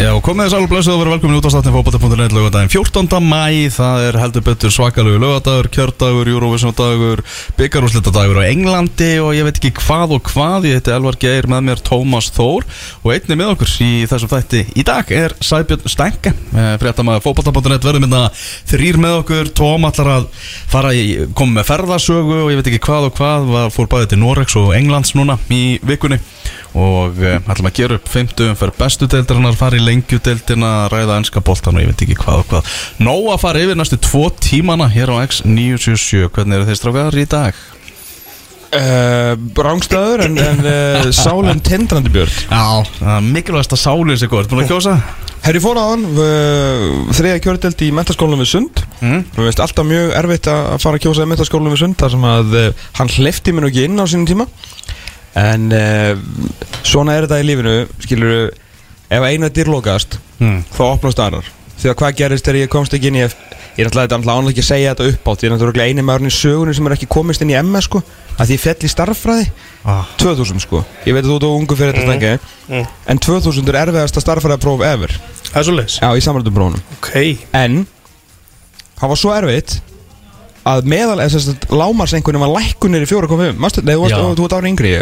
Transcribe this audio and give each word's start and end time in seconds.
Já, 0.00 0.08
komið 0.24 0.46
þess 0.46 0.56
alveg 0.56 0.70
blessuð 0.72 0.94
og 0.94 1.00
verið 1.02 1.12
velkomin 1.12 1.36
út 1.36 1.46
á 1.46 1.52
stattin 1.52 1.74
fókbata.net 1.74 2.32
lögadaginn 2.32 2.70
14. 2.72 3.10
mæ, 3.28 3.68
það 3.74 4.04
er 4.06 4.16
heldur 4.22 4.44
betur 4.46 4.72
svakalegu 4.72 5.18
lögadagur, 5.20 5.68
kjördagur, 5.74 6.30
Eurovision-dagur, 6.32 7.20
byggarúslitadagur 7.58 8.40
á 8.40 8.48
Englandi 8.48 9.10
og 9.20 9.36
ég 9.36 9.44
veit 9.44 9.60
ekki 9.60 9.74
hvað 9.82 10.14
og 10.16 10.30
hvað, 10.30 10.70
ég 10.70 10.80
heiti 10.80 10.94
Elvar 10.96 11.18
Geir 11.20 11.48
með 11.52 11.66
mér 11.66 11.82
Tómas 11.84 12.30
Þór 12.32 12.64
og 13.02 13.12
einni 13.12 13.36
með 13.36 13.52
okkur 13.52 13.74
í 13.84 13.90
þessum 14.08 14.32
þætti. 14.32 14.62
Í 14.80 14.86
dag 14.88 15.12
er 15.12 15.36
Sæbjörn 15.44 15.84
Stenke, 15.92 16.32
fréttamaður 16.80 17.26
fókbata.net 17.28 17.84
verður 17.84 18.06
minna 18.06 18.24
þrýr 18.72 19.00
með 19.02 19.18
okkur, 19.20 19.52
Tóm 19.60 19.84
allar 19.90 20.12
að 20.16 20.30
fara 20.72 20.94
í, 20.96 21.28
koma 21.36 21.60
með 21.60 21.68
ferðasögu 21.68 22.40
og 22.46 22.50
ég 22.54 22.62
veit 22.62 22.72
ekki 22.72 22.80
hvað 22.88 23.10
og 23.10 23.20
hvað, 23.20 23.52
var, 23.52 23.76
fór 23.76 23.92
bæði 23.92 24.14
til 24.14 24.22
Norex 24.24 24.56
og 24.56 24.72
Englands 24.72 25.12
núna 25.20 25.36
í 25.52 25.76
vikunni 25.84 26.22
og 26.78 27.18
uh, 27.20 27.36
ætlum 27.52 27.68
að 27.68 27.76
gera 27.76 27.96
upp 27.98 28.08
50 28.08 28.56
fyrir 28.56 28.76
bestu 28.78 29.08
deildarinnar, 29.10 29.56
fara 29.58 29.76
í 29.82 29.86
lengjudeildina 29.88 30.72
ræða 30.92 31.18
ennska 31.20 31.42
boltan 31.44 31.76
og 31.76 31.84
ég 31.84 31.90
veit 31.92 32.06
ekki 32.06 32.18
hvað 32.22 32.42
og 32.44 32.50
hvað 32.52 32.72
Nó 33.02 33.16
að 33.34 33.42
fara 33.42 33.62
yfir 33.66 33.78
næstu 33.78 33.98
tvo 34.02 34.28
tímana 34.38 34.88
hér 34.92 35.10
á 35.10 35.26
X977, 35.26 36.28
hvernig 36.32 36.60
eru 36.60 36.68
þeir 36.70 36.78
strákar 36.78 37.18
í 37.18 37.28
dag? 37.30 37.62
Uh, 38.72 39.34
Rángstæður 39.52 40.22
en, 40.24 40.38
en 40.40 40.62
uh, 40.64 41.10
sálinn 41.12 41.60
tendrandi 41.60 42.08
björn 42.14 42.32
Já, 42.48 43.20
mikilvægast 43.20 43.74
að 43.76 43.82
sálinn 43.82 44.16
sig 44.16 44.30
góð, 44.32 44.48
búin 44.48 44.62
að 44.64 44.70
kjósa? 44.70 44.94
Herri 45.42 45.60
fór 45.60 45.76
á 45.76 45.84
hann, 45.90 46.06
uh, 46.14 47.12
þriða 47.12 47.42
kjördelt 47.44 47.84
í 47.84 47.90
mentaskólanum 47.92 48.40
við 48.44 48.52
Sund 48.54 48.80
Mm. 49.02 49.24
Mér 49.34 49.48
veist 49.48 49.58
alltaf 49.58 49.82
mjög 49.82 50.12
erfitt 50.14 50.46
að 50.46 50.76
fara 50.78 50.94
að 50.94 51.02
kjósa 51.02 51.24
í 51.26 51.28
mentaskólanum 51.32 51.74
við 51.74 51.80
Sund 51.80 51.96
þar 51.98 52.12
sem 52.14 52.26
að 52.30 52.52
uh, 52.60 52.84
hann 53.00 53.10
hleyfti 53.16 53.50
mér 53.52 53.64
nú 53.64 53.70
ekki 53.72 53.86
inn 53.88 53.98
á 53.98 54.06
sínum 54.06 54.28
tíma 54.30 54.46
En 55.42 55.72
svona 56.84 57.16
er 57.16 57.24
þetta 57.26 57.40
í 57.40 57.46
lífinu, 57.48 57.72
skilur 58.04 58.34
ef 59.12 59.26
eina 59.28 59.48
dyr 59.52 59.68
lokast, 59.72 60.18
Mm. 60.42 60.64
þá 60.74 60.82
opnast 60.96 61.20
aðrar. 61.22 61.46
Því 61.78 61.90
að 61.90 61.98
hvað 62.00 62.16
gerist 62.18 62.44
þegar 62.46 62.60
ég 62.64 62.70
komst 62.72 62.94
ekki 62.96 63.10
inn 63.12 63.18
í 63.20 63.24
F 63.28 63.34
Ég 63.72 63.86
er 63.86 63.88
náttúrulega 63.88 64.34
ánlega 64.36 64.50
ekki 64.52 64.60
að 64.60 64.68
segja 64.68 64.90
þetta 64.92 65.06
upp 65.08 65.28
átt 65.32 65.42
Ég 65.42 65.48
er 65.48 65.52
náttúrulega 65.54 65.86
eini 65.88 66.02
maðurinn 66.04 66.28
í 66.28 66.34
sögunni 66.36 66.74
sem 66.76 66.86
er 66.86 66.92
ekki 66.92 67.06
komist 67.08 67.40
inn 67.40 67.50
í 67.50 67.56
MS 67.56 67.86
sko 67.88 68.02
að 68.36 68.46
því 68.50 68.56
ég 68.56 68.60
fell 68.60 68.84
í 68.84 68.90
starffræði. 68.92 69.46
Ah. 69.88 70.04
2000 70.20 70.60
sko. 70.60 70.82
Ég 71.06 71.14
veit 71.16 71.24
að 71.24 71.30
þú 71.30 71.36
of 71.48 71.56
ungu 71.60 71.76
fyrir 71.78 71.94
þetta 71.96 72.04
stengi 72.10 72.38
Mm. 72.68 72.86
En 73.08 73.18
2000 73.18 73.68
er 73.72 73.78
erfiðasta 73.86 74.20
starffræðapróf 74.20 74.84
ever. 74.84 75.08
Það 75.52 75.56
er 75.56 75.64
svo 75.64 75.74
leiðis 75.78 75.96
Já, 76.00 76.08
í 76.16 76.20
samrættum 76.20 76.54
prófunum. 76.54 76.82
Ok. 76.98 77.38
En 77.54 77.86
Það 79.00 79.08
var 79.08 79.16
svo 79.16 79.32
erfitt 79.34 79.80
að 80.68 80.86
meðal 80.86 81.16
eða 81.18 81.30
þess 81.32 81.48
að 81.52 81.72
lámarsengunum 81.74 82.44
var 82.44 82.52
lækkunir 82.54 83.02
í 83.02 83.08
4.5 83.10 83.58
Mastu, 83.62 83.82
nei, 83.82 83.94
þú 83.96 84.04
varst, 84.04 84.16
þú, 84.38 84.44
ert 84.46 84.54
ára 84.54 84.70
yngri. 84.70 84.92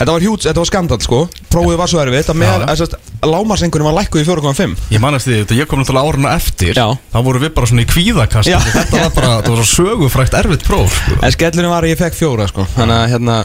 Þetta 0.00 0.14
var 0.16 0.24
hjúts, 0.26 0.48
þetta 0.48 0.62
var 0.62 0.68
skandal 0.70 0.98
sko. 1.04 1.20
Prófið 1.52 1.78
var 1.78 1.90
svo 1.92 2.00
erfitt 2.02 2.32
að 2.32 2.40
meðal 2.40 2.66
þess 2.66 2.96
að 3.22 3.30
lámarsengunum 3.30 3.88
var 3.88 3.96
lækkuð 4.00 4.24
í 4.24 4.26
4.5 4.26 4.74
Ég 4.94 5.02
manast 5.04 5.28
því, 5.28 5.38
þetta 5.44 5.58
ég 5.60 5.70
kom 5.70 5.80
náttúrulega 5.80 6.10
áruna 6.10 6.34
eftir 6.34 6.74
þá 7.14 7.18
voru 7.28 7.42
við 7.44 7.54
bara 7.54 7.70
svona 7.70 7.84
í 7.84 7.88
kvíðakast 7.92 8.50
þetta 8.74 9.04
var 9.04 9.14
bara, 9.14 9.30
þetta 9.38 9.54
var 9.54 9.62
svo 9.62 9.84
sögufrækt 9.84 10.36
erfitt 10.40 10.66
próf 10.66 10.98
sko. 10.98 11.18
En 11.22 11.34
skellurinn 11.34 11.72
var 11.72 11.86
að 11.86 11.94
ég 11.94 12.02
fekk 12.02 12.18
fjóra 12.18 12.48
sko. 12.50 12.66
Þannig 12.74 12.96
að 12.98 13.14
hérna 13.14 13.38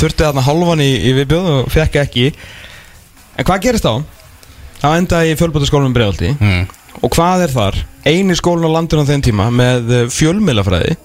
þurfti 0.00 0.26
þarna 0.26 0.46
hálfan 0.48 0.82
í, 0.82 0.90
í 0.96 1.14
viðbjóð 1.20 1.50
og 1.52 1.70
fekk 1.76 2.00
ekki. 2.06 2.26
En 3.36 3.46
hvað 3.46 3.68
gerist 3.68 3.86
þá? 3.86 3.94
Þá 4.80 4.88
endaði 4.96 5.30
ég 5.32 5.40
í. 6.24 6.32
Og 7.04 7.12
hvað 7.12 7.46
er 7.46 7.52
þar? 7.52 7.78
Einu 8.06 8.36
skólinn 8.38 8.68
á 8.68 8.76
landinu 8.76 9.04
á 9.04 9.08
þeim 9.10 9.24
tíma 9.26 9.50
Með 9.52 9.92
eh, 9.92 10.06
fjölmiðlafræði 10.12 10.96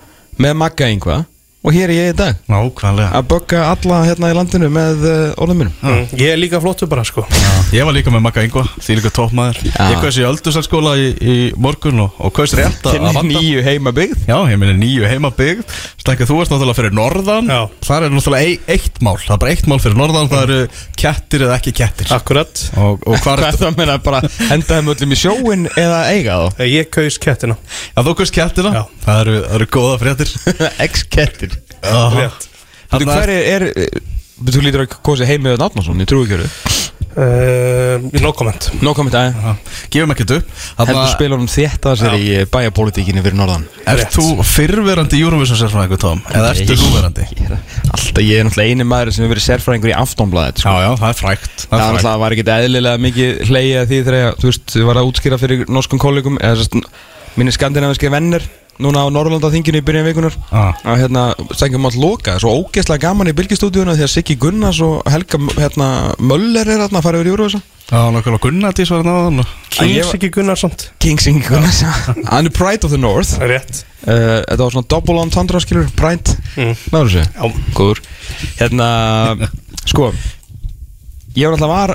Með 0.41 0.57
magga 0.61 0.87
einhvað 0.87 1.25
Og 1.61 1.75
hér 1.75 1.91
er 1.91 1.93
ég 1.93 2.07
í 2.09 2.13
dag. 2.17 2.37
Nákvæmlega. 2.49 3.11
Að 3.19 3.25
bögga 3.29 3.59
alla 3.69 3.99
hérna 4.07 4.31
í 4.31 4.33
landinu 4.33 4.65
með 4.73 5.03
uh, 5.05 5.41
orðum 5.43 5.59
mínum. 5.61 5.73
Mm. 5.85 6.07
Ég 6.17 6.31
er 6.33 6.39
líka 6.41 6.57
flottur 6.57 6.89
bara 6.89 7.03
sko. 7.05 7.21
Ég 7.69 7.85
var 7.85 7.93
líka 7.93 8.09
með 8.09 8.23
Magga 8.25 8.41
Ingva, 8.47 8.63
því 8.81 8.95
líka 8.97 9.11
toppmaður. 9.13 9.59
Já. 9.67 9.83
Ég 9.91 10.01
kaus 10.01 10.17
í 10.17 10.25
öldursalskóla 10.25 10.95
í, 10.97 11.11
í 11.21 11.35
morgun 11.61 12.01
og, 12.07 12.17
og 12.17 12.33
kaus 12.33 12.55
rétt 12.57 12.81
að 12.89 12.97
vanda. 13.05 13.21
nýju 13.29 13.61
heima 13.67 13.93
byggð 13.93 14.25
Já, 14.25 14.39
ég 14.49 14.57
minni 14.57 14.73
nýju 14.79 15.05
heimabyggð. 15.11 15.75
Stækka, 16.01 16.25
þú 16.25 16.39
varst 16.39 16.55
náttúrulega 16.55 16.79
fyrir 16.79 16.97
norðan. 16.97 17.53
Já. 17.53 17.61
Það 17.85 18.07
er 18.07 18.15
náttúrulega 18.17 18.49
ei, 18.49 18.57
eitt 18.79 18.97
mál. 19.05 19.13
Það 19.21 19.35
er 19.37 19.41
bara 19.45 19.53
eitt 19.53 19.69
mál 19.69 19.79
fyrir 19.85 20.01
norðan 20.01 20.31
Það 20.33 20.47
eru 20.47 20.59
kettir 20.97 21.45
eða 21.45 21.59
ekki 21.59 21.75
kettir. 21.77 22.09
Akkurat. 22.17 22.65
Og, 22.81 23.05
og 23.05 23.21
hvað 23.21 23.45
er 23.51 23.59
það 23.61 23.69
að 23.69 23.77
meina 23.83 23.99
bara 24.01 24.23
henda 24.49 24.81
þeim 24.81 24.91
öllum 24.95 25.13
í 25.13 25.21
sjóin 25.21 25.69
eða 25.77 26.01
eiga 26.09 26.41
þá? 26.41 26.65
Ég 26.71 26.89
kaus 26.93 27.21
kettina. 27.21 27.59
Já, 27.93 28.01
þú 28.01 28.17
kaus 28.17 28.33
kettina? 28.33 28.73
Já. 28.81 28.83
Það 29.05 29.23
eru, 29.25 29.37
það 29.45 29.57
eru 29.61 31.50
Þú 31.81 33.05
hver 33.07 33.31
er, 33.33 33.69
er 33.71 34.01
Þú 34.41 34.61
lítur 34.65 34.85
að 34.85 34.95
kosi 35.05 35.27
heimið 35.29 35.61
Átnarsson, 35.61 35.99
ég 36.01 36.09
trúi 36.09 36.25
ekki 36.25 36.47
uh, 37.11 38.21
No 38.23 38.31
comment. 38.33 38.69
No 38.81 38.93
comment 38.97 39.15
að 39.17 39.35
Gefum 39.91 40.13
ekkert 40.15 40.33
upp. 40.37 40.53
Heldur 40.79 41.35
honum 41.35 41.49
þetta 41.51 41.93
sér 41.99 42.15
í 42.15 42.29
eh, 42.39 42.45
bæjarpolítíkinni 42.49 43.23
fyrir 43.25 43.37
norðan. 43.37 43.65
Rétt. 43.85 44.15
þú 44.15 44.45
fyrrverandi 44.47 45.19
Eurovision 45.19 45.59
sérfræðingur, 45.59 45.99
Tom? 46.01 46.21
Eða 46.31 46.53
ertu? 46.53 46.77
Ég 46.79 47.43
er 47.43 47.57
Alltaf, 47.91 48.23
ég 48.23 48.39
er 48.39 48.47
náttúrulega 48.47 48.71
eini 48.71 48.87
maður 48.87 49.11
sem 49.11 49.25
hefur 49.25 49.35
verið 49.35 49.45
sérfræðingur 49.49 49.91
í 49.91 49.97
aftónblaðið 49.99 50.63
sko. 50.63 50.71
Já, 50.71 50.85
já, 50.85 50.91
það 51.01 51.09
er 51.09 51.19
frækt 51.19 51.65
Það 51.65 51.75
var 51.75 51.85
náttúrulega 51.97 52.23
var 52.23 52.35
ekkert 52.37 52.53
eðlilega 52.55 53.03
mikið 53.05 53.43
hleyja 53.49 53.85
því 53.91 54.01
þegar 54.07 54.39
þú 54.39 54.49
veist, 54.51 54.75
ég 54.79 54.89
var 54.89 55.01
að 55.01 55.11
útskýra 55.11 55.41
fyrir 55.41 55.65
norskum 55.67 56.01
kollegum 56.01 56.39
eða 56.39 56.83
mínir 57.35 57.55
skandinaviski 57.55 58.11
vennir 58.11 58.47
núna 58.79 59.03
á 59.03 59.07
Norrlandaþinginu 59.13 59.81
í 59.81 59.85
byrjun 59.85 60.07
vikunar 60.07 60.35
Ah. 60.51 60.73
að 60.85 61.01
hérna, 61.03 61.23
stengjum 61.53 61.85
allt 61.85 61.95
loka. 61.99 62.37
Svo 62.39 62.53
ógeðslega 62.63 62.99
gaman 63.09 63.27
í 63.27 63.33
bylgistúdíuna 63.35 63.93
því 63.97 64.05
að 64.07 64.13
Siggi 64.15 64.35
Gunnars 64.39 64.79
og 64.81 65.03
Helga 65.11 65.37
hérna, 65.57 66.15
Möller 66.19 66.67
er 66.67 66.79
að 66.87 67.01
fara 67.03 67.19
yfir 67.21 67.31
Júruvísa 67.33 67.61
Já, 67.91 68.07
nákvæmlega 68.07 68.39
Gunnardís 68.39 68.89
var 68.89 69.03
ég 69.03 69.45
Kings 69.69 70.05
var- 70.07 70.15
ekki 70.15 70.29
Gunnarsson 70.31 70.71
King 70.99 71.19
Siggi 71.19 71.41
Gunnars 71.43 71.81
hann 72.31 72.45
er 72.47 72.49
Pride 72.49 72.85
of 72.85 72.91
the 72.91 72.97
North. 72.97 73.37
Rétt. 73.39 73.83
Uh, 74.07 74.41
þetta 74.47 74.57
var 74.63 74.71
svona 74.71 74.87
double 74.87 75.21
entendre 75.21 75.59
skilur 75.59 75.89
Pride, 75.95 76.37
mm. 76.55 76.77
náður 76.91 77.11
þessu? 77.11 77.25
Já. 77.35 77.51
Góður. 77.75 77.99
Hérna, 78.57 79.49
sko 79.91 80.13
Ég 81.35 81.47
var 81.47 81.53
alltaf 81.55 81.69
var 81.71 81.93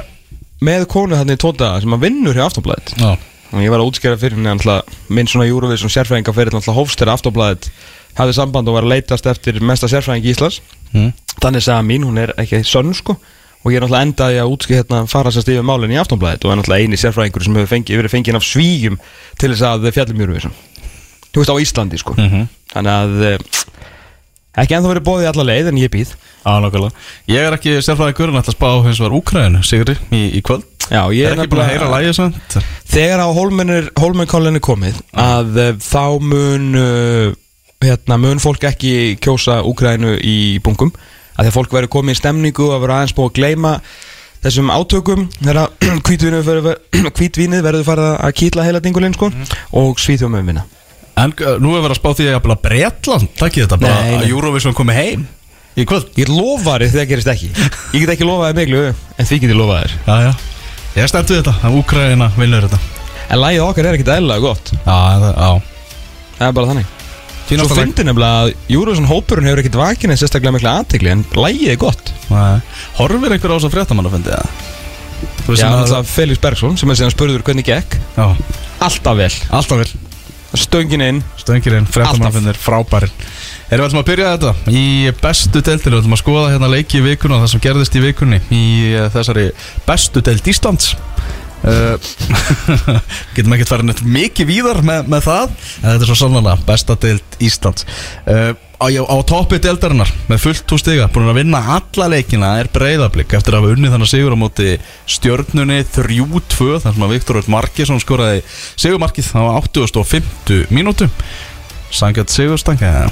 með 0.64 0.86
konu 0.88 1.16
þannig 1.18 1.36
í 1.36 1.40
tóta 1.42 1.74
sem 1.82 1.92
að 1.96 2.04
vinnur 2.06 2.36
hjá 2.36 2.46
aftonblæðið 2.46 2.94
Já, 3.02 3.10
og 3.52 3.62
ég 3.62 3.70
var 3.70 3.82
að 3.82 3.90
útskjara 3.90 4.18
fyrir 4.20 4.38
henni 4.38 4.50
alltaf 4.50 4.96
minn 5.12 5.28
svona 5.30 5.46
Eurovision 5.46 5.92
sérfræðinga 5.92 6.34
fyrir 6.34 6.56
alltaf 6.56 6.76
hófstæra 6.76 7.14
aftonblæðið 7.16 7.70
hafði 8.16 8.36
samband 8.36 8.70
og 8.70 8.76
var 8.78 8.86
að 8.86 8.94
leitast 8.94 9.28
eftir 9.30 9.60
mesta 9.64 9.88
sérfræðing 9.90 10.26
í 10.26 10.32
Íslands. 10.32 10.60
Mm. 10.92 11.10
þannig 11.42 11.64
sagði 11.66 11.88
mín, 11.90 12.06
hún 12.08 12.20
er 12.22 12.32
ekki 12.40 12.62
sönn 12.64 12.94
sko. 12.96 13.16
Og 13.66 13.72
ég 13.74 13.80
er 13.80 13.86
alltaf 13.86 14.04
endaði 14.06 14.38
að 14.40 14.52
útskjara 14.54 14.82
hérna 14.84 15.00
fara 15.10 15.32
sérst 15.34 15.50
yfir 15.50 15.66
málinn 15.66 15.92
í 15.94 15.98
aftonblæðið 16.00 16.46
og 16.46 16.52
er 16.52 16.60
alltaf 16.62 16.76
eini 16.78 17.00
sérfræðingur 17.00 17.44
sem 17.44 17.56
hefur 17.58 17.72
fengið, 17.72 18.00
verið 18.00 18.14
fengið 18.14 18.38
af 18.38 18.46
svíjum 18.46 18.98
til 19.40 19.50
þess 19.52 19.64
að 19.66 19.88
fjallum 19.96 20.22
Eurovision. 20.22 20.54
Þú 21.34 21.42
veist 21.42 21.52
á 21.52 21.62
Íslandi 21.64 22.00
sko. 22.00 22.14
Mhm. 22.16 22.46
þannig 22.72 22.92
að 22.92 23.24
eh, 23.26 23.38
ekki 24.62 24.76
ennþá 24.76 24.92
verið 24.92 25.06
bóðið 25.08 25.30
alla 25.32 25.48
leið 25.50 25.72
en 25.72 25.82
ég 25.82 25.92
býð. 25.92 26.14
Nákvæmlega. 26.46 26.94
Ég 27.26 27.42
er 27.42 27.56
ekki 27.58 27.74
sérfræðingur 27.82 28.30
en 28.30 28.38
ætla 28.38 28.54
að 28.54 28.58
spá 28.58 28.70
hins 28.86 29.02
vegar 29.02 29.18
Úkræðinu, 29.18 29.64
Sigri, 29.66 29.96
í, 30.14 30.22
í 30.38 30.42
kvöld 30.46 30.64
Já, 30.90 31.02
ég 31.10 31.18
Ég 31.18 31.30
er 31.32 31.40
ekki 31.40 31.52
búin 31.54 31.64
að 31.64 31.72
heyra 31.72 31.88
lægið 31.90 32.16
samt? 32.16 32.56
Þegar 32.86 33.22
á 33.26 33.28
Holmenkollen 33.34 34.58
er 34.58 34.62
komið 34.64 35.00
að 35.18 35.58
uh, 35.58 35.70
þá 35.82 36.04
mun 36.22 36.68
uh, 36.78 37.32
hérna, 37.84 38.18
mun 38.22 38.42
fólk 38.42 38.66
ekki 38.70 38.92
kjósa 39.22 39.60
Úgrænu 39.66 40.14
í 40.22 40.36
bunkum 40.64 40.92
að 41.36 41.50
að 41.50 41.56
fólk 41.58 41.74
verður 41.74 41.92
komið 41.98 42.16
í 42.16 42.20
stemningu 42.20 42.68
og 42.70 42.78
verður 42.80 42.94
aðeins 42.96 43.16
búið 43.16 43.28
að 43.32 43.38
gleyma 43.40 43.72
þessum 44.46 44.72
átökum. 44.72 45.26
Þegar 45.42 45.60
hvítvínið 47.18 47.66
verður, 47.66 47.86
farið 47.86 48.10
að 48.14 48.36
kýtla 48.40 48.66
heila 48.68 48.82
dingulinn 48.84 49.16
sko, 49.16 49.32
og 49.76 50.00
svíþjóðum 50.00 50.38
um 50.40 50.52
vinna. 50.52 50.64
En 51.16 51.32
uh, 51.32 51.56
nú 51.60 51.72
er 51.74 51.82
verið 51.82 51.96
að 51.96 52.00
spá 52.00 52.10
því 52.12 52.26
að 52.26 52.30
ég 52.30 52.42
að 52.44 52.62
Bretland 52.66 53.30
Takk 53.40 53.54
þetta 53.62 53.78
bara 53.80 54.00
Nei, 54.02 54.10
nei. 54.10 54.18
að 54.18 54.32
Eurovision 54.34 54.76
komi 54.76 54.96
heim 54.96 55.22
Í 55.76 55.84
kvöld. 55.84 56.08
Ég 56.16 56.30
lofaði 56.32 56.88
þegar 56.92 57.08
gerist 57.10 57.28
ekki. 57.28 57.50
Ég 57.92 58.04
get 58.04 58.14
ekki 58.14 58.28
lofaði 58.28 58.56
miklu 58.62 58.84
en 58.92 59.28
því 59.28 59.40
get 59.42 59.50
ég 59.52 59.58
lofaði 59.58 59.90
þér 60.06 60.54
Ég 60.96 61.08
stend 61.10 61.28
við 61.28 61.42
þetta, 61.42 61.54
að 61.68 61.74
Úkræðina 61.80 62.28
vinnur 62.38 62.64
þetta. 62.66 62.78
En 63.34 63.40
lagið 63.42 63.64
okkar 63.66 63.88
er 63.90 63.96
ekkert 63.98 64.12
eðlilega 64.16 64.44
gott. 64.46 64.70
Já, 64.72 64.94
það, 65.20 65.32
já. 65.36 65.50
Það 66.38 66.46
er 66.48 66.54
bara 66.58 66.70
þannig. 66.70 66.92
Svo 67.46 67.66
fyndi 67.76 68.04
nefnilega 68.06 68.38
að 68.46 68.52
Júruvísson 68.72 69.06
hópurinn 69.10 69.46
hefur 69.46 69.60
ekkert 69.62 69.76
vakin 69.78 70.10
en 70.14 70.18
sérstaklega 70.18 70.54
mikla 70.56 70.72
aðtegli 70.80 71.12
en 71.12 71.20
lagið 71.36 71.72
er 71.74 71.78
gott. 71.78 72.08
Nei. 72.32 72.56
Horfir 72.98 73.36
einhver 73.36 73.52
á 73.52 73.56
þess 73.58 73.68
að 73.68 73.76
fréttamann 73.76 74.08
að 74.08 74.16
fyndi 74.16 74.32
það? 74.34 74.64
Já, 75.46 75.68
að- 75.68 75.76
náttúrulega 75.76 76.08
Felix 76.10 76.40
Bergson 76.42 76.76
sem 76.80 76.90
er 76.90 76.98
síðan 76.98 77.14
spurður 77.14 77.44
hvernig 77.46 77.68
gekk. 77.68 77.98
Já, 78.16 78.26
Alltaf 78.88 79.16
vel. 79.20 79.30
Alltaf 79.60 79.78
vel. 79.84 79.92
Stöngin 80.56 81.02
inn. 81.06 81.22
Stöngirinn, 81.38 81.86
fréttamann 81.86 82.26
Alltaf. 82.30 82.40
finnir 82.40 82.58
frábærin 82.58 83.12
Erum 83.66 83.82
við 83.82 83.88
ætlum 83.88 84.02
að 84.02 84.10
byrja 84.12 84.32
þetta 84.36 84.74
í 84.78 84.82
bestu 85.18 85.60
deildinu 85.66 85.96
Við 85.96 86.02
ætlum 86.04 86.14
að 86.14 86.20
skoða 86.20 86.50
hérna 86.52 86.68
leiki 86.70 87.00
í 87.00 87.06
vikunni 87.06 87.34
og 87.34 87.40
það 87.42 87.48
sem 87.50 87.62
gerðist 87.64 87.96
í 87.98 88.02
vikunni 88.04 88.38
í 88.54 88.66
eh, 88.92 89.08
þessari 89.10 89.48
bestu 89.88 90.22
deild 90.22 90.50
Íslands. 90.52 90.92
Uh, 91.66 91.96
getum 93.34 93.54
ekkert 93.56 93.70
farið 93.72 93.88
neitt 93.88 94.02
mikið 94.06 94.46
víðar 94.46 94.78
með, 94.86 95.08
með 95.10 95.24
það 95.24 95.46
en 95.48 95.86
þetta 95.88 95.96
er 95.96 96.10
svo 96.12 96.16
sannlega 96.20 96.54
besta 96.68 96.94
deild 97.02 97.38
Íslands. 97.42 97.88
Uh, 98.28 98.52
á, 98.78 98.86
á 98.86 99.16
toppi 99.26 99.58
deildarinnar 99.64 100.12
með 100.30 100.44
fullt 100.44 100.76
úr 100.76 100.82
stiga 100.84 101.08
búin 101.10 101.32
að 101.32 101.40
vinna 101.40 101.64
alla 101.80 102.08
leikina 102.12 102.52
er 102.60 102.70
breyðablík 102.70 103.34
eftir 103.34 103.56
að 103.56 103.64
hafa 103.64 103.74
unnið 103.74 103.96
þannig 103.96 104.12
sigur 104.12 104.38
á 104.38 104.42
móti 104.44 104.76
stjörnunni 105.16 105.80
3-2 105.96 106.70
þar 106.84 106.86
sem 106.86 107.08
að 107.08 107.14
Viktor 107.16 107.42
Öll 107.42 107.52
Markesson 107.56 108.04
skoraði 108.04 108.46
sigurmarkið 108.76 109.34
á 109.34 109.58
8050 109.58 110.70
mínútu. 110.70 111.10
Sangjart 111.90 112.30
sigurstanga 112.30 113.08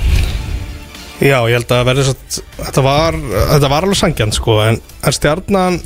Já, 1.25 1.39
ég 1.49 1.57
held 1.57 1.71
að 1.73 1.87
verði 1.89 2.03
svo 2.05 2.15
þetta 2.59 2.83
var, 2.85 3.17
þetta 3.17 3.69
var 3.73 3.87
alveg 3.87 3.97
sangjant 3.97 4.37
sko 4.37 4.59
en, 4.67 4.81
en 5.01 5.15
stjarnan 5.17 5.79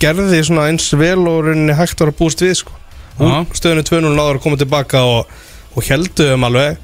gerði 0.00 0.38
svona 0.46 0.70
eins 0.70 0.86
vel 0.98 1.20
og 1.28 1.42
rauninni 1.46 1.76
hægt 1.76 2.00
var 2.00 2.10
að 2.10 2.16
búast 2.22 2.40
við 2.42 2.56
sko. 2.62 2.78
Já. 3.20 3.44
stöðinu 3.54 3.84
2-0 3.86 4.14
náður 4.16 4.38
að 4.38 4.46
koma 4.46 4.58
tilbaka 4.58 5.02
og, 5.06 5.36
og 5.76 5.86
heldu 5.86 6.30
um 6.32 6.48
alveg. 6.48 6.80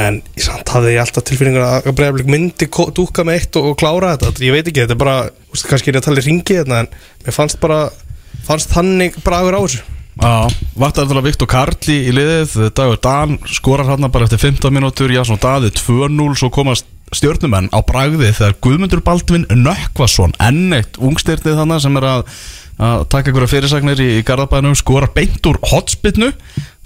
En 0.00 0.20
ég 0.36 0.44
samt 0.44 0.70
hafði 0.70 0.96
ég 0.96 1.02
alltaf 1.02 1.24
tilfinningur 1.26 1.64
að 1.66 1.88
Breiðablik 1.98 2.28
myndi 2.30 2.68
dúkka 2.98 3.24
með 3.26 3.38
eitt 3.38 3.56
og, 3.58 3.70
og 3.72 3.78
klára 3.80 4.12
þetta. 4.16 4.44
Ég 4.46 4.54
veit 4.54 4.66
ekki, 4.66 4.84
þetta 4.84 4.94
er 4.98 5.00
bara, 5.00 5.16
úst, 5.54 5.66
kannski 5.70 5.90
er 5.90 5.98
ég 5.98 6.02
að 6.02 6.10
tala 6.10 6.22
í 6.22 6.26
ringi 6.26 6.58
þetta 6.60 6.82
en 6.82 6.90
mér 7.24 7.38
fannst 7.38 7.62
bara 7.62 7.80
fannst 8.46 8.74
þannig 8.74 9.18
bragur 9.24 9.58
á 9.58 9.62
þessu 9.62 9.99
Já, 10.18 10.50
vatnar 10.74 11.06
þetta 11.06 11.22
Viktor 11.24 11.48
Karli 11.50 11.96
í 12.10 12.14
liðið 12.14 12.54
Dagur 12.76 12.98
Dan 13.00 13.36
skorar 13.48 13.92
hann 13.92 14.08
bara 14.10 14.26
eftir 14.26 14.40
15 14.42 14.74
mínútur 14.74 15.12
Já, 15.14 15.22
svona 15.24 15.42
Daði 15.44 15.70
2-0 15.78 16.34
Svo 16.40 16.50
komast 16.52 16.88
stjórnumenn 17.14 17.70
á 17.70 17.78
bragði 17.86 18.32
Þegar 18.34 18.56
Guðmundur 18.66 19.04
Baldvin 19.06 19.46
Nökkvason 19.48 20.34
Enn 20.42 20.74
eitt 20.76 20.98
ungstyrnið 20.98 21.60
þannig 21.62 21.84
sem 21.84 22.00
er 22.00 22.08
að, 22.10 22.34
að 22.82 23.06
taka 23.14 23.30
einhverja 23.30 23.52
fyrirsagnir 23.54 24.02
í, 24.02 24.08
í 24.18 24.26
Garðabænum 24.26 24.74
Skorar 24.78 25.12
beint 25.14 25.46
úr 25.46 25.60
hotspinnu 25.70 26.32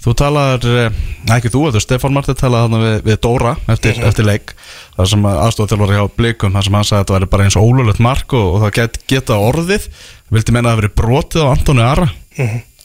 Þú 0.05 0.13
talar, 0.13 0.61
eh, 0.69 0.97
ekki 1.33 1.49
þú, 1.49 1.63
þetta 1.71 1.81
Stefán 1.81 2.13
Marti 2.13 2.35
talaði 2.37 2.67
hann 2.67 2.83
við, 2.83 2.97
við 3.07 3.17
Dóra 3.25 3.55
eftir, 3.73 3.97
eftir 4.05 4.27
leik 4.29 4.53
Það 4.99 5.09
sem 5.15 5.25
aðstofþjálfari 5.31 5.97
hjá 5.97 6.11
Blikum 6.13 6.53
Það 6.53 6.67
sem 6.67 6.77
hann 6.77 6.87
sagði 6.91 6.99
að 6.99 7.03
þetta 7.07 7.17
væri 7.17 7.31
bara 7.33 7.47
eins 7.49 7.57
ólulegt 7.57 8.03
mark 8.05 8.37
Og, 8.37 8.51
og 8.53 8.63
það 8.67 8.75
get, 8.77 9.01
geta 9.09 9.39
orðið. 9.41 9.89
Vildi 10.29 10.53
menna 10.53 10.69
að 10.69 10.75
það 10.75 10.81
verið 10.83 10.95
brotið 11.01 11.41
á 11.41 11.53
Antoni 11.55 11.85
Ara 11.85 12.07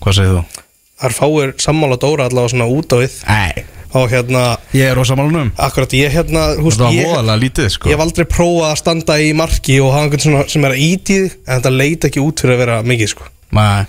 Hvað 0.01 0.17
segir 0.17 0.33
þú? 0.39 0.65
Það 1.01 1.11
er 1.11 1.17
fáir 1.17 1.53
sammála 1.65 2.01
Dóra 2.01 2.27
allavega 2.29 2.53
svona 2.55 2.71
út 2.73 2.93
á 2.93 2.97
við. 3.01 3.21
Nei. 3.29 3.69
Og 3.91 4.07
hérna, 4.13 4.43
Ég 4.77 4.87
er 4.87 4.99
á 5.01 5.03
samanlunum 5.03 5.49
akkurat 5.59 5.95
ég 5.99 6.13
hérna 6.15 6.45
húst, 6.63 6.79
Það 6.79 6.85
var 6.87 6.95
ég, 6.95 7.09
voðalega 7.11 7.41
lítið 7.43 7.71
sko. 7.75 7.89
Ég 7.91 7.97
hef 7.97 8.05
aldrei 8.05 8.27
prófað 8.31 8.69
að 8.69 8.77
standa 8.79 9.17
í 9.19 9.33
marki 9.35 9.81
og 9.83 9.91
hafa 9.97 10.07
einhvern 10.07 10.23
svona 10.23 10.45
sem 10.53 10.67
er 10.69 10.75
að 10.77 10.85
íti 10.85 11.17
þig 11.25 11.33
en 11.41 11.57
þetta 11.57 11.73
leit 11.75 12.07
ekki 12.07 12.23
út 12.23 12.43
fyrir 12.45 12.55
að 12.55 12.63
vera 12.63 12.77
mikið 12.87 13.11
sko. 13.17 13.27
Nei. 13.59 13.89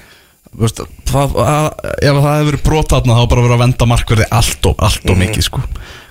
Veistu, 0.61 0.83
það, 1.07 1.37
að, 1.45 1.67
ef 2.01 2.17
það 2.17 2.25
hefur 2.25 2.47
verið 2.49 2.63
brotatna 2.65 3.19
þá 3.19 3.21
bara 3.31 3.43
verið 3.45 3.55
að 3.55 3.61
venda 3.61 3.87
markverði 3.87 4.25
allt 4.35 4.67
og, 4.67 4.81
allt 4.83 5.13
og 5.13 5.21
mikið 5.21 5.45
sko. 5.47 5.61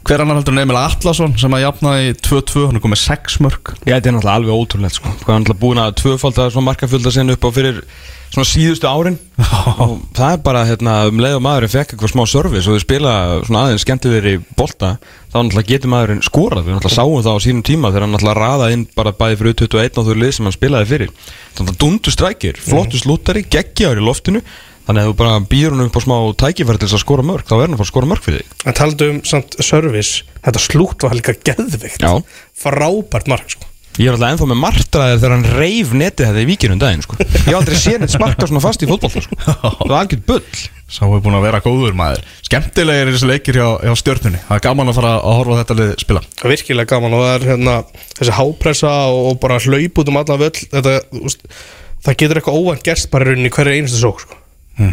Hver 0.07 0.23
annar 0.25 0.39
heldur 0.39 0.55
en 0.55 0.63
Emil 0.63 0.79
Atlason 0.81 1.35
sem 1.43 1.59
að 1.59 1.65
jafnaði 1.67 2.07
í 2.07 2.15
2-2, 2.25 2.63
hann 2.71 2.79
er 2.79 2.85
komið 2.87 3.03
6 3.03 3.37
mörg 3.45 3.73
Já, 3.83 3.99
þetta 3.99 4.09
er 4.09 4.17
náttúrulega 4.17 4.39
alveg 4.39 4.63
ótrúlegt 4.63 4.97
sko. 4.97 5.13
Hvað 5.27 5.35
er 5.35 5.43
náttúrulega 5.43 5.61
búin 5.67 5.83
að 5.83 5.93
tvöfalda 6.01 6.47
svona 6.55 6.69
markafjölda 6.71 7.13
sinni 7.13 7.37
upp 7.37 7.45
á 7.45 7.51
fyrir 7.53 7.83
svona 8.31 8.47
síðustu 8.49 8.89
árin. 8.89 9.19
Og 9.83 9.97
það 10.17 10.35
er 10.35 10.41
bara 10.45 10.63
hérna 10.69 10.95
um 11.11 11.21
leið 11.23 11.37
og 11.39 11.45
maðurinn 11.45 11.73
fekk 11.73 11.95
eitthvað 11.95 12.13
smá 12.13 12.23
service 12.31 12.71
og 12.71 12.77
þau 12.77 12.85
spila 12.85 13.13
svona 13.47 13.65
aðeins 13.67 13.85
skemmtilegri 13.85 14.35
bolta 14.59 14.95
þá 15.03 15.37
náttúrulega 15.41 15.71
getur 15.73 15.93
maðurinn 15.95 16.25
skorað. 16.27 16.65
Við 16.67 16.77
náttúrulega 16.77 16.97
sáum 16.97 17.25
það 17.27 17.39
á 17.39 17.45
sínum 17.47 17.67
tíma 17.67 17.93
þegar 17.93 18.07
hann 18.07 18.15
náttúrulega 18.17 18.41
raðaði 18.41 18.79
inn 18.79 18.89
bara 18.97 19.15
bæði 19.21 19.41
fyrir 19.43 19.57
21 19.65 20.01
og 20.03 20.09
þau 20.09 20.19
lið 20.23 20.35
sem 20.37 20.49
hann 20.49 20.57
spilaði 20.57 20.91
fyrir. 20.91 21.15
Þannig 21.59 21.73
að 21.75 21.81
dundu 21.85 22.15
strækir, 22.17 22.61
flottu 22.67 23.01
slúttari 23.01 23.47
geggjaður 23.47 24.03
í 24.03 24.07
loftinu. 24.11 24.45
Þannig 24.91 25.05
að 25.05 25.11
þú 25.11 25.17
bara 25.21 25.41
býður 25.47 25.77
hann 25.77 25.87
upp 25.87 25.99
á 25.99 26.03
smá 26.03 26.17
tækifæri 26.41 26.81
til 26.81 26.89
þess 26.89 26.99
að 26.99 27.03
skora 27.05 27.27
mörg 27.27 27.47
þá 27.47 27.53
verður 27.55 27.75
hann 27.77 27.85
að 27.85 27.91
skora 27.93 28.11
mörg 28.11 28.25
fyrir 28.27 28.43
þig. 28.43 28.55
En 28.67 28.79
taldu 28.81 29.11
um 29.13 29.21
samt 29.29 29.59
service 29.63 30.25
Þetta 30.41 30.63
slútt 30.65 31.05
var 31.05 31.17
líka 31.19 31.37
geðvikt. 31.37 32.07
Frábært 32.59 33.29
mark 33.31 33.53
sko 33.53 33.70
Ég 33.99 34.07
er 34.07 34.15
alltaf 34.15 34.31
ennþá 34.31 34.47
með 34.53 34.61
martraðir 34.63 35.19
þegar 35.19 35.33
hann 35.35 35.49
reif 35.59 35.95
netið 35.97 36.29
þetta 36.29 36.43
í 36.43 36.49
víkinu 36.49 36.77
um 36.77 36.81
daginn 36.81 37.03
sko. 37.05 37.17
Ég 37.21 37.49
hef 37.49 37.57
aldrei 37.59 37.79
séð 37.81 37.99
neitt 38.01 38.13
sparka 38.15 38.47
svona 38.47 38.63
fast 38.63 38.85
í 38.85 38.89
fótboll 38.89 39.25
sko. 39.25 39.39
Það 39.51 39.81
var 39.83 39.97
algjört 39.99 40.29
bull 40.29 40.45
Sá 40.91 41.05
er 41.07 41.21
búin 41.23 41.37
að 41.39 41.45
vera 41.47 41.61
góður 41.63 41.95
maður 41.99 42.25
Skemmtilegir 42.43 43.07
er 43.07 43.15
þessi 43.15 43.29
leikir 43.31 43.59
hjá, 43.61 43.67
hjá 43.87 43.93
stjörnunni 44.01 44.41
Það 44.43 44.57
er 44.57 44.65
gaman 44.65 44.91
að 44.91 44.97
fara 44.99 45.13
að 45.21 45.37
horfa 45.39 45.55
á 45.55 45.61
þetta 45.61 45.77
lið 45.79 45.93
spila 46.03 46.23
Það 46.27 46.47
er 46.47 46.55
virkilega 46.55 46.91
gaman 46.91 47.15
og 47.15 47.23
það 47.23 47.35
er 47.35 47.47
hérna 47.51 47.75
þessi 48.17 48.35
hápressa 48.39 48.95
og 49.15 49.39
bara 49.45 49.61
hlaup 49.63 50.01
út 50.03 50.11
um 50.11 50.19
alla 50.19 50.39
völl 50.41 50.51
þetta, 50.65 50.97
veist, 51.15 51.45
það 52.07 52.19
getur 52.25 52.41
eitthvað 52.41 52.59
óvænt 52.59 52.87
gerst 52.91 53.11
bara 53.13 53.37
í 53.37 53.53
hverju 53.55 53.77
einustu 53.77 54.01
sók 54.03 54.25
sko. 54.25 54.41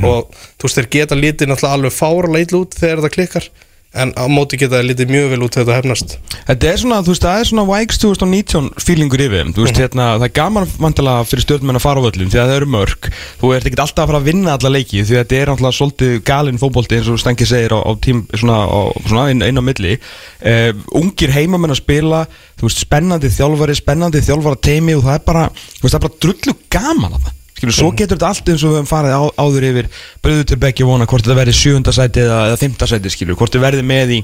og 0.05 0.37
þú 0.59 0.67
veist 0.67 0.81
þeir 0.81 0.91
geta 0.97 1.17
litið 1.17 1.49
náttúrulega 1.49 1.79
alveg 1.79 1.97
fára 1.97 2.33
leitl 2.35 2.59
út 2.61 2.77
þegar 2.77 3.01
þetta 3.01 3.15
klikkar 3.17 3.49
en 3.97 4.13
á 4.15 4.25
móti 4.31 4.59
geta 4.59 4.79
þeir 4.79 4.91
litið 4.91 5.13
mjög 5.13 5.31
vel 5.33 5.43
út 5.45 5.57
þegar 5.57 5.67
þetta 5.67 5.79
hefnast 5.81 6.17
Þetta 6.47 6.67
er 6.69 6.77
svona, 6.79 6.97
þú 7.03 7.11
veist, 7.11 7.25
það 7.25 7.41
er 7.41 7.47
svona 7.49 7.63
Vikes 7.67 7.99
2019 7.99 8.67
feelingur 8.79 9.23
yfir. 9.25 9.49
Þú 9.55 9.63
veist, 9.65 9.79
hérna, 9.81 10.05
það 10.15 10.25
er 10.27 10.33
gaman 10.37 10.67
vantilega 10.79 11.25
fyrir 11.27 11.43
stjórnmenn 11.43 11.79
að 11.79 11.83
fara 11.83 11.99
á 11.99 12.05
völlum 12.05 12.29
því 12.31 12.39
að 12.39 12.51
það 12.51 12.59
eru 12.61 12.69
mörg. 12.71 13.09
Þú 13.41 13.51
ert 13.55 13.67
ekkert 13.67 13.81
alltaf 13.83 14.03
að 14.05 14.11
fara 14.13 14.21
að 14.21 14.29
vinna 14.29 14.53
alla 14.55 14.71
leiki 14.71 15.01
því 15.01 15.17
þetta 15.17 15.37
er 15.37 15.51
náttúrulega 15.51 15.77
svolítið 15.79 16.13
galinn 16.29 16.61
fótbolti 16.61 16.99
eins 16.99 17.09
og 17.11 17.19
Stengi 17.19 17.47
segir 17.49 17.75
á, 17.75 17.79
á 17.83 17.91
tím, 17.99 18.21
svona, 18.31 18.59
á, 18.63 18.79
svona 19.03 19.25
inn, 19.33 19.43
inn 19.43 19.59
á 19.59 19.63
milli. 19.67 19.97
Uh, 20.39 20.71
ungir 21.01 21.35
heimamenn 21.35 21.75
að 21.75 21.81
spila, 21.81 22.21
þú 22.55 22.69
veist, 22.69 22.85
spennandi 22.85 23.33
þjálfari, 23.33 23.75
spennandi 23.75 24.23
þjálfara 24.23 24.61
teimi 24.69 24.95
og 24.95 25.03
það 25.09 25.19
er 25.19 25.27
bara, 25.27 25.49
þú 25.51 25.83
veist, 25.83 25.91
það 25.91 25.99
er 25.99 26.07
bara 26.07 26.21
drullu 26.27 26.57
gaman 26.77 27.17
að 27.17 27.27
það. 27.27 27.35
Skilur, 27.57 27.73
svo 27.73 27.89
getur 27.97 28.19
þetta 28.19 28.29
allt 28.29 28.49
eins 28.51 28.61
og 28.61 28.69
við 28.69 28.77
höfum 28.77 28.89
farið 28.91 29.15
á, 29.17 29.23
áður 29.41 29.65
yfir 29.71 29.87
bröðu 30.21 30.43
til 30.51 30.57
begge 30.61 30.85
vona 30.85 31.07
hvort 31.09 31.25
þetta 31.25 31.37
verði 31.39 31.55
sjönda 31.57 31.93
sæti 31.95 32.21
eða, 32.21 32.39
eða 32.51 32.59
fymta 32.61 32.89
sæti 32.91 33.09
skilur, 33.09 33.37
hvort 33.39 33.49
þetta 33.49 33.63
verði 33.63 33.85
með 33.89 34.13
í, 34.13 34.19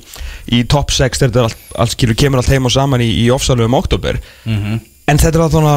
í 0.53 0.59
top 0.69 0.93
6 0.93 1.23
þegar 1.23 1.31
þetta 1.33 1.45
allt, 1.47 1.63
allt 1.81 1.95
skilur 1.95 2.19
kemur 2.21 2.43
allt 2.43 2.51
heim 2.53 2.69
og 2.69 2.75
saman 2.75 3.01
í, 3.01 3.09
í 3.23 3.25
ofsalugum 3.33 3.79
oktober 3.79 4.21
en 4.45 5.23
þetta 5.23 5.33
er 5.33 5.45
að 5.47 5.57
svona 5.57 5.73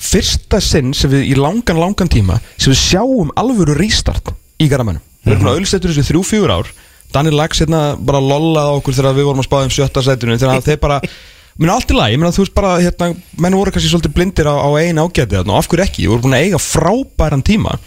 fyrsta 0.00 0.60
sinn 0.64 0.96
sem 0.96 1.12
við 1.12 1.28
í 1.32 1.36
langan 1.36 1.78
langan 1.80 2.08
tíma 2.08 2.40
sem 2.56 2.72
við 2.72 2.80
sjáum 2.80 3.30
alvöru 3.36 3.76
restart 3.76 4.32
í 4.56 4.68
garamænum 4.72 5.04
við 5.26 5.32
erum 5.34 5.42
búin 5.42 5.52
að 5.52 5.60
auðvitað 5.60 5.88
þessu 5.90 6.06
þrjú 6.06 6.22
fjögur 6.26 6.52
ár. 6.54 6.68
Daniel 7.14 7.38
Lax 7.38 7.62
hérna 7.62 7.80
bara 7.98 8.20
lollaði 8.22 8.78
okkur 8.80 8.96
þegar 8.96 9.16
við 9.16 9.26
vorum 9.28 9.42
að 9.42 9.48
spáða 9.48 9.66
um 9.68 9.72
sjötta 9.74 10.02
sætinu 10.06 10.38
þegar 10.38 10.64
þeir 10.66 10.80
bara 10.82 11.00
Mér 11.56 11.72
allt 11.72 11.92
í 11.92 11.96
lagi, 11.96 12.12
ég 12.16 12.20
meina 12.20 12.34
þú 12.36 12.42
veist 12.44 12.56
bara, 12.56 12.74
hérna, 12.84 13.12
menn 13.40 13.56
voru 13.56 13.72
kannski 13.72 13.88
svolítið 13.88 14.12
blindir 14.16 14.48
á, 14.50 14.54
á 14.60 14.68
einu 14.76 15.06
ágæti 15.06 15.38
þarna 15.38 15.54
og 15.54 15.62
af 15.62 15.70
hverju 15.72 15.86
ekki, 15.86 16.04
þú 16.04 16.12
voru 16.12 16.24
búin 16.26 16.36
að 16.36 16.44
eiga 16.44 16.60
frábæran 16.60 17.44
tíma 17.46 17.78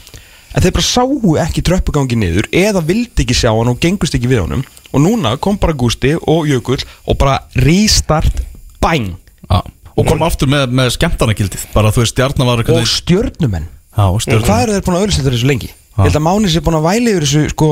en 0.50 0.63
þeir 0.63 0.74
bara 0.74 0.88
sáu 0.88 1.36
ekki 1.44 1.63
tröppugangi 1.66 2.18
niður 2.18 2.50
eða 2.50 2.81
vildi 2.86 3.25
ekki 3.25 3.38
sjá 3.38 3.51
hann 3.54 3.69
og 3.69 3.77
gengust 3.83 4.18
ekki 4.18 4.31
við 4.31 4.42
honum. 4.48 4.63
Og 4.89 5.04
núna 5.04 5.36
kom 5.38 5.60
bara 5.62 5.75
Gústi 5.77 6.16
og 6.18 6.48
Jökull 6.50 6.81
og 7.06 7.18
bara 7.21 7.44
restart 7.62 8.42
bang 8.81 9.12
Já. 9.45 9.62
Og 9.94 10.07
kom 10.07 10.24
aftur 10.25 10.50
með, 10.50 10.72
með 10.74 10.94
skemmtanagildið 10.95 11.68
Bara 11.75 11.92
þú 11.94 12.01
veist 12.01 12.15
stjarnar 12.15 12.63
og 12.63 12.88
stjörnumenn. 12.89 13.68
Stjörnum 13.94 14.45
Hvað 14.48 14.63
eru 14.63 14.77
þeir 14.77 14.86
búin 14.88 14.98
að 14.98 15.04
auðvitað 15.04 15.33
þessu 15.36 15.50
lengi? 15.50 15.69
Ég 15.69 16.06
held 16.07 16.18
að 16.18 16.25
Máni 16.25 16.50
sé 16.50 16.62
búin 16.65 16.77
að 16.80 16.88
væli 16.88 17.13
yfir 17.13 17.25
þessu 17.27 17.53
sko 17.53 17.70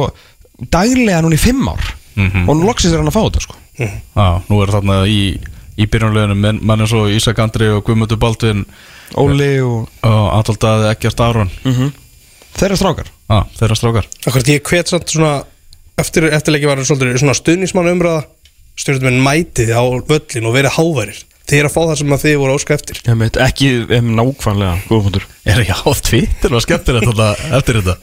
daglega 0.73 1.21
núna 1.23 1.37
í 1.37 1.41
fimm 1.41 1.69
ár. 1.71 1.89
Og 2.17 2.53
nú 2.57 2.65
loksins 2.67 2.93
er 2.93 3.01
hann 3.01 3.09
að 3.09 3.15
fá 3.15 3.21
þetta 3.23 3.43
sko. 3.45 3.57
Já, 3.77 4.27
nú 4.49 4.61
er 4.61 4.73
þarna 4.73 4.97
í, 5.09 5.19
í 5.77 5.85
byrjunlegunum 5.85 6.39
menn, 6.41 6.61
menn 6.65 6.83
eins 6.83 6.93
og 6.97 7.11
Ísak 7.13 7.39
Andri 7.43 7.69
og 7.73 7.83
Guðmundur 7.85 8.19
Baldvin 8.21 8.65
Óli 9.17 9.53
og 9.63 9.87
og 10.07 10.25
Adoldaði 10.39 10.89
Ekkert 10.91 11.21
Aron. 11.23 11.51
Þeirra 12.57 12.79
strákar? 12.79 13.11
Já, 13.29 13.39
þeirra 13.59 13.77
strákar. 13.77 14.09
Akkurat 14.25 14.49
ég 14.49 14.65
hvet 14.65 14.89
samt 14.89 15.13
svona 15.13 15.35
eftir 15.97 16.27
eftirleiki 16.31 16.69
var 16.69 16.81
svolítið 16.85 17.21
svona 17.21 17.37
stuðnismann 17.37 17.91
umræða 17.93 18.25
stjórnmenn 18.77 19.23
mætið 19.25 19.73
á 19.73 19.83
völlin 20.09 20.47
og 20.49 20.55
verið 20.57 20.75
háværir 20.77 21.21
þið 21.47 21.61
er 21.61 21.69
að 21.69 21.75
fá 21.75 21.81
það 21.81 21.97
sem 22.01 22.15
að 22.15 22.23
þið 22.25 22.37
voru 22.43 22.57
óska 22.59 22.77
eftir. 22.77 23.01
Ég 23.07 23.19
veit 23.21 23.41
ekki 23.47 23.73
um, 23.87 24.13
nákvæmlega 24.19 24.77
góðfundur 24.89 25.27
Er 25.47 25.61
ekki 25.61 25.75
á 25.79 25.91
Twitter 26.03 26.55
og 26.57 26.63
skemmtir 26.63 26.97
þetta 26.99 27.27
eftir 27.55 27.79
þetta? 27.79 27.93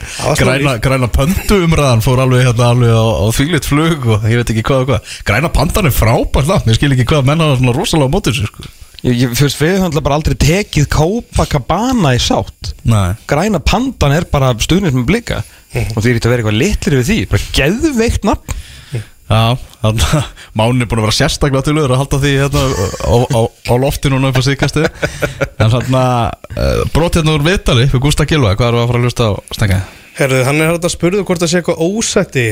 Græna, 0.40 0.76
græna 0.82 1.08
pöndu 1.12 1.58
umræðan 1.66 2.04
fór 2.04 2.22
alveg, 2.24 2.46
hérna, 2.46 2.70
alveg 2.72 2.94
á, 2.96 3.04
á 3.04 3.24
þvílitt 3.36 3.68
flug 3.68 4.06
og 4.14 4.24
ég 4.30 4.40
veit 4.40 4.52
ekki 4.54 4.64
hvað 4.64 4.84
og 4.84 4.88
hvað. 4.88 5.10
Græna 5.28 5.50
pandan 5.52 5.90
er 5.90 5.94
frábært 5.94 6.48
langt, 6.48 6.70
ég 6.70 6.78
skil 6.78 6.94
ekki 6.94 7.06
hvað 7.10 7.28
menn 7.28 7.44
hafa 7.44 7.58
svona 7.60 7.76
rosalega 7.76 8.08
á 8.08 8.14
mótur 8.14 8.36
sér 8.38 8.48
sko. 8.48 8.64
Ég, 9.04 9.18
ég 9.20 9.34
fyrst 9.36 9.60
við 9.60 9.76
höfum 9.82 10.06
bara 10.06 10.16
aldrei 10.16 10.38
tekið 10.40 10.88
Copacabana 10.94 12.14
í 12.16 12.22
sátt. 12.24 12.72
Nei. 12.88 13.12
Græna 13.28 13.60
pandan 13.60 14.16
er 14.16 14.28
bara 14.32 14.54
stuðnir 14.64 14.96
með 14.96 15.08
blika. 15.10 15.42
Og 15.74 15.98
því 15.98 16.14
er 16.14 16.16
þetta 16.16 16.30
að 16.30 16.32
vera 16.32 16.44
eitthvað 16.44 16.60
litlir 16.62 16.96
við 17.00 17.08
því 17.10 17.18
bara 17.34 17.48
geðveikt 17.58 18.28
nafn 18.30 18.62
Já, 19.24 19.56
þannig 19.80 20.06
að 20.18 20.26
Máni 20.60 20.84
er 20.84 20.88
búin 20.90 21.00
að 21.00 21.06
vera 21.06 21.16
sérstaklega 21.16 21.64
til 21.64 21.76
að 21.80 21.94
halda 21.96 22.20
því 22.20 22.32
hérna 22.42 22.64
á, 23.08 23.14
á, 23.24 23.40
á 23.48 23.74
loftinu 23.80 24.20
upp 24.20 24.36
á 24.36 24.42
síðkastu 24.44 24.84
En 24.84 25.72
þannig 25.72 25.96
að 26.00 26.56
uh, 26.60 26.82
brot 26.92 27.16
hérna 27.16 27.36
úr 27.38 27.46
vitali 27.46 27.86
fyrir 27.88 28.04
Gústa 28.04 28.26
Gilva, 28.28 28.52
hvað 28.58 28.68
eru 28.68 28.82
að 28.82 28.90
fara 28.90 29.00
að 29.00 29.08
hlusta 29.08 29.28
á 29.28 29.32
stengið? 29.56 29.94
Herðu, 30.14 30.42
hann 30.46 30.60
er 30.60 30.74
hægt 30.74 30.86
að 30.86 30.94
spurðu 30.94 31.24
hvort 31.26 31.42
það 31.42 31.50
sé 31.50 31.62
eitthvað 31.62 31.84
ósætti 31.88 32.46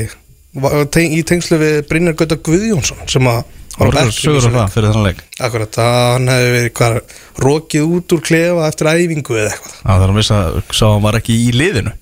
í 1.13 1.21
tengslu 1.29 1.59
við 1.61 1.77
Brynjar 1.89 2.17
Gauta 2.17 2.39
Guðjónsson 2.49 3.05
sem 3.09 3.29
að 3.29 3.45
Orður 3.81 4.11
sögur 4.13 4.37
á 4.37 4.41
þessum 4.43 4.57
það? 4.59 4.73
fyrir 4.75 4.91
þennan 4.91 5.07
leik? 5.07 5.23
Akkurat, 5.47 5.79
hann 5.81 6.29
hefði 6.29 6.51
verið 6.53 6.69
hvað 6.77 6.99
rokið 7.47 7.95
út 7.97 8.13
úr 8.13 8.23
klefa 8.27 8.67
eftir 8.69 8.91
æfingu 8.93 9.39
eða 9.39 9.49
eitthvað. 9.49 9.73
Já, 9.79 9.89
það 9.89 10.05
er 10.05 10.13
að 10.13 10.19
vissa 10.21 10.37
að 10.43 10.61
sá 10.69 10.85
hann 10.91 11.03
var 11.07 11.17
ekki 11.17 11.39
í 11.41 11.49
liðinu. 11.57 11.95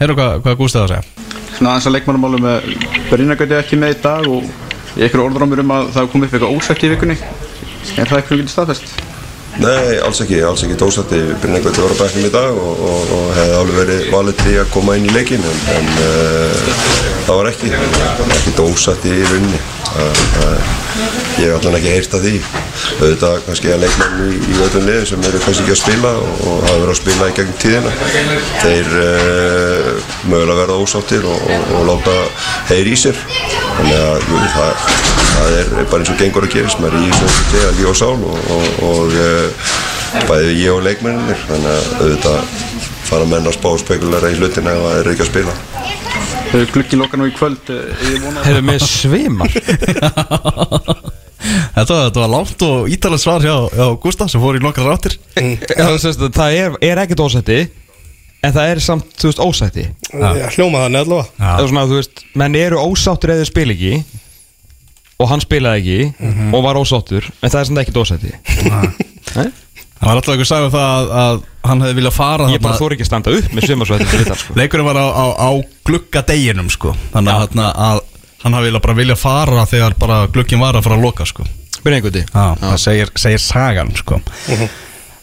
Heyrðu 0.00 0.16
hvað, 0.16 0.40
hvað 0.46 0.58
Gústa 0.62 0.80
það 0.80 0.86
að 0.86 0.92
segja? 0.94 1.28
Svona 1.58 1.74
aðeins 1.74 1.90
að 1.90 1.96
leikmannumálum 1.98 2.46
með 2.46 2.72
Brynjagöti 3.10 3.58
ekki 3.58 3.80
með 3.82 3.96
í 3.96 4.00
dag 4.06 4.28
og 4.30 4.50
Ég 4.98 5.06
ekkur 5.06 5.22
orðrámur 5.22 5.60
um 5.62 5.70
að 5.70 5.92
það 5.94 6.06
kom 6.10 6.24
upp 6.26 6.32
eitthvað 6.34 6.56
ósætt 6.56 6.82
í 6.82 6.88
vikunni. 6.90 7.14
Er 7.94 8.08
það 8.10 8.16
eitthvað 8.16 8.40
getið 8.40 8.50
staðfest? 8.50 8.94
Nei, 9.60 9.98
alls 10.02 10.20
ekki, 10.24 10.40
alls 10.46 10.64
ekki. 10.66 10.78
Dósætti 10.80 11.20
Brynja 11.42 11.60
Gauti 11.62 11.84
var 11.84 11.94
á 11.94 12.00
bæknum 12.00 12.26
í 12.26 12.32
dag 12.34 12.58
og, 12.58 12.82
og, 12.90 13.12
og 13.14 13.26
hefði 13.36 13.54
alveg 13.60 13.78
verið 13.84 14.00
valið 14.14 14.36
til 14.42 14.56
að 14.62 14.72
koma 14.74 14.96
inn 14.98 15.06
í 15.06 15.14
leikin 15.14 15.46
en, 15.46 15.60
en 15.76 15.86
uh, 16.06 16.54
það 17.28 17.40
var 17.40 17.50
ekki 17.52 17.68
ekki 18.40 19.79
ég 21.40 21.46
hef 21.46 21.56
allan 21.56 21.76
ekki 21.78 21.92
heyrt 21.94 22.14
að 22.16 22.26
því. 22.26 22.32
Auðvitað 23.00 23.36
kannski 23.46 23.72
að 23.74 23.82
leikmenn 23.84 24.22
í, 24.26 24.38
í 24.38 24.58
öllum 24.66 24.86
liðum 24.86 25.08
sem 25.10 25.26
eru 25.28 25.42
kannski 25.44 25.64
ekki 25.64 25.74
að 25.74 25.80
spila 25.80 26.12
og, 26.20 26.42
og 26.46 26.64
hafa 26.66 26.78
verið 26.82 26.92
að 26.92 26.98
spila 27.00 27.28
í 27.30 27.36
gegnum 27.38 27.58
tíðina 27.64 27.92
þeir 28.62 28.92
uh, 29.04 30.10
mögulega 30.30 30.58
verða 30.62 30.78
ósáttir 30.84 31.28
og, 31.30 31.46
og, 31.56 31.72
og 31.78 31.86
láta 31.90 32.16
heyri 32.70 32.94
í 32.96 33.00
sér. 33.00 33.22
Þannig 33.78 34.00
að 34.00 34.28
jú, 34.30 34.42
það, 34.56 34.84
það 35.30 35.58
er 35.60 35.72
bara 35.80 36.02
eins 36.02 36.14
og 36.14 36.20
gengur 36.24 36.48
að 36.48 36.56
gerist 36.56 36.82
maður 36.82 37.00
er 37.00 37.08
í 37.08 37.20
þessu 37.20 37.48
þegar 37.54 37.78
líf 37.80 37.92
og 37.94 38.00
sál 38.02 38.16
og, 38.18 38.50
og, 38.56 38.82
og 38.90 39.18
uh, 39.20 39.70
bæði 40.30 40.56
ég 40.60 40.74
og 40.74 40.84
leikmenninir 40.86 41.46
þannig 41.48 41.72
að 41.74 41.92
auðvitað 42.00 42.58
fara 43.10 43.26
menn 43.26 43.48
að 43.50 43.56
spá 43.58 43.70
spekulæra 43.82 44.30
í 44.30 44.38
hlutina 44.38 44.74
ef 44.76 44.84
það 44.86 44.98
er 45.00 45.12
ekki 45.14 45.26
að 45.26 45.32
spila 45.32 46.19
Glukki 46.50 46.98
loka 46.98 47.18
nú 47.20 47.28
í 47.30 47.34
kvöld 47.34 47.68
eh, 47.70 48.06
Ég 48.10 48.22
vona 48.24 48.42
Hefur 48.42 48.64
með 48.66 48.82
svimar 48.86 49.52
Þetta, 51.40 51.94
þetta 51.94 52.20
var 52.20 52.30
langt 52.32 52.62
og 52.66 52.88
ítalegt 52.92 53.22
svar 53.22 53.44
hjá, 53.44 53.54
hjá 53.72 53.86
Gustaf 54.02 54.32
sem 54.32 54.42
fór 54.42 54.58
í 54.58 54.62
nokkra 54.62 54.88
ráttir 54.90 55.14
Það, 55.36 55.94
sést, 56.02 56.24
það 56.36 56.56
er, 56.58 56.74
er 56.90 57.02
ekkert 57.04 57.22
ósætti 57.24 57.60
En 58.40 58.54
það 58.56 58.70
er 58.72 58.78
samt, 58.80 59.08
þú 59.20 59.28
veist, 59.28 59.40
ósætti. 59.44 59.82
Hljóma 60.16 60.86
þannig 60.86 61.02
allavega. 61.02 61.26
Það 61.36 61.58
er 61.60 61.66
svona, 61.68 61.82
þú 61.90 61.96
veist, 61.98 62.22
menn 62.40 62.54
eru 62.56 62.78
ósáttur 62.80 63.32
eða 63.34 63.48
spila 63.50 63.74
ekki 63.76 63.98
Og 65.20 65.28
hann 65.28 65.42
spilaði 65.44 65.82
ekki 65.82 66.30
Og 66.56 66.64
var 66.64 66.80
ósáttur 66.80 67.28
En 67.36 67.52
það 67.52 67.58
er 67.60 67.68
samt 67.68 67.82
ekkert 67.84 68.00
ósætti. 68.00 68.32
Nei? 69.36 69.50
Það 70.00 70.08
var 70.08 70.18
alltaf 70.20 70.32
einhver 70.34 70.48
sagði 70.48 70.68
um 70.68 70.74
það 70.74 70.92
að, 70.96 71.10
að 71.20 71.40
hann 71.68 71.82
hefði 71.84 71.96
viljað 71.98 72.14
fara 72.16 72.46
Ég 72.50 72.62
bara 72.64 72.78
þóri 72.80 72.96
ekki 72.96 73.04
að 73.04 73.10
standa 73.10 73.34
upp 73.36 73.50
með 73.52 73.66
þetta 74.24 74.36
sko. 74.40 74.54
Leikurinn 74.56 74.86
var 74.88 74.96
á, 74.96 75.06
á, 75.12 75.26
á 75.36 75.50
gluggadeginum 75.90 76.70
sko. 76.72 76.94
Þannig 77.12 77.34
að, 77.34 77.42
þarna 77.44 77.66
að 77.88 78.00
hann 78.40 78.56
hafi 78.56 78.70
viljað 78.70 78.84
bara 78.86 78.96
viljað 78.96 79.20
fara 79.20 79.64
þegar 79.68 79.96
bara 80.00 80.20
glugginn 80.32 80.62
var 80.62 80.78
að 80.78 80.86
fara 80.88 80.96
að 80.96 81.04
loka 81.04 81.26
sko. 81.28 81.44
Byrja 81.84 82.00
einhverdi 82.00 82.22
Já, 82.24 82.46
það 82.62 82.78
segir, 82.80 83.12
segir 83.20 83.42
sagan 83.44 83.92
sko. 83.96 84.20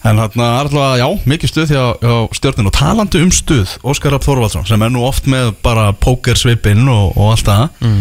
En 0.07 0.21
þarna 0.21 0.45
er 0.45 0.67
alltaf, 0.69 0.91
já, 1.01 1.07
mikið 1.27 1.51
stuð 1.51 1.73
hjá, 1.73 1.81
hjá 2.03 2.13
stjórnin 2.37 2.69
og 2.69 2.75
talandi 2.77 3.21
um 3.25 3.31
stuð 3.33 3.73
Óskar 3.81 4.13
Rapp 4.13 4.27
Þorvaldsson 4.27 4.67
sem 4.69 4.85
er 4.85 4.93
nú 4.93 5.01
oft 5.07 5.25
með 5.29 5.55
bara 5.65 5.89
pókersvipinn 6.05 6.85
og, 6.85 7.17
og 7.17 7.33
allt 7.33 7.49
það 7.49 7.97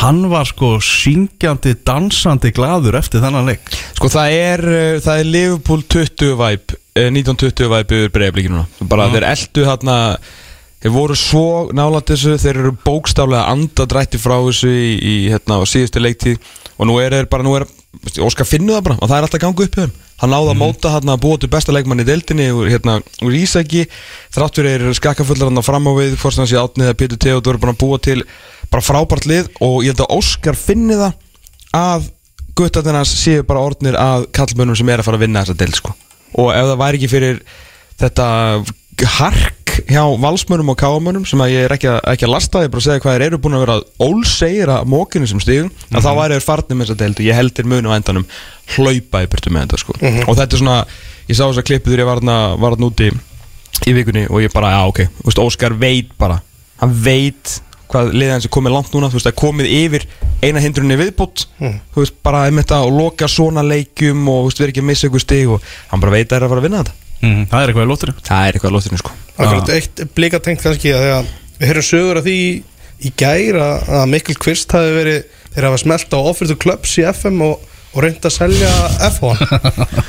Hann 0.00 0.22
var 0.32 0.48
sko 0.48 0.78
syngjandi, 0.82 1.74
dansandi 1.86 2.52
gladur 2.56 2.96
eftir 2.98 3.20
þennan 3.22 3.50
leik. 3.50 3.66
Sko 3.98 4.08
það 4.12 4.36
er, 4.38 4.62
uh, 4.68 5.00
það 5.04 5.20
er 5.24 5.34
Liverpool 5.36 5.84
20 5.96 6.38
væp 6.40 6.78
1920 6.96 7.68
væp 7.72 7.92
yfir 7.96 8.48
núna. 8.52 8.64
Bara 8.88 9.10
þeir 9.12 9.28
eldu 9.32 9.68
þarna 9.68 9.98
Þeir 10.82 10.94
voru 10.96 11.14
svo 11.14 11.46
nálægt 11.70 12.10
þessu 12.10 12.32
Þeir 12.42 12.58
eru 12.58 12.72
bókstaflega 12.82 13.44
andadrætti 13.52 14.18
frá 14.18 14.34
þessu 14.42 14.72
í, 14.72 14.88
í 14.98 15.14
hérna 15.30 15.60
á 15.62 15.64
síðustu 15.68 16.02
leiktíð. 16.02 16.40
Og 16.74 16.88
nú 16.90 16.96
er 16.98 17.14
þeir 17.14 17.28
bara, 17.30 17.46
nú 17.46 17.54
er 17.54 17.68
Óskar 18.24 18.48
finnu 18.48 18.72
það 18.72 18.86
bara 18.86 18.96
og 18.96 19.08
það 19.10 19.18
er 19.18 19.26
alltaf 19.26 19.40
gangu 19.42 19.64
upp 19.66 19.76
þeim. 19.76 19.90
Hann 20.22 20.32
náði 20.32 20.52
að 20.52 20.58
móta 20.58 20.90
hérna 20.94 21.14
að 21.14 21.22
búa 21.22 21.38
til 21.38 21.50
besta 21.52 21.74
leikmann 21.74 22.00
í 22.02 22.06
deildinni 22.08 22.46
og 22.54 22.70
hérna 22.70 22.94
úr 23.22 23.36
Ísaki. 23.36 23.84
Þráttur 24.32 24.68
er 24.70 24.84
skakkafullar 24.96 25.50
hann 25.50 25.66
fram 25.66 25.90
á 25.90 25.92
við 25.98 26.16
Hvort 26.16 26.40
hann 26.40 26.48
sé 26.48 26.56
átnið 26.58 26.88
að 26.88 26.98
Pétur 27.02 27.20
Theodor 27.20 27.58
er 27.58 27.62
bara 27.62 27.76
búa 27.78 28.00
til 28.02 28.22
bara 28.72 28.84
frábært 28.84 29.28
lið 29.28 29.50
og 29.60 29.80
ég 29.84 29.92
held 29.92 30.04
að 30.06 30.16
Óskar 30.18 30.58
finni 30.58 30.98
það 30.98 31.16
að 31.76 32.10
guttarnir 32.58 32.98
hans 33.00 33.14
séu 33.16 33.44
bara 33.48 33.64
orðnir 33.64 33.96
að 34.00 34.28
kallmönnum 34.36 34.76
sem 34.78 34.92
er 34.92 35.00
að 35.00 35.08
fara 35.08 35.20
að 35.20 35.26
vinna 35.26 35.44
þessa 35.44 35.58
deild 35.62 35.78
sko. 35.78 35.96
og 36.40 36.52
ef 36.52 36.70
það 36.70 36.80
væri 36.82 37.00
ekki 37.00 37.12
fyrir 37.12 37.42
þetta 38.00 38.28
hark 39.18 39.62
hjá 39.88 40.02
valsmönnum 40.20 40.72
og 40.72 40.76
káamönnum 40.80 41.24
sem 41.28 41.40
að 41.40 41.54
ég 41.54 41.66
er 41.66 41.74
ekki 41.76 41.88
að, 41.88 41.98
ekki 42.12 42.26
að 42.26 42.32
lasta, 42.34 42.60
ég 42.60 42.68
er 42.68 42.72
bara 42.74 42.82
að 42.82 42.86
segja 42.86 43.02
hvað 43.04 43.14
þeir 43.16 43.24
eru 43.26 43.40
búin 43.40 43.56
að 43.56 43.62
vera 43.64 43.76
ólsegir 44.04 44.72
að 44.74 44.90
mókinu 44.92 45.28
sem 45.30 45.40
stígum 45.40 45.70
að 45.92 46.04
þá 46.04 46.10
væri 46.18 46.36
þeir 46.36 46.46
farnir 46.46 46.78
með 46.78 46.86
þessa 46.90 46.98
deild 47.00 47.22
og 47.22 47.28
ég 47.28 47.38
heldur 47.38 47.70
munu 47.72 47.92
á 47.92 47.96
endanum 47.96 48.26
hlaupa 48.74 49.22
í 49.24 49.30
burtu 49.32 49.52
með 49.52 49.64
þetta 49.64 49.80
sko. 49.80 49.96
og 50.02 50.36
þetta 50.36 50.48
er 50.58 50.62
svona, 50.62 50.78
ég 51.30 51.38
sá 51.38 51.44
þess 51.46 51.62
að 51.62 51.68
klippu 51.70 51.92
þegar 51.92 52.04
ég 52.04 52.10
var 52.10 52.20
þarna 52.20 52.38
var 52.60 52.76
þarna 52.76 52.90
úti 52.92 53.10
í 53.88 53.96
vikunni 53.96 54.24
og 54.28 54.44
ég 54.44 54.52
bara, 54.52 54.74
já 54.76 54.82
ok, 54.92 55.02
Óskar 55.40 55.76
veit 55.80 56.12
bara 56.20 56.42
hann 56.82 56.92
veit 56.92 57.56
hvað 57.92 58.10
liðið 58.16 58.34
hans 58.34 58.48
er 58.48 58.52
komið 58.56 58.74
langt 58.76 58.94
núna 58.94 59.10
þú 59.10 59.18
veist, 59.18 59.26
það 59.28 59.32
er 59.32 59.40
komið 59.42 59.70
yfir 59.76 60.06
eina 60.42 60.62
hindrunni 60.64 60.98
viðbútt 61.00 61.44
þú 61.60 62.00
veist, 62.02 62.16
bara 62.24 62.46
um 62.50 62.60
þetta 62.62 62.80
og 62.86 62.96
loka 62.96 63.28
svona 63.30 63.64
leikjum 63.66 64.24
og 64.32 64.42
þú 64.42 64.48
veist, 64.48 64.62
verið 64.62 64.74
ekki 64.74 64.84
að 64.84 64.88
missa 64.90 65.08
ykkur 65.10 65.24
stig 65.24 65.52
og 65.52 65.70
hann 65.92 66.02
bara 66.02 66.16
veit 66.16 66.26
að 66.26 66.32
það 66.32 66.38
er 66.40 66.46
að 66.46 66.52
fara 66.54 66.62
að 66.62 66.68
vinna 66.68 66.82
þetta. 66.82 66.98
Mm, 67.22 67.42
Það 67.46 67.60
er 67.62 67.70
eitthvað 67.70 67.84
í 67.86 67.90
lóttir 67.92 68.12
það 68.18 68.46
er 68.48 68.56
eitthvað 68.56 68.70
að 68.70 68.76
lóttinu 68.76 68.98
sko. 68.98 69.12
Akkurat 69.36 69.72
eitt 69.76 70.04
blika 70.16 70.40
tengt 70.42 70.64
kannski 70.64 70.90
að 70.90 71.04
þegar 71.04 71.28
við 71.60 71.70
höfum 71.70 71.86
sögur 71.86 72.18
af 72.18 72.26
því 72.26 72.38
í 73.02 73.12
gær 73.18 73.58
að, 73.62 73.90
að 74.00 74.08
Mikkel 74.10 74.38
Kvist 74.42 74.74
hafi 74.74 74.96
verið 74.96 75.20
þeir 75.54 75.68
hafa 75.68 75.82
smelt 75.84 76.16
á 76.16 76.18
offer 76.18 76.50
to 76.50 76.56
clubs 76.58 76.96
í 76.98 77.06
FM 77.06 77.44
og, 77.46 77.62
og 77.92 78.02
reynd 78.02 78.26
að 78.26 78.34
selja 78.34 78.72
FH 79.12 79.36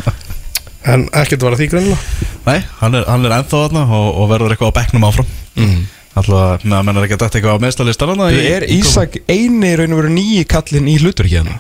en 0.94 1.06
ekkert 1.22 1.46
var 1.46 1.56
að 1.56 1.64
því 1.64 1.70
grunna 1.76 2.00
Nei, 2.44 2.60
hann 2.82 2.98
er, 2.98 3.06
hann 3.08 3.24
er 3.24 3.36
og, 3.84 4.08
og 4.20 4.26
verður 4.32 4.52
eitthvað 4.52 4.74
á 4.74 4.78
bekknum 4.82 5.06
áfram. 5.08 5.30
Mm. 5.56 5.86
Alltaf, 6.14 6.64
með 6.64 6.76
að 6.78 6.84
menna 6.88 7.04
ekki 7.08 7.16
að 7.18 7.24
þetta 7.24 7.40
eitthvað 7.40 7.56
á 7.58 7.64
meðstalistan 7.64 8.24
er 8.30 8.66
Ísak 8.70 9.16
eini 9.26 9.72
raun 9.80 9.96
og 9.96 10.04
veru 10.04 10.12
nýji 10.14 10.44
kallinn 10.50 10.90
í 10.92 11.00
hlutur 11.02 11.30
hérna? 11.30 11.58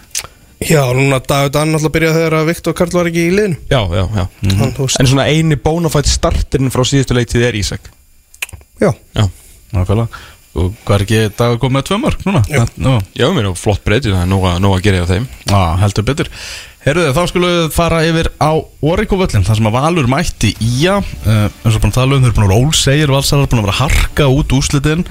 Já, 0.63 0.83
núna 0.95 1.19
David 1.19 1.57
Ann 1.60 1.75
alltaf 1.75 1.91
byrjaði 1.91 2.19
þegar 2.19 2.36
að 2.38 2.51
Viktor 2.51 2.75
Karl 2.77 2.93
var 2.95 3.10
ekki 3.10 3.24
í 3.27 3.31
liðinu. 3.33 3.57
Já, 3.72 3.81
já, 3.98 4.03
já. 4.15 4.25
Þú 4.45 4.86
veist, 4.86 5.00
en 5.01 5.10
svona 5.12 5.25
eini 5.27 5.57
bónafætt 5.60 6.12
startinn 6.12 6.72
frá 6.72 6.86
síðustu 6.88 7.17
leiktið 7.17 7.48
er 7.50 7.57
Ísak. 7.60 7.89
Já, 8.79 8.93
já. 8.93 9.25
Nákvæmlega. 9.74 10.22
Og 10.53 10.69
hvað 10.86 10.95
er 10.95 11.03
ekki 11.07 11.19
dag 11.33 11.55
að 11.55 11.60
koma 11.63 11.79
með 11.79 11.88
tvö 11.88 11.98
mörg 12.03 12.25
núna? 12.27 12.43
Nú, 12.77 12.93
Já, 13.17 13.25
mér 13.33 13.50
er 13.50 13.57
flott 13.57 13.81
breytið, 13.83 14.13
það 14.13 14.22
er 14.22 14.29
nóg 14.29 14.75
að, 14.77 14.83
gera 14.86 15.00
hjá 15.01 15.07
þeim. 15.10 15.25
Á, 15.50 15.62
heldur 15.81 16.05
betur 16.05 16.29
Herruðu, 16.83 17.11
þá 17.15 17.21
skulum 17.31 17.51
við 17.53 17.67
fara 17.71 18.01
yfir 18.03 18.27
á 18.43 18.51
Oríkuvöllin 18.83 19.45
þar 19.47 19.59
sem 19.59 19.67
að 19.69 19.75
Valur 19.77 20.09
mætti 20.11 20.49
Ía 20.59 20.97
uh, 20.99 21.45
eins 21.63 21.77
og 21.77 21.85
að 21.87 21.93
tala 21.95 22.17
um, 22.17 22.23
þeir 22.25 22.31
eru 22.31 22.35
búin 22.35 22.43
að 22.43 22.51
vera 22.51 22.59
ólsegir 22.59 23.13
Valsarar 23.13 23.47
búin 23.47 23.61
að 23.61 23.67
vera 23.69 23.75
að 23.77 23.83
harka 23.85 24.27
út 24.27 24.55
úslitin 24.57 25.05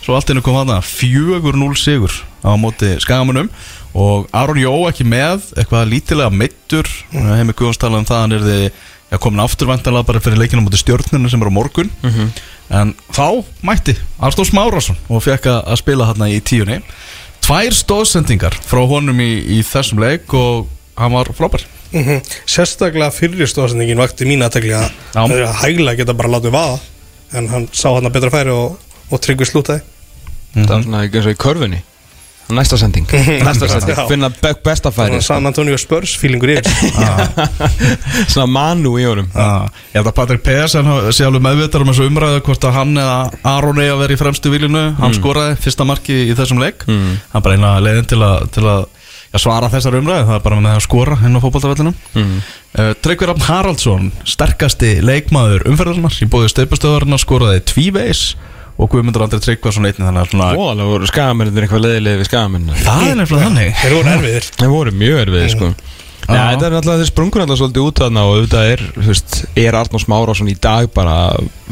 Svo 0.00 0.16
allt 0.16 0.32
einu 0.32 0.44
kom 0.46 0.56
þarna 0.56 0.78
4-0 0.80 1.68
sigur 1.76 2.16
á 2.40 2.56
móti 2.56 2.94
skagamunum 3.02 3.50
og 3.98 4.28
Aron 4.36 4.60
Jó 4.60 4.72
ekki 4.88 5.04
með 5.08 5.50
eitthvað 5.58 5.90
lítilega 5.90 6.30
meittur 6.32 6.88
mm. 7.12 7.32
heimi 7.40 7.56
Guðans 7.56 7.80
talað 7.80 8.02
um 8.02 8.08
það 8.08 8.22
hann 8.22 8.36
er 8.36 8.46
þið 8.46 8.64
já, 9.10 9.18
komin 9.18 9.42
afturvæntalega 9.42 10.06
bara 10.08 10.22
fyrir 10.22 10.40
leikinu 10.40 10.64
móti 10.64 10.80
stjórnuna 10.80 11.30
sem 11.32 11.42
er 11.42 11.50
á 11.50 11.58
morgun. 11.58 11.90
En 12.68 12.92
þá 13.16 13.44
mætti 13.64 13.96
Arstóð 14.20 14.50
Smárasson 14.50 14.98
og 15.08 15.24
fekk 15.24 15.48
að 15.48 15.60
að 15.72 15.80
spila 15.82 16.08
þarna 16.10 16.30
í 16.32 16.40
tíunni. 16.44 16.80
Tvær 17.44 17.76
stóðsendingar 17.76 18.58
frá 18.68 18.82
honum 18.90 19.20
í, 19.24 19.30
í 19.56 19.62
þessum 19.64 20.02
leik 20.02 20.34
og 20.36 20.68
hann 20.98 21.14
var 21.16 21.32
frábær. 21.38 21.66
Mm 21.92 22.20
sérstaklega 22.48 23.08
fyrri 23.14 23.46
stóðsendingin 23.48 24.00
vakti 24.00 24.26
mín 24.28 24.44
aðtekli 24.44 24.74
að 24.76 24.90
það 25.14 25.36
er 25.38 25.44
að 25.46 25.60
hægla 25.62 25.94
geta 25.96 26.14
bara 26.18 26.34
látið 26.36 26.52
vaða 26.52 26.78
en 27.38 27.48
hann 27.52 27.68
sá 27.72 27.88
hann 27.94 28.08
að 28.08 28.16
betra 28.18 28.32
færi 28.34 28.52
og, 28.52 28.76
og 29.10 29.22
tryggvi 29.24 29.48
slútaði. 29.48 29.80
Það 30.56 30.74
er 30.74 30.82
svona 30.84 31.04
eins 31.06 31.24
og 31.28 31.32
í 31.32 31.38
körfunni. 31.38 31.80
Næsta 32.48 32.78
sending. 32.80 33.04
Næsta 33.44 33.68
sending. 33.68 33.98
Finna 34.08 34.30
be 34.32 34.54
besta 34.64 34.88
færi 34.92 35.18
og 35.18 35.24
San 35.24 35.44
Antonio 35.48 35.76
Spurs 35.80 36.14
feelingur 36.16 36.48
yfir 36.54 36.64
Svona 38.28 38.46
manu 38.48 38.94
í 39.00 39.04
honum. 39.04 39.28
Ah, 39.36 39.66
Ég 39.92 39.98
held 40.00 40.08
að 40.08 40.16
Patrik 40.16 40.44
Pedersen 40.46 40.88
sé 41.12 41.26
alveg 41.28 41.44
meðvitað 41.44 41.84
um 41.84 41.90
þessu 41.92 42.06
umræðu 42.08 42.40
hvort 42.46 42.64
að 42.68 42.76
hann 42.78 42.94
eða 43.00 43.18
Aron 43.52 43.80
að 43.84 44.00
vera 44.02 44.16
í 44.16 44.20
fremstu 44.20 44.52
viljunu 44.52 44.84
hann 44.98 45.16
skoraði 45.16 45.58
fyrsta 45.60 45.86
marki 45.88 46.16
í 46.30 46.36
þessum 46.38 46.62
leik. 46.62 46.86
Hann 46.88 47.44
bara 47.44 47.58
eina 47.58 47.74
leiðin 47.84 48.08
til 48.08 48.22
að, 48.24 48.48
til 48.56 48.64
að 48.64 48.86
já, 49.32 49.38
svara 49.42 49.70
þessar 49.72 49.98
umræðu, 50.00 50.26
það 50.28 50.38
er 50.38 50.44
bara 50.44 50.60
með 50.64 50.76
að 50.76 50.84
skora 50.86 51.18
inn 51.24 51.38
á 51.38 51.44
fótboltavellinum 51.44 51.96
mm. 52.14 52.36
uh, 52.78 52.92
Tryggvi 53.04 53.30
Rafn 53.30 53.48
Haraldsson, 53.48 54.12
sterkasti 54.28 54.94
leikmaður 55.04 55.66
umferðarnar 55.72 56.20
í 56.22 56.30
bóði 56.30 56.52
steipastöðarnar 56.54 57.22
skoraði 57.22 57.64
tvívegis 57.72 58.24
og 58.78 58.90
Guðmundur 58.92 59.24
Andri 59.26 59.40
Tryggvason 59.42 59.88
einnig 59.88 60.04
þannig 60.04 60.22
að 60.22 60.32
svona, 60.32 60.48
Ó, 60.54 60.62
alveg 60.72 60.90
voru 60.92 61.08
skagamennir 61.10 61.64
eitthvað 61.66 61.84
leiðilega 61.84 62.20
við 62.20 62.28
skagamennir 62.28 62.82
það 62.84 63.06
er 63.08 63.16
nefnilega 63.18 63.48
þannig. 63.48 63.72
Þeir 63.80 63.96
voru 63.96 64.12
erfiðir. 64.12 64.50
Það 64.54 64.74
voru 64.74 64.92
mjög 65.00 65.22
erfið 65.24 65.48
sko. 65.54 65.70
Já, 66.28 66.42
þetta 66.52 66.66
er 66.66 66.74
náttúrulega 66.74 67.00
þeir 67.00 67.08
sprungur 67.08 67.40
náttúrulega 67.40 67.60
svolítið 67.62 67.86
út 67.88 68.00
þarna 68.02 68.22
og 68.26 68.34
auðvitað 68.36 68.70
er, 68.70 68.82
þú 68.98 69.04
veist, 69.06 69.36
er 69.62 69.76
Arnór 69.78 70.02
Smárásson 70.02 70.50
í 70.52 70.56
dag 70.60 70.90
bara 70.92 71.14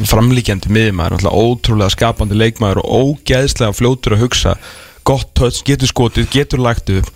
framlíkjandi 0.09 0.71
miðjumæður, 0.73 1.13
náttúrulega 1.13 1.43
ótrúlega 1.45 1.93
skapandi 1.93 2.39
leikmaður 2.41 2.81
og 2.81 3.11
ógeðslega 3.21 3.77
fljótur 3.77 4.17
að 4.17 4.23
hugsa, 4.25 4.55
gott 5.05 5.29
touch, 5.37 5.61
getur 5.67 5.91
skotið, 5.91 6.31
getur 6.33 6.63
lagt 6.65 6.89
upp, 6.89 7.11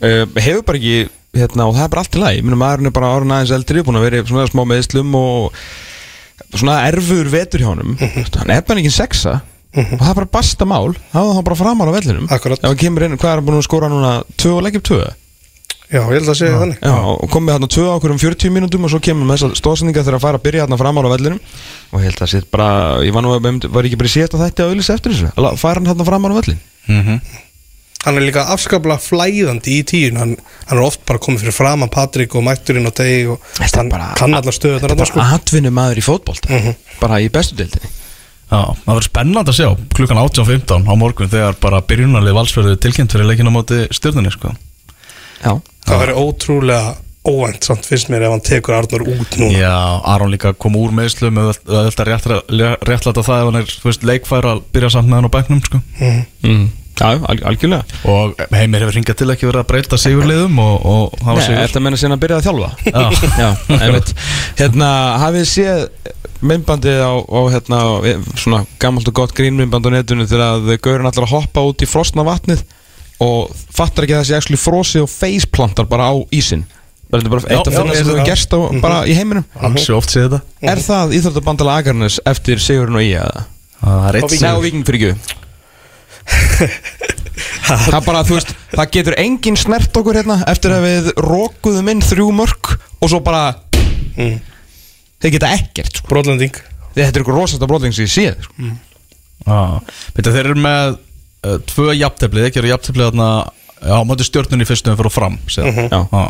uh, 0.00 0.24
hefur 0.40 0.64
bara 0.68 0.80
ekki, 0.80 0.98
hérna, 1.36 1.68
og 1.68 1.76
það 1.76 1.86
er 1.86 1.94
bara 1.94 2.04
allt 2.04 2.18
í 2.18 2.22
lagi, 2.22 2.42
minnum 2.44 2.62
maðurinn 2.62 2.90
er 2.90 2.96
bara 2.96 3.14
árun 3.14 3.34
aðeins 3.36 3.54
eldri, 3.56 3.84
búin 3.86 4.00
að 4.00 4.06
vera 4.08 4.26
svona 4.28 4.50
smá 4.50 4.62
meðslum 4.68 5.16
og 5.18 5.62
svona 6.52 6.82
erfur 6.88 7.32
vetur 7.32 7.64
hjá 7.64 7.70
honum, 7.72 7.96
hann 8.00 8.52
er 8.52 8.62
bara 8.68 8.82
ekki 8.82 8.92
sexa, 8.92 9.40
og 9.72 9.96
það 9.96 10.10
er 10.10 10.20
bara 10.20 10.30
basta 10.36 10.68
mál. 10.68 10.92
Það 11.12 11.26
var 11.26 11.34
það 11.38 11.44
bara 11.48 11.60
framar 11.62 11.88
á 11.88 11.96
vellinum. 11.96 12.28
Akkurat. 12.28 12.60
ef 12.60 12.68
hann 12.68 12.80
kemur 12.80 13.06
inn, 13.06 13.16
hvað 13.16 13.30
er 13.30 13.40
hann 13.40 13.46
búin 13.46 13.60
að 13.60 13.68
skora 13.68 13.88
núna? 13.88 14.10
Tvö 14.36 14.58
og 14.58 14.64
leggjum 14.66 14.84
tvö? 14.84 15.02
Já, 15.92 16.00
ég 16.08 16.14
held 16.16 16.28
að 16.32 16.36
segja 16.38 16.58
þannig. 16.60 16.78
Já, 16.80 16.92
og 17.12 17.28
komið 17.32 17.52
hérna 17.52 17.68
tvö 17.68 17.82
á 17.84 17.92
okkur 17.98 18.12
um 18.14 18.20
40 18.20 18.52
mínútum 18.52 18.84
og 18.86 18.92
svo 18.92 19.00
kemur 19.04 19.28
með 19.28 19.42
þessar 19.42 19.58
stóðsendinga 19.60 20.04
þegar 20.06 20.16
að 20.16 20.22
fara 20.24 20.38
að 20.40 20.44
byrja 20.46 20.62
hérna 20.64 20.78
framar 20.80 21.04
á 21.04 21.12
vellinum. 21.12 21.40
Og 21.92 22.00
ég 22.00 22.06
held 22.08 22.22
að 22.24 22.30
sér 22.32 22.46
bara, 22.52 22.68
ég 23.04 23.12
var 23.12 23.24
nú 23.26 23.32
að 23.36 23.48
var 23.68 23.88
ekki 23.88 23.98
bara 24.00 24.08
í 24.08 24.14
síðasta 24.14 24.40
þætti 24.40 24.64
að 24.64 24.72
auðlis 24.72 24.88
eftir 24.94 25.12
þessu. 25.12 25.32
Fara 25.60 25.82
hann 25.82 25.90
hérna 25.92 26.08
framar 26.08 26.32
á 26.32 26.38
vellin 26.40 26.62
Hann 28.02 28.16
er 28.18 28.24
líka 28.26 28.42
afskaplega 28.50 28.98
flæðandi 28.98 29.76
í 29.78 29.82
tíun 29.86 30.16
Hann, 30.18 30.32
hann 30.66 30.78
er 30.78 30.84
oft 30.84 31.04
bara 31.06 31.20
komið 31.22 31.44
fyrir 31.44 31.54
fram 31.54 31.84
að 31.86 31.92
Patrik 31.94 32.34
og 32.34 32.42
mætturinn 32.48 32.88
og 32.90 32.94
teg 32.98 33.28
og 33.30 33.44
Þetta 33.60 33.78
hann 33.78 33.92
bara- 33.92 34.08
kann 34.18 34.34
allar 34.34 34.56
stöðunar 34.56 34.90
Þetta 34.90 34.96
þarna, 35.04 35.12
er 35.12 35.20
bara 35.20 35.36
atvinnu 35.38 35.70
maður 35.76 36.00
í 36.02 36.06
fótbolta. 36.06 36.62
Bara 37.00 37.20
í 37.22 37.28
bestu 37.30 37.54
deildinni. 37.60 37.92
Já, 38.52 38.58
það 38.82 38.90
verður 38.90 39.06
spennandi 39.06 39.52
að 39.54 39.56
sjá 39.60 39.68
klukkan 39.96 40.18
18.15 40.20 40.90
á 40.90 40.94
morgun 40.98 41.30
þegar 41.32 41.54
bara 41.62 41.78
byrjunarlið 41.88 42.34
valsverðu 42.36 42.74
tilkynnt 42.84 43.14
fyrir 43.14 43.30
leikina 43.30 43.48
á 43.48 43.56
móti 43.56 43.78
stjórnunni 43.94 44.32
sko. 44.34 44.50
Já, 45.44 45.54
Það 45.86 46.02
verður 46.02 46.20
ótrúlega 46.26 46.92
óvænt 47.22 47.64
samt 47.64 47.86
finnst 47.86 48.10
mér 48.10 48.26
ef 48.26 48.30
hann 48.34 48.42
tekur 48.44 48.74
Arnur 48.76 49.06
út 49.06 49.38
núna. 49.38 49.54
Já, 49.56 49.72
Aron 50.10 50.30
líka 50.34 50.52
kom 50.58 50.74
úr 50.76 50.90
meðslu 50.90 51.30
með 51.30 51.54
þetta 51.64 52.06
réttlæta 52.10 53.22
það 53.22 53.40
ef 53.40 53.48
hann 53.48 53.60
er 53.62 53.72
veist, 53.86 54.02
leikfær 54.10 54.48
að 54.52 54.62
byrja 54.74 54.90
samt 54.90 55.08
með 55.08 55.20
hann 55.22 55.30
á 55.30 55.34
bæknum 55.38 55.62
sko. 55.64 55.80
mm. 56.42 56.68
Já, 57.02 57.18
al 57.18 57.40
algjörlega. 57.50 58.00
Og 58.06 58.42
heimir 58.54 58.84
hefur 58.84 58.94
ringað 58.94 59.18
til 59.18 59.30
ekki 59.34 59.48
verið 59.48 59.62
að 59.64 59.70
breyta 59.72 59.98
sigurliðum 59.98 60.60
og, 60.62 60.74
og 60.86 61.16
hafa 61.26 61.38
Nei, 61.40 61.46
sigur? 61.48 61.62
þetta 61.64 61.82
menna 61.82 61.98
sinna 61.98 62.18
að 62.18 62.22
byrja 62.22 62.36
að 62.38 62.46
þjálfa? 62.46 62.68
Já. 62.86 63.02
Já, 63.42 63.48
einmitt. 63.78 64.12
Hérna, 64.60 64.90
hafið 65.22 65.48
séð 65.50 65.82
myndbandið 66.42 67.02
á, 67.02 67.12
á 67.22 67.40
hérna, 67.54 67.80
svona 68.34 68.62
gammalt 68.82 69.10
og 69.10 69.16
gott 69.18 69.34
grínmyndband 69.38 69.86
á 69.86 69.90
netinu 69.94 70.26
þegar 70.26 70.56
að 70.58 70.70
gaurin 70.82 71.06
allar 71.10 71.26
að 71.26 71.34
hoppa 71.36 71.62
út 71.68 71.82
í 71.84 71.88
frosna 71.90 72.24
vatnið 72.26 72.64
og 73.22 73.52
fattar 73.74 74.06
ekki 74.06 74.16
að 74.16 74.24
þessi 74.24 74.38
actually 74.38 74.58
frosi 74.58 75.02
og 75.02 75.10
faceplantar 75.10 75.86
bara 75.90 76.10
á 76.10 76.14
ísin 76.34 76.64
Þetta 77.12 77.28
er 77.28 77.32
bara 77.34 77.42
eitt 77.44 77.68
af 77.68 77.74
já, 77.74 77.76
sem 77.76 77.90
hefur 77.92 78.20
gerst 78.24 78.54
á, 78.56 78.58
bara 78.80 79.02
í 79.04 79.12
heiminum? 79.12 79.44
Hansi 79.60 79.92
oft 79.92 80.14
séð 80.14 80.30
þetta. 80.30 80.38
Er 80.72 80.80
það 80.80 81.10
Íþróttabandala 81.18 81.74
Akarnes 81.82 82.16
eftir 82.24 82.62
Sigurinn 82.64 82.96
og 82.96 83.04
Ía? 83.04 83.26
Það 83.82 84.06
er 84.08 84.18
eitt 84.22 85.41
Það 87.62 87.94
er 87.96 88.04
bara, 88.04 88.22
þú 88.26 88.36
veist, 88.36 88.50
það 88.72 88.90
getur 88.96 89.16
enginn 89.22 89.56
snert 89.58 89.96
okkur 89.96 90.18
hérna 90.20 90.36
eftir 90.50 90.74
að 90.76 90.84
við 90.86 91.08
rókuðum 91.24 91.88
inn 91.92 92.02
þrjú 92.04 92.28
mörg 92.36 92.74
og 93.02 93.10
svo 93.10 93.22
bara 93.24 93.54
þeir 95.22 95.32
geta 95.36 95.52
ekkert 95.56 96.02
sko. 96.02 96.10
Brotlending 96.10 96.58
þetta 96.92 97.08
er 97.16 97.24
ykkur 97.24 97.38
rosasta 97.38 97.68
brotling 97.70 97.94
sem 97.96 98.04
ég 98.06 98.12
séð 98.12 98.46
sko. 98.46 98.72
Já, 99.42 99.58
Beidu, 100.14 100.30
þeir 100.34 100.44
eru 100.52 100.60
með 100.62 100.94
uh, 100.94 101.56
tvö 101.72 101.96
jafntefli, 101.96 102.44
þeir 102.46 102.60
eru 102.62 102.72
jafntefli 102.74 103.06
þarna 103.08 103.28
á 103.82 103.98
móti 104.06 104.26
stjórnunni 104.28 104.66
í 104.66 104.68
fyrstum 104.68 104.98
fyrir 104.98 105.10
og 105.10 105.14
fram 105.14 105.38
síðan. 105.50 105.88
Já. 105.90 106.22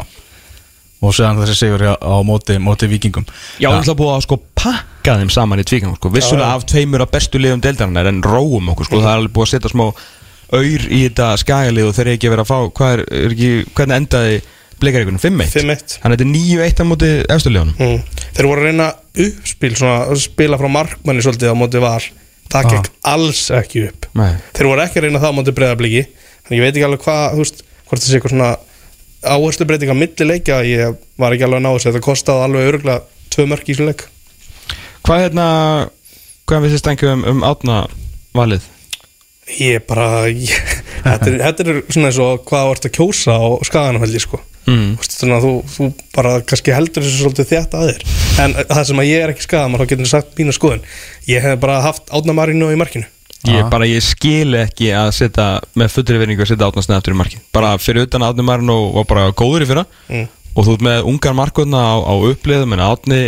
Og 1.02 1.14
séðan 1.16 1.40
þessi 1.42 1.56
sigur 1.59 1.82
á 1.90 1.94
á 1.99 2.16
móti, 2.26 2.56
móti 2.62 2.87
vikingum 2.90 3.25
Já, 3.59 3.68
það 3.75 3.92
er 3.92 3.99
búið 3.99 4.12
að 4.14 4.25
sko 4.28 4.38
pakka 4.62 5.16
þeim 5.21 5.32
saman 5.35 5.62
í 5.62 5.66
tvíkang 5.66 5.97
sko. 5.99 6.11
vissulega 6.14 6.54
af 6.56 6.66
tveimur 6.71 7.02
af 7.04 7.11
bestu 7.12 7.40
liðum 7.42 7.62
deildarinnar 7.64 8.06
en 8.12 8.23
róum 8.23 8.71
okkur, 8.75 8.87
sko. 8.88 9.00
það 9.02 9.11
er 9.11 9.21
alveg 9.23 9.35
búið 9.37 9.49
að 9.49 9.52
setja 9.56 9.73
smá 9.75 9.85
auður 10.52 10.85
í 10.92 11.00
þetta 11.09 11.28
skagalið 11.42 11.87
og 11.88 11.94
þeir 11.97 12.06
eru 12.06 12.16
ekki 12.18 12.30
verið 12.32 12.44
að 12.44 12.50
fá 12.52 12.59
hvað 12.78 12.92
er, 12.97 13.02
er 13.23 13.35
ekki, 13.35 13.50
hvernig 13.78 13.97
endaði 14.02 14.40
bleikaríkunum, 14.82 15.21
5-1 15.23 15.52
5-1. 15.54 15.92
Þannig 16.02 16.16
að 16.16 16.16
þetta 16.16 16.25
er 16.26 16.32
9-1 16.32 16.82
á 16.82 16.85
móti 16.90 17.11
eftirliðunum 17.30 17.76
mm. 17.78 18.00
Þeir 18.37 18.49
voru 18.50 18.62
að 18.62 18.66
reyna 18.68 18.88
uppspil 19.26 19.71
svona, 19.78 19.99
að 20.11 20.23
spila 20.25 20.59
frá 20.59 20.68
markmanni 20.75 21.23
svolítið 21.25 21.54
á 21.54 21.56
móti 21.56 21.82
var 21.82 22.09
Það 22.52 22.66
Ah. 22.66 22.73
gekk 22.75 22.88
alls 23.09 23.42
ekki 23.54 23.85
upp 23.88 24.09
Nei. 24.18 24.32
Þeir 24.52 24.66
voru 24.68 24.82
ekki 24.85 24.99
að 25.00 25.06
reyna 25.06 25.21
það 25.23 25.30
á 25.32 25.38
móti 25.38 25.54
breyðabliki 25.56 26.02
Þannig 26.42 26.59
ég 26.59 26.64
veit 26.66 26.75
ekki 26.76 26.85
alveg 26.88 27.04
hvað, 27.06 27.23
þú 27.32 27.44
veist 27.47 27.62
Hvort 27.88 28.02
það 28.02 28.09
sé 28.11 28.18
eitthvað 28.18 28.35
svona 28.35 28.50
áherslu 29.23 29.67
breyting 29.69 29.93
á 29.93 29.97
milli 29.97 30.29
leikja 30.29 30.61
Ég 30.67 31.00
var 31.21 31.35
ekki 31.35 31.47
alveg 31.47 31.61
að 31.61 31.64
ná 31.67 31.71
þessu 31.73 31.91
Þetta 31.91 32.05
kostaði 32.07 32.47
alveg 32.47 32.71
örgulega 32.73 33.31
tvö 33.33 33.49
mörk 33.50 33.67
í 33.67 33.75
þessu 33.75 33.88
leik 33.88 34.07
Hvað 35.02 35.25
hérna, 35.25 35.47
hvað 36.47 36.62
við 36.62 36.75
þið 36.75 36.83
stengið 36.85 37.12
um, 37.17 37.26
um 37.33 37.43
átna 37.47 37.81
valið? 38.37 38.69
Ég 39.59 39.83
bara 39.88 40.29
ég, 40.31 40.52
þetta, 41.02 41.26
er, 41.26 41.38
þetta 41.43 41.67
er 41.67 41.80
svona 41.89 42.13
eins 42.13 42.21
og 42.23 42.45
hvað 42.47 42.71
ert 42.76 42.87
að 42.87 42.95
kjósa 43.00 43.35
á 43.35 43.47
skaganafældi 43.67 44.23
sko. 44.23 44.39
Mm. 44.71 44.93
Þú 45.02 45.50
þú, 45.67 45.89
bara 46.15 46.37
kannski 46.47 46.71
heldur 46.71 47.02
þessu 47.02 47.25
svolítið 47.25 47.49
þétt 47.50 47.75
að 47.75 47.89
þér 47.91 48.04
en 48.45 48.54
það 48.61 48.85
sem 48.89 49.00
að 49.02 49.08
ég 49.08 49.25
er 49.25 49.32
ekki 49.32 49.45
skagaðan 49.49 49.80
þá 49.80 49.87
getur 49.91 50.06
þú 50.06 50.11
sagt 50.13 50.37
mínu 50.39 50.54
skoðun 50.54 50.85
ég 51.26 51.43
hef 51.43 51.58
bara 51.65 51.80
haft 51.82 52.13
átna 52.15 52.37
marinu 52.37 52.69
í 52.71 52.78
markinu 52.78 53.08
Ég 53.50 53.67
bara, 53.73 53.89
ég 53.91 54.05
skil 54.07 54.55
ekki 54.61 54.93
að 54.95 55.09
setja 55.17 55.47
með 55.75 55.89
fullri 55.97 56.21
verningu 56.21 56.45
að 56.45 56.52
setja 56.52 56.69
átna 56.69 56.85
snið 56.85 56.99
aftur 57.00 57.17
í 57.17 57.19
markin 57.19 57.43
bara 57.55 57.73
fyrir 57.83 58.07
utan 58.07 58.23
að 58.23 58.37
átni 58.37 58.45
marinn 58.47 58.71
og 58.71 58.93
var 59.00 59.09
bara 59.11 59.25
góður 59.35 59.65
í 59.65 59.69
fyrra. 59.73 59.85
Mm. 60.07 60.28
og 60.52 60.67
þú 60.69 60.76
ert 60.76 60.85
með 60.87 61.09
ungar 61.11 61.35
markvöldna 61.39 61.81
á, 61.83 61.95
á 62.07 62.15
uppliðum 62.28 62.76
en 62.76 62.85
átni 62.87 63.21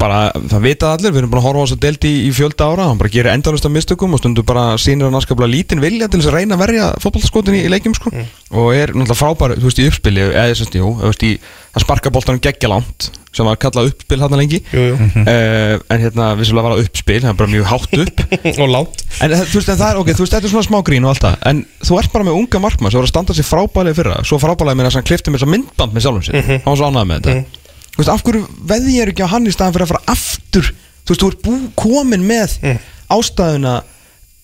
bara, 0.00 0.18
það 0.36 0.64
vita 0.66 0.90
allir, 0.92 1.12
við 1.14 1.22
erum 1.22 1.30
bara 1.32 1.40
að 1.42 1.46
horfa 1.48 1.62
á 1.62 1.64
þess 1.66 1.76
að 1.78 1.84
delti 1.86 2.10
í, 2.12 2.22
í 2.28 2.32
fjölda 2.36 2.68
ára, 2.68 2.88
hann 2.90 2.98
bara 3.00 3.12
gerir 3.14 3.32
endalust 3.32 3.64
af 3.68 3.72
mistökum 3.72 4.12
og 4.16 4.20
stundur 4.20 4.44
bara 4.48 4.64
sýnir 4.80 5.08
hann 5.08 5.16
aðskaplega 5.16 5.48
lítinn 5.54 5.80
vilja 5.84 6.08
til 6.12 6.20
þess 6.20 6.30
að 6.32 6.36
reyna 6.40 6.58
að 6.58 6.64
verja 6.66 6.88
fótballskotin 7.00 7.56
í, 7.56 7.62
í 7.64 7.70
leikjum 7.72 7.96
sko. 7.96 8.12
og 8.52 8.72
er 8.76 8.92
náttúrulega 8.92 9.20
frábær, 9.22 9.56
þú 9.56 9.70
veist, 9.70 9.80
í 9.80 9.88
uppspili 9.90 10.26
eða 10.28 10.48
að, 10.52 10.76
jú, 10.76 10.90
þú 11.00 11.12
veist, 11.12 11.24
í 11.24 11.32
að 11.76 11.84
sparka 11.84 12.12
boltanum 12.12 12.40
geggja 12.44 12.68
langt, 12.72 13.08
sem 13.36 13.44
var 13.44 13.58
kallað 13.60 13.90
uppspil 13.90 14.16
hann 14.22 14.32
lengi, 14.40 14.62
Jú, 14.72 14.84
jú. 14.92 14.96
uh, 14.96 15.74
en 15.92 16.00
hérna 16.00 16.28
vissulega 16.38 16.64
var 16.70 16.76
það 16.78 16.86
uppspil, 16.86 17.18
það 17.20 17.32
er 17.32 17.36
bara 17.40 17.52
mjög 17.52 17.66
hátt 17.68 17.96
upp. 18.00 18.22
Og 18.62 18.70
lánt 18.72 19.02
En 19.20 19.32
það- 19.32 19.48
þú 19.50 19.58
veist, 19.60 19.68
en 19.74 19.80
það 19.80 19.90
er, 19.90 19.98
ok, 20.00 20.08
þú 20.16 20.24
veist, 20.24 20.32
þetta 20.36 20.48
er 20.48 20.52
svona 20.54 20.64
smá 20.68 20.78
grín 20.84 21.04
og 21.04 21.12
allt 21.12 21.24
það 21.26 21.36
En 21.52 21.60
þú 21.84 21.98
ert 22.00 22.12
bara 22.16 22.24
með 22.28 22.38
unga 22.40 22.60
markmann 22.64 22.92
sem 22.92 22.98
voru 23.00 23.08
að 23.08 23.12
standa 23.12 23.36
sér 23.36 23.46
frábælega 23.48 23.96
fyrra 23.96 24.16
Svo 24.28 24.38
frábælega 24.40 24.76
með 24.80 24.88
þess 24.88 24.96
að 24.96 25.00
hann 25.00 25.08
klifti 25.10 25.32
með 25.32 25.40
þess 25.40 25.46
að 25.46 25.52
myndband 25.54 25.94
með 25.96 26.04
sjálfum 26.06 26.24
sér. 26.26 26.40
Hann 26.48 26.66
var 26.66 26.80
svo 26.80 26.88
ánægð 26.90 27.06
með 27.12 27.20
þetta. 27.28 27.36
Þú 27.36 27.55
veist, 27.98 28.12
af 28.12 28.24
hverju 28.26 28.46
veði 28.72 28.96
ég 28.98 29.12
ekki 29.12 29.26
á 29.26 29.32
hann 29.32 29.48
í 29.48 29.54
staðan 29.54 29.76
fyrir 29.76 29.86
að 29.86 29.92
fara 29.94 30.16
aftur? 30.16 30.70
Þú 31.06 31.12
veist, 31.12 31.22
þú 31.22 31.30
ert 31.30 31.44
bú, 31.46 31.58
komin 31.78 32.26
með 32.26 32.56
ástæðuna 33.12 33.76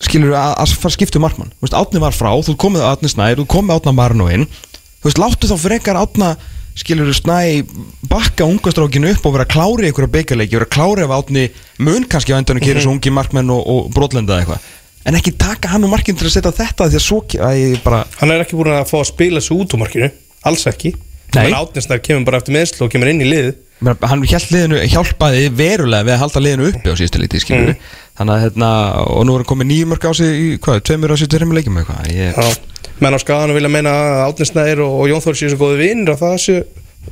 Skilur 0.02 0.32
að, 0.34 0.56
að 0.58 0.72
fara 0.80 0.90
að 0.90 0.94
skipta 0.96 1.18
um 1.20 1.22
markmann. 1.22 1.52
Þú 1.60 1.62
veist, 1.62 1.76
átni 1.78 2.00
var 2.02 2.14
frá, 2.16 2.32
þú 2.42 2.56
komið 2.58 2.82
á 2.82 2.90
átni 2.90 3.10
snær 3.12 3.38
Þú 3.38 3.44
komið 3.52 3.76
átna 3.76 3.92
marinn 3.94 4.24
og 4.24 4.32
inn 4.34 4.48
Þú 4.50 5.06
veist, 5.06 5.20
láttu 5.22 5.50
þá 5.50 5.54
frekar 5.62 5.98
átna 6.00 6.32
skilur 6.78 7.12
snæ 7.12 7.66
bakka 8.08 8.46
ungastrákinu 8.48 9.10
upp 9.12 9.26
og 9.28 9.34
vera 9.36 9.44
að 9.44 9.52
klári 9.52 9.90
ykkur 9.90 10.06
að 10.06 10.14
byggjarleiki 10.16 10.56
vera 10.56 10.68
að 10.68 10.72
klári 10.72 11.04
ef 11.04 11.12
átni 11.12 11.44
mun 11.84 12.06
kannski 12.08 12.32
á 12.32 12.38
endanum 12.38 12.64
kera 12.64 12.80
svo 12.80 12.94
ungi 12.94 13.12
markmenn 13.12 13.52
og, 13.52 13.60
og 13.60 13.90
brotlenda 13.92 14.38
eitthvað. 14.40 14.64
En 15.04 15.18
ekki 15.18 15.34
taka 15.36 15.72
hann 15.72 15.84
og 15.84 15.92
markinn 15.92 16.16
til 16.16 16.28
að 16.30 16.36
setja 16.36 16.54
þetta 16.56 16.88
því 16.88 17.00
að 17.00 17.04
svo 17.04 17.20
að 17.44 17.76
bara 17.84 18.04
hann 18.20 18.32
er 18.32 18.44
ekki 18.44 18.56
búin 18.56 18.72
að 18.72 18.88
fá 18.88 19.00
að 19.02 19.10
spila 19.10 19.42
þessu 19.42 19.58
út 19.58 19.74
úr 19.74 19.82
markinu 19.82 20.08
alls 20.48 20.64
ekki 20.70 20.94
Nei. 21.32 21.46
menn 21.48 21.58
átninsnær 21.58 22.02
kemur 22.04 22.26
bara 22.28 22.40
eftir 22.42 22.56
meðslu 22.56 22.86
og 22.86 22.92
kemur 22.92 23.10
inn 23.12 23.22
í 23.24 23.28
lið 23.28 23.52
hann 23.82 24.22
liðinu, 24.22 24.78
hjálpaði 24.92 25.48
verulega 25.58 26.06
við 26.06 26.14
að 26.14 26.22
halda 26.22 26.42
liðinu 26.44 26.68
uppi 26.70 26.92
á 26.92 26.94
síðustu 26.98 27.22
lítið 27.22 27.44
skilur 27.44 27.74
þannig 28.18 28.34
að 28.34 28.44
hérna, 28.44 28.70
og 29.10 29.26
nú 29.26 29.34
er 29.34 29.42
hann 29.42 29.50
komið 29.50 29.70
nýjum 29.72 29.92
mörg 29.92 30.06
á 30.06 30.12
sig 30.14 30.38
í, 30.38 30.48
hvað, 30.62 30.82
tveimur 30.86 31.14
á 31.14 31.16
sig 31.18 31.30
tveimur 31.32 31.58
leikjum 31.58 31.80
ég, 32.12 32.36
Já. 32.36 32.88
menn 33.02 33.16
á 33.16 33.20
skaganum 33.22 33.58
vilja 33.58 33.72
meina 33.72 33.94
að 33.96 34.24
átninsnær 34.28 34.84
og, 34.84 34.98
og 35.02 35.10
Jón 35.10 35.24
Þór 35.24 35.38
séu 35.40 35.52
svo 35.52 35.62
góði 35.64 35.80
vinnir 35.82 36.14
og 36.14 36.20
það 36.20 36.36
séu 36.44 36.60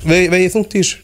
vegi, 0.04 0.28
vegi 0.37 0.52
þungt 0.54 0.76
í 0.76 0.85
þessu 0.85 1.00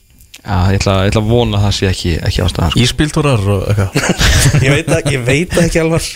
já, 0.46 0.59
ég, 0.70 0.79
ætla, 0.79 0.94
ég 1.02 1.11
ætla 1.11 1.22
að 1.24 1.31
vona 1.33 1.59
að 1.59 1.66
það 1.66 1.74
sé 1.81 1.90
ekki, 1.90 2.14
ekki 2.29 2.42
ástæðan 2.44 2.72
sko. 2.72 2.83
Íspíltúrar 2.85 3.48
og 3.57 3.66
eitthvað 3.72 3.98
ég 4.66 4.74
veit 4.76 4.90
það 4.92 5.11
ég 5.16 5.26
veit 5.26 5.59
ekki 5.64 5.83
alvar 5.83 6.07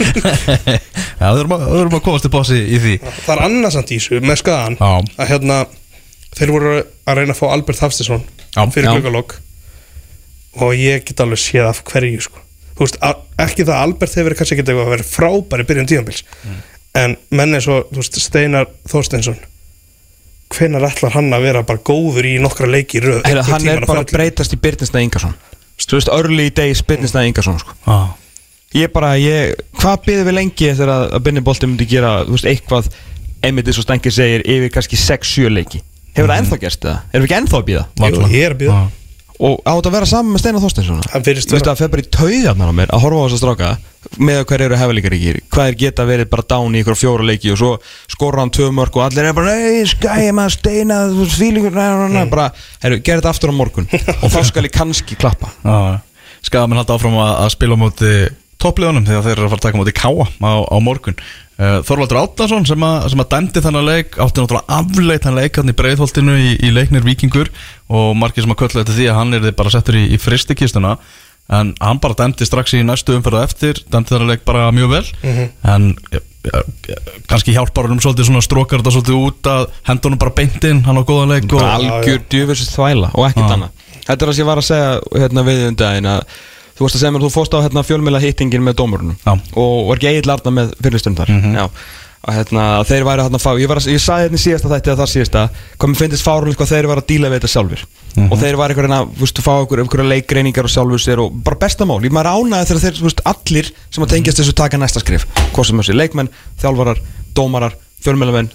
Já, 1.20 1.26
þau 1.26 1.40
erum 1.40 1.56
að, 1.56 1.66
að 1.82 2.02
komast 2.04 2.26
til 2.26 2.32
bósi 2.32 2.60
í 2.60 2.80
því 2.80 2.96
það 3.08 3.34
er 3.34 3.44
annað 3.48 3.74
samt 3.76 3.90
í 3.90 3.98
þessu 3.98 4.22
með 4.22 4.42
skagan 4.44 4.78
Já. 4.78 4.92
að 5.16 5.32
hérna 5.32 5.60
þeir 6.38 6.52
voru 6.54 6.74
að 6.80 7.20
reyna 7.20 7.34
að 7.34 7.40
fá 7.40 7.46
Albert 7.50 7.82
Hafstesson 7.84 8.24
Já. 8.54 8.62
fyrir 8.70 8.88
Já. 8.88 8.94
glöggalokk 8.96 9.36
og 10.60 10.74
ég 10.74 11.04
get 11.06 11.22
alveg 11.22 11.38
séð 11.38 11.68
af 11.70 11.82
hverju 11.86 12.24
sko. 12.26 12.42
þú 12.74 12.86
veist, 12.86 12.98
ekki 13.38 13.66
það 13.66 13.76
að 13.76 13.84
Albert 13.86 14.18
hefur 14.18 14.36
kannski 14.38 14.56
ekki 14.56 14.64
eitthvað 14.66 14.86
að 14.86 14.94
vera 14.96 15.08
frábæri 15.10 15.68
byrjun 15.68 15.90
tíðanbils 15.90 16.24
en 17.00 17.16
menn 17.30 17.54
eins 17.54 17.68
og 17.70 17.90
Steinar 18.02 18.70
Þorsteinsson 18.90 19.38
hvenær 20.50 20.88
ætlar 20.88 21.14
hann 21.14 21.30
að 21.34 21.44
vera 21.46 21.62
bara 21.66 21.82
góður 21.86 22.26
í 22.26 22.38
nokkra 22.42 22.66
leiki 22.70 22.98
í 22.98 23.04
röð 23.04 23.20
einhvern 23.22 23.52
hann 23.52 23.68
er 23.70 23.86
bara 23.86 24.02
að 24.02 24.14
breytast 24.16 24.56
í 24.56 24.58
Byrninsnæð 24.62 25.06
Ingarsson 25.06 25.36
þú 25.80 25.98
veist, 25.98 26.10
early 26.12 26.48
days 26.54 26.82
Byrninsnæð 26.86 27.28
Ingarsson 27.30 27.60
sko. 27.62 27.76
Já, 27.86 28.00
ég 28.82 28.92
bara, 28.94 29.14
ég, 29.20 29.54
hvað 29.78 30.02
byrðum 30.08 30.28
við 30.30 30.36
lengi 30.40 30.70
eftir 30.72 30.90
að, 30.92 31.06
að 31.16 31.24
Binni 31.28 31.44
Bolti 31.46 31.70
myndi 31.70 31.86
gera, 31.88 32.16
þú 32.26 32.36
veist, 32.36 32.50
eitthvað 32.50 32.90
einmitt 33.46 33.70
eins 33.70 33.80
og 33.80 33.86
Stengi 33.86 34.12
segir, 34.12 34.44
yfir 34.44 34.74
kannski 34.74 34.98
6-7 35.00 35.52
leiki 35.54 35.80
hefur 36.14 36.30
það 36.30 36.40
ennþá 36.40 36.62
gerst 36.64 36.86
það? 36.86 37.04
erum 37.12 37.26
við 37.26 37.28
ekki 37.28 37.38
ennþá 37.40 37.60
að 37.60 37.68
býða? 37.68 37.84
Jú, 38.00 38.24
ég 38.30 38.48
er 38.48 38.56
að 38.56 38.64
býða 38.64 38.80
og 39.40 39.62
á 39.64 39.72
þetta 39.72 39.88
að 39.88 39.94
vera 39.94 40.08
saman 40.08 40.34
með 40.34 40.42
Steinar 40.42 41.22
virðist 41.24 41.48
þú 41.48 41.56
veist 41.56 41.64
að 41.64 41.70
það 41.70 41.78
fer 41.80 41.92
bara 41.94 42.02
í 42.02 42.08
taugarnar 42.12 42.72
á 42.72 42.74
mér 42.76 42.90
að 42.92 43.04
horfa 43.06 43.20
á 43.20 43.24
þess 43.24 43.36
að 43.36 43.40
stráka 43.40 43.70
með 44.20 44.40
hver 44.50 44.64
eru 44.66 44.80
hefðalíkaríkir 44.80 45.38
hvað 45.48 45.70
er 45.70 45.78
geta 45.80 46.06
verið 46.08 46.28
bara 46.34 46.44
dán 46.52 46.76
í 46.76 46.82
ykkur 46.82 46.98
fjóra 47.00 47.24
leiki 47.24 47.54
og 47.54 47.60
svo 47.60 47.70
skora 48.12 48.44
hann 48.44 48.52
tvö 48.52 48.68
mörg 48.76 48.98
og 49.00 49.06
allir 49.06 49.30
er 49.30 49.36
bara 49.36 49.54
ei, 49.56 49.80
skæði 49.88 50.34
maður 50.36 50.56
steina, 50.58 51.00
þú 51.08 51.48
næ, 51.72 51.88
næ, 52.12 52.20
bara, 52.32 52.50
herru, 52.84 53.00
gerð 53.00 53.22
þetta 53.22 53.32
aftur 53.32 53.52
á 53.52 53.54
morgun. 53.56 53.88
Og 54.24 54.32
þá 54.32 54.40
skal 54.48 54.64
ég 54.66 54.74
kannski 54.76 55.16
klappa. 55.20 55.52
Já 55.64 56.00
Skafamenn 56.40 56.80
halda 56.80 56.96
áfram 56.96 57.18
að, 57.20 57.32
að 57.44 57.50
spila 57.52 57.76
á 57.76 57.80
móti 57.80 58.12
toppliðunum 58.62 59.06
þegar 59.08 59.24
þeir 59.26 59.36
eru 59.38 59.46
að 59.48 59.52
fara 59.54 59.60
að 59.60 59.66
taka 59.68 59.80
móti 59.80 59.94
káa 59.96 60.26
á, 60.28 60.52
á 60.68 60.76
morgun. 60.84 61.16
Uh, 61.60 61.80
Þorvaldur 61.84 62.20
Átnason 62.22 62.64
sem, 62.68 62.84
að- 62.86 63.08
sem 63.12 63.20
að 63.20 63.30
dæmdi 63.34 63.60
þannig 63.64 63.84
leik 63.88 64.14
átti 64.24 64.40
náttúrulega 64.40 64.78
afleit 64.80 65.26
hann 65.28 65.36
leik 65.36 65.58
hann 65.60 65.68
í 65.72 65.76
breiðholtinu 65.76 66.36
í, 66.40 66.52
í 66.64 66.70
leiknir 66.72 67.04
Víkingur 67.04 67.50
og 67.92 68.14
margir 68.16 68.46
sem 68.46 68.54
að 68.54 68.60
köllu 68.62 68.80
þetta 68.80 68.96
því 68.96 69.08
að 69.12 69.18
hann 69.18 69.36
er 69.36 69.50
bara 69.58 69.72
settur 69.74 69.98
í, 70.00 70.06
í 70.14 70.16
fristikistuna 70.20 70.94
en 71.50 71.74
hann 71.82 71.98
bara 72.00 72.16
dæmdi 72.16 72.46
strax 72.48 72.72
í 72.78 72.80
næstu 72.86 73.12
umferð 73.18 73.42
á 73.42 73.44
eftir 73.44 73.80
dæmdi 73.92 74.14
þannig 74.14 74.30
leik 74.32 74.44
bara 74.48 74.70
mjög 74.72 74.92
vel. 74.94 75.04
En 75.66 75.90
ja, 76.14 76.20
ja, 76.88 76.96
kannski 77.28 77.52
hjálpar 77.52 77.88
hann 77.90 77.98
um 77.98 78.00
svolítið 78.00 78.30
svona 78.30 78.40
strókar 78.46 78.80
þetta 78.80 78.94
svolítið 78.96 79.18
út 79.26 79.50
að 79.52 79.66
hendunum 79.90 80.20
bara 80.22 80.32
beintinn 80.38 80.80
hann 80.86 80.96
á 80.96 81.04
góðan 81.04 81.34
leik 81.34 81.50
og, 81.52 81.60
algjör 81.66 82.22
djöfisins 82.32 82.72
þvæla 82.72 83.10
og 83.12 83.26
ekkert 83.28 83.52
annað. 83.58 83.84
Þetta 84.06 84.16
er 84.16 84.30
það 84.30 84.38
sem 84.38 84.42
ég 84.46 84.48
var 84.48 84.62
að 84.62 84.68
segja 84.70 84.94
hérna 85.26 85.44
við 85.50 85.66
um 85.68 85.76
daginn 85.82 86.08
að 86.14 86.38
þú 86.80 86.86
varst 86.86 86.96
að 86.96 87.02
segja 87.02 87.12
mér 87.12 87.20
að 87.20 87.26
þú 87.26 87.34
fórst 87.34 87.52
á 87.52 87.60
hérna, 87.60 87.84
fjölmjöla 87.84 88.20
hittingin 88.22 88.62
með 88.64 88.78
dómurunum. 88.80 89.16
Já. 89.20 89.32
og 89.60 89.90
var 89.90 89.98
ekki 90.00 90.08
eigin 90.08 90.28
larna 90.30 90.50
með 90.56 90.70
fyrirstundar? 90.80 91.28
Já. 91.28 91.66
Að 92.20 92.36
hérna, 92.36 92.64
þeir 92.84 93.04
væri 93.08 93.24
hérna 93.24 93.40
fá 93.40 93.50
ég, 93.56 93.68
var 93.68 93.78
ég 93.80 94.00
sagði 94.00 94.26
hérna 94.26 94.36
í 94.36 94.40
síðasta 94.40 94.68
þætti 94.68 94.90
að 94.92 94.98
það 95.00 95.10
síðasta 95.12 95.42
mér 95.84 95.96
finnst 96.00 96.24
fárunlega 96.24 96.58
hvað 96.60 96.72
þeir 96.72 96.88
væri 96.90 97.00
að 97.00 97.08
díla 97.08 97.30
við 97.32 97.38
þetta 97.38 97.52
sjálfur 97.54 97.84
og 98.26 98.36
þeir 98.42 98.58
væri 98.60 98.74
einhverjum 98.74 98.96
að 98.96 99.06
þú 99.14 99.24
veist, 99.24 99.40
fá 99.40 99.52
einhver, 99.54 99.80
einhverja 99.80 100.10
leikreiningar 100.10 100.68
og 100.68 100.72
sjálfur 100.74 101.00
sér 101.00 101.22
og 101.24 101.38
bara 101.46 101.60
besta 101.62 101.88
mál, 101.88 102.04
ég 102.04 102.12
maður 102.12 102.36
ánaði 102.36 102.68
þegar 102.68 102.84
þeir 102.84 102.98
þú 102.98 103.06
veist, 103.08 103.24
allir 103.32 103.72
sem 103.88 104.04
að 104.04 104.12
tengjast 104.12 104.42
þessu 104.42 104.56
taka 104.60 104.76
næsta 104.82 105.00
skrif 105.00 105.24
hvað 105.54 105.70
sem 105.70 105.80
þessi 105.80 105.96
leikmenn, 105.96 106.28
þjálfarar, 106.60 107.00
dómarar 107.32 107.80
fjölmjölamenn, 108.04 108.52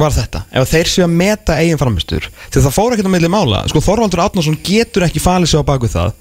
það 0.00 0.06
var 0.06 0.16
þetta, 0.16 0.40
ef 0.56 0.70
þeir 0.70 0.90
séu 0.90 1.04
að 1.04 1.14
meta 1.20 1.56
eigin 1.60 1.80
framistur, 1.80 2.26
því 2.50 2.62
það 2.64 2.74
fór 2.76 2.94
ekkert 2.94 3.10
á 3.10 3.14
milli 3.14 3.30
mála. 3.32 3.60
Sko 3.70 3.82
Þorvaldur 3.84 4.22
Átnarsson 4.24 4.58
getur 4.64 5.06
ekki 5.06 5.22
falið 5.22 5.52
sig 5.52 5.60
á 5.60 5.68
baku 5.68 5.90
það 5.90 6.14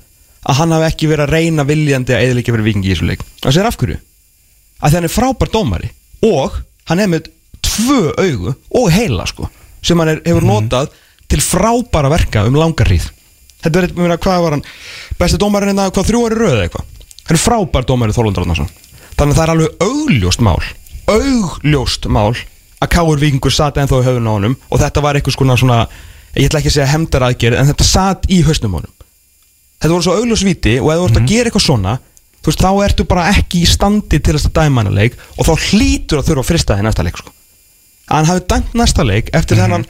að 0.50 0.60
hann 0.60 0.76
hafi 0.76 0.88
ekki 0.90 1.10
verið 1.12 1.26
að 1.26 1.34
reyna 1.36 1.66
viljandi 1.68 2.16
að 2.16 2.26
eðlika 2.28 2.54
fyrir 2.56 2.68
vikingi 2.68 2.90
í 2.90 2.94
þessu 2.94 3.10
leik. 3.10 3.24
Það 3.44 3.56
sér 3.56 3.70
af 3.70 3.78
hverju, 3.80 4.00
að 4.80 4.98
hann 4.98 5.08
er 5.08 5.14
frábær 5.14 5.54
dómari 5.54 5.92
og 6.28 6.60
hann 6.92 7.04
er 7.04 7.12
með 7.12 7.32
tvö 7.66 8.02
augu 8.20 8.56
og 8.80 8.92
heila 8.94 9.28
sko 9.30 9.50
sem 9.84 10.00
hann 10.00 10.14
er, 10.16 10.22
hefur 10.28 10.48
notað 10.48 10.92
til 11.32 11.40
frábæra 11.44 12.12
verka 12.12 12.44
um 12.48 12.60
langar 12.60 12.90
hríð. 12.90 13.08
Þetta 13.60 13.80
er 13.82 13.90
eitthvað, 13.90 14.20
hvað 14.24 14.44
var 14.44 14.56
hann? 14.56 14.68
Besti 15.20 15.40
dómarinn 15.40 15.74
hérna, 15.74 15.92
hvað 15.92 16.08
þrjú 16.08 16.26
ári 16.28 16.40
röð 16.40 16.54
eða 16.56 16.68
eitthvað? 16.68 16.94
Hann 17.30 17.38
er 17.38 17.44
frábær 17.44 17.86
dómari 17.88 18.16
Þorvaldur 18.16 18.48
Átnarsson 18.48 18.72
þannig 19.20 19.36
að 19.36 19.40
það 19.40 19.44
er 19.44 19.52
alveg 19.54 19.84
augljóst 19.84 20.44
mál 20.48 20.62
augljóst 21.10 22.08
mál 22.10 22.38
að 22.80 22.92
Káur 22.96 23.20
Víkingur 23.20 23.54
sat 23.54 23.78
ennþá 23.78 24.02
í 24.02 24.08
höfun 24.08 24.30
á 24.30 24.34
honum 24.34 24.56
og 24.70 24.80
þetta 24.82 25.04
var 25.04 25.20
eitthvað 25.20 25.58
svona, 25.60 25.80
ég 26.36 26.48
ætla 26.50 26.62
ekki 26.62 26.72
að 26.72 26.78
segja 26.78 26.92
hemdar 26.94 27.26
aðgerð 27.28 27.60
en 27.60 27.72
þetta 27.72 27.88
sat 27.88 28.30
í 28.32 28.42
hausnum 28.48 28.76
á 28.76 28.78
honum. 28.80 28.94
Þetta 29.80 29.94
voru 29.94 30.06
svo 30.08 30.16
augljós 30.20 30.46
viti 30.48 30.78
og 30.80 30.92
ef 30.94 31.00
þú 31.02 31.10
ert 31.10 31.20
að 31.20 31.30
gera 31.32 31.50
eitthvað 31.52 31.66
svona 31.66 31.98
þú 32.40 32.52
veist, 32.52 32.64
þá 32.64 32.72
ertu 32.86 33.06
bara 33.10 33.28
ekki 33.34 33.64
í 33.64 33.70
standi 33.70 34.20
til 34.24 34.36
þess 34.36 34.50
að 34.50 34.58
dæma 34.60 34.84
hana 34.84 34.96
leik 34.96 35.16
og 35.36 35.48
þá 35.48 35.54
hlýtur 35.70 36.22
að 36.22 36.30
þurfa 36.30 36.44
að 36.44 36.50
frista 36.50 36.78
þig 36.78 36.86
næsta 36.88 37.06
leik 37.06 37.20
sko. 37.20 37.34
að 38.10 38.16
hann 38.16 38.30
hafi 38.30 38.44
dæmt 38.54 38.76
næsta 38.80 39.06
leik 39.08 39.32
eftir 39.36 39.60
þennan 39.60 39.88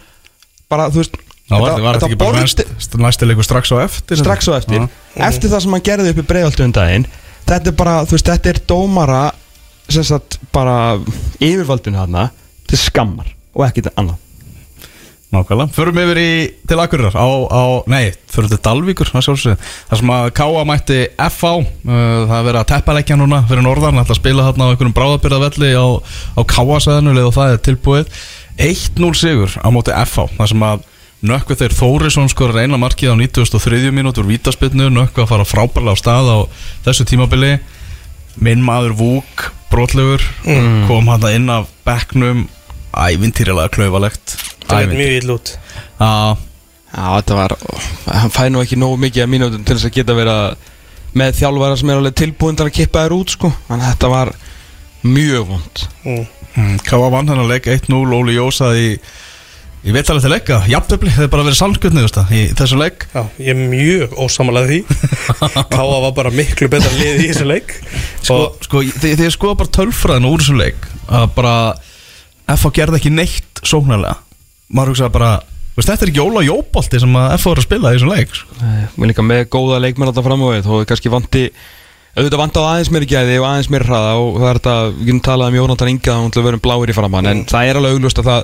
bara, 0.69 0.89
þú 0.89 1.04
veist 1.04 1.19
Ná, 1.49 1.56
var, 1.58 1.80
var 1.82 1.97
þetta 1.97 2.10
ekki 2.12 2.19
bara 2.21 2.41
næst, 2.43 2.95
næsti 3.02 3.25
leikur 3.25 3.45
strax 3.45 3.71
á 3.73 3.78
eftir 3.82 4.19
strax 4.21 4.49
á 4.49 4.54
eftir. 4.60 4.84
Já. 4.86 5.23
eftir 5.30 5.49
það 5.49 5.63
sem 5.65 5.73
hann 5.73 5.86
gerði 5.88 6.12
upp 6.13 6.19
í 6.21 6.25
breiðaltu 6.30 6.65
um 6.65 6.73
daginn 6.78 7.08
þetta 7.49 7.71
er 7.71 7.78
bara, 7.78 7.95
þú 8.06 8.17
veist, 8.17 8.30
þetta 8.30 8.52
er 8.52 8.60
dómara 8.69 9.21
sem 9.89 10.06
sagt 10.06 10.38
bara 10.54 10.75
yfirvaldinu 11.41 11.97
hana 11.97 12.28
til 12.69 12.79
skammar 12.79 13.29
og 13.55 13.67
ekkert 13.67 13.93
annað. 13.95 14.17
Nákvæmlega, 15.29 15.69
förum 15.75 15.97
yfir 16.01 16.17
í 16.17 16.29
til 16.65 16.79
Akureyrar 16.82 17.13
á, 17.13 17.29
á, 17.53 17.63
nei, 17.86 18.15
förum 18.34 18.49
til 18.49 18.58
Dalvíkur 18.65 19.12
það 19.13 19.99
sem 19.99 20.10
að 20.10 20.29
Káa 20.34 20.63
mætti 20.65 21.03
FH, 21.21 21.51
uh, 21.86 21.91
það 22.25 22.34
er 22.39 22.47
verið 22.47 22.62
að 22.63 22.69
teppaleggja 22.71 23.17
núna 23.19 23.43
fyrir 23.45 23.62
norðan, 23.62 24.01
að 24.01 24.15
spila 24.17 24.47
þarna 24.47 24.65
á 24.65 24.69
einhverjum 24.73 24.95
bráðabyrðavelli 24.97 25.69
á, 25.77 25.88
á 26.34 26.41
Káa-sæðinu 26.49 27.13
og 27.27 27.36
það 27.38 27.53
er 27.53 27.62
tilbúið. 27.67 28.10
1-0 28.58 29.12
sigur 29.21 29.53
á 29.53 29.69
móti 29.69 29.93
FH, 29.93 30.32
það 30.39 30.51
sem 30.55 30.65
að 30.71 30.88
Nökkvi 31.19 31.58
þeir 31.60 31.73
Þórisson 31.75 32.29
skorar 32.32 32.63
eina 32.63 32.77
markið 32.79 33.12
á 33.12 33.15
93. 33.19 33.91
mínútur 33.91 34.23
vítaspinnu, 34.23 34.88
Nökkvi 34.88 35.25
að 35.25 35.34
fara 35.34 35.45
frábærlega 35.47 35.93
á 35.93 35.99
stað 35.99 36.29
á 36.32 36.38
þessu 36.86 37.05
tímabili. 37.10 37.58
Minn 38.39 38.63
maður 38.63 38.95
Vúk 38.95 39.49
brotlegur, 39.69 40.23
kom 40.88 41.12
hann 41.12 41.27
inn 41.34 41.51
af 41.51 41.67
bekknum, 41.86 42.47
ævintýrilega 42.93 43.73
klaufalegt 43.73 44.38
Það 44.69 44.84
er 44.86 44.93
mjög 44.93 45.15
ill 45.17 45.34
út. 45.34 45.52
Já, 45.99 46.12
Já, 46.89 47.06
þetta 47.19 47.38
var, 47.38 47.54
hann 48.10 48.34
fæði 48.34 48.52
nú 48.56 48.62
ekki 48.63 48.78
nógu 48.82 48.97
mikið 49.04 49.25
að 49.25 49.30
mínútum 49.30 49.65
til 49.65 49.75
þess 49.78 49.89
að 49.89 49.95
geta 49.99 50.17
verið 50.17 50.39
að 50.41 50.67
með 51.19 51.39
þjálfara 51.39 51.78
sem 51.78 51.89
er 51.89 51.99
alveg 51.99 52.15
tilbúin 52.17 52.58
til 52.58 52.65
að 52.65 52.75
kippa 52.80 53.04
þér 53.06 53.15
út 53.15 53.34
sko, 53.36 53.49
þannig 53.67 53.86
að 53.86 53.93
þetta 53.93 54.10
var 54.13 54.32
mjög 55.06 55.43
vond. 55.52 55.82
Mm. 56.06 56.23
mm, 56.56 56.78
Káa 56.88 57.10
vann 57.13 57.30
hennar 57.30 57.49
leik 57.49 57.69
1-0 57.69 58.15
Óli 58.17 58.38
Jósa 58.38 58.71
í 58.78 58.91
Ég 59.80 59.93
veit 59.95 60.10
alveg 60.12 60.25
til 60.25 60.32
leika, 60.34 60.56
jafnöfli, 60.67 61.12
það 61.15 61.23
er 61.23 61.30
bara 61.32 61.43
verið 61.47 61.56
salnkvötni 61.56 62.02
í 62.36 62.41
þessum 62.60 62.82
leik. 62.82 63.06
Já, 63.13 63.21
ég 63.39 63.54
er 63.54 63.69
mjög 63.71 64.15
ósamalega 64.19 64.67
því. 64.67 64.80
Káa 65.71 66.02
var 66.04 66.12
bara 66.17 66.34
miklu 66.36 66.67
betra 66.73 66.91
lið 66.97 67.21
í 67.23 67.30
þessu 67.30 67.47
leik. 67.47 67.71
Sko, 68.19 68.39
sko 68.65 68.82
þið, 68.84 69.13
þið 69.21 69.32
skoða 69.38 69.62
bara 69.62 69.71
tölfræðinu 69.78 70.34
úr 70.34 70.43
þessum 70.43 70.60
leik 70.60 70.89
að 71.08 71.30
bara 71.38 71.54
FH 72.55 72.73
gerði 72.75 72.99
ekki 72.99 73.13
neitt 73.13 73.62
sóknarlega. 73.65 74.17
Maður 74.73 74.93
hugsaði 74.93 75.13
bara, 75.15 75.31
veist, 75.75 75.89
þetta 75.89 76.05
er 76.05 76.12
ekki 76.12 76.23
Óla 76.23 76.45
Jóbolti 76.45 77.01
sem 77.01 77.19
að 77.19 77.35
FH 77.38 77.51
er 77.51 77.62
að 77.62 77.67
spila 77.67 77.91
í 77.91 77.97
þessum 77.97 78.13
leik 78.13 78.33
sko. 78.38 78.57
Mér 78.95 79.12
líka 79.12 79.25
með 79.25 79.43
góða 79.53 79.81
leikmenn 79.83 80.09
alltaf 80.12 80.27
fram 80.27 80.43
á 80.45 80.47
þó 80.65 80.73
er 80.79 80.89
kannski 80.89 81.13
vanti 81.13 81.43
auðvitað 82.17 82.41
vanti 82.41 82.57
á 82.59 82.63
aðeins 82.65 82.91
meiri 82.93 83.07
gæði 83.09 83.38
og 83.39 83.47
aðeins 83.47 83.69
meiri 83.71 83.85
hraða 83.88 84.12
og 84.19 84.39
það 84.39 84.49
er 84.49 84.59
þetta, 84.59 84.75
við 84.89 85.05
getum 85.07 85.23
talað 85.29 85.51
um 85.51 85.57
Jónatan 85.59 85.91
Inga 85.93 86.17
þá 86.25 86.39
við 86.39 86.47
verum 86.49 86.63
bláir 86.65 86.89
í 86.91 86.97
framann 86.97 87.29
en 87.29 87.45
það 87.49 87.69
er 87.69 87.79
alveg 87.79 87.97
auglust 87.97 88.21
að 88.21 88.29
það, 88.29 88.41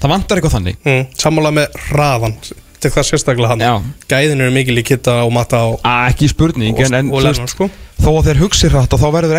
það 0.00 0.12
vantar 0.14 0.40
eitthvað 0.40 0.56
þannig. 0.56 0.76
Mm, 0.86 1.02
Sammála 1.20 1.50
með 1.58 1.80
hraðan 1.90 2.36
Þetta 2.80 2.88
er 2.88 2.94
það 2.94 3.08
sérstaklega 3.10 3.50
hann? 3.50 3.60
Já. 3.60 3.74
Gæðin 4.08 4.40
eru 4.40 4.52
mikil 4.54 4.80
í 4.80 4.82
kitta 4.88 5.18
og 5.26 5.34
matta 5.36 5.58
og, 5.68 5.82
að 5.84 6.14
ekki 6.14 6.30
spurning 6.32 6.72
og, 6.72 6.80
en, 6.86 6.94
en 6.96 7.10
og 7.12 7.18
þú 7.18 7.24
lennar 7.26 7.50
sko. 7.52 7.66
þó 8.00 8.08
að 8.14 8.24
þeir 8.30 8.40
hugsi 8.40 8.70
hratt 8.72 8.94
og 8.96 9.02
þá 9.02 9.08
verður 9.18 9.36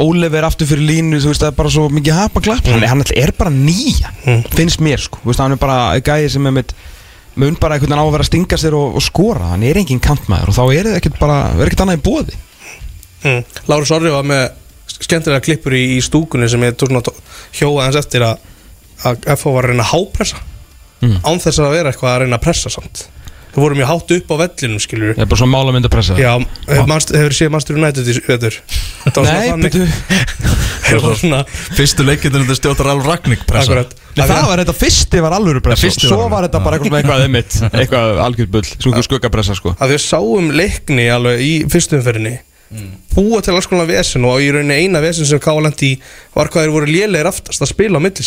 Ólef 0.00 0.34
er 0.34 0.46
aftur 0.46 0.68
fyrir 0.70 0.86
línu 0.88 1.18
þú 1.20 1.32
veist, 1.32 1.42
það 1.42 1.50
er 1.50 1.56
bara 1.58 1.72
svo 1.74 1.88
mikið 1.92 2.16
hapa 2.16 2.40
klapp 2.44 2.68
hann, 2.70 2.86
hann 2.88 3.02
er 3.12 3.32
bara 3.36 3.52
nýja, 3.52 4.12
finnst 4.54 4.80
mér 4.80 5.02
sko. 5.04 5.20
Þú 5.20 5.32
veist, 5.32 5.42
hann 5.44 5.52
er 5.52 5.60
bara 5.60 5.98
gæði 6.00 6.30
sem 6.32 6.48
er 6.48 6.54
með 6.56 6.72
mun 7.40 7.58
bara 7.60 7.76
einhvern 7.76 7.92
veginn 7.92 8.00
á 8.00 8.06
að 8.06 8.14
vera 8.14 8.24
að 8.24 8.30
stinga 8.30 8.58
sér 8.60 8.76
og, 8.78 8.96
og 8.96 9.04
skora. 9.04 9.52
Hann 9.52 9.66
er 9.68 9.78
enginn 9.80 10.00
kantmaður 10.02 10.50
og 10.50 10.56
þá 10.56 10.62
er 10.64 10.88
það 10.88 10.96
ekkert 11.00 11.20
bara 11.20 11.36
er 11.52 11.68
ekkert 11.68 11.84
annað 11.84 12.00
í 12.00 12.04
bóði 12.08 12.38
mm. 13.28 13.44
Lárus 13.70 13.92
Orri 13.94 14.14
var 14.14 14.26
með 14.26 14.46
skemmtilega 14.96 15.44
klippur 15.44 15.76
í, 15.76 15.84
í 15.96 16.00
stúkunni 16.04 16.48
sem 16.50 16.64
ég 16.64 16.88
hjóða 17.60 17.86
hans 17.86 18.00
eftir 18.00 18.24
að, 18.26 18.42
að 19.04 19.22
FH 19.36 19.54
var 19.54 19.66
að 19.66 19.72
reyna 19.74 19.86
að 19.86 19.92
hápressa. 19.92 20.42
Mm. 21.00 21.16
án 21.24 21.40
þess 21.40 21.62
að 21.62 21.72
vera 21.72 21.92
eitthvað 21.92 22.12
að 22.12 22.22
reyna 22.24 22.36
að 22.36 22.44
pressa 22.44 22.72
samt 22.72 23.06
Þau 23.50 23.60
voru 23.64 23.78
mjög 23.78 23.88
hátt 23.90 24.12
upp 24.14 24.30
á 24.30 24.34
vellinum 24.44 24.82
skilur 24.82 25.14
það 25.16 25.24
er 25.24 25.30
bara 25.30 25.40
svona 25.40 25.54
málamynd 25.56 25.88
að 25.88 25.94
pressa 25.94 26.16
Já, 26.20 26.32
hefur, 26.68 26.88
manst, 26.90 27.14
hefur 27.16 27.34
séð 27.34 27.52
Master 27.54 27.78
United 27.80 28.10
í 28.10 28.16
Það 28.20 28.50
svona 29.14 29.32
Nei, 29.32 29.64
betur 29.64 29.88
Það 30.90 31.06
var 31.06 31.16
svona 31.20 31.40
Fyrstu 31.78 32.06
leikindin 32.06 32.44
þetta 32.44 32.58
stjóttar 32.58 32.90
alveg 32.92 33.08
Ragník 33.08 33.42
pressa. 33.48 33.70
Akkurat. 33.70 33.96
Nei, 34.16 34.26
það 34.26 34.46
var 34.50 34.62
þetta 34.62 34.74
fyrsti 34.76 35.22
var 35.24 35.34
alvöru 35.36 35.62
pressa. 35.64 35.90
Svo 35.94 36.28
var 36.30 36.46
þetta 36.46 36.62
bara 36.64 36.78
eitthvað, 36.78 36.98
eitthvað 37.00 37.24
einmitt 37.26 37.58
Eitthvað 37.70 38.22
algjörð 38.26 38.54
bull, 38.56 38.68
svona 38.76 39.02
skuggapressa 39.06 39.56
sko. 39.58 39.74
Að 39.78 39.94
við 39.94 40.04
sáum 40.04 40.50
leikni 40.54 41.08
alveg 41.14 41.44
í 41.46 41.52
fyrstumferðinni 41.70 42.36
búa 43.10 43.40
til 43.42 43.56
alls 43.56 43.66
konar 43.66 43.88
vesen 43.88 44.22
og 44.28 44.38
í 44.44 44.50
rauninni 44.54 44.84
eina 44.84 45.00
vesen 45.02 45.26
sem 45.26 45.40
Kálendi 45.42 45.96
var 46.36 46.46
hvað 46.52 46.68
þeir 46.68 46.74
voru 46.76 46.86
lélegir 46.86 47.26
aftast 47.26 47.64
að 47.64 47.72
spila 47.72 47.98
á 47.98 48.04
milli 48.04 48.22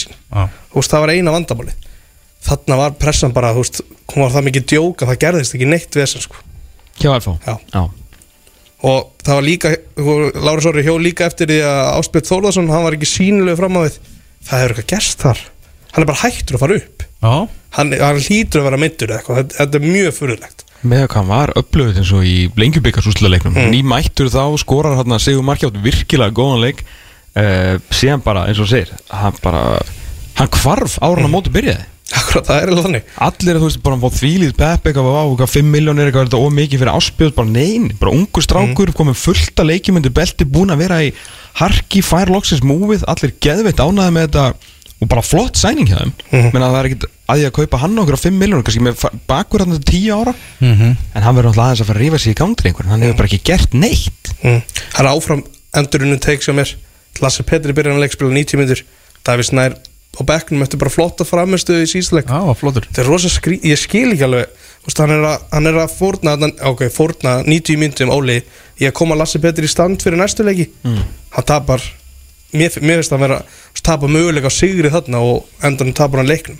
þarna 2.43 2.79
var 2.79 2.95
pressan 2.99 3.33
bara, 3.35 3.53
þú 3.55 3.63
veist, 3.63 3.81
hún 4.13 4.25
var 4.25 4.33
það 4.35 4.47
mikið 4.49 4.65
djók 4.71 5.03
að 5.03 5.11
það 5.11 5.21
gerðist 5.25 5.57
ekki 5.57 5.69
neitt 5.69 5.99
vesen 5.99 6.23
sko. 6.23 6.41
Hjá 6.99 7.09
FH 7.17 7.35
Já. 7.47 7.55
Já. 7.73 7.83
og 8.89 9.13
það 9.25 9.39
var 9.39 9.45
líka 9.47 9.71
Lára 10.45 10.61
Sori 10.61 10.83
hjó 10.85 10.97
líka 11.01 11.25
eftir 11.29 11.49
því 11.49 11.61
að 11.65 11.81
Áspjöld 12.01 12.29
Þórðarsson, 12.29 12.69
hann 12.73 12.85
var 12.85 12.97
ekki 12.97 13.09
sínilegu 13.09 13.59
fram 13.61 13.79
á 13.79 13.81
við. 13.85 14.01
Það 14.43 14.63
hefur 14.63 14.73
eitthvað 14.75 14.91
gerst 14.91 15.23
þar. 15.23 15.45
Hann 15.93 16.03
er 16.03 16.09
bara 16.09 16.23
hættur 16.23 16.57
að 16.57 16.65
fara 16.65 16.81
upp. 16.81 17.07
Já, 17.23 17.33
hann, 17.77 17.95
hann 18.03 18.21
hlýtur 18.27 18.61
að 18.61 18.67
vera 18.67 18.79
eða 18.83 19.17
eitthvað, 19.17 19.39
þetta, 19.39 19.57
þetta 19.61 19.79
er 19.79 19.87
mjög 19.87 20.15
fyrirlegt 20.19 20.59
með 20.83 21.05
hvað 21.07 21.21
hann 21.21 21.29
var 21.29 21.51
upplöfuð 21.55 21.99
eins 22.01 22.09
og 22.11 22.25
í 22.27 22.37
lengjubikarsúslaleiknum 22.59 23.53
mm. 23.55 23.69
nýmættur 23.71 24.27
þá 24.33 24.41
skorar 24.59 24.97
hann 24.99 25.15
að 25.15 25.21
Sigur 25.23 25.45
Marki 25.47 25.69
átt 25.69 25.79
virkilega 25.79 26.35
góðan 26.35 26.59
leik. 26.65 26.83
Uh, 27.33 27.79
síðan 27.89 28.21
bara 28.21 28.43
eins 28.49 28.59
og 28.61 28.67
segir 28.69 28.91
hann 29.09 29.37
bara, 29.41 29.79
hann 30.37 30.51
kvarf 30.53 30.99
árun 31.01 31.25
á 31.25 31.33
móti 31.33 31.49
byrjaði 31.55 31.87
akkurat, 32.11 32.47
það 32.49 32.57
er 32.59 32.71
alveg 32.71 32.85
þannig. 32.87 33.07
Allir 33.27 33.59
þú 33.61 33.69
veist 33.69 33.81
bara 33.83 33.95
hann 33.95 34.03
fótt 34.03 34.19
þvílið 34.19 34.53
pepp 34.59 34.89
eitthvað 34.89 35.07
á 35.15 35.23
eitthvað 35.23 35.53
5 35.53 35.71
miljónir 35.73 36.09
eitthvað 36.09 36.25
er 36.25 36.29
þetta 36.29 36.43
ómikið 36.43 36.83
fyrir 36.83 36.97
áspjöld 36.97 37.35
bara 37.37 37.53
nein, 37.53 37.87
bara 37.99 38.13
ungur 38.17 38.43
strákur 38.43 38.93
komið 38.97 39.17
fullt 39.21 39.63
að 39.63 39.69
leikjum 39.71 39.99
undir 40.01 40.13
belti 40.13 40.45
búin 40.45 40.73
að 40.73 40.83
vera 40.83 40.99
í 41.05 41.13
harki, 41.61 42.03
fær 42.03 42.31
loksins 42.33 42.63
múfið 42.65 43.05
allir 43.07 43.33
geðveitt 43.43 43.79
ánaði 43.83 44.15
með 44.17 44.27
þetta 44.27 44.45
og 45.03 45.09
bara 45.11 45.23
flott 45.25 45.59
sæning 45.59 45.89
hjá 45.89 45.99
þeim. 45.99 46.13
Mhm. 46.31 46.51
menn 46.53 46.63
að 46.63 46.73
það 46.73 46.79
er 46.79 46.89
ekkit 46.89 47.05
að 47.33 47.39
ég 47.41 47.49
að 47.49 47.55
kaupa 47.57 47.79
hann 47.81 47.99
okkur 47.99 48.15
á 48.15 48.23
5 48.23 48.37
miljónur 48.39 48.63
kannski 48.63 48.83
með 48.83 49.03
bakur 49.27 49.63
hann 49.63 49.75
til 49.79 49.83
10 49.83 50.11
ára. 50.15 50.33
Mhm. 50.59 50.97
en 51.15 51.23
hann 51.23 51.35
verður 51.35 51.51
náttúrulega 51.51 51.67
aðeins 51.67 51.81
að 51.81 51.89
fara 51.89 51.99
að 51.99 52.03
rífa 52.03 52.19
sig 52.19 52.31
í 52.35 52.39
gangri 52.39 52.69
einhvern 52.69 52.89
hann 52.89 53.01
hefur 53.01 53.17
bara 53.17 53.27
ekki 53.27 53.43
gert 53.43 53.73
neitt. 53.73 54.33
Mm. 54.43 54.61
Það 54.93 54.99
er 54.99 55.11
áfram 55.11 55.43
endurinu 55.73 56.19
teik 56.19 56.43
sem 56.43 56.59
er 56.59 56.75
Lasse 57.21 57.43
Petri 57.43 57.73
byrjar 57.73 57.97
að 57.97 58.03
leikspila 58.05 58.33
90 58.33 58.57
myndur 58.57 58.81
Davis 59.23 59.51
Nær 59.51 59.75
og 60.19 60.27
Becknum 60.29 60.61
eftir 60.65 60.77
bara 60.81 60.93
flotta 60.93 61.25
framistuðu 61.25 61.85
í 61.85 61.89
síðsleik 61.89 62.29
Já, 62.29 62.41
flottur. 62.59 62.85
Þetta 62.89 63.01
er 63.01 63.09
rosa 63.09 63.31
skrí, 63.33 63.57
ég 63.65 63.79
skil 63.81 64.11
ekki 64.13 64.27
alveg 64.27 64.51
Þú 64.83 64.89
veist, 64.89 64.99
hann, 64.99 65.11
er 65.15 65.25
að, 65.29 65.43
hann 65.53 65.67
er 65.69 65.77
að 65.79 65.93
fórna 65.95 66.31
þarna- 66.35 66.69
ok, 66.73 66.81
fórna 66.91 67.33
90 67.47 67.77
myndum 67.79 68.09
Óli 68.11 68.41
ég 68.81 68.89
að 68.89 68.97
koma 68.99 69.15
Lasse 69.15 69.39
Petri 69.39 69.63
í 69.63 69.71
stand 69.71 70.03
fyrir 70.03 70.19
næstu 70.19 70.43
leiki. 70.43 70.67
Mm. 70.83 70.97
hann 71.37 71.45
tapar 71.47 71.81
mér, 72.53 72.75
mér 72.83 72.99
finnst 72.99 73.15
að 73.15 73.23
vera 73.23 73.37
tapar 73.83 74.11
möguleika 74.11 74.51
á 74.51 74.53
sigri 74.53 74.91
þarna 74.91 75.21
og 75.23 75.47
endanum 75.63 75.95
tapar 75.95 76.19
hann 76.19 76.27
leiknum. 76.27 76.59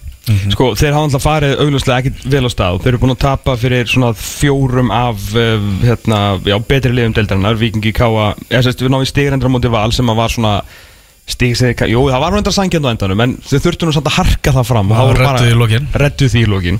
Sko, 0.54 0.70
þeir 0.80 0.96
hafa 0.96 1.04
alltaf 1.10 1.24
farið 1.26 1.58
augljóslega 1.60 2.00
ekkit 2.00 2.24
vel 2.32 2.48
á 2.48 2.52
stað. 2.54 2.78
Þeir 2.80 2.94
eru 2.94 3.02
búin 3.02 3.12
að 3.12 3.22
tapa 3.26 3.58
fyrir 3.60 3.90
svona 3.92 4.14
fjórum 4.16 4.92
af 4.96 5.26
uh, 5.36 5.68
hérna, 5.84 6.20
já, 6.48 6.56
betri 6.64 6.94
liðum 6.96 7.16
deildarinnar 7.18 7.60
Víkingi 7.60 7.92
Káa, 7.96 8.30
eða 8.48 8.64
sérst, 8.70 8.84
við 8.86 8.94
náum 8.96 9.04
í 9.04 9.10
stigrendra 9.12 9.52
móti 9.52 9.72
val 9.74 9.92
sem 9.92 10.08
að 10.08 10.22
var 10.22 10.32
svona 10.32 10.54
stig 11.30 11.56
sem, 11.58 11.72
þeir- 11.74 11.94
jú, 11.94 12.04
það 12.12 12.24
var 12.24 12.34
reyndar 12.36 12.56
sangjandi 12.56 12.90
á 12.90 12.94
endanum 12.94 13.24
en 13.24 13.34
þeir 13.48 13.64
þurftu 13.66 13.88
nú 13.88 13.96
samt 13.96 14.10
að 14.12 14.18
harka 14.20 14.54
það 14.58 14.70
fram. 14.70 14.92
Og 14.92 14.98
það 14.98 15.10
voru 15.10 15.60
lokin. 15.62 15.88
Reddu 15.94 16.30
því 16.30 16.44
í 16.44 16.50
lokin. 16.52 16.80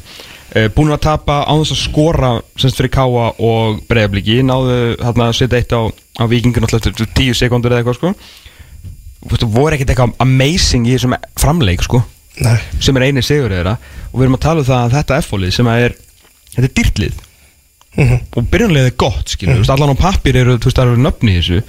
Uh, 0.54 0.68
Búin 0.76 0.94
að 0.94 1.02
tapa 1.08 1.40
á 1.50 1.54
þess 1.58 1.74
að 1.74 1.82
skora 1.82 2.32
semst 2.62 2.78
fyrir 2.78 2.92
Káa 2.94 3.30
og 3.42 3.80
Breiðabliki 3.90 4.42
náðu 4.46 4.76
hérna 5.00 5.32
að 5.32 5.38
setja 5.40 5.58
eitt 5.58 5.74
á, 5.74 5.82
á 5.90 6.24
Víkingin 6.30 6.68
alltaf 6.68 6.92
eftir 6.92 7.10
10 7.10 7.40
sekundur 7.40 7.74
eða 7.74 7.82
eitthvað 7.82 7.98
sko. 7.98 8.14
Það 9.32 9.48
voru 9.56 9.78
ekkert 9.78 9.94
eitthvað 9.96 10.14
amazing 10.22 10.86
í 10.86 10.94
þessum 10.94 11.16
framleik 11.40 11.82
sko. 11.88 12.04
Nei. 12.42 12.58
sem 12.82 12.98
er 12.98 13.06
eini 13.08 13.22
sigur 13.22 13.54
þeirra. 13.54 13.78
Og 14.12 14.18
við 14.18 14.26
erum 14.28 14.38
að 14.40 14.46
tala 14.46 14.64
um 14.64 14.68
það 14.68 14.84
að 14.84 14.96
þetta 14.98 15.18
F-fólið 15.22 15.52
sem 15.54 15.70
að 15.70 15.84
er 15.88 15.96
þetta 16.56 16.68
er 16.68 16.76
dýrtlið. 16.80 17.22
Mhm. 17.94 18.16
og 18.34 18.48
byrjunlega 18.50 18.90
er 18.90 18.96
gott 18.98 19.30
skilur, 19.30 19.60
mm. 19.62 19.70
allan 19.70 19.94
á 19.94 20.02
pappir 20.02 20.38
eru, 20.40 20.56
þú 20.58 20.66
veist, 20.66 20.80
það 20.80 20.88
eru 20.88 21.02
nöfni 21.04 21.34
í 21.36 21.38
þessu. 21.38 21.60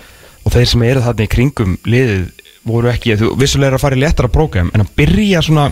Og 0.45 0.55
þeir 0.55 0.69
sem 0.71 0.85
eru 0.89 1.03
þarna 1.05 1.25
í 1.25 1.33
kringum 1.35 1.75
liðið 1.85 2.23
voru 2.65 2.89
ekki, 2.93 3.17
þú 3.21 3.35
vissulega 3.41 3.73
er 3.75 3.79
að 3.79 3.85
fara 3.85 3.97
í 3.99 4.03
léttara 4.05 4.31
prógram 4.33 4.71
en 4.75 4.85
að 4.85 4.93
byrja 4.97 5.43
svona 5.45 5.67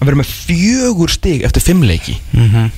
að 0.00 0.06
vera 0.08 0.16
með 0.20 0.30
fjögur 0.46 1.10
stig 1.12 1.42
eftir 1.44 1.62
fimmleiki 1.64 2.16
Mhm. 2.32 2.70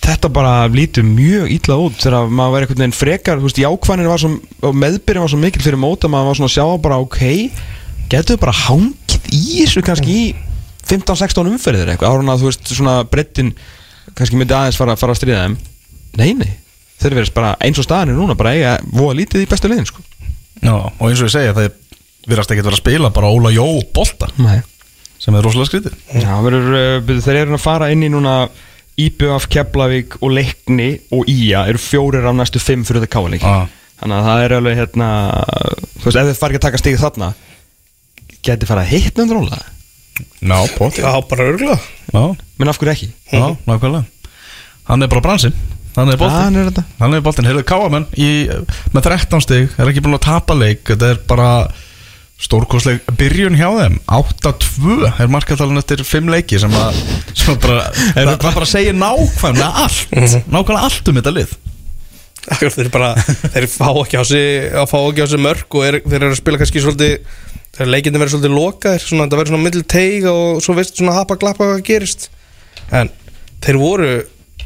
þetta 0.00 0.30
bara 0.32 0.68
lítur 0.68 1.04
mjög 1.04 1.50
illa 1.54 1.76
út 1.76 1.98
þegar 2.00 2.30
maður 2.30 2.52
var 2.54 2.62
einhvern 2.64 2.80
veginn 2.82 2.96
frekar 2.96 3.38
þú 3.38 3.46
veist, 3.48 3.60
jákvæðin 3.60 4.08
var 4.08 4.18
svo, 4.22 4.30
og 4.62 4.74
meðbyrjun 4.74 5.20
var 5.26 5.28
svo 5.34 5.38
mikil 5.38 5.62
fyrir 5.62 5.78
móta, 5.78 6.08
maður 6.08 6.30
var 6.30 6.38
svona 6.38 6.48
að 6.50 6.56
sjá 6.56 6.82
bara 6.82 6.98
ok, 7.04 7.20
getur 8.10 8.40
bara 8.40 8.52
hangið 8.52 9.28
í 9.30 9.42
þessu 9.66 9.82
kannski 9.86 10.16
í 10.16 10.34
15-16 10.90 11.46
umferðir 11.52 11.92
eitthvað, 11.92 12.10
árun 12.16 12.32
að 12.32 12.40
þú 12.42 12.48
veist 12.48 12.72
svona 12.74 12.94
brettin, 13.06 13.52
kannski 14.16 14.36
myndi 14.40 14.56
aðeins 14.56 14.78
fara, 14.80 14.96
fara 14.98 15.12
að 15.14 15.20
stríða 15.20 15.44
þeim, 15.44 15.56
nei 16.18 16.32
nei 16.34 16.50
þeir 17.00 17.14
verðist 17.20 17.34
bara 17.36 17.52
eins 17.60 17.78
og 17.78 17.84
staðan 17.86 18.10
er 18.14 18.18
núna 18.18 18.34
bara 18.36 18.54
eiga 18.56 18.72
voða 18.92 19.20
lítið 19.20 19.44
í 19.44 19.48
bestu 19.48 19.68
liðin 19.70 19.86
sko. 19.88 20.02
Já, 20.60 20.74
og 20.74 21.06
eins 21.06 21.20
og 21.22 21.28
ég 21.28 21.32
segja, 21.36 21.54
það 21.56 21.70
virðast 22.28 22.50
ekkert 22.52 22.66
vera 22.68 22.76
að 22.76 22.82
spila 22.82 23.10
bara 23.14 23.30
Óla 23.32 23.50
Jó 23.54 23.66
bolta 23.94 24.28
nei. 24.38 24.60
sem 25.20 25.34
er 25.36 25.42
rosalega 25.44 25.68
skrítið. 25.70 25.94
Já, 26.20 26.32
verður, 26.44 26.68
uh, 26.76 27.00
byrju, 27.06 27.22
þeir 27.26 27.38
eru 27.44 27.56
að 27.56 27.64
fara 27.64 27.90
inn 27.92 28.02
í 28.06 28.10
núna 28.12 28.34
IBF, 29.00 29.46
Keflavík 29.48 30.18
og 30.20 30.32
Leikni 30.36 30.90
og 31.16 31.28
IA 31.30 31.66
eru 31.70 31.80
fjórir 31.80 32.26
af 32.28 32.34
næstu 32.36 32.60
fimm 32.60 32.82
fyrir 32.84 33.04
það 33.06 33.12
káleiki 33.14 33.46
Ah. 33.48 33.66
þannig 34.02 34.16
að 34.18 34.26
það 34.28 34.44
er 34.44 34.54
alveg 34.58 34.76
hérna 34.80 35.08
þú 36.00 36.04
veist, 36.04 36.16
ef 36.20 36.26
þið 36.30 36.38
fara 36.40 36.52
ekki 36.52 36.60
að 36.60 36.66
taka 36.66 36.80
stigið 36.82 37.04
þarna 37.04 37.30
geti 38.44 38.68
fara 38.68 38.82
að 38.84 38.92
hitna 38.94 39.24
undir 39.24 39.40
óla? 39.40 39.58
Já, 40.40 40.58
bótt 40.76 40.98
Já, 41.00 41.10
bara 41.28 41.48
örgulega 41.48 41.78
menn 42.58 42.68
af 42.68 42.78
hverju 42.80 42.92
ekki? 42.92 43.10
já, 43.32 43.56
nákvæmlega. 43.66 44.04
Hann 44.90 45.02
er 45.02 45.08
bara 45.08 45.20
bransinn. 45.24 45.54
Hann 45.96 46.08
er 46.08 46.14
Ah, 46.14 46.18
boltinn 46.18 46.42
hann 46.44 46.56
er 46.56 46.70
þetta. 46.70 46.84
Hann 46.98 47.14
er 47.14 47.20
boltinn, 47.24 47.46
heyrðu 47.46 47.62
Káamenn 47.64 48.06
í, 48.18 48.28
með 48.92 49.02
13 49.06 49.40
stig, 49.44 49.70
er 49.78 49.86
ekki 49.90 50.02
búin 50.04 50.16
að 50.18 50.24
tapa 50.26 50.54
leik. 50.54 50.82
Þetta 50.84 51.10
er 51.14 51.20
bara 51.30 51.48
stórkostleg 52.40 53.02
byrjun 53.20 53.58
hjá 53.58 53.68
þeim. 53.76 53.98
8-2 54.08 55.10
er 55.10 55.32
markatalun 55.32 55.80
eftir 55.80 56.02
5 56.06 56.30
leiki 56.32 56.60
sem 56.62 56.72
að, 56.76 56.96
sem 57.34 57.52
að 57.54 57.60
bara, 57.66 57.84
það 58.16 58.46
bara 58.46 58.70
segir 58.70 58.96
nákvæmlega 58.96 59.84
allt. 59.84 60.16
Nákvæmlega 60.48 60.88
allt 60.88 61.12
um 61.12 61.20
þetta 61.20 61.34
lið. 61.36 61.54
Akkur, 62.50 62.72
þeir 62.72 62.90
bara, 62.94 63.12
þeir 63.52 63.68
fá 63.68 63.88
ekki 63.92 64.20
á 64.20 64.24
sig 64.24 64.72
að 64.72 64.88
fá 64.90 64.98
ekki 65.02 65.24
á 65.24 65.28
sig 65.28 65.44
mörg 65.44 65.76
og 65.76 65.86
er, 65.86 66.00
þeir 66.06 66.20
eru 66.22 66.32
að 66.32 66.40
spila 66.40 66.60
kannski 66.62 66.82
svolítið 66.82 67.16
þegar 67.76 67.90
leikindi 67.92 68.20
verður 68.22 68.34
svolítið 68.34 68.56
lokaðir 68.56 69.04
svona, 69.04 69.26
það 69.28 69.40
verður 69.42 69.52
svona 69.52 69.66
middl 69.66 69.84
teig 69.92 70.26
og 70.30 70.62
svo 70.64 70.74
veist 70.78 70.96
svona 70.96 71.14
hapa 71.20 71.36
glappa 71.38 71.68
hvað 71.68 71.84
gerist. 71.86 72.30
En 72.90 73.12
þeir 73.62 73.78
voru 73.78 74.10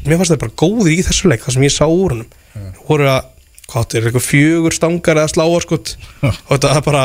mér 0.05 0.21
fannst 0.21 0.35
þeir 0.35 0.43
bara 0.45 0.59
góðir 0.63 0.95
í 0.95 1.05
þessu 1.05 1.31
leik 1.33 1.45
það 1.45 1.57
sem 1.57 1.67
ég 1.67 1.75
sá 1.75 1.85
úr 1.89 2.15
húnum 2.15 2.75
voru 2.87 3.09
að, 3.11 3.31
hvað 3.71 3.87
þeir 3.91 4.01
eru 4.01 4.11
eitthvað 4.11 4.27
fjögur 4.29 4.77
stangar 4.77 5.21
eða 5.21 5.33
sláarskott 5.33 5.95
og 6.23 6.51
þetta 6.53 6.73
er 6.75 6.85
bara 6.87 7.05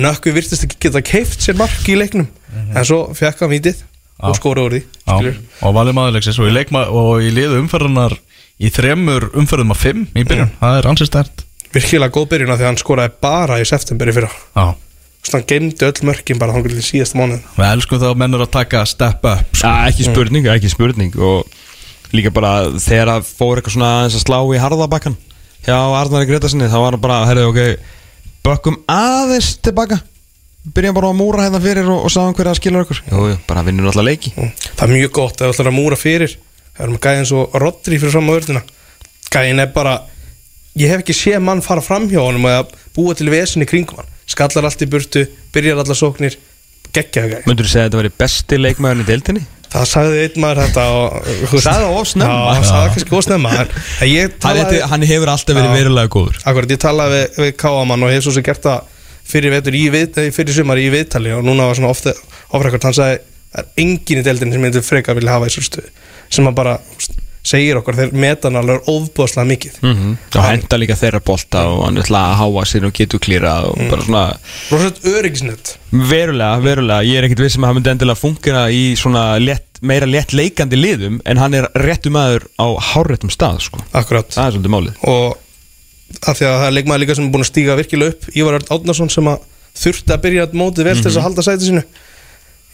nökku 0.00 0.32
virtist 0.34 0.66
ekki 0.66 0.78
geta 0.86 1.02
keift 1.04 1.44
sér 1.44 1.58
mark 1.58 1.86
í 1.88 1.96
leiknum. 1.98 2.28
En 2.74 2.86
svo 2.86 3.02
fekk 3.16 3.44
hann 3.44 3.52
vítið 3.52 3.82
og 4.24 4.36
skóra 4.38 4.64
úr 4.64 4.78
því 4.78 5.34
og 5.60 5.74
valið 5.76 5.96
maðurleiksins 5.98 6.38
og 6.40 6.48
í, 6.48 6.54
leikma, 6.56 6.86
og 6.88 7.20
í 7.20 7.28
liðu 7.36 7.58
umferðunar 7.60 8.14
í 8.56 8.70
þremur 8.72 9.28
umferðum 9.36 9.74
af 9.74 9.82
5 9.84 10.06
í 10.16 10.24
byrjun, 10.24 10.54
það 10.62 10.78
er 10.78 10.88
ansið 10.88 11.10
stert 11.10 11.44
virkilega 11.74 12.14
góð 12.14 12.28
byrjun 12.30 12.52
af 12.54 12.58
því 12.58 12.64
að 12.64 12.70
hann 12.70 12.80
skoraði 12.80 13.14
bara 13.20 13.58
í 13.60 13.66
september 13.68 14.08
í 14.08 14.14
fyrra. 14.16 14.30
Já, 14.56 14.66
Þannig 15.26 15.34
að 15.34 15.36
hann 15.36 15.46
geymdi 15.50 15.86
öll 15.88 16.06
mörkin 16.06 16.38
bara 16.40 16.54
þangur 16.54 16.72
til 16.76 16.86
síðasta 16.86 17.18
mánuð 17.18 17.46
við 17.58 17.66
elskum 17.66 17.98
það 18.00 18.12
að 18.12 18.20
mennur 18.22 18.44
að 18.46 18.52
taka 18.54 18.82
step 18.86 19.24
up 19.26 19.56
sko. 19.58 19.66
Já, 19.66 19.90
ekki 19.90 20.06
spurning, 20.06 20.48
ekki 20.52 20.70
spurning. 20.70 21.16
Og 21.18 22.14
líka 22.14 22.30
bara 22.32 22.52
þegar 22.78 23.10
að 23.16 23.26
fór 23.28 23.58
eitthvað 23.58 23.74
svona 23.74 23.90
aðeins 23.98 24.16
að 24.20 24.22
slá 24.22 24.38
í 24.54 24.60
harðabakkan 24.62 25.16
hjá 25.66 25.76
Arnari 25.98 26.28
Gretasinni 26.30 26.70
þá 26.70 26.78
var 26.78 26.94
hann 26.94 27.02
bara, 27.02 27.18
herrðu, 27.26 27.50
ok 27.50 27.60
bökkum 28.46 28.78
aðeins 28.90 29.56
tilbaka. 29.64 30.00
Byrjum 30.74 30.96
bara 30.96 31.12
að 31.12 31.18
múra 31.20 31.46
hérna 31.46 31.60
fyrir 31.62 31.86
og, 31.90 32.06
og 32.06 32.12
sáum 32.12 32.34
hverja 32.34 32.54
að 32.54 32.60
skilja 32.60 32.82
okkur. 32.82 33.02
Jú, 33.10 33.22
jú, 33.30 33.38
bara 33.46 33.62
vinnur 33.66 33.90
alltaf 33.90 34.06
leiki. 34.06 34.32
Það 34.66 34.84
er 34.86 34.92
mjög 34.94 35.12
gott 35.18 35.42
að 35.42 35.72
múra 35.74 35.98
fyrir. 35.98 36.34
Það 36.76 36.84
erum 36.84 36.98
að 36.98 37.06
gæja 37.06 37.22
eins 37.22 37.32
og 37.32 37.56
Rodri 37.62 37.98
fyrir 37.98 38.12
fram 38.12 38.26
á 38.28 38.32
vördina 38.36 38.62
Gæjin 39.32 39.62
er 39.62 39.70
bara 39.72 39.94
Ég 40.76 40.90
hef 40.92 41.00
ekki 41.00 41.14
séð 41.16 41.40
mann 41.40 41.62
fara 41.64 41.80
fram 41.80 42.04
hjá 42.10 42.18
honum 42.20 42.44
að 42.50 42.74
búa 42.92 43.14
til 43.16 43.30
vesin 43.32 43.64
í 43.64 43.68
kringum 43.68 43.96
hann. 44.02 44.10
Skallar 44.28 44.66
allt 44.68 44.82
í 44.84 44.88
burtu, 44.92 45.22
byrjar 45.54 45.80
allar 45.80 45.96
sóknir 45.96 46.36
Gæj 46.96 47.44
Möndur 47.44 47.66
þú 47.66 47.72
segja 47.72 47.84
að 47.84 47.90
þetta 47.90 48.00
veri 48.00 48.12
besti 48.22 48.58
leikmaðurinn 48.62 49.04
í 49.04 49.08
deildinni? 49.10 49.44
Það 49.66 49.86
sagði 49.90 50.20
einn 50.22 50.40
maður 50.40 50.60
þetta 50.62 50.84
og, 50.96 51.30
Sagði 51.52 51.70
það 51.70 51.96
of 52.00 52.08
snemma? 52.08 52.36
Já, 52.56 52.66
sagði 52.70 52.92
kannski 52.94 53.16
of 53.18 53.24
snemma 53.26 53.54
en 53.56 53.72
ég 54.08 54.28
Hann, 54.30 54.36
talaði 54.46 54.82
hann 54.92 55.06
hefur 55.10 55.32
alltaf 55.32 55.58
verið 55.58 55.74
verulega 55.74 56.12
góður 56.14 56.38
Akkurat, 56.46 56.72
ég 56.72 56.82
talaði 56.86 57.18
við, 57.18 57.40
við 57.42 57.52
Káamann 57.60 58.06
og 58.06 58.12
hef 58.14 58.24
svo 58.24 58.36
sem 58.36 58.46
gert 58.46 58.64
það 58.64 58.92
fyrir 59.26 59.56
vetur 59.56 59.76
í 59.76 59.84
við, 59.92 60.20
eh, 60.22 60.30
fyrir 60.34 60.54
sumar 60.54 60.80
í 60.80 60.86
viðtali 60.94 61.34
og 61.34 61.44
núna 61.44 61.66
var 61.66 61.78
svona 61.78 61.90
ofta 61.90 62.14
ofrækvart, 62.54 62.86
hann 62.86 62.96
sagði 62.96 63.18
það 63.50 63.62
er 63.62 63.82
engin 63.82 64.20
í 64.20 64.26
deildin 64.26 64.54
sem 64.54 64.62
myndi 64.62 64.82
frekar 64.86 65.18
vilja 65.18 65.34
hafa 65.34 65.48
í 65.48 65.52
þessu 65.52 65.66
stöðu 65.66 65.90
sem 66.36 66.46
að 66.46 66.58
bara 66.60 66.76
úst, 66.94 67.18
segir 67.46 67.78
okkur 67.80 67.96
þeir 68.00 68.14
metan 68.16 68.58
alveg 68.58 68.88
ofbúðslega 68.90 69.50
mikið. 69.52 69.80
Mm 69.82 69.96
mm 69.96 70.14
og 70.36 70.44
henda 70.44 70.78
líka 70.80 70.96
þeirra 70.98 71.22
bolta 71.24 71.62
og 71.70 71.84
hann 71.86 72.02
ætla 72.02 72.22
að 72.30 72.38
háa 72.42 72.64
sér 72.68 72.86
og 72.88 72.94
getur 72.96 73.22
klýra 73.22 73.54
og 73.70 73.78
bara 73.90 74.04
svona 74.04 74.24
Rósett 74.68 74.98
öryggisnett 75.08 75.76
verulega, 75.90 76.58
verulega, 76.60 77.06
ég 77.06 77.18
er 77.18 77.26
ekkert 77.26 77.44
vissum 77.46 77.64
að 77.64 77.70
hann 77.70 77.78
myndi 77.78 77.92
endilega 77.94 78.20
fungera 78.20 78.66
í 78.74 78.82
svona 78.98 79.24
létt, 79.40 79.80
meira 79.80 80.08
létt 80.08 80.34
leikandi 80.36 80.78
liðum 80.78 81.20
en 81.24 81.40
hann 81.40 81.56
er 81.56 81.68
réttu 81.86 82.12
maður 82.12 82.48
á 82.60 82.66
hárréttum 82.92 83.32
stað 83.32 83.62
sko. 83.68 83.80
Akkurat. 83.96 84.28
Það 84.34 84.46
er 84.46 84.56
svolítið 84.56 84.74
málið. 84.74 85.00
Og 85.08 86.22
af 86.22 86.38
því 86.38 86.48
að 86.48 86.58
það 86.60 86.68
er 86.68 86.76
leikmaður 86.76 87.02
líka 87.02 87.16
sem 87.16 87.26
er 87.26 87.32
búin 87.34 87.46
að 87.46 87.50
stíga 87.50 87.78
virkilega 87.78 88.14
upp 88.14 88.28
Ívar 88.36 88.58
Örn 88.58 88.70
Átnarsson 88.76 89.12
sem 89.12 89.30
að 89.30 89.48
þurfti 89.76 90.14
að 90.14 90.22
byrja 90.26 90.46
mótið 90.56 90.88
vel 90.88 90.96
til 90.98 91.08
þess 91.08 91.20
að 91.20 91.26
halda 91.26 91.46
sæti 91.46 91.70
sínu. 91.70 91.82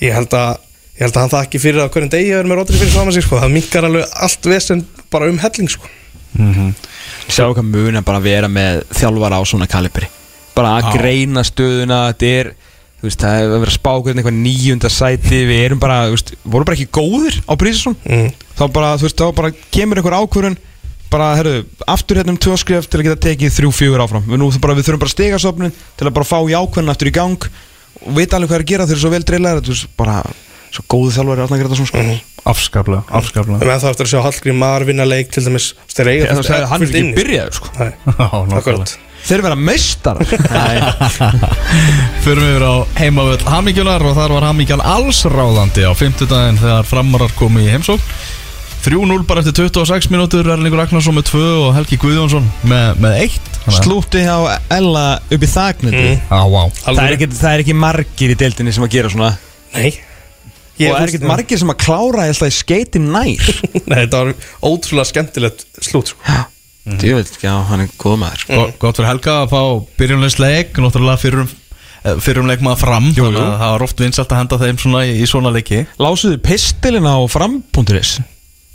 Ég 0.02 0.16
held 0.16 0.36
að 0.38 0.52
ég 0.92 1.04
held 1.06 1.16
að 1.16 1.22
hann 1.22 1.32
það 1.32 1.44
ekki 1.46 1.60
fyrir 1.62 1.82
að 1.82 1.92
hverjum 1.94 2.12
degi 2.12 2.32
að 2.32 2.40
vera 2.40 2.50
með 2.50 2.58
Rodri 2.60 2.80
fyrir 2.80 2.92
saman 2.92 3.14
sig 3.16 3.24
sko. 3.24 3.38
það 3.40 3.54
minkar 3.56 3.86
alveg 3.88 4.16
allt 4.26 4.48
vesen 4.52 4.82
bara 5.12 5.28
um 5.32 5.38
helling 5.40 5.70
sko. 5.72 5.92
sjá 7.28 7.46
hvað 7.48 7.64
mun 7.68 8.00
að 8.00 8.08
bara 8.08 8.24
vera 8.24 8.50
með 8.52 8.82
þjálfara 8.98 9.40
á 9.40 9.42
svona 9.48 9.70
kalibri 9.70 10.08
bara 10.56 10.76
að 10.78 10.90
Já. 10.90 10.92
greina 10.98 11.44
stöðuna 11.46 12.00
þetta 12.10 12.32
er, 12.40 12.50
þú 13.00 13.08
veist, 13.08 13.22
það 13.22 13.38
er 13.38 13.46
að 13.46 13.62
vera 13.64 13.74
spákur 13.76 14.12
eitthvað 14.12 14.36
nýjunda 14.40 14.90
sæti, 14.92 15.40
við 15.48 15.62
erum 15.66 15.80
bara 15.80 16.02
þú 16.06 16.16
veist, 16.16 16.34
vorum 16.44 16.68
bara 16.68 16.78
ekki 16.78 16.92
góðir 16.92 17.38
á 17.48 17.52
Prísson 17.60 17.96
mm. 18.04 18.28
þá 18.58 18.64
bara, 18.74 18.92
þú 19.00 19.08
veist, 19.08 19.22
þá 19.22 19.38
bara 19.40 19.52
kemur 19.72 20.00
einhver 20.00 20.18
ákvörun 20.20 20.58
bara, 21.12 21.32
herru, 21.40 21.56
aftur 21.88 22.20
hérna 22.20 22.34
um 22.34 22.40
tvö 22.40 22.56
skref 22.60 22.88
til 22.88 23.00
að 23.00 23.08
geta 23.08 23.24
tekið 23.28 23.56
þrjú, 23.56 23.72
fjögur 23.76 24.04
áfram 24.04 24.24
við, 24.28 24.40
nú, 24.40 24.48
bara, 24.62 24.76
við 24.76 24.88
þurfum 24.88 25.02
bara 25.02 25.14
stigasöfnin 25.16 25.74
til 25.98 26.08
að 26.08 26.14
bara 26.20 26.28
fá 26.28 26.38
jákvæðin 26.52 26.92
aftur 26.92 27.10
í 27.10 27.16
gang 27.16 27.48
og 28.02 28.14
vita 28.16 28.38
alveg 28.38 28.52
hvað 28.52 28.60
er 28.60 28.64
að 28.64 28.72
gera 28.72 28.86
þeir 28.88 28.96
eru 28.96 29.02
svo 29.04 29.12
vel 29.12 29.26
dreilaðir 29.28 29.66
þú 29.66 29.74
veist, 29.74 29.90
bara, 29.98 30.16
svo 30.72 30.84
góðu 30.90 31.12
þjálfari 31.16 31.44
Arnar 31.44 31.62
Gretarsson 31.62 31.88
sko. 31.90 32.02
Afskaplega, 32.52 33.04
afskaplega. 33.14 33.60
En 33.60 33.70
það 33.70 33.88
eftir 33.92 34.08
að 34.08 34.12
sjá 34.12 34.20
Hallgrím 34.24 34.58
Mar 34.62 34.84
vinna 34.88 35.06
leik 35.06 35.30
til 35.34 35.44
dæmis. 35.46 35.70
Þeir 35.92 36.10
eiga 36.10 36.34
það 36.34 36.44
sagði, 36.48 36.68
hann 36.72 36.82
er 36.82 36.88
ekki 36.90 37.16
byrjaður 37.20 37.58
sko. 37.58 37.72
Akkurat. 38.58 38.94
Þeir 39.22 39.44
vera 39.44 39.54
meistar 39.54 40.18
Förum 42.24 42.42
við 42.42 42.64
á 42.66 42.74
heimavöld 42.98 43.44
Hamingjunar 43.46 44.02
og 44.02 44.16
þar 44.18 44.34
var 44.34 44.48
Hamingjan 44.48 44.82
allsráðandi 44.82 45.86
á 45.86 45.92
50 45.94 46.30
daginn 46.30 46.58
þegar 46.58 46.88
framarar 46.90 47.34
komu 47.38 47.62
í 47.62 47.70
heimsókn. 47.70 48.02
3-0 48.82 49.22
bara 49.28 49.44
eftir 49.44 49.54
26 49.70 50.10
mínútur 50.10 50.48
Erlingur 50.50 50.80
Ragnarsson 50.82 51.14
með 51.14 51.28
2 51.30 51.42
og 51.68 51.68
Helgi 51.76 52.00
Guðjónsson 52.02 52.48
með, 52.66 52.98
með 53.04 53.18
1 53.28 53.76
Slúti 53.78 54.24
hjá 54.24 54.58
Ella 54.74 55.04
upp 55.22 55.44
í 55.46 55.50
þagnandi 55.52 56.00
Mm. 56.02 56.24
Á, 56.34 56.42
á 56.42 56.90
það, 56.90 57.04
er 57.04 57.14
ekki, 57.14 57.28
það 57.38 57.52
er 57.52 57.62
ekki 57.62 57.76
margir 57.78 58.32
í 58.34 58.36
deildinni 58.40 58.74
sem 58.74 58.82
að 58.82 58.96
gera 58.96 59.12
svona. 59.12 59.36
Nei 59.76 59.92
Og 60.72 60.82
það 60.82 61.02
er 61.04 61.10
ekki 61.12 61.28
margir 61.28 61.60
sem 61.60 61.70
að 61.72 61.80
klára 61.84 62.24
alltaf 62.30 62.48
í 62.48 62.56
skeiti 62.56 63.02
nær. 63.02 63.48
Nei, 63.90 63.98
þetta 64.04 64.22
var 64.22 64.32
ótrúlega 64.66 65.10
skemmtilegt 65.12 65.66
slút 65.84 66.12
sko. 66.14 66.38
Ég 66.88 67.14
veit 67.14 67.28
ekki, 67.30 67.46
já, 67.46 67.54
hann 67.68 67.84
er 67.84 67.90
góð 68.00 68.16
maður. 68.24 68.40
Sko. 68.42 68.56
Go- 68.58 68.72
Gott 68.82 68.98
fyrir 68.98 69.10
Helga 69.12 69.34
að 69.44 69.52
fá 69.52 69.60
byrjunleisleik 70.00 70.80
Náttúrulega 70.82 71.20
fyrir 71.22 71.44
um 71.44 71.52
fyrir 72.18 72.40
um 72.42 72.48
leik 72.50 72.58
maður 72.66 72.80
fram 72.82 73.04
Jú, 73.14 73.28
þannig 73.28 73.38
jú. 73.38 73.44
að 73.46 73.60
það 73.60 73.72
var 73.76 73.82
oft 73.86 74.00
vinsalt 74.02 74.32
að 74.34 74.40
henda 74.40 74.56
þeim 74.58 74.78
svona 74.82 75.02
í, 75.06 75.12
í 75.22 75.26
svona 75.30 75.52
leiki. 75.54 75.84
Lásuðu 76.02 76.40
pistilin 76.42 77.06
á 77.06 77.14
fram.is 77.30 78.16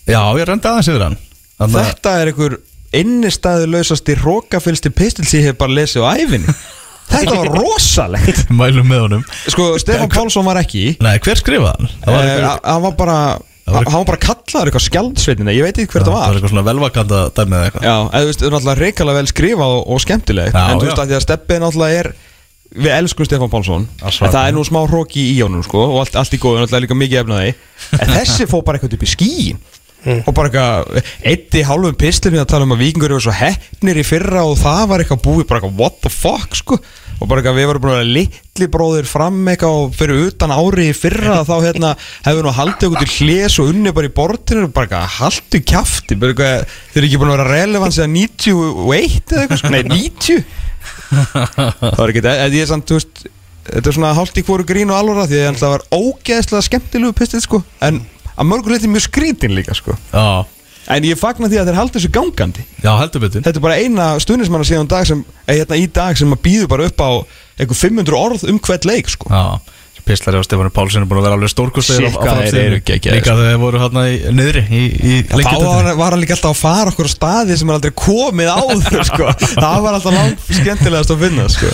Já, 0.08 0.22
ég 0.40 0.46
rendi 0.48 0.70
aðeins 0.72 0.88
yfir 0.94 1.04
hann. 1.10 1.18
Þannig 1.60 1.76
að 1.82 1.90
Þetta 1.90 2.14
er 2.22 2.32
einhver 2.32 2.56
innistæðulausasti 3.02 4.16
rókafylsti 4.22 4.92
pistil 4.96 5.26
sem 5.28 5.42
ég 5.42 5.50
hef 5.52 5.58
bara 5.60 5.76
lesið 5.76 6.06
á 6.08 6.16
æfinni 6.16 6.56
Þetta 7.08 7.36
var 7.40 7.52
rosalegt. 7.56 8.46
Mælum 8.62 8.88
með 8.92 9.04
honum. 9.06 9.22
Sko, 9.48 9.68
Stefán 9.82 10.10
Pálsson 10.14 10.46
var 10.48 10.60
ekki 10.62 10.82
í. 10.84 10.96
Nei, 11.04 11.16
hver 11.24 11.40
skrifaði 11.40 11.74
hann? 11.78 11.94
Það 12.04 12.14
var 12.18 12.24
Eh, 12.28 12.34
eitthvað- 12.36 12.66
Hann 12.72 12.82
var 12.88 12.98
bara 13.00 13.20
Hann 13.68 13.84
var 13.92 14.06
bara 14.08 14.20
kallaður 14.24 14.70
eitthvað 14.70 14.84
skjaldsveitina 14.86 15.52
Ég 15.52 15.66
veit 15.66 15.76
ekki 15.82 15.92
hver 15.92 16.04
það 16.06 16.08
það 16.08 16.14
var. 16.16 16.28
var 16.30 16.38
eitthvað 16.38 16.52
svona 16.54 16.68
velvakanda 16.70 17.18
dæmið 17.36 17.58
eða 17.58 17.66
eitthvað. 17.68 17.84
Já, 17.88 17.96
eða 18.08 18.22
þú 18.22 18.30
veist, 18.30 18.40
það 18.40 18.48
er 18.48 18.54
náttúrulega 18.56 18.80
reikalega 18.84 19.18
vel 19.18 19.28
skrifað 19.34 19.74
og, 19.76 19.82
og 19.92 20.00
skemmtilegt 20.06 20.54
Já, 20.56 20.62
En 20.72 20.78
þú 20.80 20.86
já. 20.86 20.88
veist 20.88 21.02
að 21.04 21.10
því 21.12 21.18
að 21.18 21.26
Steppi 21.26 21.58
náttúrulega 21.64 22.00
er 22.04 22.10
Við 22.78 22.92
elskum 22.92 23.26
Stefán 23.28 23.52
Pálsson. 23.52 23.84
Að 24.00 24.08
En 24.08 24.12
svaka. 24.12 24.32
það 24.38 24.48
er 24.48 24.56
nú 24.56 24.64
smá 24.68 24.80
hróki 24.88 25.22
í 25.34 25.38
honum 25.44 25.64
sko 25.68 25.84
Og 25.88 26.00
allt, 26.06 26.16
allt 26.20 26.34
í 26.36 26.40
góðu, 26.40 26.62
náttúrulega 26.64 26.84
líka 26.88 26.98
mikið 27.00 27.22
efnaði. 27.24 27.54
En 28.00 28.12
þessi 28.16 28.48
fór 28.52 28.64
bara 28.68 28.78
eitthvað 28.80 28.96
upp 29.00 29.06
í 29.08 29.12
skíin 29.16 29.60
Og 30.08 30.30
bara 30.38 30.48
eitthvað 30.52 31.02
Eitt 31.28 31.58
í 31.58 31.64
hálfum 31.68 31.98
pislinu 32.00 32.40
að 32.42 32.50
tala 32.54 32.68
um 32.68 32.76
að 32.76 32.84
vikingur 32.86 33.12
eru 33.16 33.24
svo 33.26 33.34
heppnir 33.36 34.00
í 34.00 34.06
fyrra 34.08 34.46
Og 34.48 34.56
það 34.62 34.84
var 34.92 35.04
eitthvað 35.04 35.24
búið 35.26 35.48
bara 35.50 35.60
eitthvað 35.62 35.82
What 35.82 35.98
the 36.06 36.12
fuck 36.14 36.56
sko. 36.56 36.78
Og 37.18 37.26
bara 37.28 37.42
eitthvað 37.42 37.58
við 37.58 37.68
varum 37.72 37.88
vera 37.90 38.06
litli 38.08 38.68
bróðir 38.72 39.10
fram 39.10 39.40
eitthvað 39.52 39.80
Og 39.82 39.96
fyrir 39.98 40.22
utan 40.30 40.54
ári 40.56 40.90
í 40.92 40.96
fyrra 40.98 41.40
Þá 41.48 41.56
hérna 41.66 41.94
hefur 42.28 42.46
nú 42.48 42.54
haldið 42.56 42.88
okkur 42.92 43.04
til 43.08 43.28
hljés 43.28 43.58
Og 43.64 43.72
unni 43.74 43.94
bara 43.98 44.10
í 44.10 44.14
bortinu 44.22 44.68
Bara 44.72 44.88
eitthvað 44.88 45.16
haldu 45.18 45.64
kjafti 45.74 46.20
Bara 46.22 46.36
eitthvað 46.36 46.78
Þeir 46.94 47.02
eru 47.02 47.10
ekki 47.10 47.22
búin 47.24 47.34
að 47.34 47.38
vera 47.40 47.50
relevans 47.56 48.00
eða 48.00 48.12
91 48.14 49.34
eða 49.34 49.44
eitthvað 49.44 49.64
sko. 49.64 49.74
Nei 49.74 49.84
90 49.92 50.46
Það 51.08 51.98
var 51.98 52.12
ekki 52.12 52.22
þetta, 52.24 52.48
ég 52.54 52.62
er 52.64 52.70
samt, 52.70 52.88
þú 52.90 53.00
veist 53.00 53.26
Þetta 53.68 53.90
er 53.92 53.96
svona 53.98 54.14
hálft 54.16 54.38
í 54.40 54.44
hvoru 54.48 54.64
grín 54.68 54.92
og 54.94 55.00
alvara 55.02 55.26
Því 55.28 55.40
að 55.44 55.58
það 55.60 55.74
var 55.74 55.82
ógeðslega 55.98 56.64
skemmtilegu 56.70 57.16
pistil 57.18 57.42
sko. 57.44 57.60
En 57.84 57.98
að 58.38 58.50
mörgur 58.52 58.76
leiti 58.76 58.92
mjög 58.92 59.08
skrítin 59.10 59.58
líka 59.58 59.76
sko. 59.78 59.98
Já, 60.14 60.46
En 60.88 61.04
ég 61.04 61.20
fagna 61.20 61.50
því 61.52 61.58
að 61.60 61.68
þeir 61.68 61.78
haldi 61.82 61.98
þessu 61.98 62.10
gangandi. 62.16 62.64
Já 62.80 62.94
heldur 62.96 63.24
betur. 63.26 63.42
Þetta 63.44 63.60
er 63.60 63.64
bara 63.66 63.80
eina 63.82 64.06
stuðnismanna 64.24 64.68
síðan 64.70 64.88
dag 64.88 65.04
sem 65.10 65.24
eh, 65.44 65.58
hérna, 65.58 65.76
Í 65.76 65.90
dag 65.92 66.16
sem 66.16 66.32
að 66.32 66.40
býður 66.46 66.70
bara 66.72 66.88
upp 66.88 67.04
á 67.04 67.12
Eitthvað 67.58 67.82
500 67.82 68.16
orð 68.16 68.46
um 68.48 68.60
hvert 68.64 68.86
leik 68.88 69.10
sko. 69.12 69.28
Já, 69.34 69.60
Pislari 70.08 70.40
og 70.40 70.46
Stefán 70.48 70.72
Pálsson 70.74 71.04
er 71.04 71.10
búin 71.10 71.22
að 71.22 71.28
vera 71.28 71.38
alveg 71.38 71.52
þeir 72.48 72.64
eru 72.64 72.80
geggjaðir, 72.86 73.20
Líka 73.20 73.36
þegar 73.36 73.52
þeir 73.52 73.60
voru 73.62 73.82
hérna 73.82 74.04
í, 74.10 74.16
niðri 74.36 74.64
í, 74.72 74.82
í 74.96 75.18
Þá 75.28 75.54
var, 75.64 75.90
var 76.00 76.16
hann 76.16 76.24
líka 76.24 76.36
alltaf 76.38 76.54
að 76.54 76.62
fara 76.62 76.94
okkur 76.94 77.10
á 77.10 77.12
staði 77.12 77.58
sem 77.60 77.72
er 77.72 77.78
aldrei 77.78 77.94
komið 77.98 78.52
áður 78.54 79.06
sko. 79.12 79.30
Það 79.54 79.86
var 79.86 79.98
alltaf 79.98 80.16
langt 80.16 80.48
skemmtilegast 80.48 81.14
að 81.14 81.24
finna 81.26 81.48
sko. 81.54 81.72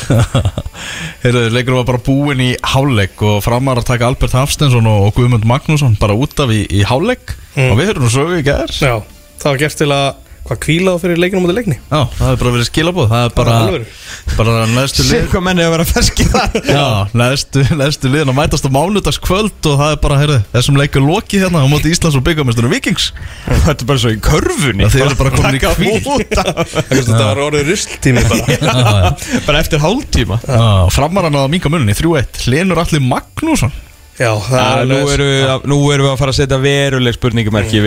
Heyrðu, 1.23 1.45
leikur 1.55 1.77
var 1.79 1.87
bara 1.91 2.03
búinn 2.09 2.43
í 2.43 2.51
hálfleik 2.73 3.23
og 3.23 3.39
framar 3.45 3.81
að 3.81 3.89
taka 3.93 4.09
Albert 4.09 4.35
Hafstensson 4.37 4.89
og, 4.89 5.11
Guðmund 5.17 5.47
Magnússon 5.49 5.97
bara 6.01 6.17
út 6.17 6.43
af 6.43 6.53
í, 6.53 6.63
í 6.67 6.83
hálfleik. 6.87 7.35
Og 7.69 7.77
við 7.79 7.93
höfum 7.93 8.07
nú 8.07 8.11
sögu 8.11 8.39
í 8.41 8.45
gæðar 8.45 8.73
Já, 8.73 8.89
Já, 8.89 8.95
það 9.43 9.51
var 9.51 9.61
gert 9.61 9.79
til 9.83 9.91
að 9.93 10.07
Hvað 10.43 10.57
kvílaðu 10.65 10.99
fyrir 10.99 11.19
leikinu 11.23 11.39
mútið 11.39 11.55
leikni? 11.55 11.75
Það 11.87 12.13
hefur 12.19 12.39
bara 12.41 12.51
verið 12.51 12.65
skilabóð 12.67 13.05
Það 13.13 13.21
er 13.23 13.33
bara, 13.37 13.51
Það 13.63 13.75
er 13.77 14.37
bara 14.39 14.55
neðstu 14.73 15.03
Sér 15.07 15.21
lið 15.21 15.27
hvað 15.31 15.43
menni 15.45 15.63
að 15.63 15.69
vera 15.73 15.85
ferski 15.87 16.25
þar. 16.27 16.57
Já, 16.67 16.87
neðstu, 17.21 17.63
neðstu 17.79 18.11
liðin 18.11 18.31
að 18.33 18.37
mætast 18.41 18.67
á 18.67 18.71
mánudagskvöld 18.75 19.69
og 19.71 19.77
það 19.79 19.93
er 19.95 20.01
bara, 20.03 20.17
heyrðu, 20.19 20.39
þessum 20.57 20.79
leikur 20.81 21.05
lokið 21.07 21.45
hérna 21.45 21.61
á 21.63 21.67
móti 21.71 21.93
Íslands 21.95 22.17
og 22.19 22.25
byggamestunum 22.27 22.73
Vikings 22.75 23.05
Þetta 23.47 23.71
er 23.77 23.87
bara 23.93 24.01
svo 24.03 24.11
í 24.11 24.19
körfunni. 24.27 24.89
Það 24.91 25.05
eru 25.05 25.19
bara 25.21 25.31
komin 25.37 25.55
í 25.55 25.63
af- 25.63 26.75
Þetta 26.91 27.21
var 27.23 27.41
orðið 27.45 27.71
rusltími 27.71 28.25
bara. 28.27 29.15
Bara 29.47 29.63
eftir 29.63 29.79
hálftíma. 29.83 30.41
Já, 30.43 30.67
framarar 30.91 31.31
náða 31.31 31.47
minga 31.55 31.71
munin 31.71 31.93
í 31.93 31.97
3-1 31.97 32.43
Hlinur 32.43 32.83
Alli 32.83 32.99
Magnússon. 32.99 33.71
Já, 34.19 34.29
það 34.43 34.59
Já, 34.59 34.67
er 34.83 34.91
nú 34.91 34.99
erum 35.15 35.31
við, 35.31 35.47
nú 35.71 35.79
erum 35.95 36.05
við 36.05 36.11
að 36.11 36.19
fara 36.19 36.35
að 36.35 36.39
setja 36.43 36.59
veruleg 36.61 37.15
spurningumerki 37.15 37.79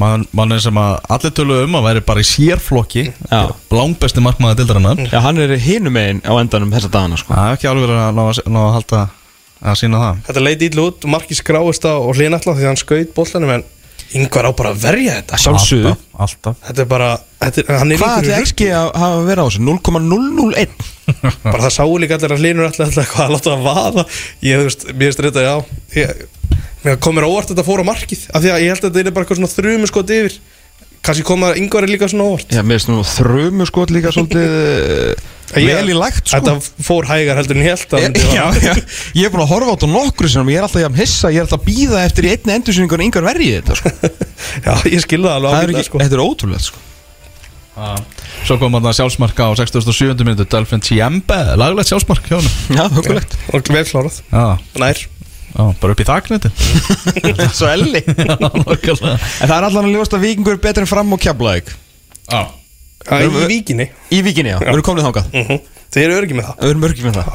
mann 0.00 0.24
man 0.34 0.54
er 0.54 0.62
sem 0.64 0.78
að 0.80 0.94
allir 1.16 1.34
töluðu 1.38 1.66
um 1.68 1.76
að 1.78 1.84
væri 1.88 2.04
bara 2.08 2.22
í 2.24 2.28
sérflokki 2.28 3.04
Já. 3.30 3.42
Langbesti 3.74 4.22
markmaði 4.24 4.62
dildarinnar 4.62 5.02
Já, 5.06 5.18
hann 5.24 5.38
er 5.44 5.54
hinum 5.62 5.94
megin 5.94 6.22
á 6.26 6.32
endanum 6.40 6.72
þessa 6.74 6.90
dagana 6.94 7.18
sko. 7.20 7.34
Það 7.34 7.50
er 7.50 7.58
ekki 7.58 7.70
alveg 7.70 7.94
að 7.94 8.16
ná 8.18 8.24
að, 8.24 8.40
ná 8.50 8.60
að 8.64 8.74
halda 8.78 9.02
að 9.64 9.78
sína 9.80 10.00
það 10.02 10.24
Þetta 10.28 10.44
leiti 10.44 10.70
ítlu 10.70 10.88
út 10.90 11.06
marki 11.14 11.38
skráist 11.38 11.86
á 11.86 11.94
og 11.94 12.10
hlýna 12.18 12.40
alltaf 12.40 12.58
því 12.58 12.66
að 12.66 12.70
hann 12.72 12.82
skaut 12.82 13.14
bollanum 13.16 13.54
en 13.58 13.64
yngvar 14.18 14.48
á 14.48 14.52
bara 14.56 14.72
að 14.74 14.82
verja 14.84 15.16
þetta. 15.18 15.38
Sjálfsögðu. 15.44 15.92
Alltaf, 15.94 16.20
alltaf. 16.24 16.58
Þetta 16.68 16.84
er 16.84 16.88
bara, 16.90 17.08
þetta 17.42 17.62
er, 17.62 17.70
hann 17.80 17.92
er 17.94 18.00
Hvað 18.02 18.18
ætli 18.20 18.36
XG 18.44 18.68
að 18.70 18.88
hafa 19.02 19.20
verið 19.28 19.42
á 19.42 19.46
þessu? 19.48 19.64
0,001 19.68 20.90
bara 21.44 21.62
það 21.66 21.74
sáu 21.76 21.96
líka 22.00 22.18
allir 22.18 22.34
að 22.36 22.44
hlýnur 22.44 22.68
allir 22.68 22.86
alltaf 22.86 23.10
hvað 23.12 23.26
að 23.26 23.34
láta 23.34 23.54
að 23.54 23.66
vaða. 23.68 24.06
Ég, 24.44 24.62
þú 24.62 24.68
veist, 24.70 24.86
mér 24.92 25.10
veist 25.10 25.22
þetta, 25.24 25.44
já 25.44 25.54
ég, 26.00 26.24
mér 26.84 26.98
komir 27.04 27.28
óvart 27.28 27.50
að 27.50 27.54
þetta 27.56 27.68
fór 27.68 27.84
á 27.84 27.90
markið 27.90 28.26
af 28.30 28.44
því 28.44 28.54
að 28.54 28.64
ég 28.64 28.74
held 28.74 28.88
að 28.88 28.98
þetta 28.98 29.10
er 29.10 29.16
bara 29.16 29.26
eitthvað 29.26 29.40
svona 29.42 29.54
þrumu 29.54 29.90
skot 29.90 30.14
yfir. 30.18 30.40
Kannski 31.04 31.26
kom 31.28 31.44
að 31.44 31.58
yngvar 31.60 31.84
er 31.84 31.92
líka 31.92 32.08
svona 32.08 32.30
óvart. 32.30 32.48
Já, 32.54 32.62
mér 32.64 32.78
finnst 32.80 32.88
nú 32.88 33.02
þrömu 33.04 33.66
skot 33.68 33.92
líka 33.92 34.12
svolítið 34.14 34.54
eh, 34.62 35.24
vel 35.52 35.92
í 35.92 35.96
lagt 35.96 36.30
sko. 36.30 36.40
Þetta 36.40 36.84
fór 36.86 37.08
hægar 37.10 37.38
heldur 37.40 37.60
en 37.60 37.68
að 37.68 37.94
myndi 38.00 38.24
Já, 38.32 38.46
já, 38.62 38.72
ég 39.18 39.28
er 39.28 39.34
búin 39.34 39.44
að 39.44 39.52
horfa 39.52 39.70
á 39.70 39.74
þetta 39.74 39.90
nokkru 39.92 40.30
sinum 40.32 40.50
Ég 40.52 40.60
er 40.60 40.66
alltaf 40.66 40.82
jafn 40.84 40.98
hissa, 40.98 41.30
ég 41.34 41.42
er 41.42 41.46
alltaf 41.46 41.60
að 41.60 41.68
býða 41.68 42.02
eftir 42.08 42.28
í 42.28 42.32
einni 42.34 42.56
endursynningu 42.56 42.98
en 42.98 43.04
yngar 43.08 43.28
verið 43.28 43.60
þetta 43.60 43.78
sko. 43.80 43.92
já, 44.66 44.72
ég 44.94 45.04
skilða 45.04 45.36
alveg 45.38 45.60
ágætlega, 45.60 45.86
sko. 45.90 46.02
Þetta 46.02 46.18
er 46.18 46.24
ótrúlega 46.24 46.64
sko. 46.70 46.84
Svo 48.44 48.56
kom 48.60 48.76
hann 48.76 48.86
að 48.86 49.00
sjálfsmarka 49.00 49.48
á 49.50 49.52
67. 49.58 50.22
minútu 50.22 50.46
Delfin 50.46 50.82
Tiembe, 50.84 51.38
laglegt 51.58 51.90
sjálfsmark 51.90 52.28
hjá 52.30 52.38
hann 52.38 52.78
Já, 52.78 52.84
hugulegt 52.94 53.34
og 53.54 53.70
vel 53.74 53.84
klárað, 53.88 54.20
Já, 54.30 54.44
nær. 54.78 55.00
Já, 55.54 55.62
bara 55.78 55.94
upp 55.94 56.00
í 56.02 56.06
þakneti. 56.06 56.50
Svo 57.58 57.68
elli. 57.70 58.00
En 58.10 58.26
það 58.34 59.54
er 59.54 59.66
allan 59.68 59.86
að 59.86 59.92
ljósta 59.94 60.18
að 60.18 60.24
vikingur 60.26 60.56
er 60.56 60.62
betri 60.62 60.82
en 60.82 60.90
fram 60.90 61.14
og 61.14 61.22
kjaplaðik 61.22 61.70
Já. 62.26 62.40
Í 63.04 63.28
víkinni. 63.50 63.88
Í 64.10 64.22
vikinni, 64.24 64.54
já, 64.54 64.58
við 64.62 64.72
erum 64.72 64.86
komin 64.86 65.04
þangað. 65.04 65.30
Mhm. 65.34 65.60
Þeir 65.94 66.04
eru 66.08 66.16
örgi 66.22 66.34
með 66.38 66.48
það. 66.48 66.56
Við 66.62 66.70
erum 66.72 66.86
örgir 66.88 67.06
með 67.08 67.18
það. 67.20 67.34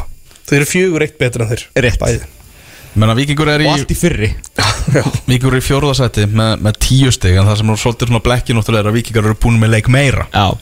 Þeir 0.50 0.58
eru 0.60 0.70
fjögur 0.70 1.06
eitt 1.06 1.18
betur 1.20 1.44
en 1.46 1.50
þeir 1.52 1.64
Rétt. 1.86 2.00
Bæði. 2.02 2.22
Menna 3.00 3.14
Víkingur 3.14 3.52
er 3.54 3.62
í 3.62 3.68
Og 3.70 3.76
allt 3.78 3.92
í 3.94 3.96
fyrri. 3.96 4.32
Já, 4.58 4.66
Víkingur 5.30 5.54
er 5.54 5.62
í 5.62 5.66
fjórðasæti 5.68 6.26
með, 6.34 6.56
með 6.66 6.80
tíu 6.82 7.12
stig 7.14 7.38
en 7.38 7.46
það 7.46 7.60
sem 7.62 7.70
er 7.70 7.82
svolítið 7.84 8.10
svona 8.10 8.24
blekki 8.26 8.56
náttúrulega 8.58 8.82
er 8.82 8.90
að 8.90 8.98
Víkingar 8.98 9.30
eru 9.30 9.38
búin 9.46 9.60
með 9.62 9.76
leik 9.76 9.92
meira. 9.94 10.26
Já. 10.34 10.58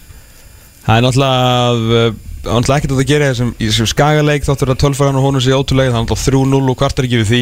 Það 0.83 0.97
er 0.99 1.05
náttúrulega 1.07 1.71
uh, 2.11 2.23
Náttúrulega 2.47 2.77
ekkert 2.77 2.93
að 2.93 2.99
það 3.01 3.09
gera 3.09 3.31
þessum, 3.31 3.87
skagaleik 3.91 4.45
Þáttur 4.47 4.69
að 4.71 4.77
tölfæran 4.83 5.17
og 5.19 5.25
honum 5.25 5.43
sé 5.43 5.55
ótrúlega 5.55 5.91
Það 5.91 5.97
er 5.97 6.05
náttúrulega 6.05 6.51
3-0 6.53 6.71
og 6.71 6.77
kvartar 6.79 7.07
ekki 7.07 7.19
við 7.23 7.31
því 7.31 7.41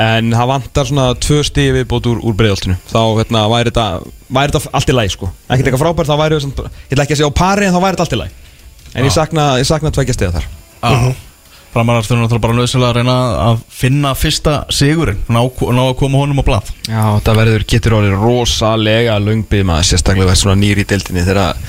En 0.00 0.30
það 0.32 0.48
vantar 0.48 0.88
svona 0.88 1.08
tvö 1.20 1.42
stíði 1.44 1.74
viðbót 1.80 2.06
úr, 2.08 2.22
úr 2.24 2.36
breiðoltinu 2.38 2.78
Þá 2.88 3.02
hérna, 3.18 3.42
væri, 3.52 3.72
þetta, 3.72 4.12
væri 4.32 4.54
þetta 4.54 4.72
allt 4.78 4.92
í 4.92 4.96
læg 4.96 5.12
sko. 5.12 5.28
Ekkert 5.48 5.68
eitthvað 5.68 5.82
frábært, 5.84 6.08
þá 6.08 6.22
væri 6.22 6.38
þetta 6.40 6.70
Ég 6.70 6.94
ætla 6.94 7.04
ekki 7.04 7.16
að 7.16 7.20
segja 7.20 7.32
á 7.32 7.40
pari 7.42 7.68
en 7.68 7.74
þá 7.74 7.82
væri 7.82 7.92
þetta 7.98 8.06
allt 8.06 8.16
í 8.16 8.20
læg 8.22 8.40
En 8.92 9.06
ég 9.06 9.12
sakna, 9.14 9.44
ég 9.60 9.68
sakna 9.68 9.92
tveggja 9.92 10.16
stiða 10.16 10.40
þar. 10.40 10.48
Já. 10.82 11.12
Framarar 11.72 12.04
þurfa 12.04 12.20
náttúrulega 12.20 12.44
bara 12.44 12.56
nöðsynlega 12.58 12.90
að 12.90 12.96
reyna 12.98 13.14
að 13.46 13.60
finna 13.72 14.10
fyrsta 14.18 14.56
sigurinn 14.76 15.22
ná, 15.32 15.38
ná 15.48 15.80
að 15.86 15.94
koma 16.02 16.20
honum 16.20 16.42
á 16.44 16.44
blað. 16.44 16.72
Já, 16.84 17.04
það 17.24 17.38
verður 17.40 17.64
getur 17.72 17.96
orðið 17.96 18.18
rosalega 18.20 19.14
lungbið 19.22 19.64
maður 19.70 19.88
Sérstaklega 19.88 20.28
verður 20.28 20.42
svona 20.42 20.60
nýri 20.60 20.84
í 20.84 20.90
deildinni 20.90 21.24
Þegar 21.24 21.62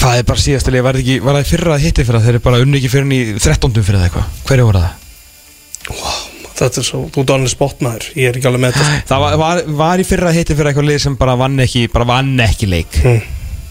Hvað 0.00 0.18
er 0.18 0.28
bara 0.28 0.44
síðast 0.44 0.68
Var 0.68 0.98
það 0.98 1.00
ekki, 1.00 1.48
fyrra 1.48 1.76
að 1.76 1.86
hitti 1.86 2.04
fyrra? 2.08 2.20
Þeir 2.24 2.34
eru 2.34 2.42
bara 2.44 2.60
unni 2.64 2.80
ekki 2.80 2.92
fyrir 2.92 3.16
í 3.16 3.22
13. 3.40 3.80
fyrir 3.80 4.00
það 4.00 4.06
eitthvað. 4.10 4.36
Hverju 4.50 4.68
voru 4.68 4.84
það? 4.84 6.38
Þetta 6.60 6.80
er 6.82 6.86
svo, 6.86 7.02
þú 7.14 7.24
annir 7.34 7.52
spotmaður 7.52 8.08
Ég 8.14 8.30
er 8.30 8.38
ekki 8.38 8.50
alveg 8.50 8.64
með 8.64 8.78
þetta 8.78 9.02
Það 9.10 9.24
var, 9.24 9.36
var, 9.42 9.62
var 9.80 10.02
í 10.02 10.06
fyrra 10.08 10.32
hitti 10.36 10.56
fyrir 10.56 10.70
eitthvað 10.72 10.90
lið 10.90 11.00
sem 11.06 11.16
bara 11.20 11.36
vann 11.40 11.62
ekki 11.64 11.86
bara 11.92 12.08
vann 12.08 12.34
ekki 12.44 12.68
leik. 12.70 13.00
Mm. 13.04 13.22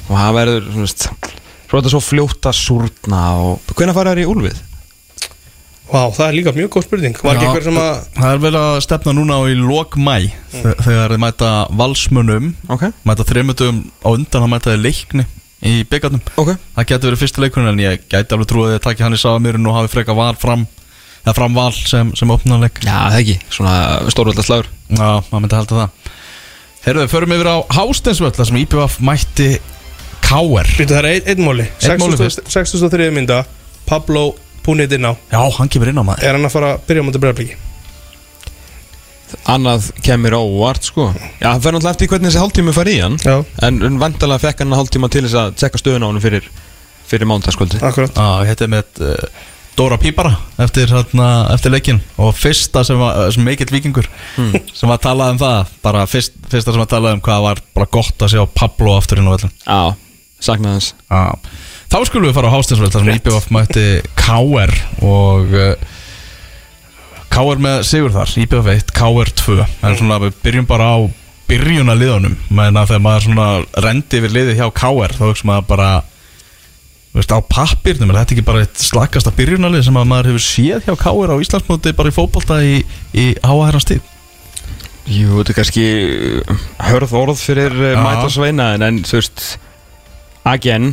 og 0.09 0.15
það 0.17 0.39
verður 0.39 0.71
svona 1.69 1.93
svo 1.93 2.01
fljóta 2.01 2.53
súrna 2.55 3.23
og 3.45 3.71
hvernig 3.77 3.97
fara 3.97 4.15
þær 4.15 4.23
í 4.23 4.29
úlfið? 4.29 4.65
Vá, 5.89 6.03
það 6.13 6.25
er 6.27 6.35
líka 6.37 6.51
mjög 6.53 6.69
góð 6.75 6.83
spurning. 6.85 7.15
Var 7.17 7.33
ekki 7.33 7.45
Já, 7.45 7.49
einhver 7.49 7.65
sem 7.65 7.77
að 7.81 7.93
Það 8.19 8.33
er 8.35 8.41
vel 8.43 8.57
að 8.59 8.75
stefna 8.85 9.13
núna 9.17 9.37
á 9.41 9.43
í 9.49 9.55
lok 9.57 9.97
mæ 9.97 10.15
þe- 10.53 10.75
þegar 10.85 11.13
þið 11.15 11.21
mæta 11.23 11.49
valsmunum 11.81 12.49
Ok. 12.69 12.83
Mæta 13.09 13.25
þreymundum 13.25 13.79
á 14.05 14.09
undan 14.13 14.45
að 14.45 14.51
mæta 14.53 14.73
þið 14.75 14.83
leikni 14.85 15.25
í 15.65 15.83
byggarnum. 15.89 16.21
Ok. 16.37 16.53
Það 16.77 16.89
getur 16.91 17.09
verið 17.09 17.23
fyrsti 17.23 17.41
leikurinn 17.43 17.71
en 17.73 17.81
ég 17.81 18.05
gæti 18.05 18.35
alveg 18.37 18.51
trúið 18.51 18.75
að 18.77 18.83
taki 18.85 19.03
hann 19.03 19.17
í 19.17 19.19
Sáamýrun 19.19 19.65
og 19.67 19.79
hafi 19.79 19.91
freka 19.95 20.15
val 20.15 20.35
fram 20.39 20.67
eða 21.25 21.35
fram 21.37 21.57
val 21.57 21.71
sem, 21.75 22.11
sem 22.17 22.33
opnarleik. 22.33 22.81
Já, 22.85 22.95
það 23.11 23.19
ekki, 23.23 23.37
svona 23.53 23.75
stórvöldaslagur 24.13 24.69
Já, 24.89 25.09
maður 25.29 25.43
myndi 25.43 25.59
halda 25.59 25.79
það. 25.79 26.13
Herðu, 26.85 27.03
við 27.03 27.11
förum 27.11 27.33
yfir 27.35 27.49
á 27.51 27.57
Hásteinsvöll 27.75 28.33
þar 28.33 28.49
sem 28.49 28.59
IPVF 28.63 28.99
mætti 29.05 29.49
K.R. 30.25 30.69
Býtu 30.77 30.93
það 30.95 30.99
er 30.99 31.09
einn 31.11 31.31
ein 31.33 31.45
móli. 31.45 31.65
Einn 31.83 32.01
móli 32.01 32.19
fyrst. 32.19 32.43
63 32.49 33.09
mynda 33.13 33.43
Pablo 33.89 34.31
Punit 34.65 34.91
inn 34.93 35.07
á. 35.07 35.13
Já, 35.31 35.41
hann 35.57 35.71
kemur 35.71 35.91
inn 35.91 35.99
á 35.99 36.03
maður. 36.05 36.25
Er 36.25 36.37
hann 36.37 36.47
að 36.47 36.53
fara 36.53 36.71
að 36.75 36.85
byrja 36.89 37.03
á 37.03 37.07
móti 37.07 37.21
breyðarbyggi? 37.23 37.57
Annað 39.49 39.91
kemur 40.05 40.35
óvart, 40.39 40.87
sko. 40.89 41.07
Já, 41.39 41.51
það 41.53 41.63
fer 41.63 41.75
náttúrulega 41.75 41.93
eftir 41.93 42.09
hvernig 42.11 42.29
þessi 42.29 42.41
hálftími 42.43 42.73
fari 42.75 42.95
í 42.97 43.03
hann. 43.03 43.17
Já, 43.21 43.35
En, 43.65 43.79
vandalega 44.01 44.41
fekk 44.45 44.63
hann 44.63 44.75
hálftíma 44.77 45.09
til 45.13 45.23
þess 45.27 45.37
að 45.41 45.55
tjekka 45.61 45.81
stöðun 45.81 46.05
á 46.05 46.09
hann 46.09 46.23
fyrir, 46.23 46.49
fyrir 47.09 47.29
mánudagskvöldi 47.29 47.81
akkurat. 47.81 48.17
Já, 48.17 48.49
þetta 48.49 48.65
er 48.65 48.73
með 48.73 49.01
uh, 49.05 49.45
Dóra 49.77 49.97
Pípara 50.01 50.33
eftir, 50.59 50.89
hérna, 50.91 51.27
eftir 51.53 51.71
leikin 51.71 52.01
og 52.19 52.33
fyrsta 52.35 52.83
sem 52.87 52.99
var 52.99 53.29
mikill 53.43 53.71
vikingur 53.71 54.09
sem 54.35 54.89
var 54.89 54.97
að 54.97 55.05
tala 55.05 55.29
um 55.33 55.39
það 55.39 55.73
bara 55.85 56.05
fyrst, 56.09 56.35
fyrsta 56.51 56.73
sem 56.73 56.81
var 56.81 56.87
að 56.87 56.95
tala 56.95 57.13
um 57.15 57.23
hvað 57.23 57.45
var 57.45 57.61
bara 57.77 57.91
gott 57.93 58.25
að 58.25 58.33
sjá 58.33 58.43
Pablo 58.55 58.97
aftur 58.97 59.21
inn 59.21 59.29
á 59.29 59.33
vellin 59.37 59.53
Já, 59.63 59.95
hans 60.73 60.93
Já. 61.09 61.23
Þá 61.89 61.97
skulum 62.05 62.29
við 62.29 62.35
fara 62.37 62.51
á 62.51 62.55
Hásteinsvöld 62.55 62.93
þar 62.93 63.05
sem 63.05 63.15
IBF 63.17 63.47
mætti 63.55 63.85
KR 64.19 64.75
og 65.05 65.55
uh, 65.57 65.95
KR 67.33 67.63
með 67.63 67.81
sigur 67.87 68.13
þar 68.13 68.35
IBF 68.43 68.69
1, 68.75 68.93
KR 68.99 69.33
2 69.45 69.57
en 69.63 69.97
svona 69.97 70.19
við 70.25 70.37
byrjum 70.43 70.69
bara 70.69 70.91
á 70.93 70.97
byrjun 71.49 71.89
að 71.89 72.03
liðunum 72.03 72.37
menn 72.53 72.77
að 72.77 72.91
þegar 72.91 73.03
maður 73.07 73.25
svona 73.25 73.47
rendi 73.85 74.21
við 74.21 74.35
liðið 74.35 74.59
hjá 74.59 74.67
KR 74.83 75.15
þá 75.17 75.23
hugsa 75.31 75.49
maður 75.49 75.69
bara 75.71 75.89
veist, 77.15 77.31
á 77.33 77.39
pappirnum 77.41 78.11
er 78.13 78.19
þetta 78.21 78.35
ekki 78.35 78.45
bara 78.47 78.63
eitt 78.65 78.79
slakasta 78.83 79.31
byrjunalið 79.35 79.83
sem 79.87 79.97
að 79.99 80.07
maður 80.11 80.29
hefur 80.31 80.45
séð 80.45 80.85
hjá 80.87 80.93
KR 81.01 81.33
á 81.33 81.41
Íslandsmóti 81.41 81.93
bara 81.97 82.11
í 82.11 82.15
fótbolta 82.15 82.59
í, 82.65 82.79
í 83.17 83.25
háaherrastíð 83.43 84.01
Jú, 85.09 85.39
þetta 85.39 85.51
er 85.53 85.57
kannski 85.57 85.85
uh, 86.45 86.65
hörð 86.91 87.13
orð 87.17 87.39
fyrir 87.41 87.73
uh, 87.73 87.91
Já. 87.95 88.01
mæta 88.05 88.27
sveina 88.29 88.67
en, 88.77 88.99
þú 89.09 89.17
veist 89.17 89.45
again, 90.49 90.91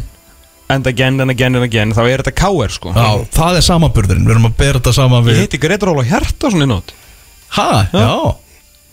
and 0.72 0.88
again 0.88 1.20
and 1.20 1.30
again 1.34 1.58
and 1.58 1.66
again 1.66 1.92
þá 1.92 2.00
er 2.08 2.22
þetta 2.24 2.32
KR 2.40 2.72
sko. 2.72 2.94
Já, 2.96 3.10
það 3.36 3.58
er 3.60 3.66
samanburðurinn, 3.66 4.24
við 4.24 4.36
erum 4.38 4.48
að 4.48 4.56
bera 4.62 4.80
þetta 4.80 4.94
saman 4.96 5.20
Ég 5.20 5.28
við 5.28 5.42
heiti 5.44 5.60
Gretar 5.60 5.92
Óla 5.92 6.06
Hjartarsson 6.08 6.64
í 6.64 6.70
nót 6.70 6.94
Hæ, 7.56 7.66
já, 7.92 8.06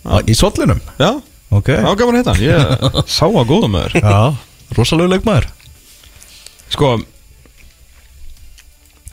já. 0.04 0.20
Í 0.28 0.36
sollinum? 0.36 0.84
Já, 1.00 1.14
Ok. 1.54 1.68
Þá 1.70 1.90
gafur 1.98 2.16
hann. 2.18 2.38
Ég 2.42 2.86
sá 3.16 3.26
að 3.28 3.44
góða 3.48 3.68
með 3.70 3.92
þér 3.94 4.06
Já, 4.10 4.22
rosalega 4.74 5.12
leikmaður. 5.14 5.44
Sko 6.74 6.88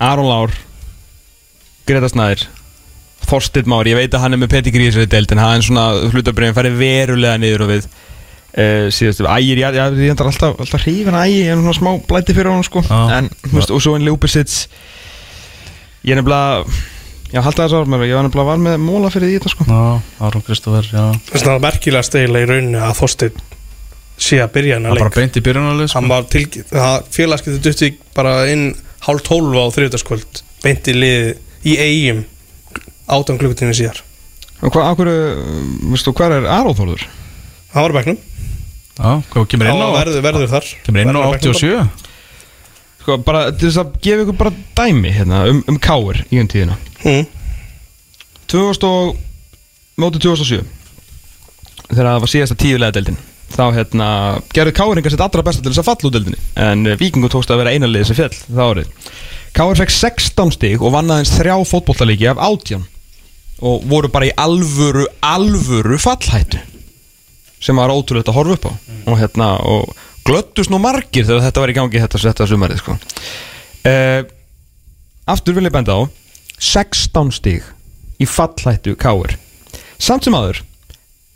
Aron 0.02 0.28
Lár 0.30 0.54
Greta 1.90 2.10
Snæður 2.12 2.48
Þorsteinn 3.30 3.70
Már, 3.70 3.88
ég 3.88 3.96
veit 4.00 4.16
að 4.18 4.24
hann 4.26 4.36
er 4.36 4.42
með 4.42 4.52
petigrí 4.56 4.88
í 4.88 4.92
þessari 4.92 5.10
deild 5.12 5.34
en 5.36 5.42
hann 5.44 5.64
svona 5.66 5.84
hlutabriðin 6.12 6.56
færi 6.58 6.72
verulega 6.76 7.38
niður 7.40 7.66
og 7.68 7.70
við 7.72 7.86
uh, 7.88 8.88
síðastu 8.92 9.28
Ægir, 9.30 9.62
já, 9.62 9.68
já, 9.78 9.84
ég 9.94 10.14
endar 10.16 10.32
alltaf, 10.32 10.58
alltaf 10.66 10.84
hrifin 10.88 11.16
að 11.18 11.28
Ægir, 11.30 11.46
ég 11.46 11.54
er 11.54 11.62
svona 11.62 11.78
smá 11.78 11.92
blæti 12.10 12.36
fyrir 12.36 12.52
hann 12.52 12.66
sko. 12.68 12.84
Já. 12.88 13.02
en, 13.20 13.30
þú 13.46 13.54
veist, 13.60 13.76
og 13.78 13.84
svo 13.86 13.94
en 14.00 14.08
Ljópesits 14.10 14.58
ég 16.02 16.16
er 16.16 16.20
nefnilega 16.20 16.66
já, 17.32 17.40
halda 17.46 17.68
þess 17.70 17.78
að 17.78 17.90
mér, 17.94 18.06
ég 18.10 18.18
var 18.18 18.26
nefnilega 18.28 18.50
var 18.52 18.62
með 18.66 18.78
móla 18.90 19.14
fyrir 19.14 19.30
því 19.30 19.38
þetta 19.40 19.54
sko. 19.54 19.70
Já, 19.70 19.82
Aron 20.28 20.46
Kristófer, 20.50 20.90
já. 20.92 21.06
Þess 21.30 21.42
að 21.44 21.48
það 21.48 21.56
er 21.60 21.66
merkilega 21.70 22.08
stegila 22.10 22.42
í 22.44 22.50
rauninni 22.50 22.82
að 22.82 22.98
Þorsteinn 23.00 23.44
sé 24.22 24.38
að 24.44 24.52
byrja 24.58 24.78
hennar 24.78 24.92
Það 24.92 24.98
er 24.98 25.02
bara 25.06 25.12
leik. 25.14 25.20
beint 25.22 25.38
í 25.38 25.44
byrjunarlið 25.46 25.88
sko. 25.92 26.00
Hann 26.02 26.10
var 26.12 26.26
til, 26.34 26.44
það 26.74 27.12
félagskipti 27.16 27.62
dutti 27.70 27.92
bara 28.18 28.34
inn 28.52 28.66
hálf 29.08 29.26
tólf 29.28 29.58
á 29.58 29.66
þriðutaskvöld 29.78 30.44
beint 30.62 30.92
í 30.92 30.98
lið 30.98 31.32
í 31.68 31.78
eigum 31.78 32.24
áttan 33.12 33.40
klukkutími 33.42 33.76
síðar 33.78 34.04
og 34.62 34.70
hvað, 34.74 34.92
akkur, 34.92 35.12
veistu, 35.94 36.14
hvað 36.16 36.38
er 36.38 36.52
Aron 36.54 36.78
Þórður? 36.78 37.08
Það 37.72 37.82
var 37.86 37.94
á 37.94 37.98
bekknum 37.98 38.22
Já, 39.02 39.12
hvað 39.34 39.50
kemur 39.50 39.72
inn 39.72 39.82
á 39.82 39.82
Já, 39.82 39.92
verður, 39.98 40.24
verður 40.28 40.50
þar 40.52 40.72
Kemur 40.86 41.02
inn 41.02 41.10
á 41.10 41.12
Verður 41.12 41.26
á 41.26 41.34
bekknum 41.34 41.60
87 41.60 42.10
Sko, 43.02 43.18
bara 43.26 43.48
til 43.50 43.66
þess 43.72 43.82
að 43.82 43.94
gefa 44.06 44.26
ykkur 44.26 44.38
bara 44.38 44.52
dæmi 44.78 45.10
hérna, 45.10 45.42
um, 45.50 45.64
um 45.72 45.78
Káir 45.82 46.20
í 46.30 46.38
um 46.38 46.50
tíðina. 46.50 46.76
Mm. 47.02 47.24
2000 48.52 48.86
og 48.86 49.16
mótið 50.02 50.28
2007 50.28 50.60
þegar 51.88 52.10
það 52.12 52.22
var 52.24 52.32
síðasta 52.36 52.58
tíulega 52.62 52.96
deildin 52.98 53.18
þá 53.54 53.64
hérna 53.76 54.08
gerði 54.56 54.74
Káringar 54.78 55.14
sitt 55.14 55.24
allra 55.24 55.44
besta 55.46 55.64
til 55.64 55.74
þess 55.74 55.84
að 55.84 55.90
falla 55.90 56.10
úr 56.10 56.16
deildinni. 56.16 56.42
En 56.66 56.86
uh, 56.88 56.98
Víkingur 57.00 57.34
tókst 57.34 57.54
að 57.54 57.64
vera 57.64 57.76
einanlið 57.76 58.08
sem 58.10 58.18
fjall 58.18 58.34
það 58.48 58.72
árið. 58.72 59.12
Káir 59.58 59.82
fekk 59.82 59.96
16 59.98 60.54
stig 60.56 60.84
og 60.84 60.96
vann 60.96 61.12
aðeins 61.12 61.34
þrjá 61.36 61.56
fótbollalíki 61.68 62.30
af 62.32 62.42
átján. 62.42 62.86
Og 63.62 63.84
voru 63.90 64.10
bara 64.12 64.30
í 64.30 64.36
alvöru 64.40 65.06
alvöru 65.22 66.00
fallhættu. 66.02 66.62
Sem 67.62 67.78
var 67.78 67.94
ótrúlegt 67.94 68.32
að 68.32 68.40
horfa 68.40 68.58
upp 68.58 68.70
á. 68.70 68.74
Og 69.12 69.20
hérna 69.20 69.52
og 69.68 69.92
glöttust 70.26 70.72
nú 70.72 70.80
margir 70.82 71.26
þegar 71.26 71.46
þetta 71.48 71.64
var 71.64 71.74
í 71.74 71.78
gangi 71.78 72.02
þetta, 72.02 72.22
þetta 72.26 72.50
sumarið 72.50 72.82
sko. 72.82 72.98
uh, 73.90 74.22
aftur 75.32 75.58
vil 75.58 75.68
ég 75.68 75.74
benda 75.74 75.98
á 75.98 76.02
16 76.62 77.32
stig 77.34 77.66
í 78.22 78.28
fallhættu 78.30 78.94
Káir 79.00 79.38
samt 80.02 80.26
sem 80.26 80.36
aður 80.38 80.62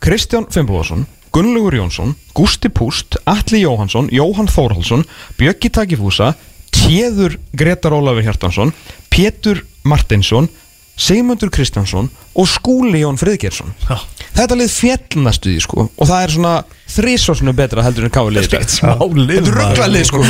Kristján 0.02 0.46
Fimboðarsson 0.52 1.06
Gunnlaugur 1.36 1.74
Jónsson, 1.76 2.14
Gústi 2.32 2.70
Púst 2.72 3.18
Atli 3.28 3.60
Jóhansson, 3.60 4.06
Jóhann 4.08 4.48
Þórhalsson 4.48 5.02
Bjöggi 5.36 5.68
Takifúsa 5.68 6.30
Tjeður 6.72 7.36
Gretar 7.52 7.92
Ólafur 7.92 8.24
Hjartansson 8.24 8.72
Pétur 9.12 9.60
Martinsson 9.84 10.48
Sigmundur 10.96 11.52
Kristjánsson 11.52 12.08
og 12.32 12.48
Skúli 12.48 13.02
Jón 13.02 13.20
Friðgjersson 13.20 13.74
Já. 13.84 13.98
Þetta 14.38 14.56
lið 14.62 14.72
fjellnastuði 14.78 15.60
sko 15.60 15.84
og 15.90 16.08
það 16.08 16.22
er 16.22 16.34
svona 16.38 16.54
þrísvarsinu 16.94 17.56
betra 17.60 17.84
heldur 17.84 18.08
en 18.08 18.16
Káir 18.16 18.32
lið 18.38 18.48
Smá 18.72 18.96
lið 19.04 19.36
Þetta 19.36 19.52
er 19.52 19.58
rugglalið 19.60 20.08
sko. 20.08 20.24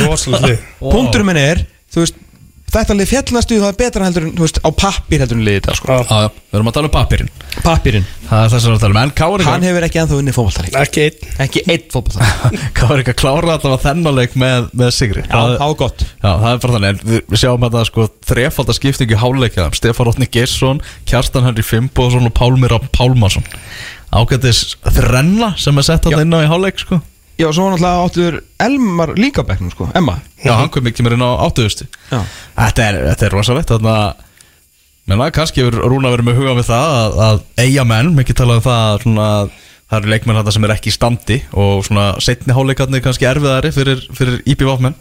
Punkturinn 0.83 1.31
minn 1.31 1.39
er, 1.39 1.63
þú 1.87 2.03
veist 2.03 2.19
Þetta 2.67 2.95
lið 2.99 3.07
fjellnastuði 3.07 3.61
það 3.63 3.69
er 3.71 3.75
betra 3.79 4.07
heldur 4.07 4.25
en, 4.27 4.31
þú 4.35 4.43
veist, 4.43 4.57
á 4.59 4.69
pappir 4.75 5.21
heldur 5.23 5.37
en 5.39 5.45
liðið 5.47 5.61
þetta 5.61 5.75
sko. 5.77 5.87
Já. 5.87 6.01
Já, 6.03 6.31
við 6.51 6.57
erum 6.57 6.67
að 6.67 6.75
tala 6.75 6.89
um 6.89 6.93
pappirinn 6.97 7.29
Pappirinn, 7.63 8.07
Það 8.27 8.41
er 8.43 8.51
þess 8.51 8.57
að 8.57 8.59
við 8.59 8.67
erum 8.67 8.77
að 8.77 8.83
tala 8.83 8.91
um. 8.91 8.99
En 9.07 9.13
Káur 9.17 9.43
hann 9.47 9.65
hefur 9.67 9.85
ekki 9.87 10.01
ennþá 10.01 10.19
unnið 10.19 10.35
fótballtaleik 10.35 10.75
Ekki 10.81 11.05
einn. 11.05 11.31
Ekki 11.47 11.63
eitt 11.71 11.95
fótballtaleik 11.95 12.67
Káur 12.81 13.03
ekki 13.03 13.13
að 13.15 13.19
klára 13.23 13.55
allavega 13.55 13.81
þennanleik 13.85 14.37
með, 14.43 14.69
með 14.83 14.93
Sigri. 14.97 15.23
Já, 15.23 15.31
það, 15.31 15.55
það 15.55 15.71
var 15.71 15.79
gott. 15.81 16.05
Já, 16.11 16.27
það 16.27 16.47
er 16.51 16.61
bara 16.65 16.77
þannig. 16.77 16.89
En 16.91 17.11
við, 17.13 17.25
við 17.31 17.43
sjáum 17.45 17.67
að 17.67 17.77
það 17.79 17.89
sko 17.93 18.07
þrefaldar 18.33 18.79
skiptingu 18.81 19.21
háleika 19.23 19.69
Stefán 19.79 20.09
Rótni 20.11 20.29
Geirsson, 20.35 20.83
Kjarstan 21.07 21.47
Henry 21.47 21.65
Fimboðsson 21.65 22.27
og 22.27 22.35
Pálmir 22.35 22.75
Pálmarsson. 22.91 23.47
Ágættis 24.11 24.75
þrenna 24.83 25.53
sem 25.59 25.79
er 25.79 25.87
sett 25.87 26.07
hann 26.07 26.27
inn 26.27 26.35
á 26.35 26.43
í 26.43 26.51
háleik 26.51 26.83
sko 26.83 26.99
Já, 27.37 27.47
svo 27.53 27.67
var 27.67 27.75
náttúrulega 27.75 28.05
áttur 28.07 28.39
Elmar 28.65 29.13
líka 29.17 29.43
á 29.45 29.47
bekknum 29.49 29.69
sko 29.73 29.89
Emma. 29.93 30.17
Já, 30.41 30.53
hann 30.57 30.71
kom 30.73 30.87
ekki 30.89 31.05
mér 31.05 31.17
inn 31.17 31.25
á 31.25 31.31
áttuðusti 31.45 31.85
Þetta 32.09 32.87
er, 32.87 32.99
þetta 33.11 33.27
er 33.27 33.35
rosalegt 33.37 33.73
Þannig 33.73 33.93
að 33.93 34.25
menna, 35.07 35.29
kannski 35.35 35.63
hefur 35.63 35.79
Rúna 35.87 36.11
verið 36.15 36.29
með 36.29 36.39
huga 36.41 36.55
við 36.57 36.69
það 36.71 36.95
að, 36.97 37.17
að 37.27 37.41
eiga 37.63 37.85
menn, 37.87 38.13
mikið 38.17 38.39
talað 38.41 38.59
um 38.59 38.65
það 38.65 38.85
að 38.87 39.03
svona, 39.05 39.27
það 39.87 39.99
eru 40.01 40.13
leikmenn 40.13 40.39
þetta 40.41 40.55
sem 40.57 40.67
er 40.67 40.73
ekki 40.75 40.91
í 40.91 40.95
standi 40.97 41.37
og 41.63 41.85
svona 41.87 42.07
setni 42.25 42.57
háleikarnir 42.57 43.05
kannski 43.05 43.29
erfiðari 43.29 43.71
fyrir, 43.75 44.01
fyrir 44.17 44.41
IPVF 44.43 44.83
menn 44.83 44.97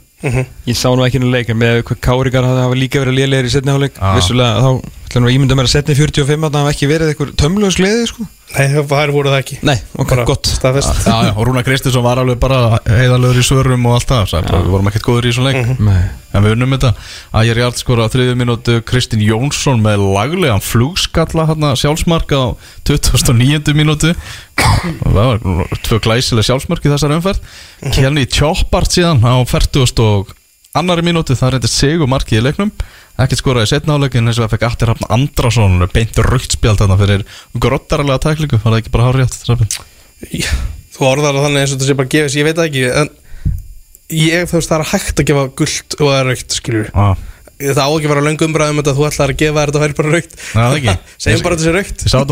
Ég 0.64 0.76
sá 0.78 0.89
nú 0.97 1.05
ekki 1.05 1.20
nú 1.20 1.28
leik 1.28 1.51
en 1.53 1.59
með 1.61 1.82
hvað 1.89 1.99
Káringar 2.07 2.47
hafa 2.49 2.76
líka 2.78 3.03
verið 3.03 3.18
lélegir 3.18 3.49
í 3.51 3.53
setni 3.53 3.68
hálfleik. 3.74 3.99
Já. 4.01 4.14
Vissulega 4.16 4.62
þá 4.64 4.70
við 5.15 5.29
að 5.31 5.37
ímynda 5.37 5.57
mér 5.57 5.69
að 5.69 5.73
setni 5.73 5.95
45 5.97 6.47
að 6.47 6.53
það 6.57 6.63
hafa 6.65 6.73
ekki 6.75 6.89
verið 6.91 7.11
eitthvað 7.13 7.31
tömluðs 7.41 7.79
gleði 7.79 8.09
sko? 8.11 8.27
Nei, 8.57 8.69
það 8.73 9.11
voru 9.13 9.31
það 9.33 9.41
ekki. 9.41 9.57
Nei, 9.67 9.75
ok, 9.99 10.11
Bara 10.13 10.25
gott. 10.29 10.49
Staðfest. 10.49 11.01
Já, 11.03 11.15
já, 11.27 11.31
og 11.35 11.49
Rúna 11.49 11.63
Kristinsson 11.67 12.05
var 12.05 12.21
alveg 12.23 12.39
bara 12.41 12.79
heiðalögur 12.87 13.41
í 13.41 13.45
svörum 13.45 13.89
og 13.91 13.97
allt 13.99 14.13
það 14.13 14.29
Sæt, 14.31 14.51
Við 14.55 14.71
vorum 14.71 14.91
ekkert 14.91 15.07
góður 15.07 15.29
í 15.29 15.33
svona 15.35 15.53
leik. 15.53 15.73
Nei. 15.83 15.99
En 16.37 16.45
við 16.47 16.55
unnum 16.55 16.77
þetta. 16.77 16.93
Að 17.33 17.49
ég 17.49 17.57
er 17.57 17.61
hjátt 17.65 17.83
skora 17.83 18.07
á 18.07 18.13
þriðju 18.13 18.39
mínútu 18.39 18.79
Kristinn 18.87 19.25
Jónsson 19.27 19.83
með 19.85 20.07
laglegan 20.15 20.65
flugskalla 20.65 21.49
hérna 21.51 21.75
sjálfsmark 21.81 22.35
á 22.39 22.45
2009. 22.89 23.75
mínútu. 23.77 24.15
Og 24.15 25.11
það 25.11 25.23
var 25.23 25.79
tvö 25.89 26.01
glæsileg 26.07 26.49
sjálfsmark 26.49 26.87
í 26.87 26.93
þessar 26.95 27.17
umferð. 27.19 27.43
Kjelni 27.97 28.27
Tjóppart 28.31 28.95
síðan 28.95 29.25
á 29.27 29.43
40. 29.43 30.07
og 30.07 30.35
annari 30.77 31.05
mínútu 31.07 31.37
það 31.37 31.57
reyndist 31.57 31.81
sigur 31.81 32.11
markið 32.11 32.41
í 32.41 32.47
leiknum 32.47 32.73
ekkert 33.25 33.41
skoraði 33.41 33.71
setna 33.71 33.97
áleikin 33.97 34.29
eins 34.29 34.39
og 34.41 34.47
það 34.47 34.55
fekk 34.55 34.67
Atti 34.69 34.89
Hrafn 34.89 35.07
Andrason 35.17 35.85
beint 35.93 36.19
rauktspjald 36.27 36.81
þarna 36.83 36.99
fyrir 37.01 37.25
grottaralega 37.62 38.23
tæklingu. 38.27 38.61
Var 38.62 38.75
það 38.75 38.81
ekki 38.83 38.93
bara 38.97 39.07
hárið 39.09 39.27
átt 39.27 39.79
Já, 40.33 40.51
Þú 40.97 41.07
orðar 41.11 41.37
það 41.37 41.47
þannig 41.47 41.62
eins 41.62 41.73
og 41.73 41.77
þetta 41.79 41.89
sé 41.91 41.97
bara 41.99 42.12
gefis 42.14 42.37
Ég 42.39 42.47
veit 42.49 42.57
það 42.57 42.69
ekki 42.71 42.85
En 43.03 43.11
ég, 44.17 44.47
þú 44.49 44.59
veist, 44.59 44.71
það 44.71 44.79
er 44.79 44.91
hægt 44.93 45.21
að 45.21 45.29
gefa 45.31 45.47
gullt 45.61 45.97
og 45.99 46.07
það 46.07 46.21
er 46.21 46.31
raukt, 46.31 46.57
skilur 46.57 46.89
Já, 46.93 47.07
Það 47.57 47.83
á 47.85 47.89
ekki 47.89 48.09
að 48.09 48.12
vera 48.14 48.25
löng 48.27 48.47
umræðum 48.47 48.81
þetta 48.81 48.97
Þú 48.97 49.07
ætlar 49.11 49.33
að 49.35 49.43
gefa 49.43 49.67
þetta 49.67 49.83
væri 49.85 49.99
bara 50.01 50.14
raukt 50.14 50.39
það 50.41 50.79
ekki. 50.81 50.97
Segjum 51.27 51.45
bara 51.45 51.57
að 51.57 51.61
þetta 51.61 51.69
sé 51.69 51.77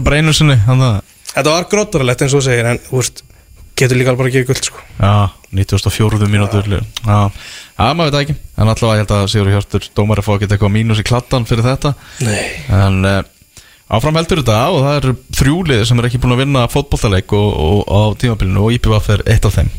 bara 0.05 0.21
að 0.89 0.97
Þetta 1.35 1.55
var 1.55 1.69
grottarlegt 1.73 2.25
eins 2.25 2.35
og 2.37 2.41
þú 2.41 2.47
segir 2.49 2.69
En 2.71 2.81
þú 2.85 3.01
veist, 3.01 3.25
getur 3.79 3.99
líka 3.99 4.13
alveg 4.13 4.23
bara 4.23 4.33
að 4.33 4.39
gefa 4.39 4.51
guld 4.53 4.71
sko. 4.71 4.83
Já, 4.99 5.15
94. 5.55 6.31
mínútur 6.31 6.67
Já, 6.71 7.19
já 7.79 7.87
maður 7.95 8.11
veit 8.11 8.21
ekki. 8.23 8.37
En 8.57 8.71
allavega 8.71 8.97
ég 8.97 9.05
held 9.05 9.15
að 9.19 9.31
Sigur 9.33 9.53
Hjörtur 9.53 9.87
Dómari 9.95 10.25
fá 10.25 10.35
ekki 10.37 10.51
eitthvað 10.51 10.75
mínus 10.75 11.03
í 11.03 11.07
kladdan 11.07 11.47
fyrir 11.49 11.67
þetta. 11.67 11.95
Nei. 12.23 12.43
En 12.75 13.01
uh, 13.09 13.23
áfram 13.95 14.19
heldur 14.19 14.43
þetta 14.43 14.59
og 14.73 14.83
það 14.85 14.99
eru 14.99 15.15
þrjúlið 15.39 15.83
sem 15.89 16.01
er 16.01 16.09
ekki 16.09 16.21
búin 16.23 16.37
að 16.37 16.43
vinna 16.45 16.67
fótboltaleik 16.73 17.35
og, 17.37 17.49
og, 17.65 17.81
á 17.91 18.01
tímabilinu 18.21 18.63
og 18.65 18.77
IPVF 18.79 19.11
er 19.17 19.25
eitt 19.35 19.49
af 19.49 19.59
þeim. 19.59 19.73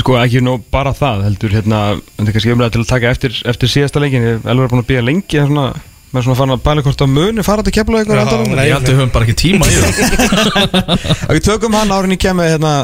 Sko 0.00 0.16
ekki 0.20 0.42
nú 0.44 0.58
bara 0.72 0.92
það 0.96 1.26
heldur 1.28 1.54
hérna, 1.58 1.80
en 1.96 2.24
það 2.24 2.32
er 2.32 2.36
kannski 2.36 2.54
umræða 2.54 2.74
til 2.76 2.82
að 2.84 2.90
taka 2.94 3.14
eftir, 3.14 3.38
eftir 3.52 3.72
síðasta 3.72 4.02
leikin, 4.02 4.26
ég 4.26 4.40
er 4.40 4.52
alveg 4.52 4.72
búin 4.72 4.84
að 4.84 4.90
býja 4.92 5.04
lengi 5.04 5.40
en 5.40 5.50
svona, 5.50 5.66
með 6.10 6.26
svona 6.26 6.38
fann 6.40 6.54
að 6.54 6.64
bæla 6.66 6.84
hvort 6.86 7.04
að 7.04 7.12
muni 7.16 7.44
fara 7.46 7.64
til 7.66 7.74
kemla 7.76 8.02
ykkur 8.04 8.20
Já. 8.20 8.24
Ég 8.24 8.74
held 8.74 8.80
að 8.80 8.88
við 8.88 8.98
höfum 8.98 9.14
bara 9.14 9.28
ekki 9.28 9.38
tíma 9.44 9.68
í 9.68 9.76
það 9.78 11.30
Við 11.36 11.44
tökum 11.46 11.76
hann 11.78 11.94
árin 11.94 12.16
í 12.16 12.20
kemur 12.20 12.48
hérna, 12.48 12.74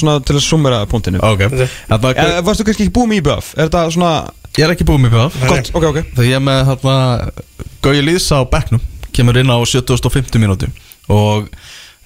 svona 0.00 0.16
til 0.24 0.36
að 0.38 0.44
summera 0.46 0.80
punktinu. 0.90 1.20
Ok. 1.22 1.44
Þarna, 1.88 2.14
Eh, 2.16 2.40
Varstu 2.46 2.64
kannski 2.66 2.86
ekki 2.88 2.94
búið 2.96 3.10
með 3.12 3.20
IBF? 3.22 3.52
Er 3.58 3.68
þetta 3.68 3.84
svona, 3.94 4.14
Ég 4.54 4.64
er 4.68 4.70
ekki 4.74 4.84
búið 4.86 5.00
með 5.02 5.14
IPVF 5.14 5.48
gott, 5.50 5.70
ok, 5.74 5.84
ok. 5.90 5.96
Þegar 6.14 6.28
ég 6.30 6.36
er 6.38 6.44
með 6.46 6.60
hérna 6.68 6.96
Gauji 7.82 8.02
Lýðsa 8.06 8.38
á 8.38 8.42
bekknum 8.46 8.80
Kemur 9.14 9.38
inn 9.40 9.50
á 9.50 9.58
7050 9.66 10.38
mínútu. 10.42 10.68
Og 11.10 11.48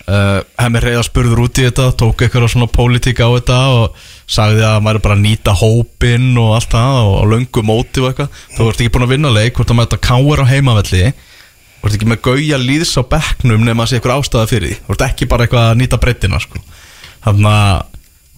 uh, 0.09 0.41
hemmi 0.59 0.81
reyða 0.81 1.03
spurður 1.05 1.43
út 1.45 1.61
í 1.61 1.67
þetta 1.69 1.91
Tók 2.01 2.25
eitthvað 2.25 2.49
svona 2.53 2.69
pólitík 2.73 3.21
á 3.21 3.29
þetta 3.37 3.59
Og 3.75 3.99
sagði 4.29 4.65
að 4.65 4.81
maður 4.85 5.01
er 5.01 5.05
bara 5.05 5.17
að 5.19 5.25
nýta 5.27 5.55
hópinn 5.61 6.31
Og 6.41 6.55
allt 6.57 6.73
það 6.73 6.99
og, 7.05 7.15
og 7.21 7.31
löngu 7.35 7.65
móti 7.69 8.01
og 8.03 8.09
eitthvað. 8.11 8.41
Þú 8.57 8.69
ert 8.73 8.81
ekki 8.83 8.95
búin 8.97 9.07
að 9.09 9.13
vinna 9.17 9.35
leik 9.37 9.57
Hvort 9.61 9.73
að 9.73 9.79
maður 9.79 9.93
þetta 9.93 10.09
káir 10.09 10.43
á 10.45 10.51
heimavelli. 10.53 11.05
Þú 11.79 11.87
ert 11.87 11.95
ekki 12.01 12.09
með 12.11 12.23
Gauja 12.27 12.59
Lýðs 12.65 12.97
á 12.99 13.03
bekknum 13.13 13.63
Nefn 13.69 13.85
að 13.85 13.91
sé 13.93 14.01
eitthvað 14.01 14.19
ástæða 14.25 14.49
fyrir 14.51 14.73
því. 14.73 14.79
Þú 14.89 14.97
ert 14.97 15.05
ekki 15.13 15.29
bara 15.31 15.45
eitthvað 15.47 15.69
að 15.69 15.79
nýta 15.85 16.01
breytina 16.03 16.41
sko. 16.43 16.59
Þannig 17.29 17.53
að 17.53 17.87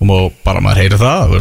og 0.00 0.32
bara 0.46 0.60
maður 0.64 0.80
heyri 0.80 0.96
það 0.96 1.34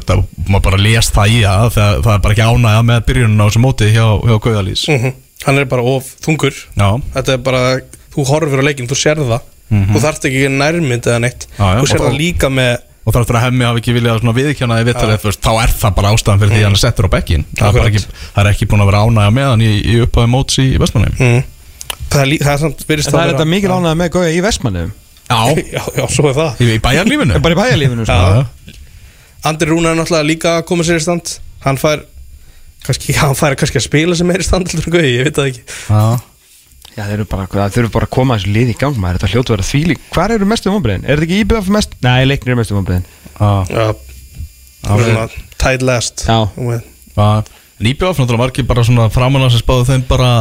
maður 0.49 0.63
bara 0.65 0.79
lést 0.83 1.13
það 1.15 1.29
í 1.31 1.37
það 1.45 1.69
það, 1.77 1.93
það 2.03 2.13
er 2.13 2.23
bara 2.25 2.33
ekki 2.35 2.47
ánægja 2.49 2.81
með 2.89 3.05
byrjunin 3.07 3.39
á 3.39 3.45
þessu 3.47 3.61
móti 3.63 3.87
hjá, 3.93 4.05
hjá 4.27 4.35
Gauðalís 4.43 4.83
Mhm. 4.91 5.13
Hann 5.45 5.57
er 5.57 5.65
bara 5.71 5.81
of 5.87 6.03
þungur. 6.19 6.51
Já, 6.75 6.89
Þetta 7.15 7.31
er 7.31 7.37
bara, 7.37 7.79
þú 8.11 8.25
horfir 8.27 8.59
á 8.59 8.63
leikin, 8.67 8.89
þú 8.91 8.97
sér 8.99 9.21
það. 9.23 9.45
Þú 9.71 10.01
þarft 10.03 10.25
ekki 10.27 10.49
nærmynd 10.51 11.05
eða 11.07 11.21
neitt. 11.23 11.45
Mhm. 11.47 11.55
Já, 11.55 11.63
já, 11.63 11.79
Þú 11.79 11.87
sér 11.87 11.99
það 12.03 12.09
þá- 12.09 12.19
líka 12.19 12.49
með 12.51 12.77
og 13.09 13.13
þar 13.15 13.23
eftir 13.23 13.37
að 13.39 13.43
hemmi 13.47 13.65
hafi 13.65 13.79
ekki 13.81 13.93
viljað 13.95 14.19
þú 14.19 15.29
veist, 15.29 15.41
þá 15.41 15.51
er 15.63 15.71
það 15.81 15.95
bara 15.95 16.11
ástæðan 16.13 16.39
fyrir 16.41 16.51
því 16.53 16.59
að 16.59 16.67
hann 16.67 16.77
er 16.77 16.83
settur 16.83 17.07
á 17.07 17.11
bekkin 17.15 17.45
það 17.55 17.67
er, 17.67 17.73
bara 17.73 17.85
Akkurat. 17.87 17.93
ekki, 17.93 18.17
það 18.35 18.43
er 18.43 18.49
ekki 18.51 18.67
búin 18.69 18.83
að 18.83 18.89
vera 18.91 19.01
ánægja 19.07 19.33
með 19.39 19.47
hann 19.49 19.63
í, 19.65 19.71
í 19.79 19.95
upphæði 20.03 20.29
móts 20.29 20.59
í, 20.59 20.65
í 20.75 20.79
Vestmannheim 20.83 21.15
mm. 21.17 21.43
það, 22.09 22.19
er 22.21 22.43
það 22.43 22.53
er 22.53 22.59
það 22.59 22.89
er 22.89 22.99
að 22.99 23.13
vera- 23.13 23.31
þetta 23.33 23.47
mikil 23.49 23.73
ánægð 23.73 23.97
með 24.03 24.11
Gauja 24.15 24.29
í 24.35 24.41
Vestmanniðum 24.45 24.91
Já, 25.29 25.39
Já, 25.77 25.83
já, 25.99 26.05
svo 26.09 26.29
er 26.31 26.37
það 26.37 26.63
í, 26.65 26.77
bæjarlífinu 26.83 27.41
Bara 27.43 27.55
í 27.55 27.59
bæjarlífinu 27.59 28.07
sko. 28.07 28.15
Já. 28.17 28.77
Andri 29.49 29.69
Rúna 29.69 29.93
er 29.93 29.99
náttúrulega 29.99 30.27
líka 30.27 30.55
að 30.57 30.65
koma 30.71 30.85
sér 30.87 30.99
í 30.99 31.03
stand 31.05 31.35
Hann 31.63 31.79
fær 31.79 32.01
kannski, 32.85 33.13
hann 33.19 33.37
fær 33.37 33.55
kannski 33.59 33.79
að 33.79 33.85
spila 33.85 34.17
sem 34.17 34.33
er 34.33 34.41
í 34.43 34.47
stand 34.47 34.73
ég 34.73 35.27
veit 35.27 35.37
það 35.37 35.51
ekki 35.51 35.63
Já. 35.89 36.03
Já, 36.97 37.03
þeir 37.05 37.13
eru 37.19 37.27
bara, 37.29 37.45
það 37.51 37.75
þurfu 37.77 37.93
bara 37.93 38.07
að 38.09 38.13
koma 38.15 38.35
þessu 38.39 38.53
lið 38.55 38.71
í 38.73 38.75
gang 38.79 38.97
maður, 38.99 39.19
þetta 39.19 39.31
hljótu 39.35 39.53
að 39.53 39.55
vera 39.55 39.67
þvílík 39.69 40.01
Hvar 40.15 40.33
eru 40.35 40.47
mestu 40.49 40.73
vonbreiðin? 40.73 41.05
Er 41.05 41.19
þetta 41.21 41.27
ekki 41.29 41.41
IBF 41.45 41.69
mest? 41.75 41.93
Nei, 42.03 42.25
leiknir 42.27 42.51
eru 42.53 42.59
mestu 42.59 42.75
vonbreiðin 42.75 43.05
Já. 43.39 43.51
Já, 43.69 43.85
það 44.83 45.03
er 45.05 45.05
svona 45.05 45.85
last 45.87 46.25
Já. 46.25 46.39
En 47.79 47.87
IBF 47.93 48.19
náttúrulega 48.19 48.41
margir 48.41 48.67
bara 48.67 48.83
svona 48.83 49.05
framanna 49.13 49.47
sem 49.53 49.61
spáðu 49.61 49.85
þeim 49.87 50.03
bara 50.09 50.31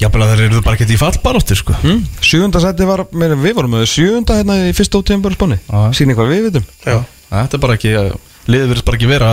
jafnvel 0.00 0.22
að 0.26 0.32
þeir 0.34 0.44
eru 0.50 0.62
bara 0.66 0.76
ekki 0.78 0.92
í 0.94 1.00
fallbaróttir 1.00 1.58
sko. 1.60 1.76
Hm? 1.82 2.00
Sjöunda 2.20 2.60
seti 2.62 2.86
var, 2.88 3.04
meina, 3.16 3.36
við 3.40 3.56
vorum 3.58 3.76
með 3.78 3.86
sjöunda 3.92 4.36
hérna 4.38 4.56
í 4.68 4.72
fyrsta 4.76 5.00
ótíðum 5.00 5.24
bara 5.24 5.38
spáni. 5.38 5.58
Já. 5.66 5.82
Sýni 5.96 6.16
hvað 6.18 6.32
við 6.34 6.48
vitum. 6.50 6.66
Já, 6.86 6.96
Þetta 7.26 7.56
er 7.58 7.62
bara 7.64 7.74
ekki, 7.78 7.92
liðið 8.46 8.68
verðist 8.70 8.86
bara 8.86 8.98
ekki 9.00 9.08
vera 9.10 9.30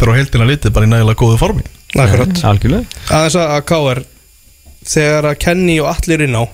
fyrir 0.00 0.12
á 0.12 0.18
heildina 0.18 0.48
litið 0.50 0.72
bara 0.74 0.88
í 0.88 0.90
nægilega 0.90 1.20
góðu 1.22 1.38
formi. 1.40 1.66
Akkurat. 1.96 2.40
Algjörlega. 2.50 3.00
Aðeins 3.14 3.36
að 3.44 3.60
KR 3.70 4.00
Þegar 4.86 5.26
að 5.32 5.38
Kenny 5.42 5.76
og 5.82 5.88
allir 5.90 6.22
inn 6.26 6.36
á 6.38 6.44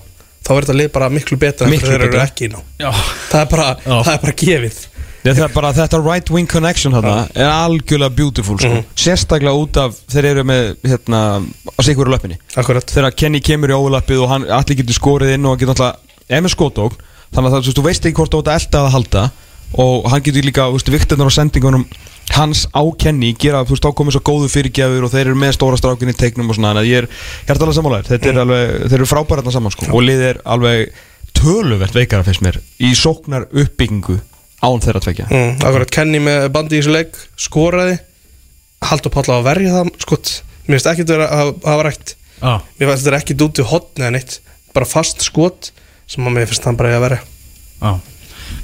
Þá 0.43 0.49
er 0.53 0.65
þetta 0.65 0.75
lið 0.79 0.87
bara 0.95 1.09
miklu 1.13 1.37
betra 1.39 1.67
en 1.67 1.71
Miklu 1.73 1.87
þeir 1.91 2.01
eru 2.01 2.13
betra. 2.15 2.23
ekki 2.27 2.47
inn 2.49 2.55
á 2.57 2.61
Já, 2.81 2.89
Það 3.29 3.39
er 3.43 3.49
bara, 3.51 3.67
það 3.85 4.09
er 4.13 4.21
bara 4.23 4.33
gefið. 4.43 4.79
er 4.83 4.92
bara 5.55 5.71
þetta 5.75 5.99
right 6.03 6.29
wing 6.33 6.49
connection 6.49 6.95
þarna 6.95 7.29
er 7.31 7.47
algjörlega 7.47 8.15
beautiful 8.17 8.57
sko. 8.59 8.81
Sérstaklega 8.99 9.55
út 9.55 9.79
af 9.79 9.95
þeir 10.11 10.29
eru 10.33 10.45
með 10.47 10.73
hérna 10.83 11.23
að 11.39 11.87
sig 11.87 11.97
hverju 11.97 12.11
löppinni 12.11 12.39
Þegar 12.53 13.15
Kenny 13.15 13.39
kemur 13.43 13.71
í 13.71 13.77
ólappið 13.77 14.25
og 14.25 14.33
hann 14.33 14.47
allir 14.51 14.79
getur 14.81 14.97
skorið 14.97 15.37
inn 15.37 15.47
og 15.47 15.59
getur 15.61 15.75
alltaf 15.75 16.01
ef 16.27 16.43
með 16.43 16.55
skotókn 16.55 16.99
þannig 17.33 17.47
að 17.49 17.55
það, 17.55 17.69
þú, 17.77 17.85
veist, 17.87 18.07
ekki 18.07 18.19
hvort 18.19 18.33
þú 18.35 18.41
ert 18.43 18.51
að 18.51 18.59
elda 18.59 18.81
eða 18.81 18.93
halda 18.97 19.23
og 19.83 20.09
hann 20.11 20.25
getur 20.25 20.45
líka, 20.45 20.67
viktirnar 20.69 21.31
á 21.31 21.33
sendingunum 21.33 21.85
hans 22.33 22.65
á 22.71 22.83
Kenny 22.99 23.31
gera, 23.39 23.63
þú 23.65 23.73
veist, 23.73 23.87
þá 23.87 23.97
komið 23.97 24.17
svo 24.17 24.21
góðu 24.27 24.51
fyrirgjafur 24.53 25.07
og 25.07 25.13
þeir 25.13 25.31
eru 25.31 25.39
með 25.39 25.55
stóra 25.57 25.79
strákin 25.79 26.11
í 26.13 26.17
teiknum 26.17 26.51
og 26.51 26.57
svona, 26.57 26.73
þannig 26.73 26.83
að 26.83 26.91
ég 26.91 27.01
er 27.01 27.09
hjartalega 27.47 27.77
sammálaður, 27.79 28.11
þetta 28.11 28.29
er 28.29 28.39
alveg, 28.43 28.75
þeir 28.85 28.99
eru 28.99 29.09
frábæra 29.09 29.41
þarna 29.41 29.55
saman 29.57 29.75
sko, 29.75 29.89
og 29.89 30.05
lið 30.05 30.23
er 30.29 30.39
alveg 30.55 30.93
töluvert 31.33 31.97
veikara 31.97 32.27
fyrst 32.27 32.45
mér 32.45 32.61
í 32.85 32.93
sóknar 32.97 33.49
uppbyggingu 33.49 34.19
án 34.63 34.81
þeirra 34.83 35.01
tvekja 35.03 35.27
mm, 35.29 35.51
Akkurat, 35.67 35.91
Kenny 35.93 36.21
með 36.23 36.47
bandi 36.55 36.77
í 36.77 36.81
þessu 36.81 36.93
leik 36.95 37.19
Skoraði. 37.47 37.97
Haldur 38.83 39.13
Páll 39.13 39.29
á 39.31 39.35
að 39.39 39.45
verja 39.49 39.73
það 39.77 39.91
skot 40.05 40.31
Mér 40.67 40.77
finnst 40.79 40.89
ekki 40.93 41.05
vera 41.09 41.27
að 41.27 41.49
að 41.53 41.67
hafa 41.73 41.85
rætt. 41.89 42.15
Já, 42.39 42.53
Mér 42.79 42.89
finnst 42.93 43.05
þetta 43.07 43.19
ekki 43.19 43.37
út 43.47 43.59
í 43.59 43.67
hotni 43.73 44.05
eða 44.05 44.13
neitt 44.17 44.37
Bara 44.75 44.87
fast 44.89 45.23
skot 45.25 45.71
Sem 46.09 46.25
að 46.27 46.35
mér 46.37 46.49
finnst 46.51 46.65
hann 46.67 46.77
bara 46.79 46.91
eiga 46.91 46.99
að 47.01 47.05
verja. 47.07 47.21
Já. 47.83 47.93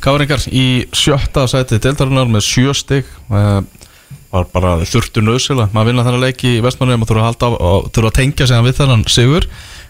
Káringar 0.04 0.44
í 0.54 0.66
sjötta 0.96 1.46
sæti 1.50 1.80
deildarinnar 1.82 2.28
með 2.30 2.44
sjö 2.46 2.74
stig 2.78 3.08
uh, 3.32 3.60
var 4.30 4.46
bara 4.54 4.74
þurftu 4.86 5.24
nöðsila 5.26 5.66
maður 5.74 5.90
vinna 5.90 6.04
þennan 6.06 6.24
leik 6.28 6.44
í 6.46 6.52
vestmannum 6.64 7.02
og 7.04 7.10
þurfa 7.10 7.24
að, 7.24 7.30
halda, 7.32 7.50
á- 7.50 7.64
og 7.72 7.88
þurfa 7.96 8.12
að 8.12 8.18
tengja 8.20 8.48
sig 8.52 8.62
við 8.68 8.78
þennan 8.78 9.06
sigur 9.10 9.48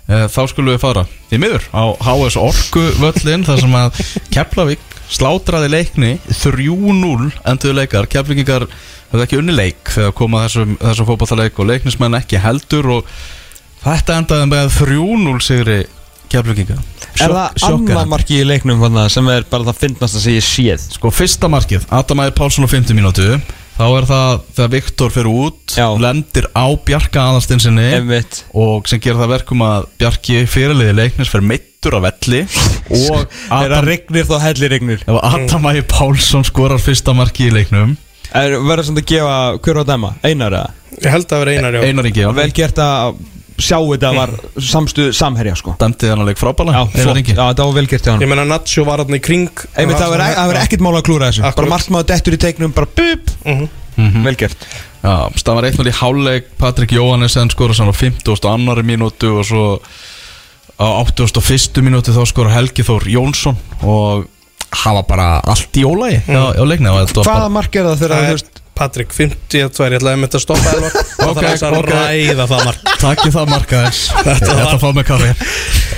þá 0.10 0.40
skulum 0.50 0.74
við 0.74 0.82
fara 0.82 1.04
í 1.30 1.40
miður 1.42 1.66
á 1.70 1.84
HS 1.94 2.38
Orku 2.42 2.86
völlin 2.98 3.46
þar 3.46 3.62
sem 3.62 3.76
að 3.78 4.00
Keflavík 4.34 4.96
slátraði 5.10 5.70
leikni 5.74 6.12
3-0 6.30 7.30
enduðu 7.50 7.76
leikar. 7.78 8.08
Keflavíkingar 8.10 8.68
hefði 9.10 9.26
ekki 9.26 9.40
unni 9.42 9.56
leik 9.56 9.94
þegar 9.94 10.16
koma 10.18 10.44
þessum, 10.46 10.76
þessum 10.82 11.10
fótballaleik 11.10 11.62
og 11.62 11.70
leiknismenn 11.70 12.18
ekki 12.20 12.42
heldur 12.42 12.92
og 13.00 13.14
þetta 13.84 14.20
endaði 14.22 14.50
með 14.54 14.76
3-0 14.80 15.40
sigri 15.46 15.80
Keflavíkinga 16.30 16.82
Er 17.20 17.34
það 17.34 17.64
annað 17.68 18.12
marki 18.12 18.38
í 18.40 18.46
leiknum 18.48 18.84
sem 19.12 19.28
er 19.34 19.48
bara 19.50 19.66
það 19.68 19.80
fyndnast 19.82 20.20
að 20.20 20.26
segja 20.28 20.44
séð? 20.46 20.86
Sko 20.96 21.12
fyrsta 21.12 21.50
markið, 21.52 21.88
Adam 21.92 22.22
Ægir 22.24 22.36
Pálsson 22.38 22.70
á 22.70 22.70
50 22.70 22.96
mínútu 22.96 23.26
Þá 23.80 23.86
er 23.96 24.06
það 24.10 24.32
þegar 24.58 24.72
Viktor 24.74 25.14
fyrir 25.16 25.30
út 25.32 25.76
Já. 25.80 25.86
Lendir 26.04 26.50
á 26.52 26.68
Bjarka 26.84 27.22
aðalstinsinni 27.30 27.86
Einmitt. 27.96 28.42
Og 28.52 28.90
sem 28.92 29.00
gerir 29.00 29.22
það 29.22 29.32
verkum 29.38 29.64
að 29.64 29.86
Bjarki 30.02 30.42
fyrirliði 30.52 30.98
leiknis 30.98 31.32
fyrir 31.32 31.48
meittur 31.54 31.96
á 31.96 32.00
velli 32.04 32.42
Og 32.44 33.16
Er 33.24 33.30
það 33.48 33.64
Adam, 33.70 33.88
regnir 33.88 34.28
þá 34.28 34.36
hellir 34.44 34.74
regnir 34.76 35.06
ef 35.08 35.22
Adam 35.32 35.70
Ægir 35.72 35.88
Pálsson 35.94 36.44
skorar 36.50 36.84
fyrsta 36.84 37.16
markið 37.16 37.54
í 37.54 37.56
leiknum 37.62 37.96
Er 38.36 38.58
verður 38.60 38.90
samt 38.90 39.00
að 39.02 39.08
gefa 39.14 39.38
hver 39.64 39.80
á 39.80 39.84
dæma? 39.94 40.12
Einar 40.28 40.60
eða? 40.60 40.76
Ég 41.00 41.14
held 41.16 41.32
að 41.32 41.46
vera 41.46 41.56
einar 41.56 41.78
já 41.80 41.86
Einar 41.88 42.10
Ingi, 42.12 42.26
já 42.28 42.34
Vel 42.36 42.52
gert 42.60 42.84
að 42.84 43.22
sjá 43.60 43.78
þetta 43.80 44.12
var 44.16 44.32
samstuð 44.60 45.12
samherja 45.18 45.56
sko 45.60 45.76
Dæmdi 45.80 46.10
hann 46.12 46.26
leik 46.28 46.40
frábæla 46.42 46.74
Já, 46.76 46.84
flott. 47.04 47.22
Já, 47.28 47.46
það 47.54 47.64
var 47.66 47.74
vel 47.80 47.88
gert 47.92 48.06
hjá 48.08 48.12
hann 48.14 48.24
Ég 48.26 48.32
menna 48.32 48.46
Nacho 48.50 48.86
var 48.88 49.04
hann 49.04 49.16
í 49.18 49.22
kring 49.24 49.50
Einmitt, 49.76 49.98
það 50.00 50.14
verður 50.16 50.36
það 50.40 50.50
verður 50.52 50.62
ekkert 50.64 50.86
mála 50.88 51.02
að 51.02 51.08
klúra 51.10 51.30
þessu 51.30 51.44
Akkurat. 51.44 51.58
Bara 51.60 51.74
markmaður 51.76 52.10
dettur 52.14 52.38
í 52.38 52.42
teiknum, 52.46 52.74
bara 52.76 52.88
bup 52.96 53.36
Mhm. 54.00 54.24
Vel 54.24 54.36
gert 54.40 54.62
Já, 55.04 55.16
stafar 55.36 55.66
1-0 55.68 55.90
í 55.92 55.96
háleik 56.00 56.46
Patrik 56.58 56.92
Jóhannesson 56.96 57.50
skorar 57.52 57.76
sann 57.76 57.92
á 57.92 57.96
50 57.96 58.32
og 58.32 58.50
annari 58.54 58.84
mínútu 58.88 59.34
og 59.40 59.46
svo 59.48 59.64
á 60.80 60.88
81. 61.04 61.82
mínútu 61.84 62.14
þá 62.16 62.24
skorar 62.28 62.54
Helgi 62.56 62.84
Þór 62.88 63.08
Jónsson 63.12 63.58
og 63.84 64.28
hafa 64.72 65.02
bara 65.08 65.28
allt 65.44 65.76
í 65.76 65.84
ólægi 65.84 66.22
Mm. 66.28 66.36
á, 66.36 66.44
á 66.56 66.64
leikna 66.64 66.92
og 66.94 67.00
var 67.00 67.26
Hvaða 67.26 67.26
bara, 67.26 67.50
mark 67.50 67.76
er 67.76 67.84
það 67.90 67.98
þegar 68.00 68.16
Það 68.16 68.24
þú 68.24 68.30
er 68.30 68.36
veist 68.38 68.59
Patrik 68.80 69.12
52, 69.12 69.90
ég 69.90 69.98
ætlaði 70.00 70.16
að 70.16 70.22
mynda 70.24 70.40
að 70.40 70.44
stoppa 70.46 70.72
Elvar 70.76 70.94
Það 71.20 71.30
Ok, 71.30 71.42
þarf 71.44 71.66
að 71.68 71.80
ok. 71.80 71.90
ræða 71.92 72.46
það 72.54 72.62
mark 72.70 72.86
takk 73.04 73.24
það 73.36 73.50
marka 73.54 73.82
þess 73.86 74.06
Þetta 74.30 74.54
var 74.56 74.70
að 74.70 74.80
fá 74.84 74.90
með 74.96 75.06
kaffi. 75.10 75.32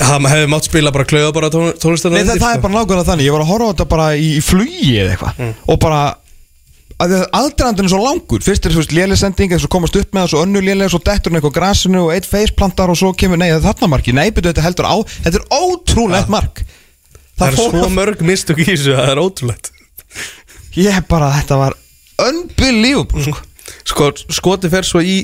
Það 0.01 0.25
hefði 0.31 0.47
mátt 0.55 0.67
spila 0.71 0.93
bara 0.95 1.05
klöða 1.11 1.35
bara 1.37 1.51
tónlistarna 1.53 2.17
Nei, 2.17 2.25
það, 2.25 2.41
það 2.41 2.55
er 2.57 2.63
bara 2.65 2.73
nákvæmlega 2.79 3.07
þannig. 3.11 3.27
Ég 3.29 3.35
var 3.37 3.43
að 3.45 3.51
horfa 3.53 3.69
á 3.69 3.71
þetta 3.75 3.87
bara 3.93 4.07
í, 4.17 4.31
flugi 4.43 4.91
eða 5.03 5.13
eitthvað. 5.13 5.53
Og 5.69 5.79
bara 5.85 6.01
að 7.01 7.13
Aðdrandin 7.33 7.87
er 7.87 7.93
svo 7.93 8.01
langur. 8.03 8.41
Fyrst 8.45 8.65
er 8.67 8.73
þú 8.75 8.81
veist 8.83 8.91
léleg 8.93 9.17
sending 9.17 9.53
Svo 9.57 9.69
komast 9.73 9.95
upp 9.97 10.11
með 10.13 10.21
það 10.27 10.31
Svo 10.35 10.41
önnu 10.45 10.61
léleg 10.61 10.91
Svo 10.93 10.99
dettur 11.01 11.31
hann 11.31 11.39
eitthvað 11.39 11.55
á 11.55 11.57
grasinu 11.57 12.01
Og 12.03 12.11
eitt 12.13 12.27
faceplantar 12.29 12.91
Og 12.93 12.99
svo 12.99 13.09
kemur 13.17 13.39
Nei, 13.41 13.47
það 13.49 13.57
er 13.57 13.63
þarna 13.65 13.89
marki. 13.95 14.13
Nei, 14.13 14.27
betur 14.29 14.51
þetta 14.51 14.65
heldur 14.67 14.85
á 14.85 14.95
Þetta 15.25 15.39
er 15.39 15.47
ótrúlegt 15.57 16.29
mark. 16.29 16.61
Það 17.41 17.47
er 17.47 17.57
fór- 17.57 17.73
svo 17.79 17.89
mörg 17.95 18.21
mistök 18.29 18.61
í 18.61 18.67
þessu 18.69 18.93
Það 18.99 19.09
er 19.15 19.21
ótrúlegt. 19.23 19.71
Ég 20.77 21.01
bara 21.09 21.31
Þetta 21.39 21.57
var 21.63 21.77
Unbelievable 22.19 23.23
sko. 23.23 23.37
Sko, 23.87 24.09
skoti 24.33 24.69
fer 24.71 24.83
svo 24.87 25.01
í 25.03 25.21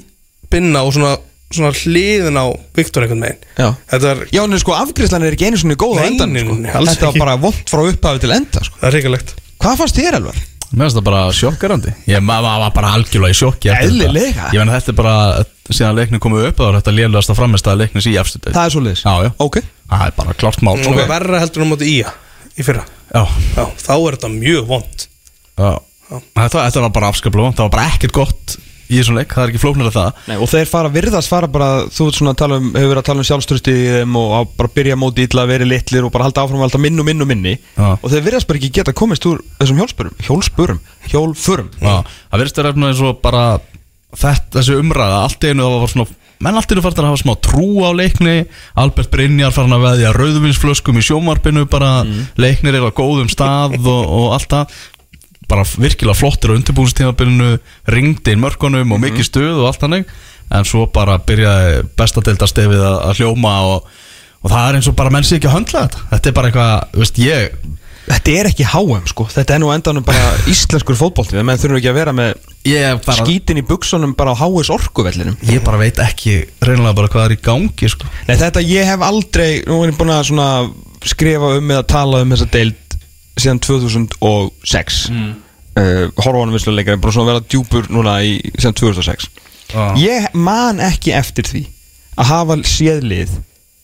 binna 0.51 0.83
og 0.87 0.93
svona, 0.95 1.15
svona 1.53 1.71
hliðin 1.75 2.37
á 2.39 2.45
Viktor 2.77 3.03
einhvern 3.05 3.19
megin 3.23 3.41
Já 3.59 3.73
Þetta 3.91 4.11
er, 4.13 4.21
Já, 4.33 4.41
en 4.45 4.59
sko 4.61 4.75
afgriðslan 4.77 5.25
er 5.27 5.35
ekki 5.35 5.49
einu 5.49 5.59
svona 5.61 5.75
góð 5.79 5.97
á 5.99 6.01
Nei, 6.03 6.09
endan 6.13 6.37
sko. 6.41 6.55
nei, 6.61 6.71
alls 6.71 6.89
Þetta 6.93 7.05
var 7.09 7.13
ekki. 7.15 7.23
bara 7.25 7.35
vond 7.43 7.63
frá 7.73 7.81
upphafi 7.91 8.23
til 8.23 8.31
enda 8.37 8.63
sko. 8.63 8.79
það 8.81 8.87
er 8.91 8.95
reikalegt 8.99 9.33
Hvað 9.57 9.79
fannst 9.81 9.97
þér 9.99 10.17
alvar? 10.21 10.39
Mér 10.67 10.83
finnst 10.83 10.97
það 10.99 11.05
bara 11.07 11.21
sjokkarandi 11.31 11.93
Ég 12.11 12.21
ma- 12.23 12.41
ma- 12.43 12.57
var 12.59 12.73
bara 12.75 12.93
algjörlega 12.97 13.31
í 13.33 13.37
sjokki 13.39 13.69
eftir 13.71 13.87
þetta. 13.87 14.07
Eðlilega. 14.09 14.47
Ég 14.53 14.59
menn 14.63 14.73
þetta 14.75 14.91
er 14.93 14.97
bara 14.99 15.45
síðan 15.71 15.95
leiknum 15.97 16.19
komið 16.23 16.47
upp 16.49 16.57
þá 16.59 16.65
er 16.67 16.77
þetta 16.81 16.93
lélegast 16.97 17.31
að 17.31 17.39
framist 17.39 17.67
að 17.71 17.79
leiknis 17.83 18.07
í 18.11 18.15
efstu 18.19 18.39
deild. 18.43 18.55
Það 18.55 18.65
er 18.67 18.75
svo 18.75 18.83
liðs 18.83 19.03
Já, 19.03 19.13
já 19.27 19.31
Ok 19.43 19.59
Það 19.87 20.05
er 20.07 20.15
bara 20.19 20.33
klart 20.43 20.61
mál 20.67 20.75
Svona 20.83 21.01
sko. 21.03 21.07
verra 21.11 21.39
heldur 21.39 21.63
en 21.63 21.67
á 21.67 21.71
móti 21.71 21.87
ía 21.97 22.11
í 22.59 22.63
fyrra 22.67 22.83
Já, 23.15 23.23
Já, 23.55 23.63
þá 23.87 23.93
er 23.95 24.17
þetta 24.19 24.31
mjög 24.35 24.67
vond 24.67 25.07
já 25.57 25.71
Þetta, 26.07 26.63
þetta 26.63 26.85
var 26.85 26.95
bara 26.95 27.11
afskaplega 27.11 27.49
vont, 27.49 27.57
Það 27.57 27.67
var 27.67 27.75
bara 27.75 27.91
ekkert 27.91 28.15
gott 28.15 28.57
í 28.87 28.95
þessum 28.95 29.17
leik 29.17 29.33
Það 29.35 29.43
er 29.43 29.51
ekki 29.51 29.61
flóknir 29.61 29.89
að 29.89 29.97
það. 29.97 30.19
Nei, 30.29 30.35
og 30.39 30.51
þeir 30.51 30.69
fara 30.71 30.91
virðast 30.93 31.31
fara 31.31 31.49
bara 31.51 31.69
þú 31.91 32.07
ert 32.07 32.19
svona 32.19 32.33
um, 32.57 32.69
hefur 32.71 32.91
verið 32.93 33.01
að 33.01 33.07
tala 33.09 33.23
um 33.23 33.27
sjálfströsti 33.27 33.73
í 33.75 33.87
þeim 33.97 34.19
og 34.21 34.35
að 34.37 34.53
bara 34.61 34.73
byrja 34.77 34.99
móti 34.99 35.25
illa 35.27 35.43
að 35.43 35.51
vera 35.51 35.67
litlir 35.67 36.07
og 36.07 36.13
bara 36.13 36.27
halda 36.29 36.45
áfram 36.45 36.63
halda 36.63 36.81
minn 36.83 37.03
og 37.03 37.07
minn 37.09 37.25
og 37.25 37.29
minni. 37.31 37.55
Já. 37.75 37.89
og 37.97 38.07
þeir 38.13 38.23
virðast 38.29 38.47
bara 38.47 38.61
ekki 38.61 38.71
geta 38.79 38.95
komist 38.95 39.27
úr 39.27 39.41
þessum 39.59 39.81
hjólspurum 39.81 40.21
hjólspurum, 40.29 40.79
hjólfurum 41.11 41.73
Já, 41.81 41.97
það 42.05 42.39
verðist 42.39 42.61
að 42.63 42.69
reyna 42.69 42.93
eins 42.93 43.03
og 43.03 43.19
bara 43.25 43.43
þetta, 44.15 44.61
þessi 44.61 44.79
umræða, 44.79 45.19
allt 45.25 45.43
í 45.43 45.51
einu 45.51 45.67
það 45.67 45.83
var 45.83 45.93
svona 45.97 46.15
menn 46.37 46.57
allt 46.59 46.69
í 46.69 46.75
einu 46.77 46.83
farin 46.85 47.01
að 47.01 47.09
hafa 47.09 47.21
smá 47.23 47.33
trú 47.43 47.69
á 47.81 47.89
leikni 47.97 48.35
Albert 48.77 49.09
Brynjar 49.13 49.55
farin 49.55 49.73
að 49.73 49.87
veðja 49.87 50.11
rauðvinsflöskum 50.15 50.99
í 51.01 51.05
sjómarpinu 51.05 51.65
bara 51.69 51.91
leiknir 52.37 52.77
er 52.77 52.85
á 52.85 52.93
góðum 52.93 53.31
stað 53.31 53.79
og, 53.81 54.03
og 54.05 54.35
allt 54.37 54.53
það 54.53 54.77
bara 55.47 55.63
virkilega 55.67 56.17
flottir 56.17 56.51
á 56.51 56.57
undirbúinstímabilinu 56.57 57.53
ringdi 57.93 58.35
inn 58.35 58.43
mörkunum 58.43 58.93
og 58.95 59.01
mikið 59.03 59.29
stuð 59.29 59.61
og 59.61 59.69
allt 59.71 59.85
þannig. 59.85 60.11
En 60.53 60.67
svo 60.67 60.85
bara 60.91 61.17
byrjaði 61.27 61.81
bestadeildastefið 61.99 62.83
að, 62.83 62.99
að 63.09 63.21
hljóma 63.21 63.55
og, 63.73 63.89
og 64.43 64.53
það 64.53 64.69
er 64.69 64.77
eins 64.79 64.87
og 64.91 64.95
bara 64.99 65.11
menn 65.13 65.27
sé 65.27 65.39
ekki 65.39 65.49
að 65.49 65.57
höndla 65.57 65.87
þetta. 65.87 66.05
Þetta 66.13 66.29
er 66.29 66.37
bara 66.37 66.51
eitthvað, 66.51 67.01
veist, 67.01 67.19
ég 67.23 67.75
Þetta 68.07 68.33
er 68.39 68.47
ekki 68.47 68.63
HM 68.63 69.07
sko, 69.11 69.25
þetta 69.27 69.55
er 69.57 69.59
nú 69.59 69.71
endanum 69.73 70.05
bara 70.07 70.29
íslenskur 70.53 70.95
fótbolti, 70.95 71.35
menn 71.43 71.59
þurfum 71.59 71.79
ekki 71.81 71.91
að 71.91 71.97
vera 71.97 72.13
með 72.15 72.37
bara, 73.03 73.17
skítin 73.19 73.59
í 73.59 73.65
buksunum 73.67 74.13
bara 74.15 74.31
á 74.31 74.39
HS 74.39 74.71
orkuvellinum. 74.77 75.35
Ég 75.51 75.59
bara 75.65 75.81
veit 75.81 75.99
ekki 75.99 76.37
reynilega 76.63 76.95
bara 77.01 77.11
hvað 77.11 77.25
er 77.25 77.35
í 77.35 77.39
gangi 77.49 77.91
sko. 77.91 78.07
Nei 78.29 78.37
þetta 78.39 78.63
ég 78.63 78.87
hef 78.87 79.03
aldrei, 79.03 79.49
nú 79.67 79.81
er 79.83 79.91
ég 79.91 79.99
búin 79.99 80.15
að 80.15 80.71
skrifa 81.07 81.51
um 81.59 81.73
eða 81.75 81.83
tala 81.87 82.23
um 82.23 82.31
þessa 82.33 82.47
deild 82.55 82.86
síðan 83.37 83.61
2006 83.63 85.01
mm. 85.13 85.33
uh, 85.77 86.05
Horfanum 86.17 86.55
vissluleikar 86.55 86.97
er 86.97 87.01
bara 87.03 87.15
svona 87.15 87.27
að 87.27 87.33
vera 87.33 87.45
djúpur 87.53 87.91
núna 87.93 88.17
í 88.25 88.37
síðan 88.57 88.77
2006 88.81 89.29
Já. 89.67 89.83
Ég 89.99 90.31
man 90.37 90.79
ekki 90.79 91.11
eftir 91.17 91.47
því 91.47 91.65
að 92.17 92.29
hafa 92.31 92.57
séðlið 92.63 93.33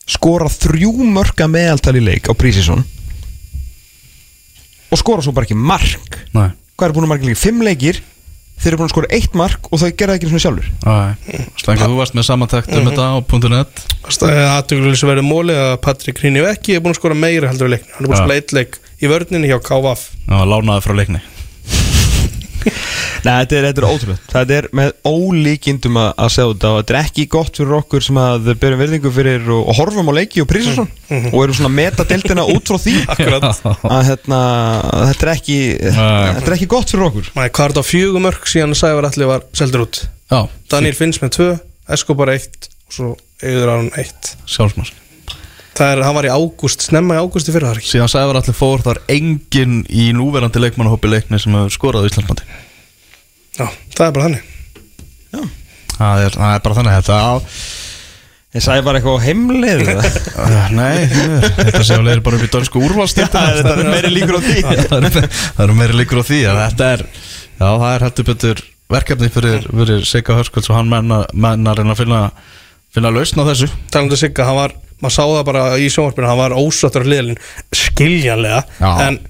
skora 0.08 0.48
þrjú 0.52 0.92
mörka 1.12 1.48
meðaltal 1.48 1.96
í 1.98 2.02
leik 2.04 2.28
á 2.28 2.32
Prísisson 2.36 2.84
og 4.94 5.00
skora 5.00 5.24
svo 5.24 5.34
bara 5.34 5.48
ekki 5.48 5.58
mark. 5.58 6.18
Nei. 6.36 6.52
Hvað 6.78 6.88
er 6.88 6.94
búin 6.96 7.06
að 7.06 7.12
marka 7.12 7.28
leikir? 7.28 7.40
Fimm 7.40 7.64
leikir 7.66 8.00
þeir 8.54 8.70
eru 8.70 8.80
búin 8.80 8.88
að 8.88 8.94
skora 8.94 9.10
eitt 9.16 9.36
mark 9.38 9.68
og 9.70 9.80
það 9.82 10.14
ekki 10.14 10.28
svona 10.30 10.42
sjálfur 10.44 10.68
Stengar, 11.58 11.90
þú 11.90 11.98
varst 11.98 12.14
með 12.16 12.26
samantækt 12.28 12.70
um 12.78 12.88
þetta 12.88 13.08
á 13.10 13.14
.net. 13.50 13.82
Það 14.06 14.30
er 14.30 14.50
aðtökulega 14.52 15.00
sem 15.00 15.10
verður 15.10 15.26
móli 15.26 15.56
að 15.58 15.74
Patrik 15.84 16.22
Hrínivekki 16.22 16.76
er 16.76 16.84
búin 16.84 16.94
að 16.94 17.00
skora 17.00 17.18
meira 17.18 17.50
heldur 17.50 17.68
í 17.68 17.74
leikni 17.74 17.96
Hann 17.96 18.06
er 18.06 18.08
búin 18.08 18.16
að 18.16 18.22
spila 18.22 18.38
eitt 18.38 18.54
leik 18.56 18.78
í 19.04 19.12
vörninni 19.12 19.50
hjá 19.52 19.58
KVF 19.64 20.04
Já, 20.24 20.38
lánaði 20.48 20.84
frá 20.88 20.96
leikni. 20.98 21.22
Nei, 23.24 23.32
þetta 23.44 23.56
er, 23.58 23.66
þetta 23.68 23.80
er 23.82 23.86
ótrúlega 23.88 24.30
Þetta 24.32 24.54
er 24.56 24.66
með 24.76 24.90
ólíkindum 25.08 25.98
að, 26.00 26.08
að 26.24 26.30
segja 26.32 26.48
þetta 26.54 26.70
og 26.70 26.78
þetta 26.78 26.94
er 26.94 26.98
ekki 27.00 27.24
gott 27.34 27.58
fyrir 27.60 27.74
okkur 27.78 28.04
sem 28.04 28.20
að 28.20 28.48
byrjum 28.62 28.80
verðingu 28.80 29.12
fyrir 29.16 29.50
og, 29.52 29.68
og 29.72 29.78
horfum 29.78 30.08
á 30.08 30.14
leiki 30.16 30.42
og 30.44 30.48
prísasson 30.48 30.88
og 31.30 31.36
erum 31.42 31.56
svona 31.58 31.70
að 31.70 31.76
meta 31.76 32.06
deltina 32.08 32.46
út 32.54 32.72
frá 32.72 32.80
því 32.80 32.94
Akkurat. 33.14 33.46
að 33.68 34.08
hérna, 34.10 34.40
þetta 35.10 35.28
er 35.28 35.32
ekki 35.34 35.58
þetta 35.84 36.44
er 36.48 36.56
ekki 36.58 36.70
gott 36.76 36.92
fyrir 36.94 37.06
okkur. 37.10 37.30
Er 37.36 37.52
þetta 37.52 37.86
fjögur 37.90 38.24
mörg 38.28 38.48
síðan 38.54 38.76
Sævar 38.80 39.10
allir 39.10 39.32
var 39.34 39.46
seldur 39.56 39.84
út? 39.86 40.02
Já, 40.32 40.40
Daniel 40.72 40.96
Finns 40.98 41.20
með 41.24 41.36
tvö, 41.38 41.50
Escobar 41.96 42.32
eitt 42.32 42.70
og 42.88 42.96
svo 42.98 43.14
Eður 43.44 43.74
Aron 43.76 43.92
eitt. 44.00 44.34
Sjálfsmars 44.48 44.92
Það 45.74 45.90
er, 45.90 46.02
hann 46.06 46.14
var 46.14 46.26
í 46.28 46.30
ágúst, 46.30 46.84
snemma 46.86 47.16
í 47.16 47.22
ágúst 47.24 47.48
í 47.50 47.54
fyrra 47.54 47.72
það 47.72 47.80
ekki? 47.80 47.90
Síðan 47.96 48.10
Sævar 48.12 48.38
allir 48.38 48.54
fór, 48.54 48.82
það 48.84 48.92
er 48.94 49.00
enginn 49.16 49.80
í 49.90 50.04
núverandi 50.14 50.60
leikmannahópi 50.62 51.10
leikni 51.10 51.40
sem 51.42 51.56
hefur 51.56 51.74
skorað 51.74 52.06
á 52.06 52.08
Íslandsmandi 52.10 52.44
Já, 53.54 53.66
það 53.94 54.04
er 54.06 54.12
bara 54.14 54.26
þannig. 54.28 54.50
Það 55.94 56.22
er, 56.26 56.36
það 56.38 56.52
er 56.56 56.62
bara 56.64 56.76
þannig 56.78 56.94
þetta 56.98 57.18
á 57.22 57.32
Ég 58.54 58.62
sagði 58.62 58.84
bara 58.86 59.00
eitthvað 59.00 59.16
á 59.18 59.26
heimleið 59.26 59.80
eða? 59.90 60.10
Uh, 60.38 60.66
Nei, 60.74 60.98
þetta 61.58 61.80
sé 61.88 61.96
að 61.96 62.04
leiðir 62.06 62.20
bara 62.28 62.38
upp 62.38 62.44
í 62.46 62.50
dönsku 62.52 62.82
úrvalstildina 62.86 63.42
Já, 63.50 63.56
þetta 63.58 63.72
er 63.82 63.88
meiri 63.90 64.12
líkur 64.14 64.38
á 64.38 64.42
því. 64.44 64.60
það 64.92 65.08
eru- 65.08 65.24
það 65.34 65.62
eru 65.66 65.76
meiri 65.80 65.96
líkur 65.98 66.20
á 66.22 66.24
því 66.28 66.38
þetta 66.60 66.90
er, 66.94 67.02
já 67.58 67.66
það 67.66 67.88
er 67.96 68.04
heldur 68.06 68.28
betur 68.30 68.62
verkefni 68.94 69.30
fyrir, 69.34 69.66
fyrir 69.74 70.06
Sigga 70.06 70.36
Hörskvölds 70.38 70.70
og 70.70 70.78
hann 70.78 70.92
menna, 70.92 71.18
menna 71.34 71.72
að 71.74 71.80
reyna 71.82 71.96
að 71.96 72.02
finna, 72.04 72.20
finna 72.94 73.10
lausn 73.10 73.42
á 73.42 73.44
þessu. 73.50 73.70
Talandi 73.90 74.20
Sigga, 74.22 74.46
hann 74.46 74.58
var, 74.60 74.74
maður 75.04 75.16
sá 75.16 75.24
það 75.24 75.46
bara 75.50 75.64
í 75.78 75.88
sjónvarpinu 75.92 76.30
hann 76.30 76.40
var 76.40 76.56
ósattur 76.58 77.04
á 77.04 77.08
hliðalinn 77.08 77.40
skiljanlega, 77.74 78.60
Já. 78.80 78.90
en 79.08 79.20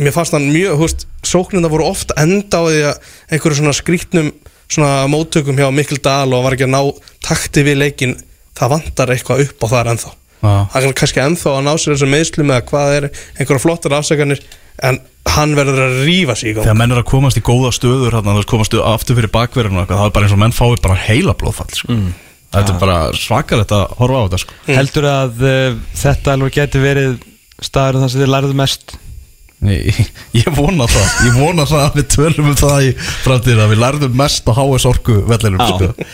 mér 0.00 0.14
fannst 0.14 0.36
hann 0.36 0.50
mjög, 0.52 0.76
hú 0.76 0.86
veist, 0.86 1.06
sóknina 1.26 1.70
voru 1.72 1.88
oft 1.88 2.12
enda 2.20 2.60
á 2.60 2.64
því 2.66 2.82
að 2.90 3.08
einhverju 3.32 3.60
svona 3.60 3.76
skrítnum 3.76 4.30
svona 4.66 5.06
móttökum 5.10 5.58
hjá 5.58 5.70
Mikkel 5.74 6.00
Dahl 6.02 6.30
og 6.30 6.40
hann 6.40 6.46
var 6.48 6.56
ekki 6.56 6.66
að 6.66 6.74
ná 6.74 6.80
takti 7.24 7.64
við 7.66 7.80
leikin 7.80 8.14
það 8.56 8.72
vantar 8.76 9.12
eitthvað 9.14 9.44
upp 9.46 9.66
á 9.66 9.66
þar 9.72 9.92
ennþá 9.94 10.12
Já. 10.36 10.52
hann 10.74 10.86
er 10.86 10.96
kannski 11.00 11.22
ennþá 11.22 11.52
að 11.56 11.66
ná 11.66 11.72
sér 11.74 11.94
þessu 11.94 12.08
meðslum 12.12 12.52
eða 12.52 12.66
hvað 12.70 12.96
er 12.96 13.08
einhverja 13.38 13.62
flottar 13.62 13.96
afsakanir 13.96 14.42
en 14.84 15.00
hann 15.36 15.56
verður 15.56 15.86
að 15.86 15.96
rífa 16.06 16.36
sig 16.36 16.52
í 16.52 16.54
gang 16.56 16.66
Þegar 16.66 16.78
menn 16.82 16.94
er 16.94 17.00
að 17.00 17.08
komast 17.10 17.40
í 17.40 17.44
góða 17.44 17.72
stöður 17.74 18.18
komast 18.50 18.76
aftur 18.76 19.18
fyrir 19.18 19.32
bakverðinu 19.32 19.80
og 19.80 19.84
eitthvað, 19.86 20.02
það 20.02 20.10
er 20.10 20.14
bara 20.16 20.28
eins 20.28 20.36
og 20.36 20.42
menn 20.42 20.56
fái 20.56 20.82
bara 20.84 20.98
heila 21.06 21.34
blóðfall 21.38 21.72
sko. 21.72 21.96
Þetta 22.54 22.72
er 22.72 22.78
bara 22.80 22.98
svakar 23.18 23.62
þetta 23.64 23.80
að 23.82 23.96
horfa 24.00 24.20
á 24.20 24.24
þetta 24.26 24.42
sko. 24.42 24.58
Heldur 24.70 25.08
að 25.10 25.42
uh, 25.42 25.80
þetta 26.02 26.36
alveg 26.36 26.56
geti 26.56 26.82
verið 26.82 27.18
staður 27.64 28.02
þar 28.02 28.12
sem 28.12 28.22
þið 28.22 28.32
lærðu 28.34 28.58
mest? 28.62 28.96
Ég, 29.66 30.02
ég 30.42 30.50
vona 30.56 30.86
það. 30.90 31.14
Ég 31.26 31.38
vona 31.40 31.64
það 31.68 31.86
að 31.86 31.96
við 32.00 32.10
tölum 32.16 32.50
um 32.52 32.58
það 32.60 32.90
í 32.90 32.92
framtíðin 33.24 33.64
að 33.64 33.72
við 33.72 33.82
lærðum 33.82 34.20
mest 34.20 34.50
á 34.50 34.52
HS 34.52 34.90
orku 34.92 35.16
vellinum 35.30 35.62
Já. 35.64 35.72
sko. 35.72 36.12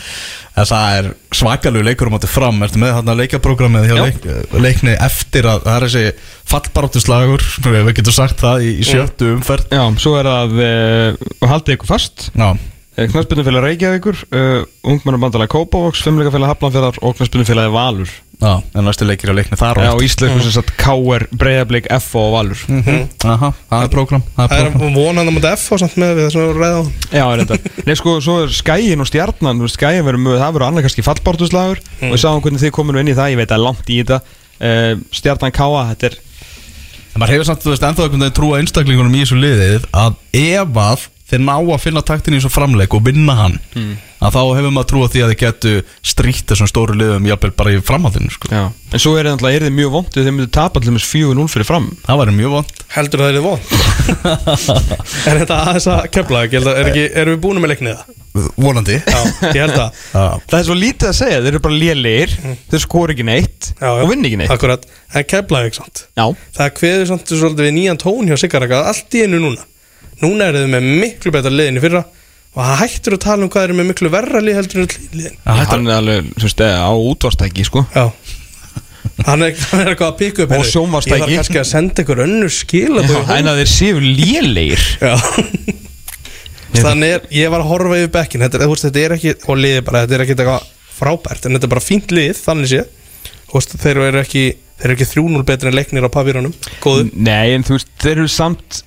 En 0.53 0.67
það 0.69 0.95
er 0.99 1.07
svakalegu 1.33 1.85
leikur 1.87 2.09
um 2.11 2.15
átti 2.19 2.29
fram. 2.29 2.59
Ertu 2.65 2.81
með 2.81 2.91
þarna 2.99 3.15
leikaprógramið 3.23 3.87
hjá 3.89 3.95
Já. 3.95 4.03
leik, 4.03 4.27
leikni 4.61 4.93
eftir 5.01 5.47
að 5.49 5.63
það 5.65 5.77
er 5.79 5.85
þessi 5.87 6.03
fallbaráttuslagur 6.51 7.45
Við 7.65 7.89
getum 7.97 8.15
sagt 8.15 8.43
það 8.43 8.67
í, 8.67 8.75
í 8.77 8.85
sjöttu 8.85 9.31
umferð? 9.33 9.73
Já, 9.73 9.83
svo 10.03 10.13
er 10.19 10.29
að 10.29 10.53
uh, 10.61 11.25
haldið 11.49 11.79
ykkur 11.79 11.89
fast 11.95 12.27
Já, 12.37 12.51
Knarspilnufélag 12.93 13.63
Reykjavíkur 13.65 14.19
uh, 14.29 14.65
Ungmennabandala 14.85 15.47
Kópavogs 15.49 16.03
Fimmleikafélag 16.05 16.51
Hafnanfjörðar 16.51 16.99
og 17.01 17.15
Knarspilnufélagi 17.17 17.73
Valur. 17.73 18.11
Já, 18.43 18.59
en 18.75 18.83
næstu 18.83 19.05
leikir 19.07 19.31
á 19.31 19.35
leikni 19.37 19.57
þar 19.57 19.79
Já, 19.79 19.87
og 19.93 20.01
og 20.01 20.03
Ísleikur 20.03 20.41
sem 20.43 20.51
sagt 20.51 20.73
K.R. 20.77 21.25
Breiðablík 21.31 21.87
F 21.95 22.09
og 22.19 22.33
Valur. 22.33 22.63
Aha, 23.23 23.49
það 23.69 23.85
er 23.85 23.91
prógram 23.93 24.25
Það 24.35 24.55
er 24.57 24.65
er 24.65 24.73
prógram 24.73 24.97
vonandi 24.97 25.31
að 25.31 25.37
mútið 25.37 25.55
F 25.55 25.63
á 25.71 25.75
samt 25.83 25.95
með 26.01 26.11
við 26.17 26.27
þessum 26.27 26.43
að 26.43 26.59
ræða 26.59 26.73
á 26.73 26.81
hann. 26.81 26.91
Já, 27.07 27.23
er 27.23 27.43
þetta. 27.43 27.71
Nei, 27.87 27.95
sko, 28.01 28.15
svo 28.25 28.35
er 28.43 28.53
skæin 28.57 29.05
og 29.05 29.09
stjarnan 29.09 29.63
Skæin 29.71 30.03
verður 30.03 30.25
mjög, 30.25 30.37
það 30.43 30.53
verður 30.57 30.67
annað 30.67 30.87
kannski 30.89 31.07
fallbártuslagur 31.07 31.81
og 32.03 32.13
ég 32.17 32.23
sáum 32.25 32.43
hvernig 32.43 32.65
þið 32.65 32.75
kominu 32.75 33.01
inn 33.01 33.13
í 33.13 33.17
það 33.17 33.33
Ég 33.33 33.41
veit 33.41 33.49
að 33.49 33.57
er 33.57 33.65
langt 33.69 33.89
í 33.89 34.01
þetta. 34.03 34.21
Uh, 34.59 34.91
Stjarnan 35.15 35.55
K.A. 35.55 35.87
Þetta 35.93 36.11
er 36.11 36.19
En 37.13 37.21
maður 37.21 37.35
hefur 37.35 37.45
samt, 37.45 37.61
þú 37.61 37.69
veist, 37.69 37.83
ennþá 37.85 38.05
einhvern 38.07 38.23
veginn 38.23 38.37
trú 38.39 38.47
á 38.49 38.57
einstaklingunum 38.57 39.13
í 39.13 39.19
þessu 39.21 39.35
liðið 39.37 39.83
að 39.93 40.15
ef 40.33 40.79
að 40.81 41.03
þeir 41.33 41.43
ná 41.43 41.55
að 41.57 41.81
finna 41.81 42.03
taktin 42.05 42.35
í 42.35 42.39
þessu 42.39 42.53
framleik 42.53 42.93
og 42.95 43.05
vinna 43.07 43.35
hann. 43.39 43.59
Að 44.23 44.37
þá 44.37 44.41
hefur 44.55 44.71
maður 44.71 44.89
trú 44.91 45.01
á 45.03 45.07
því 45.11 45.21
að 45.23 45.31
þeir 45.33 45.39
getu 45.41 45.71
stríkt 46.13 46.51
þessum 46.53 46.69
stóru 46.69 46.95
liðum 46.95 47.25
jafnvel 47.27 47.51
bara 47.57 47.73
í 47.75 47.81
framhaldinu 47.83 48.31
sko. 48.31 48.51
Já 48.53 48.69
En 48.93 49.01
svo 49.01 49.15
er 49.17 49.25
það 49.25 49.55
er 49.55 49.63
þið 49.65 49.73
mjög 49.73 49.93
vond 49.95 50.09
Þeir 50.13 50.27
myndu 50.29 50.45
tapa 50.53 50.77
allir 50.79 50.93
með 50.93 51.05
4-0 51.09 51.45
fyrir 51.49 51.65
fram? 51.65 51.87
Það 52.05 52.19
væri 52.21 52.35
mjög 52.37 52.51
vond. 52.53 52.83
Heldur 52.93 53.23
það 53.23 53.31
er 53.31 53.37
þið 53.39 53.47
von 53.47 53.61
er 55.33 55.39
þetta 55.41 55.57
aðeins 55.63 55.87
að 55.89 56.05
kepla? 56.13 56.43
Er, 56.45 56.67
ekki, 56.83 57.05
erum 57.23 57.35
við 57.35 57.41
búin 57.43 57.61
með 57.63 57.73
leiknið 57.73 57.97
það? 57.97 58.19
Vonandi. 58.57 58.95
Já, 58.97 59.19
ég 59.53 59.59
held 59.61 59.75
að. 59.77 59.99
Já. 60.17 60.23
Það 60.49 60.55
er 60.59 60.67
svo 60.69 60.77
lítið 60.77 61.09
að 61.09 61.17
segja 61.19 61.41
Þeir 61.41 61.51
eru 61.51 61.63
bara 61.65 61.81
lélegir 61.83 62.37
Þeir 62.71 62.85
skor 62.85 63.13
ekki 63.13 63.27
neitt 63.27 63.69
Já, 63.73 63.89
já. 63.89 63.99
Og 64.05 64.09
vinn 64.13 64.25
ekki 64.29 64.39
neitt. 64.41 64.53
Akkurat, 64.53 64.87
ekki 65.19 65.43
sant 65.77 66.05
Já. 66.13 66.25
Það 66.57 66.73
kveður 66.79 67.13
svolítið 67.13 67.67
við 67.67 67.75
nýjan 67.77 68.01
tón 68.01 68.29
hjá 68.29 68.39
Sigaraka 68.41 68.85
allt 68.89 69.17
í 69.17 69.25
einu 69.25 69.41
núna 69.41 69.65
Núna 70.21 70.49
eru 70.51 70.61
þið 70.63 70.69
með 70.75 70.87
miklu 71.01 71.33
betra 71.33 71.51
liðin 71.53 71.79
í 71.79 71.83
fyrra. 71.83 72.03
Og 72.53 72.61
það 72.61 72.79
hættur 72.83 73.15
að 73.17 73.21
tala 73.23 73.43
um 73.45 73.49
hvað 73.49 73.63
eru 73.67 73.75
með 73.79 73.87
miklu 73.89 74.09
verra 74.13 74.39
lið 74.45 74.57
heldur 74.59 74.83
en 74.83 74.89
liðin 75.17 75.37
Það 75.41 75.61
Hann 75.71 75.87
er 75.89 75.95
alveg, 75.97 76.27
þú 76.37 76.45
veist, 76.45 76.61
á 76.61 76.93
útvarstæki, 76.93 77.65
sko. 77.65 77.81
Já. 77.95 78.03
Hann 79.25 79.45
er, 79.47 79.55
hann 79.71 79.81
er 79.81 79.89
eitthvað 79.93 80.11
að 80.11 80.19
pikka 80.19 80.45
upp 80.45 80.53
Og 80.53 80.59
heyrðu, 80.59 80.73
sjónvarpstæki. 80.75 81.17
Ég 81.17 81.25
þarf 81.25 81.39
kannski 81.39 81.61
að 81.63 81.69
senda 81.71 82.05
ykkur 82.05 82.21
önnur 82.27 82.53
skil 82.53 83.01
En 83.01 83.49
að 83.49 83.63
þeir 83.63 83.71
séu 83.73 84.03
lélegir. 84.03 84.85
Já. 85.01 85.15
Þannig 86.83 87.11
er, 87.17 87.25
ég 87.37 87.51
var 87.53 87.61
að 87.61 87.69
horfa 87.69 87.97
yfir 88.01 88.13
bekkin 88.15 88.41
þetta, 88.45 88.57
er- 88.59 88.65
þú 88.65 88.73
veist, 88.73 88.85
þetta 88.87 89.01
er 89.03 89.15
ekki, 89.17 89.33
og 89.49 89.59
liði 89.61 89.81
bara, 89.85 90.03
þetta 90.05 90.15
er 90.17 90.23
ekki 90.25 90.35
eitthvað 90.37 90.69
frábært, 90.93 91.45
en 91.45 91.57
þetta 91.57 91.67
er 91.67 91.73
bara 91.73 91.83
fínt 91.85 92.13
lið 92.15 92.31
þannig 92.39 92.71
sé, 92.71 92.83
Þú 93.49 93.59
veist, 93.59 93.75
þeir 93.83 93.99
eru 94.07 94.21
ekki 94.23 94.43
þeir 94.81 94.87
eru 94.89 94.95
ekki 94.97 95.09
3-0 95.11 95.43
betri 95.45 95.69
en 95.69 95.77
leiknir 95.77 96.07
á 96.09 96.11
papírunum 96.13 96.55
góðu, 96.81 97.05
Nei, 97.13 97.53
en 97.53 97.65
þú 97.67 97.77
veist, 97.77 97.91
þeir 98.01 98.15
eru 98.23 98.31
samt 98.33 98.79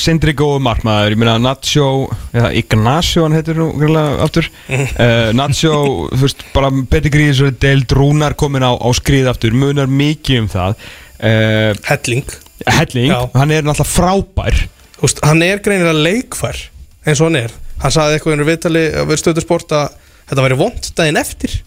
Sindri 0.00 0.34
góðu 0.34 0.58
markmaður, 0.64 1.14
ég 1.14 1.20
meina 1.20 1.36
Nacho 1.38 1.88
eða 2.34 2.50
Ignacio 2.58 3.22
hann 3.26 3.36
heitir 3.36 3.58
nú 3.58 3.68
greiðlega 3.78 4.24
aftur. 4.24 4.48
Uh, 4.66 5.30
Nacho, 5.38 5.74
þú 6.10 6.20
veist, 6.24 6.42
bara 6.54 6.70
Betty 6.74 7.12
Gríðis 7.14 7.42
og 7.46 7.58
Deild 7.62 7.94
Rúnar 7.94 8.34
komin 8.38 8.66
á, 8.66 8.74
á 8.74 8.88
skrið 8.96 9.30
aftur, 9.30 9.54
munar 9.54 9.90
mikið 9.90 10.42
um 10.42 10.48
það. 10.50 10.86
Uh, 11.20 11.70
Helling. 11.86 12.38
Helling, 12.66 13.12
Já. 13.12 13.20
hann 13.38 13.54
er 13.54 13.66
náttúrulega 13.66 13.90
frábær. 13.92 14.64
Þú 14.96 15.06
veist, 15.06 15.22
hann 15.26 15.46
er 15.46 15.62
greinilega 15.62 16.06
leikfær 16.08 16.64
eins 17.04 17.20
og 17.20 17.30
hann 17.30 17.44
er. 17.44 17.54
Hann 17.82 17.94
sagði 17.94 18.18
eitthvað 18.18 18.42
í 18.42 18.48
viðtali 18.48 18.84
að 18.98 19.08
vera 19.10 19.22
stöðu 19.22 19.44
sport 19.44 19.74
að 19.76 19.94
þetta 20.30 20.44
væri 20.46 20.58
vond 20.58 20.90
daginn 20.96 21.20
eftir 21.20 21.58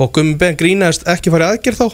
og 0.00 0.10
Gummi 0.14 0.38
Ben 0.40 0.56
grínaðist 0.58 1.04
ekki 1.10 1.30
farið 1.30 1.52
aðgerð 1.54 1.82
þá. 1.82 1.88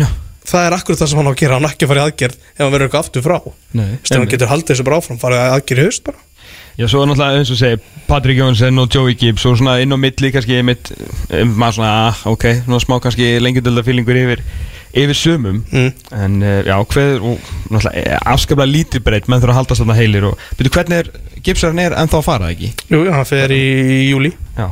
Já. 0.00 0.06
Það 0.48 0.66
er 0.66 0.76
akkurat 0.76 1.00
það 1.02 1.10
sem 1.12 1.20
hann 1.20 1.30
á 1.30 1.32
að 1.32 1.40
gera 1.42 1.58
hann 1.58 1.68
ekki 1.68 1.88
farið 1.90 2.08
aðgerð 2.08 2.36
ef 2.42 2.60
hann 2.62 2.74
verður 2.74 2.88
eitthvað 2.88 3.06
aftur 3.06 3.24
frá. 3.26 3.38
Nei, 3.78 3.88
Þess, 4.02 4.16
hann 4.16 4.28
getur 4.32 4.52
haldið 4.52 4.74
þessu 4.74 4.86
bara 4.88 5.00
áfram 5.02 5.22
farið 5.22 5.42
aðgerð 5.46 5.82
í 5.82 5.86
haust 5.88 6.04
bara. 6.08 6.28
Já, 6.72 6.86
svo 6.88 7.02
er 7.02 7.10
náttúrulega 7.10 7.40
eins 7.42 7.52
og 7.52 7.58
segi 7.60 7.80
Patrik 8.08 8.38
Jónsson 8.40 8.80
og 8.80 8.94
Joey 8.94 9.16
Gibbs 9.20 9.44
og 9.48 9.58
svona 9.60 9.76
inn 9.84 9.92
á 9.92 9.98
milli 10.00 10.30
kannski 10.32 10.62
mitt, 10.64 10.88
um, 11.28 11.50
maður 11.60 11.76
svona, 11.78 11.90
ah, 12.08 12.22
ok, 12.32 12.46
svona 12.64 12.80
smá 12.80 12.94
kannski 13.04 13.28
lengjadölda 13.44 13.84
fílingur 13.84 14.16
yfir 14.22 14.44
yfir 14.92 15.16
sumum. 15.16 15.60
Mm. 15.72 15.92
en 16.16 16.38
uh, 16.44 16.58
já, 16.64 16.74
hver 16.94 17.20
og 17.20 17.50
náttúrulega 17.68 17.92
eh, 18.00 18.18
afskaplega 18.34 18.72
lítið 18.72 19.04
breytt 19.04 19.28
menn 19.28 19.40
þurfa 19.40 19.54
að 19.54 19.60
haldast 19.60 19.84
þarna 19.84 19.98
heilir 20.00 20.28
og 20.32 20.48
byrju 20.58 20.74
hvernig 20.78 21.02
er 21.02 21.12
Gibbsarinn 21.42 21.80
er 21.82 21.96
ennþá 21.98 22.20
að 22.20 22.26
fara 22.28 22.50
ekki? 22.52 22.72
Jú, 22.88 23.04
jú, 23.04 23.12
hann 23.12 23.28
fer 23.28 23.52
í 23.56 23.62
júli 24.12 24.32
Já 24.56 24.68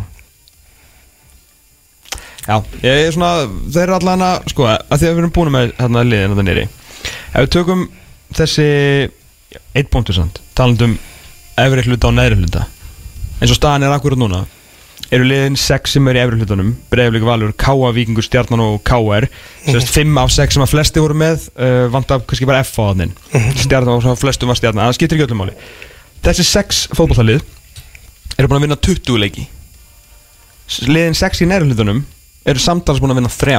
Já, 2.47 2.57
ég 2.81 3.07
er 3.07 3.15
svona 3.15 3.47
þeir 3.69 3.83
eru 3.85 3.97
allan 3.99 4.23
að, 4.25 4.37
sko, 4.53 4.67
að 4.69 4.95
því 4.95 5.09
að 5.09 5.11
við 5.11 5.23
erum 5.23 5.35
búin 5.37 5.53
með 5.55 5.73
hérna 5.77 6.05
liðin 6.07 6.35
þetta 6.35 6.47
nýri 6.49 6.69
ef 7.31 7.45
við 7.45 7.51
tökum 7.55 7.83
þessi 8.37 8.69
eitt 9.77 9.91
punktur 9.93 10.17
samt, 10.17 10.41
talandum 10.57 10.97
efri 11.61 11.85
hluta 11.87 12.09
og 12.09 12.17
neðri 12.17 12.41
hluta. 12.41 12.65
Eins 13.41 13.53
og 13.53 13.59
staðan 13.59 13.87
er 13.87 13.95
akkurat 13.95 14.21
núna 14.21 14.45
eru 15.11 15.27
liðin 15.27 15.57
6 15.59 15.97
sem 15.97 16.09
er 16.11 16.19
í 16.19 16.23
efri 16.23 16.39
hlutanum 16.39 16.75
Breiðaflik 16.93 17.25
Valur, 17.27 17.53
K.A. 17.59 17.89
Víkingur, 17.97 18.23
Stjarnan 18.23 18.63
og 18.63 18.77
K.R. 18.87 19.27
Sérst 19.67 19.91
5 19.97 20.21
af 20.23 20.35
6 20.37 20.57
sem 20.57 20.65
að 20.65 20.71
flesti 20.71 21.03
voru 21.03 21.17
með 21.19 21.49
uh, 21.57 21.87
vant 21.91 22.15
af 22.15 22.27
kannski 22.31 22.47
bara 22.47 22.63
F 22.63 22.77
á 22.79 22.93
þannig 22.93 23.17
Stjarnan 23.65 23.97
og 23.99 24.21
flestum 24.21 24.53
var 24.53 24.61
Stjarnan, 24.61 24.87
það 24.87 24.99
skiptir 25.01 25.19
ekki 25.19 25.27
öllum 25.27 25.43
máli. 25.43 25.57
Þessi 26.23 26.47
6 26.47 26.83
fótballtalið 26.95 27.43
eru 28.37 28.51
búin 28.51 28.61
að 28.61 28.67
vinna 28.69 28.79
20 28.79 29.21
leiki. 29.25 29.49
Liðin 30.87 31.19
6 31.19 31.43
í 31.43 31.51
neðri 31.51 31.73
hlutanum 31.73 32.05
eru 32.49 32.63
samtals 32.63 33.01
búin 33.03 33.13
að 33.15 33.21
vinna 33.21 33.33
3 33.33 33.57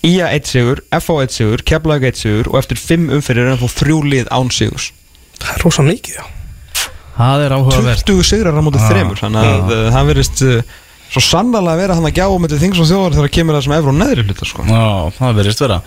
IA 0.00 0.30
1 0.32 0.48
sigur, 0.48 0.80
FH 0.96 1.16
1 1.26 1.34
sigur, 1.34 1.62
Keflavík 1.68 2.06
1 2.08 2.20
sigur 2.22 2.48
og 2.48 2.58
eftir 2.62 2.80
5 2.80 3.10
umferðir 3.18 3.44
er 3.44 3.52
hann 3.52 3.60
fóð 3.60 3.74
þrjú 3.82 3.98
lið 4.08 4.30
án 4.32 4.52
sigurs. 4.54 4.92
Það 5.40 5.50
er 5.52 5.64
rosa 5.66 5.84
mikið, 5.84 6.14
já. 6.16 6.24
Það 7.20 7.44
er 7.44 7.54
áhugavert. 7.58 8.04
20 8.08 8.28
sigrar 8.30 8.56
á 8.56 8.62
mótið 8.64 8.86
þremur 8.88 9.20
þannig 9.20 9.50
að 9.50 9.74
uh, 9.74 9.82
það 9.92 10.08
verðist 10.08 10.42
uh, 10.46 10.78
svo 11.10 11.22
sannlega 11.26 11.72
að 11.74 11.80
vera 11.82 11.96
hann 11.98 12.06
að 12.06 12.16
gjá 12.20 12.26
um 12.30 12.44
þetta 12.46 12.60
þings 12.62 12.80
og 12.84 12.86
þjóðar 12.90 13.16
þegar 13.18 13.32
kemur 13.34 13.56
það 13.58 13.64
sem 13.66 13.74
efru 13.78 13.90
og 13.90 13.98
neðri 13.98 14.24
hluta 14.28 14.46
sko. 14.46 14.66
Já, 14.68 14.84
það 15.18 15.38
verðist 15.40 15.64
vera. 15.64 15.78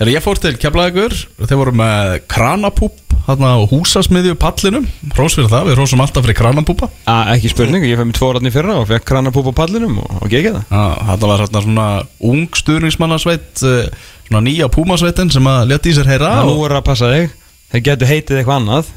Þegar 0.00 0.10
ég 0.16 0.24
fór 0.24 0.40
til 0.42 0.52
Keflavíkur 0.58 1.14
Þeir 1.46 1.58
voru 1.60 1.74
með 1.78 2.14
kranapúp 2.32 2.98
Þarna 3.22 3.50
á 3.54 3.58
húsasmiðju 3.70 4.32
pallinum 4.42 4.86
Rós 5.14 5.36
fyrir 5.38 5.46
það, 5.52 5.68
við 5.68 5.76
rósum 5.78 6.00
alltaf 6.02 6.24
fyrir 6.26 6.34
kranapúpa. 6.40 6.88
A, 7.06 7.20
ekki 7.36 7.52
spurning, 7.52 7.84
ég 7.86 8.00
fæ 8.00 8.02
mér 8.08 8.16
tvo 8.18 8.32
ratni 8.34 8.50
fyrra 8.50 8.80
og 8.80 8.88
fekk 8.90 9.06
kranapúp 9.12 9.52
á 9.54 9.60
pallinum 9.60 10.00
og, 10.02 10.16
og 10.24 10.32
gekk 10.32 10.48
það. 10.56 10.64
Já, 10.72 10.82
þetta 11.12 11.30
var 11.30 11.44
þarna 11.44 11.62
svona 11.68 11.86
ung 12.32 12.42
stuðningsmannasveit 12.58 13.62
eh, 13.68 14.08
Svona 14.26 14.42
nýja 14.48 14.66
púmasveitin 14.72 15.30
sem 15.34 15.46
að 15.46 15.70
leta 15.70 15.90
í 15.90 15.94
sér 15.94 16.08
heyra 16.10 16.32
Nú 16.42 16.56
og- 16.56 16.66
er 16.70 16.76
að 16.80 16.84
passa 16.88 17.12
þig 17.12 17.30
þeir 17.72 17.84
getur 17.88 18.10
heitið 18.10 18.40
eitthvað 18.40 18.58
annað. 18.60 18.90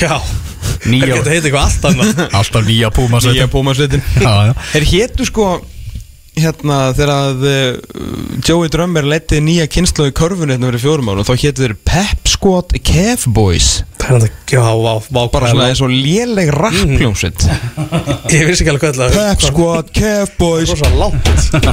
Já, 0.00 0.18
það 0.86 1.08
getur 1.10 1.32
heitið 1.32 1.48
eitthvað 1.50 1.64
allt 1.66 1.88
annað. 1.90 2.20
Alltaf 2.40 2.66
nýja 2.68 2.90
já. 4.50 4.52
Þeir 4.74 4.88
hétu 4.92 5.26
sko 5.28 5.48
hérna 6.36 6.78
þegar 6.96 7.12
að 7.14 7.44
uh, 7.48 8.40
Joey 8.44 8.70
Drömmer 8.72 9.06
leti 9.08 9.40
nýja 9.40 9.66
kynslu 9.72 10.10
í 10.10 10.14
körfunni 10.16 10.56
hérna 10.56 10.68
fyrir 10.70 10.82
fjórum 10.82 11.10
árum 11.12 11.26
þá 11.26 11.34
hétu 11.40 11.64
þeir 11.64 11.74
Pep 11.88 12.28
Squad 12.28 12.74
Kev 12.84 13.24
Boys. 13.32 13.68
Það 13.96 14.16
er 14.16 14.24
þetta, 14.26 14.52
já, 14.52 14.64
vá, 14.84 14.90
vá 15.16 15.20
bara 15.32 15.48
svona 15.50 15.68
eins 15.72 15.80
og 15.82 15.90
léleg 15.90 16.50
rappljómsveit 16.54 17.46
Ég 18.36 18.44
vissi 18.46 18.62
ekki 18.62 18.70
alveg 18.70 18.84
hvað 18.84 19.00
það 19.00 19.16
Pep 19.16 19.46
Squad 19.48 19.92
Kev 19.96 20.34
Boys. 20.38 20.74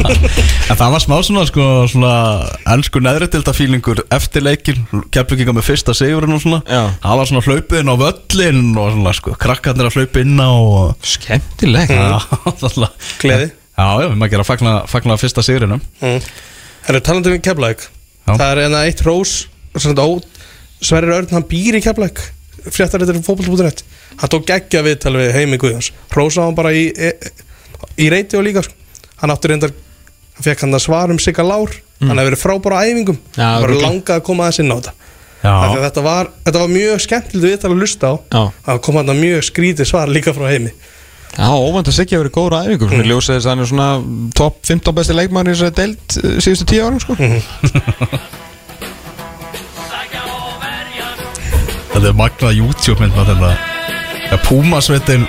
Það 0.73 0.93
var 0.95 1.03
smá 1.03 1.15
svona, 1.27 1.43
sko, 1.49 1.65
svona 1.91 2.13
ennsku 2.73 3.01
neðritilda 3.03 3.53
fílingur 3.53 4.01
eftir 4.15 4.45
leikin 4.47 4.85
Keflinginga 5.13 5.57
með 5.59 5.67
fyrsta 5.67 5.95
sigurinn 5.97 6.33
og 6.37 6.41
svona. 6.41 6.63
Það 7.03 7.19
var 7.19 7.29
svona 7.29 7.43
hlaupið 7.45 7.83
inn 7.83 7.91
á 7.91 7.95
völlin 8.01 8.63
og 8.71 8.93
svona, 8.95 9.17
sko, 9.19 9.35
krakkarnir 9.43 9.91
að 9.91 9.99
hlaupa 9.99 10.23
inn 10.23 10.39
á 10.39 10.49
og... 10.49 11.09
Skemmtileg. 11.13 11.93
Gleði. 13.21 13.51
Já, 13.73 13.85
já, 14.03 14.07
við 14.11 14.17
maður 14.21 14.33
gera 14.35 14.43
að 14.45 14.49
fagna, 14.51 14.73
fagna 14.89 15.17
fyrsta 15.17 15.43
sigurinum 15.45 15.81
mm. 16.01 16.19
Það 16.83 16.97
er 16.99 17.03
talandi 17.07 17.31
um 17.33 17.41
Keflæk. 17.41 17.85
Það 18.27 18.43
er 18.51 18.61
enna 18.67 18.81
eitt 18.85 19.01
rós 19.07 19.47
Sverrir 20.83 21.13
Örn, 21.15 21.29
hann 21.31 21.45
býr 21.47 21.77
í 21.79 21.83
Keflæk 21.83 22.19
Fréttar 22.63 23.01
þetta 23.03 23.15
er 23.15 23.23
fótboll.net 23.25 23.83
Hann 24.19 24.31
tók 24.31 24.45
geggja 24.47 24.83
viðtal 24.85 25.15
við 25.17 25.31
heimi 25.35 25.59
Guðjóns 25.61 25.89
Rósa 26.13 26.45
hann 26.45 26.55
bara 26.57 26.73
í, 26.75 26.85
e, 26.91 27.11
í 27.99 28.09
reyti 28.11 28.37
og 28.39 28.45
líka 28.45 28.63
sko. 28.65 28.75
Hann 29.21 29.33
átti 29.33 29.51
reyndar 29.51 29.73
Hann 29.73 30.45
fekk 30.47 30.65
hann 30.65 30.75
að 30.77 30.83
svara 30.85 31.15
um 31.15 31.21
Sigga 31.21 31.45
Lár 31.47 31.73
Hann 32.03 32.17
hefur 32.19 32.29
verið 32.33 32.41
frábára 32.43 32.83
á 32.83 32.85
æfingum 32.87 33.17
Mm. 33.17 33.39
Já, 33.39 33.43
Hann 33.47 33.61
bara 33.63 33.71
örugglega. 33.71 33.89
langað 33.89 34.19
að 34.19 34.25
koma 34.27 34.43
aðeins 34.47 34.59
inn 34.63 34.71
á 34.71 34.75
þetta 34.77 34.93
að 35.43 35.73
Þetta 35.83 36.01
var, 36.05 36.29
þetta 36.45 36.59
var 36.63 36.69
mjög 36.71 37.01
skemmtilegt 37.03 37.47
viðtal 37.49 37.71
að 37.73 37.79
lusta 37.83 38.07
á 38.07 38.15
Já. 38.31 38.41
Það 38.67 38.81
kom 38.85 38.95
hann 38.99 39.13
mjög 39.19 39.41
skrítið 39.49 39.89
svar 39.89 40.11
líka 40.11 40.33
frá 40.35 40.45
heimi 40.51 40.71
Já, 41.33 41.49
óvænt 41.49 41.87
að 41.89 41.95
Siggi 41.97 42.13
hafi 42.13 42.21
verið 42.21 42.35
góður 42.35 42.53
á 42.53 42.63
æfingu. 42.67 42.87
Mm. 42.91 43.07
Ljósið 43.09 43.35
þess 43.37 43.47
að 43.47 43.51
hann 43.51 43.63
er 43.63 43.69
svona 43.71 43.89
top 44.37 44.55
15 44.69 44.97
besti 44.99 45.13
leikmann 45.17 45.49
í 45.49 45.53
þessari 45.55 45.77
deild 45.79 46.17
uh, 46.21 46.37
síðustu 46.45 46.65
10 46.69 46.85
árum 46.85 47.01
sko. 47.01 47.13
þetta 51.93 52.07
er 52.11 52.19
magnað 52.19 52.59
YouTube 52.59 52.99
mynd 53.01 53.15
með 53.17 53.25
þetta. 53.33 53.51
Já, 54.29 54.37
Púmasveitin 54.45 55.23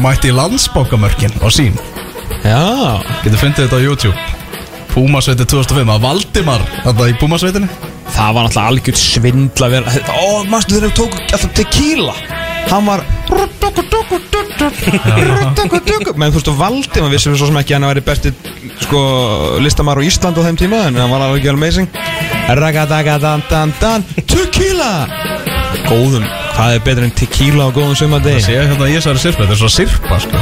mætti 0.00 0.30
landsbókamörkin 0.32 1.36
á 1.40 1.48
sín 1.52 1.76
Já, 2.44 3.00
Getur 3.24 3.40
fundið 3.40 3.64
þetta 3.64 3.78
á 3.80 3.82
YouTube. 3.84 4.16
Púmasveitin 4.92 5.48
2005, 5.52 5.92
að 5.92 6.04
Valdimar 6.04 6.62
Þetta 6.84 7.10
í 7.10 7.14
Púmasveitinni. 7.20 7.68
Það 8.16 8.30
var 8.36 8.46
náttúrulega 8.46 8.70
algjörð 8.72 9.00
svindla 9.02 9.66
Ó, 10.08 10.46
þegar 10.48 10.86
við 10.86 10.94
tóku 10.96 11.16
alltaf 11.26 11.52
tequila? 11.58 12.14
Hann 12.70 12.86
var 12.88 13.02
Men 16.16 16.32
þú 16.32 16.38
veist, 16.38 16.50
valdi 16.58 17.02
maður 17.02 17.14
vissum 17.14 17.34
við 17.34 17.40
svo 17.40 17.48
sem 17.50 17.58
ekki 17.60 17.74
að 17.74 17.78
hann 17.78 17.90
væri 17.90 18.04
besti 18.06 18.32
sko, 18.84 19.00
listamar 19.62 20.00
á 20.00 20.02
Ísland 20.06 20.38
á 20.38 20.46
þeim 20.46 20.58
tíma 20.60 20.78
en 20.88 20.98
hann 21.00 21.12
var 21.12 21.26
alveg 21.26 21.48
amazing 21.52 21.88
Ragadagadandandan 22.60 24.06
Tequila! 24.22 24.92
Góðum, 25.86 26.24
hvað 26.56 26.74
er 26.74 26.82
betur 26.86 27.04
en 27.06 27.14
tequila 27.14 27.68
á 27.68 27.70
góðum 27.74 27.96
sumardegi? 27.98 28.42
Sé 28.46 28.54
hérna 28.58 28.88
í 28.90 28.96
þessari 28.96 29.20
sirpa, 29.22 29.44
þetta 29.44 29.54
er 29.54 29.60
svo 29.60 29.70
sirpa 29.70 30.16
sko. 30.22 30.36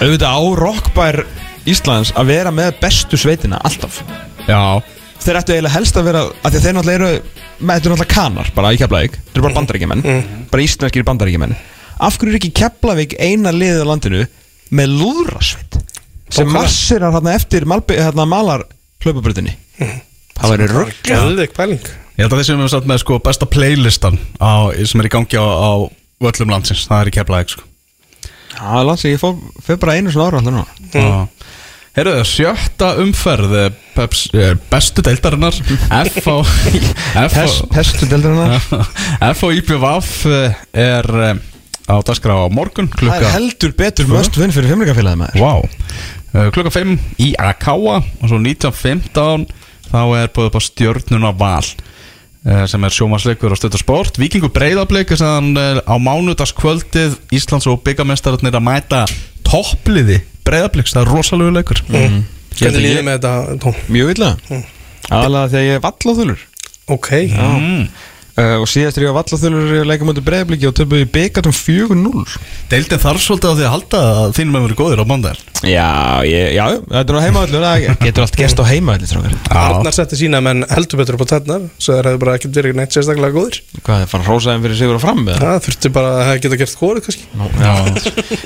auðvitað 0.00 0.30
á 0.32 0.40
rockbær 0.60 1.16
Íslands 1.66 2.12
að 2.14 2.30
vera 2.30 2.52
með 2.54 2.76
bestu 2.82 3.18
sveitina 3.18 3.58
alltaf. 3.66 4.02
Já, 4.46 4.80
þeir 5.26 5.38
ættu 5.40 5.54
eiginlega 5.56 5.74
helst 5.74 5.98
að 5.98 6.06
vera 6.08 6.22
að 6.26 6.54
því 6.54 6.60
að 6.60 6.64
þeir 6.66 6.76
náttúrulega 6.76 6.96
eru 6.96 7.10
með 7.58 7.76
þetta 7.76 7.92
náttúrulega 7.92 8.14
kanar 8.14 8.52
bara 8.56 8.72
í 8.72 8.80
Keflavík. 8.80 9.18
Þeir 9.18 9.36
eru 9.40 9.46
bara 9.46 9.58
bandaríkjumenn 9.58 10.04
bara 10.52 10.66
íslenskir 10.66 11.06
bandaríkjumenn 11.10 11.54
af 12.06 12.18
hverju 12.20 12.32
er 12.32 12.40
ekki 12.40 12.52
Keflavík 12.62 13.18
eina 13.18 13.52
liðið 13.54 13.84
á 13.84 13.90
landinu 13.90 14.24
með 14.76 14.96
lúðrasveit? 15.00 15.78
Sem 16.26 16.48
Bókala. 16.48 16.64
massirar 16.64 17.14
hérna 17.14 17.36
eftir 17.38 17.68
malbi, 17.70 18.00
hérna, 18.00 18.26
malar 18.26 18.66
hlaupabröðinni 19.04 19.54
það 19.78 20.52
væri 20.52 20.72
rögg 20.72 21.14
ég 22.16 22.24
held 22.24 22.32
að 22.32 22.40
þessi 22.40 22.56
við 22.56 22.72
satt 22.72 22.88
með 22.88 23.02
sko 23.04 23.20
besta 23.22 23.46
playlistan 23.48 24.18
á, 24.40 24.72
sem 24.88 25.02
er 25.02 25.08
í 25.08 25.12
gangi 25.12 25.36
á, 25.36 25.44
á 25.44 25.72
völlum 26.22 26.52
landsins. 26.54 26.86
Það 26.88 27.02
er 27.02 27.10
í 27.10 27.14
Keflavík 27.16 27.52
sko. 27.52 27.66
Já, 28.56 28.80
Lansi, 28.88 29.12
ég 29.12 29.20
fór, 29.20 29.36
fór 29.64 29.78
bara 29.82 29.98
einu 29.98 30.12
svona 30.12 30.30
ára 30.30 30.40
alltaf 30.40 30.54
núna. 30.54 30.64
Mm. 30.94 31.26
Herru, 31.96 32.12
sjötta 32.28 32.90
umferð 33.00 33.52
eh, 33.56 33.70
Peps, 33.96 34.26
eh, 34.36 34.50
bestu 34.68 35.00
deildarinnar 35.00 35.56
F 35.56 36.26
á 36.28 36.36
F 36.44 37.32
Pest, 37.32 37.62
á 37.64 37.72
Pestu 37.72 38.08
deildarinnar. 38.10 38.60
F 39.32 39.40
á 39.40 39.48
IPVF 39.56 40.10
eh, 40.28 40.58
er 40.76 41.08
á 41.88 41.96
dagskrá 42.04 42.36
á 42.36 42.52
morgun 42.52 42.90
Það 42.92 42.98
er 42.98 43.00
klukka 43.00 43.32
heldur 43.32 43.74
betur 43.80 44.12
möst 44.12 44.36
vinn 44.36 44.52
fyrir 44.52 44.74
fimmleikafélagið 44.74 45.22
maður. 45.22 45.40
Wow. 45.40 46.52
klukka 46.52 46.74
5 46.76 46.94
í 47.24 47.30
Akawa 47.40 48.02
og 48.02 48.28
svo 48.28 48.42
19.15 48.44 49.48
þá 49.88 50.00
er 50.20 50.32
búið 50.36 50.50
upp 50.50 50.60
á 50.60 50.66
stjörnuna 50.68 51.32
val 51.32 51.64
sem 52.68 52.84
er 52.86 52.92
sjómasleikur 52.94 53.50
á 53.50 53.58
stöðu 53.58 53.80
sport. 53.80 54.20
Víkingur 54.20 54.52
Breiðablik 54.54 55.16
er 55.16 55.18
sann 55.18 55.56
uh, 55.58 55.80
á 55.82 55.94
mánudagskvöldið 55.98 57.16
Íslands 57.34 57.66
og 57.66 57.80
byggamestararnir 57.88 58.54
að 58.54 58.66
mæta 58.68 59.00
toppliði 59.48 60.20
Breiðabliks, 60.46 60.94
það 60.94 61.02
er 61.02 61.12
rosalegu 61.14 61.54
leikur. 61.56 61.82
Mm. 61.90 62.20
Hvernig 62.56 62.84
líðið 62.84 63.06
með 63.06 63.16
þetta? 63.26 63.72
Mjög 63.92 64.12
illa. 64.14 64.30
Aðalega 65.06 65.50
þegar 65.52 65.66
ég 65.66 65.76
er 65.76 65.82
vallaþulur 65.84 66.44
Ok. 66.94 67.08
Mm. 67.34 67.88
Uh, 68.36 68.56
Og 68.60 68.68
síðast 68.70 69.00
er 69.00 69.06
ég 69.06 69.12
var 69.12 69.22
vallaþulur 69.24 69.86
leikum 69.88 70.12
undir 70.12 70.26
breyðbliki 70.26 70.68
og 70.68 70.76
töfum 70.76 70.96
við 70.96 71.10
byggatum 71.14 71.54
4-0 71.56 72.38
Deildin 72.70 73.02
þarf 73.02 73.24
svolítið 73.24 73.50
á 73.50 73.56
því 73.56 73.66
að 73.66 73.74
halda 73.74 74.02
að 74.22 74.34
þínum 74.38 74.58
að 74.60 74.66
vera 74.66 74.80
góðir 74.80 75.02
á 75.02 75.06
mándaginn 75.10 75.42
Já, 75.66 76.20
ég, 76.28 76.52
já, 76.52 76.64
þetta 76.84 77.12
er 77.12 77.16
á 77.16 77.24
heimavöldur 77.24 77.64
Það 77.66 77.86
getur 78.04 78.24
allt 78.26 78.36
gerst 78.36 78.60
á 78.60 78.64
strákar. 79.06 79.32
Arnar 79.56 79.94
setti 79.96 80.18
sína 80.20 80.40
menn 80.44 80.66
heldur 80.68 81.00
betur 81.00 81.16
upp 81.16 81.24
á 81.24 81.32
tennar 81.32 81.62
Svo 81.80 81.96
þeir 81.96 82.06
hefðu 82.10 82.20
bara 82.22 82.34
ekkert 82.36 82.58
verið 82.60 82.76
neitt 82.76 82.92
sérstaklega 82.92 83.32
góðir. 83.34 83.56
Hvað, 83.80 84.02
það 84.02 84.10
fann 84.12 84.26
hrósaðin 84.26 84.64
fyrir 84.66 84.78
sigur 84.80 84.98
og 84.98 85.02
fram 85.02 85.20
með 85.24 85.40
Það 85.40 85.62
þurfti 85.66 85.88
bara 85.96 86.08
að 86.12 86.22
það 86.28 86.40
geta 86.44 86.60
gert 86.60 86.76
hvori 86.80 87.00
kannski. 87.06 87.24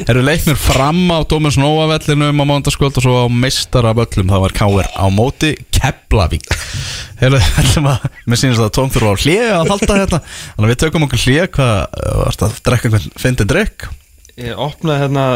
Eru 0.07 0.23
leiknir 0.25 0.59
fram 0.61 1.03
á 1.11 1.19
Dómins 1.27 1.59
Nóavellinum 1.61 2.41
á 2.41 2.45
mándaskvöld 2.47 3.01
og 3.01 3.05
svo 3.05 3.15
á 3.27 3.29
meistaraböllum 3.29 4.31
það 4.31 4.45
var 4.47 4.53
Káir 4.61 4.91
að 9.87 9.91
að 9.91 9.97
að 9.97 10.01
halda 10.01 10.05
þetta 10.05 10.21
Þannig 10.51 10.69
að 10.69 10.73
við 10.73 10.81
tökum 10.85 11.07
okkur 11.07 11.25
hlið 11.25 11.43
hvað, 11.57 11.75
uh, 12.05 12.15
varst 12.21 12.47
að 12.47 12.61
drekka 12.69 12.91
einhvern 12.91 13.19
fyndin 13.25 13.51
drikk 13.51 13.89
Ég 14.41 14.63
opnaði 14.69 15.05
hérna 15.05 15.27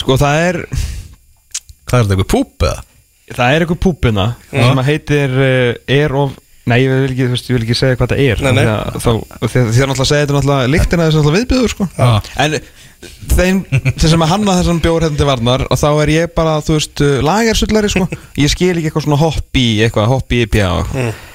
Sko 0.00 0.18
það 0.20 0.44
er 0.50 0.60
Hvað 0.70 1.96
er 1.96 2.04
þetta, 2.04 2.14
eitthvað 2.14 2.30
púp 2.34 2.68
eða? 2.68 2.86
Það 3.30 3.54
er 3.54 3.62
eitthvað 3.64 3.82
púpina 3.86 4.28
sem 4.50 4.80
að 4.82 4.88
heitir 4.90 5.34
uh, 5.38 5.74
Er 6.00 6.16
of 6.18 6.38
Nei, 6.70 6.82
ég 6.84 6.90
vil 6.92 7.08
ekki, 7.08 7.26
veist, 7.32 7.48
ég 7.48 7.56
vil 7.56 7.64
ekki 7.64 7.76
segja 7.78 7.96
hvað 7.98 8.12
það 8.12 8.20
er. 8.22 8.42
Nei, 8.44 8.50
nei. 8.58 8.66
Að 8.68 8.98
Þá, 9.00 9.08
því 9.40 9.62
að 9.62 9.70
því 9.70 9.80
að 9.80 9.88
náttúrulega 9.90 10.08
segja 10.10 10.26
þetta 10.26 10.36
náttúrulega 10.36 10.70
Líktina 10.74 11.06
þessu 11.06 11.22
náttúrulega 11.22 11.40
viðbjöður, 11.40 11.72
sko. 11.72 11.86
Já. 11.96 12.10
En 12.44 12.56
þeim, 13.32 13.62
þeim 13.96 14.12
sem 14.12 14.24
að 14.26 14.32
hanna 14.34 14.56
þessan 14.60 14.82
bjór 14.84 15.06
hérna 15.06 15.18
til 15.18 15.28
varnar 15.30 15.64
Og 15.66 15.80
þá 15.80 15.88
er 16.04 16.12
ég 16.14 16.34
bara, 16.36 16.58
þú 16.66 16.76
veist, 16.76 17.02
uh, 17.06 17.16
lagersullari, 17.26 17.90
sko. 17.96 18.06
Ég 18.38 18.52
skil 18.52 18.74
ekki 18.74 18.90
eitthvað 18.90 19.06
svona 19.08 19.20
hoppi 19.24 19.66
Eitthvað 19.86 20.12
hoppi 20.12 20.44
í 20.44 20.50
bjá 20.52 20.68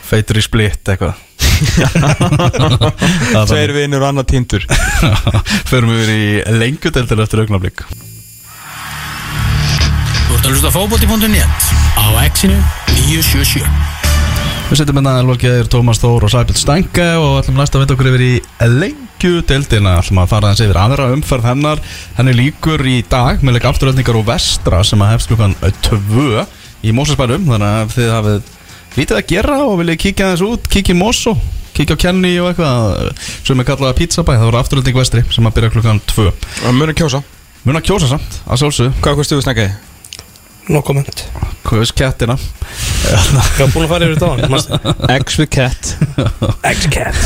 Feitur 0.06 0.38
í 0.38 0.43
splitt 0.45 0.91
eitthvað. 0.93 1.16
Tveir 3.49 3.72
vinnur 3.76 4.03
og 4.03 4.10
annar 4.12 4.28
tindur. 4.28 4.66
Förum 5.70 5.93
við 5.95 6.12
í 6.14 6.26
lengjudeldin 6.60 7.24
eftir 7.24 7.45
augnablík 7.45 7.86
Þú 10.26 10.38
ert 10.38 10.47
að 10.47 10.51
hlusta 10.51 10.72
á 10.72 10.76
fótbolti.net 10.76 11.70
á 11.95 12.06
exinu 12.26 12.58
977 13.08 13.64
Við 14.66 14.80
setjum 14.80 14.97
hérna 14.97 15.20
Elvar 15.22 15.38
Geir, 15.39 15.68
Tómas 15.70 16.01
Þór 16.01 16.26
og 16.26 16.32
Sæbjörn 16.34 16.58
Stænke 16.58 17.06
og 17.22 17.38
ætlum 17.39 17.60
næst 17.62 17.76
að 17.78 17.84
vinda 17.84 17.95
okkur 17.95 18.10
yfir 18.10 18.24
í 18.26 18.32
lengjudeldina 18.66 19.93
ætlum 20.01 20.24
að 20.24 20.32
fara 20.32 20.49
aðeins 20.49 20.64
yfir 20.66 20.80
aðra 20.82 21.12
umferð 21.14 21.45
hennar. 21.51 21.84
Henni 22.18 22.34
líkur 22.34 22.82
í 22.89 22.95
dag 23.12 23.45
með 23.45 23.60
leik 23.60 23.70
afturöldningar 23.70 24.18
og 24.18 24.26
vestra 24.32 24.82
sem 24.88 25.06
að 25.06 25.14
hefst 25.14 25.30
klukkan 25.30 25.53
2 25.86 26.47
í 26.82 26.95
Mósesbænum 26.97 27.45
þannig 27.51 27.70
að 27.70 27.84
ef 27.86 27.93
þið 27.99 28.12
hafið 28.16 28.55
lítið 28.95 29.19
að 29.19 29.29
gera 29.29 29.59
og 29.65 29.79
viljið 29.81 30.01
kíkja 30.05 30.29
aðeins 30.29 30.45
út, 30.45 30.67
kíkja 30.71 30.95
í 30.95 30.99
Mosó 30.99 31.35
kíkja 31.75 31.97
á 31.99 32.01
Kenny 32.05 32.35
og 32.39 32.51
eitthvað 32.51 33.09
sem 33.43 33.59
er 33.59 33.67
kallað 33.67 33.97
pizzabæ, 33.99 34.35
það 34.37 34.47
voru 34.47 34.59
afturöldning 34.61 34.99
vestri 34.99 35.23
sem 35.33 35.49
að 35.49 35.57
byrja 35.57 35.73
klukkan 35.73 35.99
2 36.11 36.27
Og 36.29 36.77
munum 36.77 36.95
kjósa. 36.95 37.19
Mun 37.65 37.79
að 37.79 37.89
kjósa 37.89 38.11
samt, 38.13 38.39
að 38.45 38.61
sjálfsög 38.61 39.01
Hvað 39.01 39.19
kostu 39.19 39.39
við 39.39 39.47
snakkaði? 39.47 39.73
No 40.71 40.81
comment. 40.85 41.25
Kvöðs 41.65 41.91
kettina? 41.93 42.37
Ég 43.05 43.59
var 43.59 43.73
búin 43.73 43.85
að 43.85 43.91
fara 43.91 44.07
yfir 44.07 44.15
þetta 44.15 44.29
á 44.29 44.33
hann 44.33 45.19
X 45.19 45.37
with 45.41 45.51
cat. 45.53 45.91
X-Cat 46.75 47.19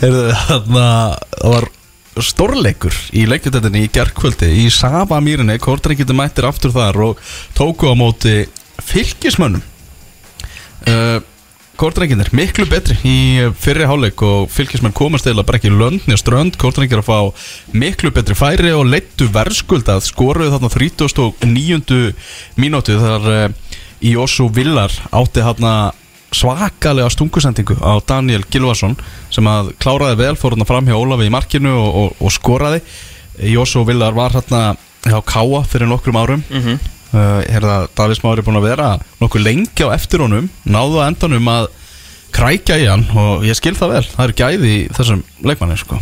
Heyrðu, 0.00 0.22
þarna 0.46 0.86
það 1.34 1.56
var 1.56 1.68
stórleikur 2.24 2.96
í 3.14 3.24
leikjutendinni 3.30 3.84
í 3.86 3.90
gerkvöldi 3.94 4.48
í 4.64 4.68
Savamýrinni, 4.74 5.58
Kortreikiti 5.62 6.16
mættir 6.16 6.48
aftur 6.48 6.72
þar 6.74 7.02
og 7.10 7.20
tóku 7.58 7.92
á 7.92 7.94
móti 7.98 8.40
fylgismönnum 8.82 9.62
uh, 10.86 11.18
Kortreikinir, 11.78 12.32
miklu 12.34 12.66
betri 12.66 12.96
í 13.06 13.18
fyrri 13.54 13.86
hálfleik 13.86 14.22
og 14.26 14.48
fylgismenn 14.50 14.94
komast 14.98 15.28
eða 15.30 15.44
bara 15.46 15.60
ekki 15.60 15.70
löndni 15.70 16.16
og 16.16 16.18
strönd 16.18 16.58
Kortreikir 16.58 17.04
að 17.04 17.06
fá 17.06 17.18
miklu 17.70 18.10
betri 18.14 18.34
færi 18.38 18.72
og 18.74 18.88
leittu 18.90 19.28
verðskuldað 19.30 20.02
skoruðu 20.08 20.56
þarna 20.56 20.72
39. 20.74 22.00
mínútu 22.58 22.98
þar 22.98 23.30
uh, 23.30 23.46
í 24.02 24.16
Osu 24.18 24.48
Villar 24.54 24.94
átti 25.14 25.42
þarna 25.42 25.92
svakalega 26.34 27.08
stungusendingu 27.10 27.78
á 27.80 27.96
Daniel 28.04 28.44
Gilvason 28.50 28.96
sem 29.32 29.46
að 29.48 29.72
kláraði 29.80 30.18
vel 30.20 30.34
fór 30.36 30.54
hérna 30.54 30.68
fram 30.68 30.88
hjá 30.88 30.98
Ólafi 30.98 31.28
í 31.28 31.32
markinu 31.32 31.72
og, 31.72 31.88
og, 32.02 32.20
og 32.20 32.34
skoraði 32.34 32.82
Jósó 33.54 33.84
Villar 33.86 34.16
var 34.16 34.34
hérna 34.34 34.74
hjá 35.06 35.18
Káa 35.24 35.62
fyrir 35.68 35.88
nokkrum 35.88 36.18
árum 36.18 36.42
mm 36.50 36.62
-hmm. 36.62 36.78
Uh, 37.12 37.40
herða 37.48 37.80
Davís 37.96 38.22
Mári 38.24 38.44
búin 38.46 38.60
að 38.60 38.68
vera 38.70 38.92
nokkuð 39.22 39.44
lengi 39.44 39.86
á 39.86 39.94
eftir 39.96 40.24
honum 40.24 40.48
náðu 40.68 41.00
að 41.00 41.10
endanum 41.12 41.50
að 41.52 41.68
krækja 42.34 42.78
í 42.82 42.86
hann 42.88 43.06
og 43.16 43.44
ég 43.48 43.56
skil 43.58 43.74
það 43.78 43.94
vel, 43.96 44.04
það 44.12 44.24
er 44.26 44.36
gæði 44.42 44.76
þessum 44.96 45.24
leikmanni 45.48 45.78
sko. 45.80 45.98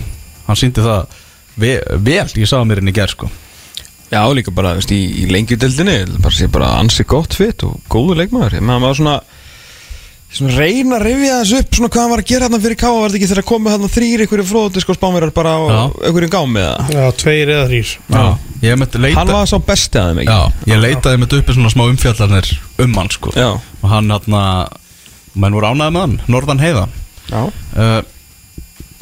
Hann 0.47 0.59
síndi 0.59 0.85
það 0.85 1.19
ve 1.57 1.73
vel, 2.07 2.29
ég 2.37 2.51
sá 2.51 2.59
mér 2.67 2.83
inn 2.83 2.93
í 2.93 2.97
gerð 2.97 3.17
sko. 3.17 3.31
Já, 4.07 4.21
líka 4.31 4.53
bara, 4.55 4.77
veist, 4.79 4.93
í, 4.95 5.03
í 5.23 5.31
lengjudeldinni 5.31 6.21
bara 6.23 6.35
sé 6.35 6.47
bara 6.53 6.77
ansi 6.79 7.07
gott 7.09 7.35
fit 7.35 7.65
og 7.67 7.81
góðu 7.91 8.15
leikmaður. 8.21 8.61
Maður 8.63 8.85
var 8.85 8.99
svona 9.01 9.17
svona 10.33 10.57
reyna 10.59 10.97
að 10.99 11.05
rifja 11.07 11.37
þessu 11.41 11.61
upp 11.63 11.77
svona 11.79 11.91
hvað 11.95 12.03
hann 12.03 12.13
var 12.13 12.23
að 12.23 12.31
gera 12.31 12.47
þarna 12.49 12.61
fyrir 12.65 12.79
káa 12.81 12.93
var 12.97 13.07
þetta 13.13 13.19
ekki 13.21 13.29
þegar 13.31 13.43
að 13.43 13.49
koma 13.51 13.73
þarna 13.75 13.91
þrýr 13.95 14.25
einhverju 14.25 14.47
fróði 14.51 14.83
sko 14.83 14.97
spánverjar 14.97 15.33
bara 15.37 15.53
á 15.55 15.61
Já. 15.67 15.79
einhverjum 16.09 16.33
gámi 16.35 16.65
eða 16.65 16.89
Já, 16.97 17.05
tveir 17.23 17.53
eða 17.55 17.69
þrýr 17.71 17.93
Já, 18.17 18.25
ég 18.67 18.81
myndi 18.83 19.03
leita 19.05 19.21
hann 19.21 19.33
var 19.37 19.47
sá 19.53 19.57
besti 19.71 20.01
að 20.03 20.11
þeim 20.11 20.21
ekki 20.25 20.35
Já, 20.35 20.67
ég 20.73 20.83
leitaði 20.83 21.23
mitt 21.23 21.37
uppi 21.39 21.57
svona 21.57 21.73
smá 21.73 21.85
umfjallarnir 21.87 22.53
um 22.85 22.99
hann 23.01 23.13
sko 23.15 23.33
Já. 23.39 23.49
og 23.55 23.89
hann 23.95 24.11
hérna 24.13 24.43
menn 25.37 25.57
voru 25.57 25.71
ánæði 25.73 25.95
með 25.95 26.05
hann, 26.07 26.19
Norðan 26.33 26.63
Heiða 26.65 26.85
Já. 27.31 27.41
uh, 27.47 27.99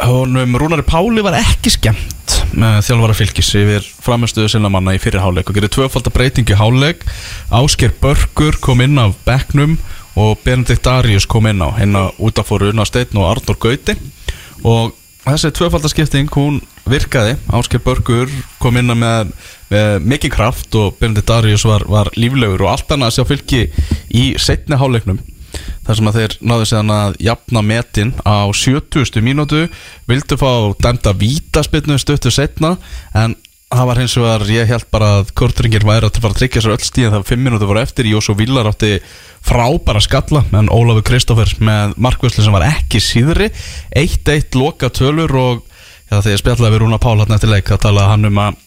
honum 0.02 0.56
Rúnari 0.58 0.84
Páli 0.86 1.22
var 1.24 1.36
ekki 1.38 1.72
skemmt 1.74 2.38
með 2.54 2.80
þjálfara 2.86 3.16
fylgis 3.18 3.50
yfir 3.58 3.86
framistuðu 4.02 4.52
sinna 4.52 4.70
manna 4.70 4.94
í 4.94 5.00
fyrir 5.02 5.22
háleik 5.22 5.50
og 5.50 5.56
gerir 5.56 5.72
tvöfaldar 5.74 6.14
breytingi 6.14 6.56
háleik 6.58 7.02
Ásker 7.54 7.94
Börgur 8.02 8.58
kom 8.62 8.82
inn 8.84 8.98
af 9.02 9.16
Becknum 9.26 9.78
og 10.16 10.38
Benedikt 10.44 10.84
Darius 10.86 11.26
kom 11.26 11.46
inn 11.50 11.62
á 11.62 11.74
hérna 11.74 12.08
út 12.18 12.38
af 12.38 12.48
fóru 12.48 12.70
Unna 12.70 12.86
Steinn 12.86 13.18
og 13.18 13.26
Arnur 13.32 13.58
Gauti. 13.58 13.96
Og 14.62 14.94
þessi 15.24 15.50
tvöfaldarskipting 15.56 16.30
hún 16.36 16.60
virkaði. 16.88 17.36
Ásker 17.50 17.82
Börgur 17.82 18.30
kom 18.62 18.78
inn 18.78 18.92
með, 18.94 19.32
með 19.72 20.06
mikið 20.14 20.34
kraft 20.36 20.78
og 20.78 20.98
Benedikt 21.00 21.30
Darius 21.30 21.66
var, 21.66 21.86
var 21.90 22.12
líflegur 22.14 22.66
og 22.66 22.74
allt 22.74 22.94
annað 22.94 23.10
að 23.10 23.16
sjá 23.18 23.28
fylgi 23.32 23.62
í 24.14 24.26
setni 24.38 24.78
háleiknum 24.78 25.18
þar 25.84 25.98
sem 25.98 26.10
að 26.10 26.18
þeir 26.18 26.36
náðu 26.50 26.68
séðan 26.70 26.92
að 26.94 27.16
jafna 27.26 27.62
metin 27.64 28.12
á 28.24 28.48
70. 28.48 29.24
mínútu 29.24 29.64
vildu 30.08 30.38
fá 30.40 30.52
dæmda 30.82 31.14
vítaspinnu 31.20 31.98
stuttu 32.00 32.32
setna 32.34 32.76
en 33.14 33.36
það 33.74 33.88
var 33.88 34.00
hins 34.00 34.16
vegar, 34.18 34.44
ég 34.54 34.70
held 34.70 34.86
bara 34.92 35.10
að 35.18 35.30
Kortringir 35.38 35.86
væri 35.86 36.06
að 36.06 36.20
fara 36.22 36.34
að 36.34 36.40
tryggja 36.42 36.62
sér 36.62 36.74
öll 36.76 36.84
stíðan 36.84 37.14
þegar 37.16 37.28
5 37.32 37.44
mínútu 37.46 37.68
voru 37.68 37.82
eftir, 37.82 38.08
Jósó 38.10 38.36
Villar 38.38 38.68
átti 38.70 38.98
frábæra 39.44 40.02
skalla, 40.04 40.44
en 40.54 40.70
Ólafur 40.72 41.06
Kristófer 41.08 41.50
með 41.64 41.96
markvörslu 42.06 42.44
sem 42.44 42.54
var 42.54 42.68
ekki 42.68 43.02
síðri 43.02 43.50
1-1 43.98 44.58
loka 44.60 44.92
tölur 44.94 45.34
og 45.40 45.64
já, 46.10 46.20
þegar 46.20 46.42
spjallaði 46.42 46.76
við 46.76 46.84
Rúna 46.84 47.00
Pál 47.02 47.18
hann 47.20 47.34
eftir 47.34 47.50
leik, 47.50 47.68
þá 47.68 47.88
talaði 47.88 48.12
hann 48.12 48.30
um 48.30 48.46
að 48.46 48.62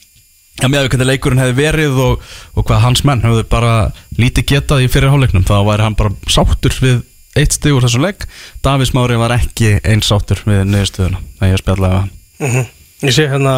Já, 0.57 0.65
með 0.74 0.88
hvernig 0.89 1.05
leikurinn 1.11 1.38
hefði 1.38 1.53
verið 1.59 1.97
og, 2.01 2.22
og 2.57 2.65
hvað 2.65 2.80
hans 2.82 3.03
menn 3.05 3.20
hefði 3.22 3.43
bara 3.51 3.74
lítið 4.18 4.47
getað 4.55 4.80
í 4.82 4.88
fyrir 4.89 5.11
hálfleiknum, 5.13 5.43
þá 5.45 5.59
væri 5.68 5.86
hann 5.86 5.97
bara 5.99 6.15
sáttur 6.34 6.74
við 6.82 7.03
eitt 7.38 7.55
stig 7.57 7.75
úr 7.75 7.85
þessum 7.85 8.03
leik. 8.07 8.25
Davís 8.65 8.93
Mári 8.97 9.17
var 9.19 9.35
ekki 9.38 9.75
eins 9.83 10.09
sáttur 10.09 10.41
við 10.47 10.63
niðurstöðuna, 10.71 11.21
það 11.39 11.53
ég 11.53 11.61
spjallaði 11.63 11.99
hann. 12.01 12.11
Mhm. 12.39 12.67
Ég 13.07 13.13
sé 13.13 13.27
hérna 13.29 13.55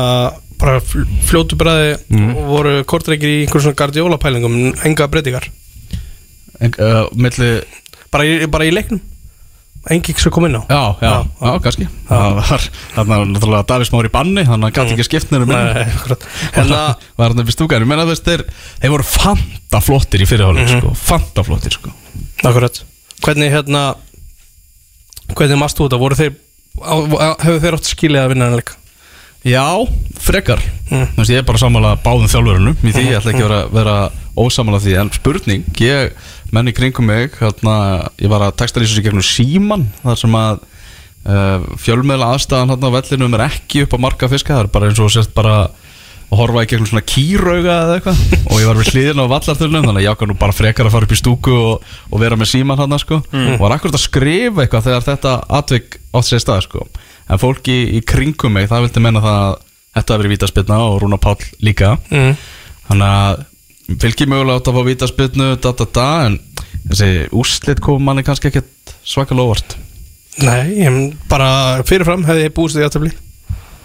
bara 0.60 0.80
fl- 0.84 1.08
fljótu 1.24 1.56
bræði 1.56 1.94
Mhm. 2.10 2.34
voru 2.50 2.74
kortreikir 2.84 3.30
í 3.32 3.38
einhverjum 3.46 3.70
svona 3.70 3.80
gardiola 3.80 4.18
pælingum 4.20 4.74
enga 4.84 5.08
breytingar. 5.08 5.48
En, 6.60 6.74
uh, 6.78 7.08
milli, 7.16 7.62
bara 8.12 8.24
í, 8.28 8.46
bara 8.52 8.66
í 8.68 8.74
leiknum? 8.76 9.00
Engi 9.90 10.12
sem 10.20 10.30
kom 10.30 10.44
inn 10.46 10.58
á? 10.60 10.68
Já, 10.68 10.82
já, 11.00 11.12
já, 11.40 11.60
kannski. 11.64 11.86
Það 12.10 13.06
var 13.08 13.26
náttúrulega 13.30 13.66
Davís 13.66 13.92
Mári 13.94 14.10
banni 14.12 14.44
þannig 14.44 14.74
að 14.76 14.76
hann 14.76 14.90
gæti 14.90 14.96
ekki 14.98 15.06
skipt 15.08 15.32
nefnum 15.32 15.54
Nei, 15.56 15.86
akkurat. 15.88 16.26
hérna, 16.54 16.82
var 17.18 17.30
hann 17.32 17.40
upp 17.40 17.48
í 17.48 17.56
stúkan 17.56 17.80
ég 17.80 17.88
menna 17.88 18.04
veist, 18.06 18.26
þeir, 18.28 18.44
þeir 18.82 18.92
voru 18.92 19.06
fanta 19.08 19.80
flottir 19.80 20.20
í 20.20 20.28
fyrirháleik 20.28 20.68
sko, 20.68 20.92
fanta 21.00 21.46
flottir 21.48 21.72
sko. 21.80 21.94
Akkurat 22.44 22.84
hvernig 23.26 23.52
hérna 23.54 23.84
hvernig 25.36 25.60
mastu 25.60 25.86
þetta, 25.86 26.00
voru 26.02 26.18
þeir 26.20 26.36
hefur 26.80 27.64
þeir 27.64 27.78
átt 27.78 27.90
skilið 27.90 28.24
að 28.24 28.32
vinna 28.34 28.50
en 28.50 28.60
leik? 28.60 28.76
Já, 29.48 29.64
frekar. 30.20 30.60
Mm. 30.90 31.06
Veist, 31.16 31.32
Ég 31.32 31.40
er 31.40 31.46
bara 31.48 31.62
sammála 31.62 31.94
báðum 32.04 32.28
þjálfurunum 32.28 32.82
Í 32.84 32.92
því, 32.92 33.04
ég 33.08 33.20
ætla 33.22 33.32
ekki 33.32 33.46
að 33.46 33.48
vera, 33.48 33.60
vera 33.72 33.94
ósammála 34.40 34.82
því. 34.84 34.96
En 35.00 35.12
spurning, 35.16 35.70
ég, 35.80 36.18
menn 36.52 36.68
í 36.68 36.74
kringum 36.76 37.08
mig 37.08 37.38
hérna, 37.40 37.76
Ég 38.20 38.32
var 38.32 38.44
að 38.44 38.58
texta 38.60 38.84
lýsa 38.84 38.98
sér 38.98 39.08
gegnum 39.08 39.24
síman 39.24 39.86
Þar 40.02 40.20
sem 40.20 40.36
að 40.42 40.60
uh, 40.60 41.70
Fjölmiðla 41.80 42.34
aðstæðan 42.36 42.74
hérna 42.76 42.92
á 42.92 42.96
vellinum 42.98 43.38
Er 43.40 43.46
ekki 43.48 43.86
upp 43.86 43.96
á 43.96 44.04
marga 44.10 44.32
fiska 44.32 44.58
Það 44.58 44.66
er 44.66 44.72
bara 44.76 44.92
eins 44.92 45.00
og 45.06 45.14
sért 45.16 45.32
bara 45.38 45.56
og 46.30 46.38
horfa 46.38 46.64
í 46.64 46.70
gegnum 46.70 46.88
svona 46.90 47.06
kýrauga 47.10 47.76
eða 47.86 47.96
eitthvað. 47.98 48.20
Og 48.46 48.60
ég 48.62 48.70
var 48.70 48.78
við 48.78 48.92
hliðin 48.94 49.22
á 49.26 49.32
vallarþulnum 49.32 49.86
þannig 49.88 50.00
að 50.00 50.06
ég 50.06 50.14
ákvað 50.14 50.30
nú 50.30 50.36
bara 50.40 50.56
frekar 50.56 50.90
að 50.90 50.96
fara 50.96 51.08
upp 51.08 51.16
í 51.16 51.20
stúku 51.20 51.56
og, 51.58 51.88
og 52.10 52.22
vera 52.22 52.38
með 52.38 52.52
síman 52.52 52.78
hann 52.80 52.98
sko. 53.02 53.22
Og 53.34 53.62
var 53.64 53.74
akkurat 53.76 53.98
að 53.98 54.04
skrifa 54.04 54.64
eitthvað 54.64 54.90
þegar 54.90 55.08
þetta 55.08 55.34
atvik 55.60 55.98
átt 56.14 56.30
sér 56.30 56.44
stað 56.44 56.66
sko. 56.68 56.86
En 57.30 57.42
fólki 57.42 57.78
í 57.98 58.02
kringum 58.06 58.54
mig 58.58 58.70
það 58.70 58.86
vildi 58.86 59.04
menna 59.06 59.24
það 59.26 59.40
að 59.42 59.56
þetta 59.98 60.14
hafi 60.14 60.24
verið 60.24 60.36
vítaspilna 60.36 60.82
og 60.86 61.00
Rúna 61.02 61.20
Páll 61.22 61.48
líka. 61.66 61.96
Mm. 62.14 62.36
þannig 62.90 63.16
að 63.16 63.46
fylgir 64.04 64.30
mögulega 64.30 64.60
átt 64.60 64.70
að 64.70 64.78
fá 64.78 64.86
vítaspilnu 64.86 65.48
da 65.64 65.72
da 65.78 65.88
da 65.98 66.10
en 66.28 66.38
þessi 66.90 67.10
úrslit 67.38 67.82
kom 67.82 68.06
manni 68.06 68.26
kannski 68.26 68.52
ekkert 68.52 68.94
svakalega 69.02 69.50
óvart. 69.50 69.78
Nei, 70.46 70.78
ég 70.86 71.00
bara 71.30 71.82
fyrirfram 71.90 72.22
hefði 72.28 72.46
ég 72.46 72.54
búist 72.56 72.78
í 72.78 72.86
aðtöfli 72.86 73.12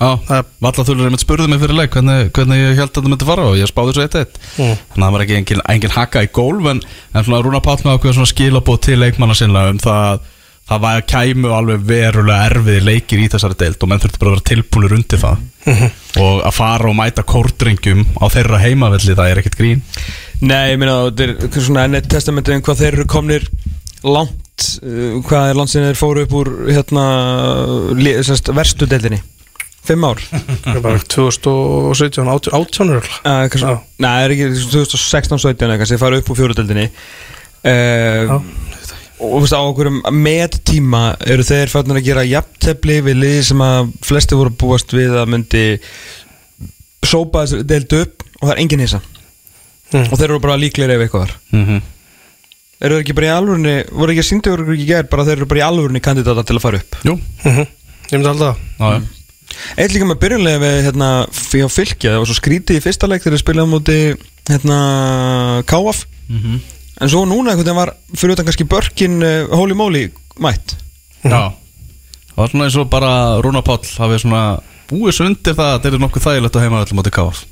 Já, 0.01 0.42
vallaþulur 0.64 1.09
einmitt 1.09 1.22
spurði 1.22 1.49
mig 1.51 1.62
fyrir 1.62 1.78
leik 1.78 1.95
hvernig, 1.95 2.30
hvernig 2.34 2.61
ég 2.61 2.78
held 2.80 2.90
að 2.90 2.99
þetta 2.99 3.12
myndi 3.12 3.28
fara 3.28 3.49
og 3.51 3.59
ég 3.61 3.70
spáði 3.70 3.97
svo 3.97 4.05
eitt 4.05 4.16
eitt. 4.20 4.38
Mm. 4.59 4.76
þannig 4.92 4.99
að 4.99 5.05
það 5.05 5.16
var 5.16 5.24
ekki 5.24 5.36
engin, 5.38 5.64
engin 5.74 5.95
haka 5.95 6.24
í 6.26 6.30
gólf 6.34 6.70
en, 6.72 6.84
en 7.14 7.26
svona 7.26 7.42
Rúna 7.45 7.62
Páll 7.64 7.84
með 7.86 8.09
svona 8.11 8.30
skilabóð 8.30 8.80
til 8.88 9.01
leikmanna 9.01 9.38
sinna 9.38 9.68
um 9.70 9.80
það 9.82 10.24
það 10.64 10.84
var 10.84 11.01
að 11.01 11.09
kæmu 11.12 11.51
alveg 11.53 11.82
verulega 11.88 12.49
erfiði 12.49 12.84
leikir 12.84 13.20
í 13.20 13.26
þessari 13.32 13.59
deild 13.61 13.82
og 13.84 13.90
menn 13.90 14.01
þurfti 14.01 14.20
bara 14.20 14.30
að 14.30 14.36
vera 14.36 14.47
tilbúinur 14.51 14.95
undir 14.97 15.20
það. 15.20 15.42
Og 16.24 16.38
að 16.40 16.55
fara 16.57 16.88
og 16.88 16.97
mæta 16.97 17.24
kórdringum 17.28 18.05
á 18.16 18.24
þeirra 18.32 18.62
heimavelli 18.62 19.16
það 19.18 19.30
er 19.30 19.42
ekkert 19.42 19.59
grín. 19.61 19.82
Nei, 20.40 20.72
ég 20.72 20.80
meina 20.80 21.11
þetta 21.11 21.51
er 21.51 21.66
svona 21.66 21.84
ennett 21.88 22.09
testamentið 22.12 22.59
um 22.59 22.64
hvað 22.64 22.80
þeir 22.80 22.97
eru 22.97 23.07
komnir 23.12 23.47
langt 24.05 24.66
uh, 24.84 25.20
hvað 25.24 25.51
er 25.51 25.61
landsinni 25.61 25.92
þeir 25.92 26.01
fóru 26.01 26.24
upp 26.24 26.34
úr 26.40 26.53
hérna 26.68 27.05
verstu 28.57 28.88
deildinni 28.88 29.20
Fimm 29.85 30.05
ár 30.09 30.20
Það 30.24 30.76
er 30.76 30.80
bara 30.85 30.99
2017, 30.99 32.28
18 32.28 32.55
18 32.57 32.91
örugglega. 32.95 33.20
uh, 33.24 33.49
kannski, 33.53 33.68
Já. 33.68 33.80
Nei, 34.01 34.11
það 34.11 34.24
er 34.24 34.35
ekki 34.35 34.47
2016-17 34.72 35.66
eða 35.66 35.78
kannski 35.80 35.95
þeir 35.95 36.03
fara 36.05 36.20
upp 36.22 36.30
úr 36.32 36.39
fjóruðdeldinni 36.41 36.87
uh, 37.64 38.39
og 39.24 39.35
þú 39.39 39.41
veist 39.45 39.55
á 39.57 39.61
okkur 39.62 39.91
með 40.12 40.57
tíma 40.66 41.03
eru 41.24 41.45
þeir 41.47 41.70
fannir 41.72 42.01
að 42.01 42.07
gera 42.09 42.24
jafntefli 42.26 42.97
við 43.07 43.20
liði 43.20 43.43
sem 43.51 43.61
að 43.64 43.93
flesti 44.05 44.37
voru 44.37 44.51
að 44.53 44.59
búast 44.64 44.93
við 44.97 45.14
að 45.20 45.30
myndi 45.37 45.64
sópa 47.05 47.45
þessu 47.45 47.62
deild 47.68 47.93
upp 48.01 48.24
og 48.41 48.49
það 48.49 48.55
er 48.57 48.62
engin 48.64 48.87
hissa 48.87 49.03
Mm. 49.95 50.09
og 50.11 50.16
þeir 50.18 50.24
eru 50.32 50.39
bara 50.43 50.57
líklegir 50.59 50.91
ef 50.91 51.03
eitthvað 51.05 51.20
var 51.22 51.32
mm 51.55 51.64
-hmm. 51.68 51.80
Eru 52.80 52.95
þeir 52.97 53.03
ekki 53.05 53.14
bara 53.14 53.26
í 53.28 53.35
alvörunni, 53.37 53.74
voru 53.93 54.11
ekki 54.11 54.22
að 54.24 54.26
síndu 54.28 54.51
voru 54.51 54.72
ekki 54.74 54.87
gær 54.89 55.05
bara 55.12 55.24
þeir 55.28 55.37
eru 55.37 55.47
bara 55.47 55.61
í 55.61 55.66
alvörunni 55.68 56.01
kandidata 56.03 56.43
til 56.43 56.57
að 56.57 56.62
fara 56.64 56.76
upp 56.80 56.97
Jú, 57.05 57.14
Mhm. 57.45 57.61
Ég 58.11 58.12
myndi 58.18 58.28
alltaf 58.28 58.57
já, 58.80 58.91
já 58.91 59.03
Eitt 59.76 59.94
líka 59.94 60.07
með 60.09 60.20
byrjunlega 60.24 60.62
við 60.62 60.76
hérna 60.88 61.09
fyrir 61.34 61.72
fylgja, 61.72 62.12
það 62.14 62.20
var 62.22 62.30
svo 62.30 62.38
skrítið 62.40 62.78
í 62.80 62.84
fyrsta 62.84 63.09
leik 63.11 63.22
þegar 63.24 63.36
þeir 63.36 63.44
spilaði 63.44 63.66
á 63.66 63.74
móti 63.74 63.98
hérna 64.50 64.78
Káaf 65.68 66.05
Mhm. 66.28 66.61
en 67.05 67.09
svo 67.11 67.24
núna 67.28 67.52
einhvern 67.52 67.66
veginn 67.66 67.76
var 67.76 67.90
fyrir 68.16 68.32
utan 68.32 68.46
kannski 68.46 68.64
börkin 68.64 69.18
uh, 69.22 69.48
Holy 69.52 69.74
Moly 69.76 70.07
mætt. 70.40 70.76
Já. 71.24 71.52
Það 72.34 72.36
var 72.38 72.48
svona 72.50 72.64
eins 72.64 72.76
og 72.80 72.88
bara 72.90 73.11
Rúna 73.44 73.61
Páll 73.62 73.84
hafi 73.98 74.18
svona 74.22 74.44
búið 74.88 75.12
svo 75.12 75.26
undir 75.28 75.55
það 75.55 75.68
að 75.74 75.82
þetta 75.84 75.92
er 75.92 76.02
nokkuð 76.05 76.24
þægilegt 76.24 76.57
á 76.57 76.62
heimavelli 76.64 76.96
móti 76.98 77.12
káf 77.14 77.44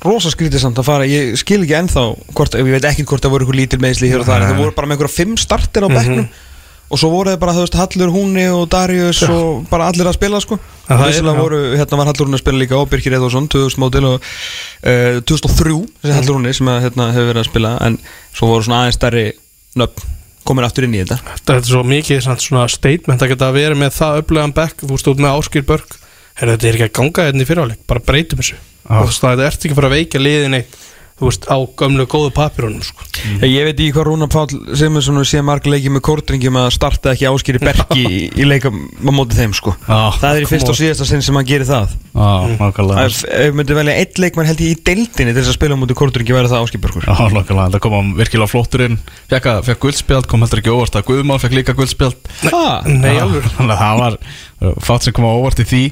rosa 0.00 0.30
skrítið 0.32 0.62
samt 0.62 0.78
að 0.80 0.86
fara, 0.88 1.04
ég 1.04 1.34
skil 1.36 1.58
ekki 1.60 1.74
ennþá 1.76 2.02
hvort, 2.32 2.54
ég 2.56 2.64
veit 2.72 2.86
ekki 2.88 3.04
hvort 3.04 3.20
það 3.20 3.34
voru 3.34 3.44
eitthvað 3.44 3.58
lítil 3.60 3.80
meðsli 3.84 4.08
hér 4.08 4.22
og 4.22 4.30
en 4.32 4.46
það 4.48 4.56
voru 4.62 4.72
bara 4.76 4.88
með 4.88 4.96
einhverja 4.96 5.16
fimm 5.18 5.34
startir 5.36 5.84
á 5.84 5.88
bekknum 5.92 6.28
og 6.90 6.98
svo 6.98 7.10
voru 7.12 7.30
þeir 7.30 7.40
bara, 7.42 7.54
þú 7.54 7.64
veist, 7.64 7.76
Hallur 7.78 8.10
Húni 8.14 8.44
og 8.50 8.64
Darius 8.72 9.20
og 9.30 9.64
bara 9.70 9.86
allir 9.90 10.08
að 10.10 10.16
spila 10.18 10.40
sko. 10.42 10.58
Ja, 10.88 10.96
það 10.98 11.18
er- 11.20 11.38
voru, 11.38 11.60
hérna 11.78 11.98
var 12.00 12.10
Hallur 12.10 12.26
Húni 12.26 12.38
að 12.38 12.42
spila 12.42 12.58
líka 12.62 12.78
og 12.80 12.88
Birkir 12.90 13.14
Eðvarsson, 13.14 13.46
2000 13.52 13.78
mótil 13.82 14.06
og 14.10 14.16
uh, 14.20 15.20
2003, 15.22 15.76
þessi 16.02 16.16
Hallur 16.18 16.40
Húni 16.40 16.54
sem 16.56 16.70
að, 16.72 16.80
hérna, 16.88 17.10
hefur 17.14 17.30
verið 17.30 17.44
að 17.44 17.50
spila, 17.52 17.74
en 17.86 17.98
svo 18.34 18.50
voru 18.50 18.66
svona 18.66 18.82
aðeins 18.84 18.98
stærri 18.98 19.26
nöfn 19.78 20.16
komin 20.50 20.64
aftur 20.66 20.86
inn 20.88 20.94
í 20.96 21.02
þetta. 21.04 21.20
Þetta 21.36 21.56
er 21.60 21.66
svo 21.68 21.82
mikið 21.86 22.22
samt 22.24 22.42
svona 22.42 22.66
statement 22.72 23.22
að 23.22 23.34
geta 23.36 23.50
verið 23.54 23.78
með 23.78 23.92
það 23.94 24.22
upplegan 24.24 24.54
bekk 24.56 24.80
Þú 24.82 24.88
veist 24.96 25.10
út 25.12 25.20
með 25.22 25.36
Áskir 25.36 25.66
Börg 25.68 25.92
Herra, 26.40 26.54
Þetta 26.56 26.66
er 26.70 26.78
ekki 26.78 26.86
að 26.88 26.94
ganga 26.96 27.26
hérna 27.28 27.44
í 27.44 27.46
fyrirháleik 27.46 27.82
Bara 27.86 28.02
breytum 28.08 28.40
þessu. 28.40 28.56
Þú 28.88 29.02
veist 29.04 29.22
það 29.22 29.42
ert 29.46 29.60
ekki 29.66 29.74
að 29.76 29.78
fara 29.78 29.90
að 29.92 29.94
veikja 29.98 30.22
liðin 30.24 30.56
eitt 30.58 30.78
Þú 31.20 31.28
veist 31.28 31.44
á 31.52 31.56
gömlu 31.76 32.06
góðu 32.08 32.30
papirunum 32.32 32.80
sko. 32.80 33.04
Ég 33.44 33.66
veit 33.68 33.74
ekki 33.76 33.90
hvað 33.92 34.06
Rúna 34.08 34.26
Páll 34.32 34.54
Sigmundsson 34.72 35.18
sé 35.28 35.42
marg 35.44 35.66
leikið 35.68 35.92
með 35.92 36.02
kórdringjum 36.08 36.56
að 36.56 36.68
starta 36.72 37.12
ekki 37.12 37.26
áskýri 37.28 37.60
berki 37.68 38.04
í, 38.08 38.20
í 38.40 38.46
leika 38.48 38.72
á 38.72 39.10
móti 39.12 39.36
þeim 39.36 39.52
sko. 39.56 39.74
Já, 39.84 39.98
Það 40.16 40.38
er 40.38 40.46
í 40.46 40.48
fyrst 40.48 40.70
og 40.72 40.78
síðasta 40.78 41.08
sinn 41.10 41.20
sem 41.26 41.36
hann 41.36 41.48
gerir 41.50 41.68
það. 41.68 41.92
Já, 42.14 42.30
nákvæmlega. 42.56 43.04
Ef 43.04 43.18
við 43.28 43.58
myndum 43.60 43.80
velja 43.82 43.96
eitt 44.00 44.20
leikmann 44.24 44.48
held 44.48 44.62
ég 44.64 44.72
í 44.72 44.78
deildinni 44.88 45.34
til 45.34 45.42
þess 45.42 45.52
að 45.52 45.58
spila 45.58 45.76
á 45.76 45.80
móti 45.82 45.96
kórdringi 46.00 46.36
væri 46.38 46.50
það 46.54 46.64
áskýrbergur 46.64 47.08
nákvæmlega, 47.10 47.66
það 47.76 47.84
kom 47.84 48.14
virkilega 48.16 48.50
flottur 48.54 48.86
inn. 48.88 48.96
Fekk, 49.28 49.76
guldspjald, 49.84 50.30
kom 50.30 50.40
heldur 50.46 50.62
ekki 50.64 50.72
óvart 50.72 50.96
að 50.96 51.06
Guðmál 51.10 51.38
fekk 51.44 51.58
líka 51.60 51.76
guldspjald. 51.76 52.16
Ah, 52.48 52.80
Nei, 52.88 53.12
alveg. 53.20 53.44
Það 53.60 54.00
var 54.00 54.16
fátt 54.88 55.04
sem 55.06 55.14
kom 55.16 55.28
á 55.28 55.32
óvart 55.36 55.60
í 55.62 55.68
því 55.68 55.82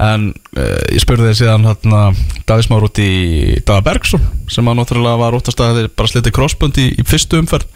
En 0.00 0.30
uh, 0.56 0.78
ég 0.94 1.02
spurði 1.02 1.28
þið 1.28 1.38
síðan 1.42 1.66
hérna, 1.68 2.02
Davís 2.48 2.70
Már 2.70 2.86
út 2.86 3.00
í 3.02 3.10
Daða 3.68 3.84
Bergsson 3.90 4.22
sem 4.50 4.70
að 4.70 4.78
náttúrulega 4.78 5.20
var 5.20 5.36
óttast 5.36 5.60
að 5.60 5.80
þeir 5.80 5.90
bara 5.98 6.10
slitið 6.12 6.34
crossbund 6.38 6.80
í, 6.80 6.86
í 6.96 7.04
fyrstu 7.06 7.40
umferð. 7.42 7.68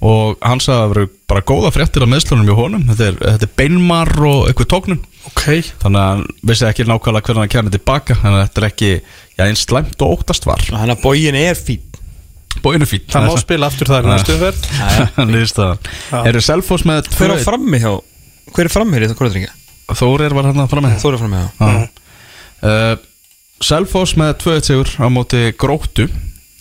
Og 0.00 0.38
hann 0.40 0.62
sagði 0.64 0.76
að 0.78 0.82
það 0.86 0.94
veru 0.94 1.10
bara 1.26 1.44
góða 1.50 1.74
fréttir 1.74 2.06
af 2.06 2.10
meðslunum 2.14 2.48
í 2.48 2.56
honum. 2.56 2.86
Þetta 2.92 3.10
er, 3.10 3.20
þetta 3.26 3.48
er 3.48 3.54
beinmar 3.60 4.12
og 4.30 4.48
eitthvað 4.48 4.72
tóknun 4.72 5.04
Ok. 5.26 5.42
Þannig 5.82 5.98
að 5.98 6.08
hann 6.12 6.24
vissi 6.46 6.66
ekki 6.68 6.84
nákvæmlega 6.86 7.26
hvernig 7.26 7.42
hann 7.42 7.50
kemur 7.50 7.74
tilbaka 7.74 8.14
þannig 8.20 8.38
að 8.38 8.44
þetta 8.44 8.60
er 8.60 8.66
ekki 8.68 8.90
já, 8.94 9.42
eins 9.48 9.64
slæmt 9.66 10.04
og 10.06 10.12
óttast 10.20 10.46
var. 10.46 10.62
Þannig 10.68 10.94
að 10.94 11.02
bógin 11.02 11.38
er 11.40 11.58
fín 11.58 11.82
Bóinu 12.64 12.86
fínt 12.88 13.10
Það 13.12 13.26
má 13.28 13.34
spila 13.40 13.68
aftur 13.68 13.90
það 13.90 14.06
í 14.06 14.12
næstu 14.12 14.34
umferð. 14.36 14.68
Selfoss 16.46 16.86
með 16.88 17.10
Hver 17.18 17.34
á 17.34 17.36
frammi 17.44 17.80
hjá 17.82 17.92
Hver 18.54 18.68
er 18.68 18.72
frammi 18.72 19.00
í 19.02 19.10
það? 19.10 19.65
Þórir 19.94 20.34
var 20.34 20.48
hérna 20.50 20.66
fram 20.70 20.84
með 20.86 20.96
Þóri 21.02 21.20
frammi 21.20 21.42
hjá 21.42 21.50
Já. 21.60 21.88
uh, 22.62 22.96
Selfoss 23.62 24.16
með 24.20 24.34
2-1 24.42 24.66
sigur 24.70 24.90
á 25.00 25.06
móti 25.12 25.44
Gróttu 25.56 26.08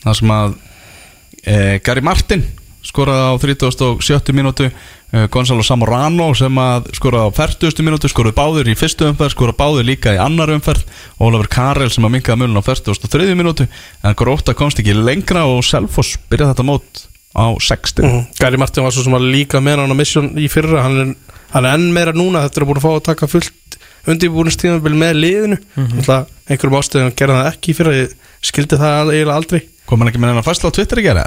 þar 0.05 0.19
sem 0.19 0.31
að 0.35 0.53
uh, 0.55 1.73
Gary 1.83 2.03
Martin 2.05 2.45
skoraði 2.85 3.23
á 3.25 3.33
37. 3.41 4.29
mínútu 4.37 4.67
uh, 4.69 5.25
Gonzalo 5.33 5.63
Zamorano 5.65 6.29
sem 6.37 6.59
að 6.61 6.91
skoraði 6.95 7.33
á 7.33 7.37
40. 7.41 7.81
mínútu 7.87 8.11
skoraði 8.11 8.37
báður 8.37 8.69
í 8.69 8.77
fyrstu 8.77 9.07
umferð 9.09 9.33
skoraði 9.33 9.57
báður 9.59 9.87
líka 9.89 10.13
í 10.13 10.21
annar 10.21 10.53
umferð 10.53 10.85
Ólafur 11.17 11.49
Karel 11.57 11.89
sem 11.91 12.05
að 12.05 12.13
minkaði 12.19 12.43
mulun 12.43 12.61
á 12.61 12.67
43. 12.69 13.33
mínútu 13.35 13.65
en 14.05 14.15
Grótta 14.21 14.53
komst 14.55 14.79
ekki 14.83 14.93
lengra 14.95 15.47
og 15.49 15.65
Selfoss 15.65 16.15
byrjaði 16.29 16.53
þetta 16.53 16.67
mót 16.69 17.05
á 17.35 17.45
60 17.59 18.05
Mhm. 18.05 18.21
Gary 18.39 18.61
Martin 18.61 18.85
var 18.85 18.93
svo 18.95 19.03
sem 19.03 19.17
að 19.17 19.25
líka 19.33 19.59
með 19.59 19.81
hann 19.83 19.91
á 19.91 19.97
mission 19.99 20.29
í 20.39 20.45
fyrra 20.47 20.85
hann 20.85 21.01
er, 21.01 21.09
hann 21.53 21.65
er 21.65 21.77
enn 21.77 21.91
meira 21.93 22.13
núna 22.15 22.45
þetta 22.45 22.61
er 22.61 22.67
búin 22.69 22.81
að 22.81 22.85
fá 22.87 22.91
að 22.93 23.07
taka 23.09 23.31
fullt 23.31 23.79
undirbúinistíðanbili 24.05 25.01
með 25.01 25.17
liðinu. 25.17 25.57
Mm 25.75 25.87
-hmm. 25.87 26.25
einhverjum 26.49 26.79
ástöðum 26.79 27.15
gerði 27.17 27.39
það 27.39 27.51
ekki 27.53 27.71
í 27.71 27.77
fyrra 27.77 27.95
ég 27.95 28.15
skildi 28.41 28.77
það 28.77 29.13
eiginlega 29.13 29.39
aldrei. 29.39 29.61
Kom 29.85 29.99
hann 29.99 30.09
ekki 30.11 30.21
með 30.21 30.33
hennar 30.33 30.45
fæsla 30.45 30.69
á 30.69 30.75
Twitter 30.75 31.01
í 31.01 31.05
gera 31.05 31.25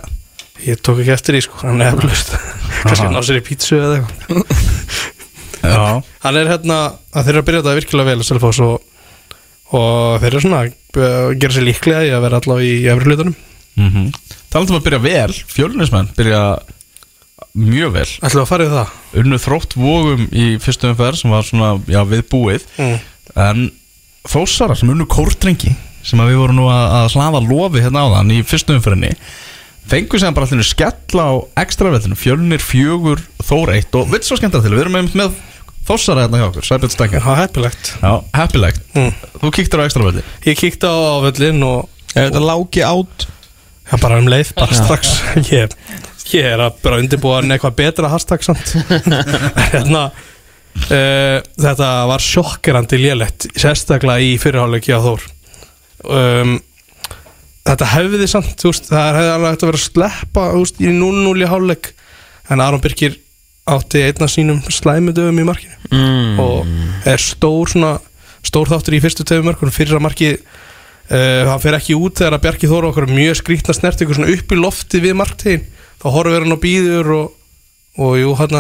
ég 0.66 0.81
tók 0.83 1.03
ekki 1.03 1.14
eftir 1.14 1.37
því 1.37 1.43
sko. 1.47 1.61
Hann 1.62 1.83
er 1.83 1.95
eflust 1.95 2.35
kannski 2.85 3.09
ná 3.12 3.21
sér 3.27 3.41
í 3.41 3.45
pítsu 3.47 3.79
eða 3.79 3.99
eitthvað. 3.99 4.62
Já. 5.59 5.83
Hann 6.25 6.39
er 6.39 6.51
hérna 6.53 6.79
að 7.12 7.27
þeir 7.27 7.33
eru 7.35 7.43
að 7.43 7.49
byrja 7.49 7.62
þetta 7.62 7.77
virkilega 7.79 8.09
vel 8.09 8.23
að 8.23 8.29
Selfoss 8.29 8.62
og, 8.64 9.05
og 9.75 10.19
þeir 10.23 10.31
eru 10.31 10.43
svona 10.45 10.62
að 10.64 11.37
gera 11.43 11.55
sér 11.55 11.66
líklega 11.66 12.03
í 12.07 12.12
að 12.14 12.25
vera 12.27 12.41
allavega 12.41 12.69
í 12.69 12.91
efri 12.93 13.11
hlutunum 13.11 13.37
mm 13.79 13.89
-hmm. 13.93 14.11
Talandum 14.49 14.79
að 14.79 14.87
byrja 14.87 15.01
vel, 15.05 15.33
fjölunismenn 15.55 16.11
byrja 16.16 16.43
mjög 17.57 17.92
vel. 17.96 18.07
Ætlum 18.22 18.40
við 18.40 18.44
að 18.44 18.51
fara 18.53 18.66
í 18.66 18.70
það? 18.72 18.94
Unnu 19.22 19.40
þrótt 19.42 19.76
vógum 19.78 20.24
í 20.30 20.46
fyrstu 20.62 20.90
umferð 20.92 21.20
sem 21.22 21.32
var 21.34 21.46
svona, 21.49 21.70
já, 21.88 22.01
við 22.09 22.24
búið 22.32 22.64
mm. 22.78 22.96
En 23.38 23.66
þósara 24.28 24.76
sem 24.78 24.90
unnu 24.92 25.07
kórdrengi 25.11 25.74
sem 26.07 26.20
að 26.22 26.32
við 26.32 26.40
vorum 26.42 26.59
nú 26.61 26.68
að, 26.72 26.84
að 27.01 27.12
hlaða 27.16 27.42
lofi 27.44 27.82
hérna 27.84 28.07
áðan 28.07 28.32
í 28.34 28.40
fyrstu 28.46 28.76
umferðinni 28.76 29.12
fengu 29.88 30.20
sem 30.20 30.34
bara 30.36 30.49
allir 30.49 30.66
skella 30.68 31.24
á 31.24 31.34
ekstravellinu, 31.64 32.16
fjölnir 32.18 32.61
fjögur 32.62 33.22
þór 33.44 33.72
eitt 33.78 33.94
og 33.96 34.11
vitt 34.12 34.26
svo 34.28 34.36
skemmtilega 34.36 34.68
til, 34.68 34.76
við 34.76 34.84
erum 34.84 34.96
með, 34.99 35.14
með 35.16 35.38
þósara 35.88 36.26
hérna 36.26 36.42
hjá 36.42 36.49
okkur, 36.51 36.66
Sæbjörn 36.68 36.92
það 36.92 37.14
er 37.16 37.38
heppilegt. 37.40 37.92
Já, 38.03 38.12
heppilegt, 38.36 38.82
Mm. 38.92 39.14
þú 39.40 39.53
kíktir 39.57 39.80
á 39.80 39.86
ekstravelli? 39.88 40.24
Ég 40.44 40.61
kíkti 40.61 40.84
á 40.84 40.92
ávöllin 40.92 41.64
og 41.64 41.88
Er 42.16 42.28
þetta 42.30 42.40
lági 42.44 42.82
átt? 42.84 43.26
Já, 43.88 43.96
bara 44.03 44.18
um 44.20 44.28
leið, 44.28 44.53
bara 44.59 44.76
strax. 44.76 45.14
Ég, 45.55 45.72
ég 46.37 46.49
er 46.53 46.62
að 46.62 46.81
bara 46.85 46.99
undirbúa 47.03 47.41
hann 47.41 47.55
eitthvað 47.55 47.76
betra 47.79 48.11
hashtag 48.12 48.45
samt. 48.47 48.74
Hérna 49.72 50.09
uh, 50.11 51.39
Þetta 51.59 51.91
var 52.11 52.24
sjokkerandi 52.24 53.01
lélegt 53.03 53.49
sérstaklega 53.59 54.24
í 54.24 54.35
fyrirháleiki 54.41 54.95
á 54.95 55.01
Þór. 55.05 55.29
Um, 56.09 56.59
Þetta 57.68 57.89
hefði 57.93 58.26
samt, 58.31 58.62
veist, 58.64 58.87
það 58.89 59.16
hefði 59.18 59.33
alveg 59.35 59.51
hægt 59.53 59.62
að 59.64 59.68
vera 59.68 59.79
að 59.79 59.87
sleppa, 59.87 60.45
veist, 60.55 60.79
í 60.81 60.93
0-0 60.95 61.43
í 61.45 61.49
háleik 61.51 61.91
en 62.49 62.62
Aron 62.64 62.81
Birkir 62.81 63.18
átti 63.68 64.01
einna 64.07 64.29
sínum 64.33 64.62
slæmudöfum 64.72 65.43
í 65.43 65.45
markinu. 65.45 65.74
Mm. 65.93 66.39
og 66.41 67.09
er 67.09 67.20
stór 67.20 67.70
svona 67.72 67.95
stór 68.45 68.68
þáttur 68.70 68.97
í 68.97 69.03
fyrstu 69.05 69.24
töfum 69.29 69.49
mörkunum. 69.51 69.74
Fyrra 69.74 70.01
markið 70.01 70.39
uh, 70.39 71.49
hann 71.51 71.62
fer 71.62 71.76
ekki 71.79 71.97
út 71.99 72.20
þegar 72.20 72.39
að 72.39 72.45
Bjarki 72.47 72.70
Þóra 72.70 72.91
okkur 72.93 73.09
mjög 73.11 73.41
skrítna 73.43 73.76
snert 73.76 74.01
ykkur 74.05 74.18
svona 74.18 74.33
upp 74.33 74.55
í 74.55 74.61
lofti 74.61 75.03
við 75.05 75.18
marktegin 75.18 75.66
þá 75.99 76.09
horfir 76.14 76.44
hann 76.44 76.55
á 76.55 76.61
býður 76.62 77.14
og, 77.16 77.32
og 77.99 78.18
jú 78.20 78.34
hann 78.38 78.59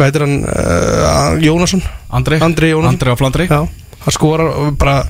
hvað 0.00 0.08
heitir 0.08 0.24
hann 0.24 0.36
uh, 0.48 1.40
Jónasson? 1.44 1.82
Andri, 2.08 2.40
Andri 2.40 2.72
Jónasson. 2.72 2.96
Andri 2.96 3.12
á 3.12 3.16
Flandri. 3.20 3.46
Já, 3.50 3.66
hann 4.04 4.16
skorar 4.16 4.54
og 4.56 4.76
bara 4.80 5.02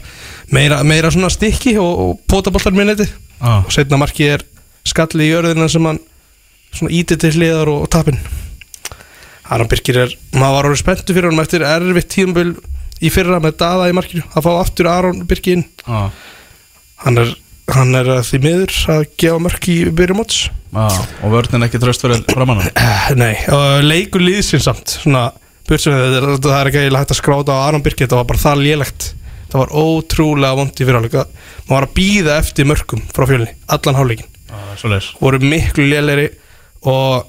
meira, 0.50 0.80
meira 0.86 1.12
svona 1.14 1.30
stikki 1.30 1.76
og, 1.78 1.90
og 2.04 2.22
pótaboltar 2.30 2.74
minniti 2.74 3.06
ah. 3.38 3.62
og 3.62 3.70
setna 3.74 4.00
markið 4.00 4.34
er 4.34 4.46
skalli 4.88 5.28
í 5.28 5.30
jörðina 5.30 5.68
sem 5.70 5.86
hann 5.86 6.00
svona 6.74 6.94
ítið 6.94 7.22
til 7.24 7.34
hliðar 7.38 7.70
og, 7.70 7.84
og 7.86 7.92
tapinn. 7.92 8.18
Aron 9.50 9.70
Birkir 9.70 9.98
er 10.04 10.12
maður 10.34 10.54
var 10.56 10.68
orðið 10.68 10.82
spenntu 10.84 11.14
fyrir 11.14 11.30
honum 11.30 11.42
eftir 11.42 11.66
erfitt 11.66 12.12
tíumbil 12.14 12.52
í 13.00 13.10
fyrra 13.10 13.40
með 13.42 13.56
daða 13.62 13.88
í 13.90 13.94
markinu. 13.96 14.22
Að 14.34 14.46
fá 14.46 14.50
aftur 14.60 14.90
Aron 14.90 15.24
Birkir 15.26 15.58
inn. 15.58 15.66
Ah. 15.86 16.10
hann 17.06 17.18
er, 17.18 17.30
hann 17.74 17.94
er 17.98 18.10
að 18.18 18.26
því 18.28 18.42
miður 18.44 18.74
að 18.94 19.04
gefa 19.18 19.42
mörk 19.42 19.70
í 19.70 19.78
byrjumóts 19.94 20.48
ah. 20.76 20.98
Og 21.24 21.34
vörnin 21.34 21.66
ekki 21.66 21.80
tröst 21.82 22.04
fyrir 22.04 22.22
framann 22.30 22.62
Nei, 23.22 23.34
og 23.52 23.86
leikur 23.86 24.22
liðsinn 24.24 24.62
samt 24.64 24.96
svona, 25.00 25.28
bursum 25.68 25.96
það 26.38 26.58
er 26.58 26.70
ekki 26.72 26.84
hægt 26.88 27.14
að 27.16 27.20
skráta 27.20 27.56
á 27.56 27.66
Aron 27.68 27.84
Birkir 27.84 28.06
þetta 28.06 28.20
var 28.20 28.28
bara 28.30 28.44
það 28.44 28.64
lélegt. 28.66 29.10
Það 29.50 29.64
var 29.64 29.74
ótrúlega 29.82 30.58
vondi 30.60 30.86
fyrir 30.86 31.00
áleika 31.00 31.26
maður 31.66 31.74
var 31.74 31.88
að 31.88 31.96
býða 31.96 32.36
eftir 32.38 32.68
mörkum 32.70 33.02
frá 33.10 33.24
fjölni 33.26 33.50
allan 33.66 33.96
hálfleikin 33.98 34.28
ah, 34.54 35.08
voru 35.18 35.40
miklu 35.42 35.88
lélegri 35.90 36.28
og 36.86 37.26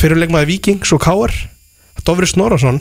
fyrir 0.00 0.16
leikmaði 0.22 0.48
Víkings 0.54 0.94
og 0.96 1.02
Káar 1.04 1.34
Dofri 2.08 2.28
Snorarsson 2.30 2.80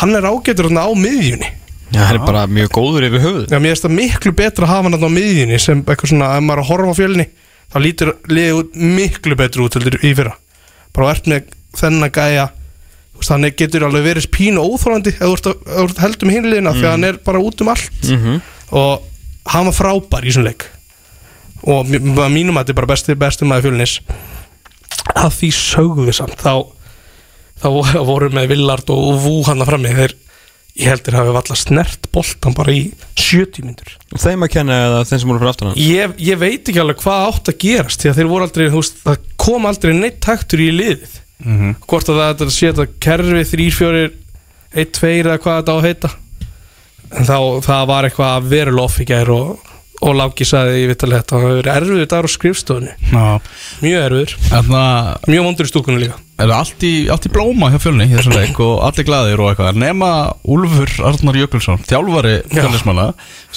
hann 0.00 0.12
er 0.16 0.26
ágætur 0.28 0.68
þarna 0.68 0.84
á 0.84 0.92
miðjunni. 0.92 1.48
Já, 1.94 2.02
hann 2.02 2.18
er 2.18 2.24
bara 2.26 2.44
mjög 2.50 2.72
góður 2.74 3.06
yfir 3.06 3.22
höfuð. 3.22 3.44
Já, 3.48 3.58
mér 3.62 3.72
finnst 3.72 3.86
það 3.86 3.94
miklu 4.00 4.32
betra 4.36 4.66
að 4.66 4.72
hafa 4.72 4.90
hann 4.90 5.06
á 5.06 5.16
miðjunni 5.16 5.60
sem 5.62 5.82
eitthvað 5.84 6.12
svona, 6.12 6.30
ef 6.36 6.44
maður 6.44 6.58
er 6.58 6.64
að 6.64 6.70
horfa 6.72 6.92
á 6.92 6.98
fjölni 6.98 7.26
þá 7.72 7.78
lítur 7.82 8.12
liðið 8.30 8.76
miklu 8.96 9.38
betri 9.38 9.64
út 9.64 9.78
heldur 9.78 9.98
í 10.02 10.12
fyrra. 10.16 10.36
Bara 10.94 11.10
verðt 11.12 11.30
með 11.32 11.50
þennan 11.76 12.14
gæja. 12.14 12.46
Er- 13.26 13.52
getur 13.56 13.86
alveg 13.86 14.04
verið 14.04 14.30
pínu 14.32 14.60
óþólandi 14.60 15.14
ef 15.16 15.40
þú 15.40 15.86
heldur 16.02 16.28
með 16.28 16.36
hinliðina 16.36 16.72
mm. 16.72 16.78
því 16.78 16.86
að 16.86 16.94
hann 16.94 17.08
er 17.08 17.20
bara 17.24 17.40
út 17.40 17.60
um 17.64 17.70
allt. 17.72 18.00
Mhm. 18.04 18.40
og 18.76 19.02
hann 19.52 19.68
var 19.70 19.76
frábær 19.76 20.26
í 20.26 20.30
þessum 20.32 20.46
leik. 20.46 20.66
Og 21.66 21.86
mínum 21.88 22.56
að 22.58 22.66
þetta 22.66 22.74
er 22.74 22.78
bara 22.80 22.90
besti, 22.92 23.14
besti 23.18 23.46
maður 23.48 23.70
fjölnis. 23.70 24.00
Að 25.16 25.32
því 25.38 25.50
sögðu 25.54 26.14
samt 26.14 26.42
þá, 26.42 26.66
þá 27.62 27.68
voru 28.06 28.28
með 28.34 28.50
Villard 28.52 28.90
og 28.92 29.20
Vú 29.22 29.36
hann 29.48 29.62
að 29.62 29.70
frammi. 29.72 29.94
Þeir, 29.96 30.16
ég 30.76 30.90
heldur 30.90 31.16
hafi 31.16 31.34
valla 31.36 31.56
snert 31.58 32.08
boltan 32.12 32.56
bara 32.56 32.74
í 32.74 32.82
70 33.16 33.64
myndur 33.64 33.94
Þeim 34.16 34.44
að 34.44 34.52
kenna 34.52 34.80
eða 34.88 35.04
þeim 35.08 35.22
sem 35.22 35.30
voru 35.30 35.40
fyrir 35.42 35.52
aftan 35.52 35.70
hann? 35.70 35.80
Ég, 35.80 36.16
ég 36.20 36.40
veit 36.40 36.68
ekki 36.68 36.82
alveg 36.82 37.00
hvað 37.02 37.28
átt 37.30 37.50
að 37.52 37.58
gerast 37.64 38.02
því 38.02 38.10
að 38.10 38.20
þeir 38.20 38.30
voru 38.32 38.46
aldrei, 38.48 38.66
þú 38.72 38.82
veist, 38.82 39.00
það 39.06 39.24
kom 39.46 39.68
aldrei 39.70 39.94
neitt 39.96 40.20
taktur 40.24 40.62
í 40.62 40.68
liðið. 40.74 41.16
Hvort 41.86 42.10
að 42.12 42.20
það 42.20 42.28
er 42.28 42.46
að 42.46 42.54
setja 42.56 42.86
kerfi 43.06 43.42
3-4 43.52 44.04
1-2 44.76 45.10
eða 45.20 45.40
hvað 45.40 45.58
þetta 45.60 45.72
á 45.72 45.76
að 45.76 45.86
heita. 45.86 46.12
En 47.16 47.28
þá, 47.28 47.38
það 47.64 47.88
var 47.92 48.08
eitthvað 48.08 48.54
í 49.00 49.08
gær 49.08 49.32
og, 49.32 49.74
og 50.04 50.14
Láki 50.18 50.46
sagði 50.48 50.82
ég 50.82 50.92
veit 50.92 51.04
alveg 51.06 51.22
þetta, 51.22 51.32
það 51.32 51.44
hefur 51.46 51.58
verið 51.60 51.72
erfiður 51.76 52.08
dagur 52.12 52.28
á 52.28 52.36
skrifstofunni. 52.36 52.94
Mjög 53.84 54.06
að 54.52 54.70
mjög 55.32 55.44
vondur 55.46 55.68
í 55.68 55.72
stúkunni 55.72 56.02
líka. 56.04 56.20
Er 56.36 56.50
það 56.50 56.58
allt 56.58 56.82
í, 56.84 56.92
allt 57.08 57.26
í 57.26 57.30
blóma 57.32 57.70
hjá 57.72 57.78
fjölni 57.80 58.06
í 58.10 58.12
þessum 58.12 58.34
leik 58.36 58.58
og 58.60 58.74
allir 58.84 59.06
glaðir 59.08 59.40
og 59.40 59.50
eitthvað. 59.50 59.78
Nema 59.80 60.10
Úlfur 60.52 60.92
Arnar 61.08 61.38
Jökulsson 61.40 61.80
þjálfari 61.88 62.34
Já. 62.42 62.58
fjölnismanna 62.58 63.06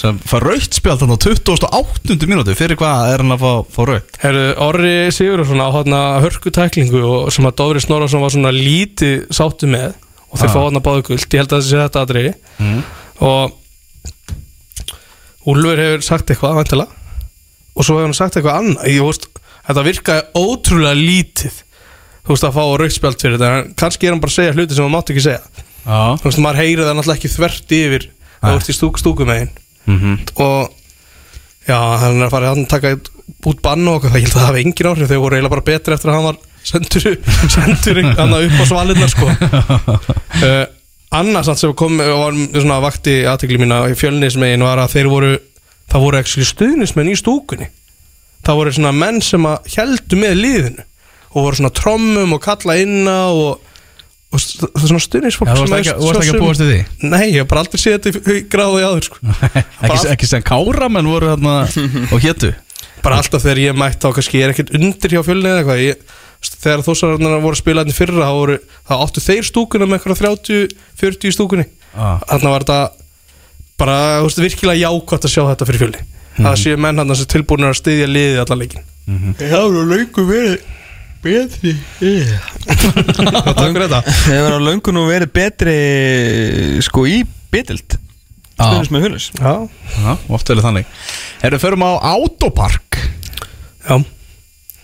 sem 0.00 0.20
fær 0.24 0.46
raukt 0.48 0.78
spjald 0.78 1.02
þannig 1.02 1.20
á 1.20 1.24
28. 1.28 2.16
mínúti 2.30 2.56
fyrir 2.56 2.80
hvað 2.80 3.12
er 3.12 3.24
hann 3.24 3.36
að 3.36 3.44
fá, 3.44 3.52
fá 3.76 3.80
raukt 3.90 4.20
Orri 4.64 4.94
Sigurðarsson 5.12 5.60
á 5.60 5.68
hana 5.76 6.00
hörku 6.24 6.52
tæklingu 6.56 7.04
og 7.04 7.28
sem 7.36 7.48
að 7.50 7.58
Dóri 7.60 7.84
Snorarsson 7.84 8.24
var 8.24 8.32
svona 8.32 8.54
lítið 8.56 9.28
sáttu 9.28 9.68
með 9.68 9.92
og 10.30 10.40
þeir 10.40 10.52
fá 10.54 10.60
hana 10.62 10.84
báðu 10.84 11.08
guld, 11.10 11.26
ég 11.26 11.42
held 11.42 11.52
að 11.52 11.58
það 11.58 11.68
sé 11.68 11.80
þetta 11.82 12.04
aðriði 12.06 12.34
mm. 12.62 12.82
og 13.28 13.56
Úlfur 15.48 15.80
hefur 15.80 16.04
sagt 16.04 16.30
eitthvað 16.32 16.58
vantilega 16.60 16.98
og 17.70 17.86
svo 17.86 17.96
hefur 17.96 18.08
hann 18.10 18.16
sagt 18.18 18.36
eitthvað 18.36 18.58
annað. 18.60 18.88
Ég, 18.90 19.04
veist, 19.06 19.28
þetta 19.68 19.84
virkaði 19.86 20.24
ótrúlega 20.36 20.98
lítið. 20.98 21.60
Þú 22.26 22.34
veist 22.34 22.46
að 22.46 22.56
fá 22.58 22.64
raukspjald 22.82 23.22
fyrir 23.22 23.38
þetta. 23.40 23.74
Kannski 23.80 24.08
er 24.08 24.14
hann 24.14 24.20
bara 24.22 24.34
að 24.34 24.36
segja 24.36 24.56
hluti 24.56 24.76
sem 24.76 24.84
hann 24.84 24.92
mátti 24.92 25.14
ekki 25.14 25.24
segja. 25.24 25.64
Já, 25.86 26.00
þú 26.20 26.26
veist 26.28 26.42
maður 26.44 26.60
heyrið 26.60 26.84
það 26.90 26.98
náttúrulega 26.98 27.20
ekki 27.20 27.32
þvert 27.32 27.72
yfir 27.78 28.04
það 28.40 28.56
vart 28.56 28.68
í 28.68 28.74
stúk 28.76 29.00
stúkum 29.00 29.30
megin 29.30 29.50
mm 29.88 30.18
og 30.44 30.74
já, 31.68 31.78
hann 32.02 32.18
er 32.20 32.26
að 32.26 32.34
fara 32.34 32.50
að 32.52 32.60
taka 32.68 32.92
út 33.48 33.62
bann 33.64 33.88
og 33.88 34.04
ég 34.04 34.12
held 34.12 34.34
að 34.34 34.36
það 34.36 34.48
hafi 34.50 34.64
engin 34.64 34.90
áhrif. 34.90 35.08
Þau 35.08 35.22
voru 35.22 35.38
eiginlega 35.38 35.54
bara 35.54 35.66
betri 35.70 35.96
eftir 35.96 36.12
að 36.12 36.18
hann 36.18 36.28
var 36.28 36.38
sendur, 36.66 37.16
sendur 37.54 38.02
hann 38.18 38.36
upp 38.36 38.60
á 38.60 38.64
svalinnar 38.68 39.12
sko. 39.12 39.30
Uh, 39.30 40.66
annars 41.10 41.50
sem 41.58 41.72
kom 41.74 41.98
og 42.02 42.20
var 42.22 42.36
svona 42.54 42.80
vakti 42.84 43.20
aðtekli 43.28 43.60
mína 43.60 43.82
í 43.90 43.96
fjölnismegin 43.98 44.64
var 44.64 44.82
að 44.82 44.94
þeir 44.94 45.10
voru 45.10 45.32
það 45.90 46.04
voru 46.04 46.20
ekki 46.20 46.46
stuðnismenn 46.46 47.10
í 47.10 47.16
stúkunni. 47.18 47.70
Það 48.46 48.60
voru 48.60 48.76
svona 48.76 48.92
menn 48.96 49.18
sem 49.24 49.48
að 49.48 49.74
heldu 49.74 50.20
með 50.20 50.38
liðinu 50.38 50.86
og 51.30 51.44
voru 51.44 51.58
svona 51.58 51.74
trommum 51.74 52.32
og 52.36 52.40
kalla 52.42 52.76
inna 52.80 53.16
og, 53.34 53.66
og 54.30 54.40
það 54.46 54.80
er 54.80 54.88
svona 54.92 55.04
stuðnisfólk 55.04 55.50
þú 55.50 55.66
varst 55.66 55.76
ekki, 55.80 56.32
að 56.32 56.40
búast 56.40 56.64
við 56.64 56.72
því? 56.72 56.80
Nei, 57.10 57.26
ég 57.28 57.42
hef 57.42 57.50
bara 57.50 57.64
aldrei 57.64 57.82
séð 57.82 57.98
þetta 57.98 58.34
í 58.34 58.40
gráði 58.50 58.86
áður 58.86 59.06
sko. 59.10 59.20
ekki, 59.86 60.00
ekki 60.14 60.30
sem 60.30 60.46
káramenn 60.46 61.10
voru 61.10 61.34
þarna 61.34 61.58
og 62.08 62.24
hétu. 62.24 62.54
Bara 63.04 63.20
alltaf 63.20 63.44
þegar 63.44 63.62
ég 63.62 63.78
mætt 63.80 64.02
þá 64.02 64.10
kannski 64.16 64.40
ég 64.40 64.46
er 64.48 64.54
ekkert 64.54 64.74
undir 64.76 65.14
hjá 65.14 65.22
fjölni 65.26 65.50
eða 65.50 65.62
eitthvað. 65.62 65.84
Ég, 65.84 66.18
þegar 66.40 66.84
þósararnar 66.86 67.42
voru 67.42 67.56
að 67.56 67.60
spila 67.62 67.84
hérna 67.84 67.96
fyrra 67.96 68.28
þá, 68.28 68.36
voru, 68.38 68.56
þá 68.88 68.94
áttu 68.96 69.24
þeir 69.24 69.48
stúkuna 69.48 69.88
með 69.88 69.98
eitthvað 69.98 70.22
30-40 70.24 71.28
í 71.28 71.34
stúkunni. 71.36 71.66
Ah. 71.90 72.20
þarna 72.30 72.54
var 72.54 72.64
þetta 72.64 72.80
bara 73.80 73.98
þú 74.20 74.28
veist, 74.28 74.42
virkilega 74.44 74.82
jákvæmt 74.84 75.26
að 75.26 75.32
sjá 75.34 75.42
þetta 75.50 75.68
fyrir 75.68 75.82
fjölni. 75.84 76.04
Það 76.40 76.58
séu 76.62 76.80
menn 76.80 77.00
hann 77.00 77.16
sem 77.18 77.28
tilbúinir 77.30 77.72
að 77.72 77.80
styðja 77.80 78.10
liðið 78.10 78.42
allan 78.44 78.60
leikin 78.62 78.86
Já, 79.40 79.58
það 79.58 79.80
löngu 79.90 80.24
verið 80.28 80.68
betri 81.24 81.72
Það 84.30 84.44
var 84.46 84.62
löngu 84.64 84.94
nú 84.94 85.02
verið 85.08 85.32
betri 85.34 85.74
sko 86.86 87.04
í 87.10 87.18
betild 87.52 87.98
Stöðnis 88.60 88.92
með 88.92 89.06
hulus 89.08 89.26
Já, 89.40 89.52
Já, 89.96 90.10
oft 90.28 90.52
verið 90.52 90.66
þannig. 90.68 90.88
Erum 91.48 91.62
förum 91.62 91.84
á 91.88 91.90
Autopark. 92.12 92.98
Já, 93.88 93.96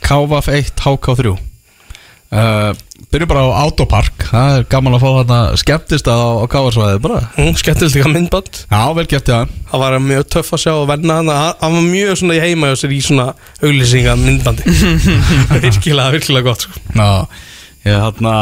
KVF 0.07 0.49
1 0.55 0.73
HK3 0.87 1.37
uh, 2.31 2.71
Byrjum 3.13 3.29
bara 3.31 3.43
á 3.47 3.63
Autopark. 3.67 4.25
Það 4.31 4.55
er 4.59 4.65
gaman 4.71 4.97
að 4.97 5.03
fá 5.05 5.09
þarna 5.19 5.39
skemmtist 5.61 6.09
á, 6.11 6.17
á 6.17 6.45
KVF-svæði 6.51 7.03
bara. 7.05 7.21
Mm, 7.39 7.53
skemmtilegt 7.61 7.97
líka 7.99 8.13
myndband. 8.13 8.61
Já, 8.73 8.81
vel 8.97 9.07
gert 9.11 9.31
já. 9.31 9.37
Það 9.71 9.83
var 9.85 9.99
mjög 10.03 10.25
töff 10.35 10.55
að 10.57 10.63
sjá 10.65 10.73
og 10.75 10.89
venna 10.91 11.19
hann 11.21 11.31
hann 11.31 11.77
var 11.77 11.87
mjög 11.87 12.17
svona 12.21 12.39
í 12.39 12.43
heima 12.43 12.73
hjá 12.73 12.81
sér 12.83 12.97
í 12.97 13.03
svona 13.05 13.29
auglýsinga 13.63 14.17
myndbandi 14.23 14.67
virkilega, 15.67 16.09
virkilega 16.17 16.49
gott 16.49 16.67
sko. 16.67 16.83
Já, 16.97 17.09
ég 17.87 18.03
þarna 18.03 18.35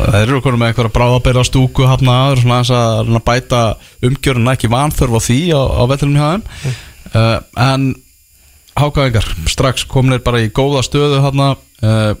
Það 0.00 0.20
eru 0.24 0.42
konum 0.44 0.62
með 0.64 0.72
eitthvað 0.72 0.92
bráðabæra 0.98 1.46
stúku 1.46 1.88
hafna 1.88 2.18
aður 2.26 2.44
svona 2.44 2.60
aðeins 2.60 2.76
að 2.80 3.16
að 3.20 3.26
bæta 3.30 3.64
umgjöruna 4.10 4.56
ekki 4.58 4.72
vanþörf 4.74 5.18
á 5.18 5.20
því 5.28 5.40
á, 5.54 5.60
á 5.60 5.82
vellunum 5.94 6.20
hjá 6.20 6.30
þeim. 6.34 6.78
Uh, 7.10 7.36
En 7.70 7.90
Hákaðingar, 8.78 9.26
strax 9.50 9.86
komnir 9.90 10.22
bara 10.24 10.42
í 10.44 10.50
góða 10.54 10.84
stöðu 10.86 11.22
hafna 11.24 11.54
uh, 11.82 12.12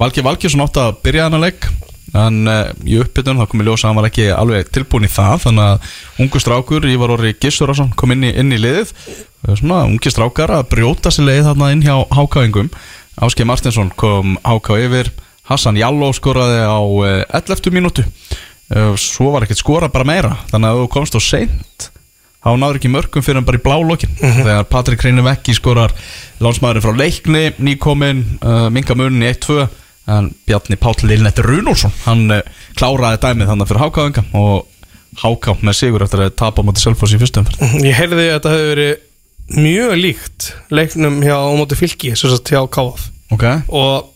Valgi 0.00 0.24
Valgjesson 0.24 0.64
átti 0.64 0.82
að 0.82 0.96
byrja 1.04 1.28
hennar 1.28 1.44
leik 1.44 1.68
en 2.14 2.48
uh, 2.50 2.70
í 2.86 2.98
uppbytun 3.02 3.40
þá 3.40 3.46
kom 3.50 3.62
í 3.62 3.66
ljós 3.66 3.84
að 3.84 3.90
hann 3.90 3.98
var 4.00 4.08
ekki 4.08 4.26
alveg 4.34 4.70
tilbúin 4.74 5.06
í 5.08 5.12
það 5.12 5.46
þannig 5.48 5.70
að 5.70 5.94
ungu 6.24 6.42
strákur, 6.42 6.88
Ívar 6.88 7.14
Orri 7.16 7.34
Gissurason 7.38 7.92
kom 7.98 8.14
inn 8.14 8.26
í, 8.28 8.32
inn 8.38 8.54
í 8.54 8.60
liðið. 8.60 8.92
Uh, 9.44 9.54
svona 9.58 9.84
ungi 9.88 10.12
strákar 10.12 10.54
að 10.54 10.68
brjóta 10.74 11.12
sér 11.14 11.28
leið 11.30 11.48
þarna 11.50 11.72
inn 11.74 11.84
hjá 11.84 11.96
Hákaðingum 12.14 12.70
Áskei 13.22 13.46
Martinsson 13.46 13.92
kom 13.94 14.38
Háká 14.42 14.78
yfir 14.82 15.12
Hassan 15.46 15.78
Jalló 15.78 16.10
skoraði 16.16 16.62
á 16.64 16.80
uh, 16.80 17.22
11. 17.36 17.70
mínútu. 17.74 18.06
Uh, 18.72 18.94
svo 18.98 19.30
var 19.34 19.44
ekkert 19.44 19.60
skora 19.60 19.90
bara 19.92 20.08
meira 20.08 20.38
þannig 20.50 20.70
að 20.70 20.80
þú 20.80 20.88
komst 20.94 21.18
á 21.18 21.20
seint 21.22 21.90
þá 22.44 22.50
náður 22.60 22.78
ekki 22.80 22.92
mörgum 22.92 23.24
fyrir 23.24 23.40
en 23.40 23.46
bara 23.48 23.60
í 23.60 23.64
blá 23.64 23.76
lokin 23.80 24.12
þegar 24.20 24.66
Patrik 24.70 25.04
Reynir 25.04 25.24
Vekki 25.26 25.56
skorar 25.56 25.94
lánsmaðurinn 26.44 26.84
frá 26.84 26.98
leikni, 26.98 27.46
nýkominn 27.64 28.22
uh, 28.40 28.68
minga 28.74 28.96
munin 28.98 29.24
í 29.24 29.30
1-2 29.32 29.64
en 30.14 30.30
Bjarni 30.44 30.78
Páll 30.80 31.06
Lilnett 31.08 31.40
Runolfsson 31.44 31.94
hann 32.04 32.26
uh, 32.34 32.44
kláraði 32.78 33.22
dæmið 33.24 33.52
þannig 33.52 33.70
fyrir 33.70 33.84
Hákáðinga 33.86 34.26
og 34.40 34.70
Háká 35.22 35.54
með 35.62 35.78
sigur 35.78 36.02
eftir 36.04 36.24
að 36.24 36.34
tapa 36.40 36.60
á 36.60 36.66
móti 36.66 36.82
Selfoss 36.82 37.14
í 37.14 37.20
fyrstum 37.20 37.48
ég 37.86 37.96
heyrði 37.96 38.28
að 38.28 38.32
þetta 38.34 38.54
hefur 38.54 38.72
verið 38.72 39.60
mjög 39.60 39.94
líkt 40.00 40.48
leiknum 40.74 41.20
hjá 41.22 41.36
móti 41.54 41.78
fylki 41.78 42.14
sem 42.18 42.32
sagt 42.32 42.50
hjá 42.50 42.64
KF 42.66 43.06
ok, 43.36 43.46
og 43.70 44.10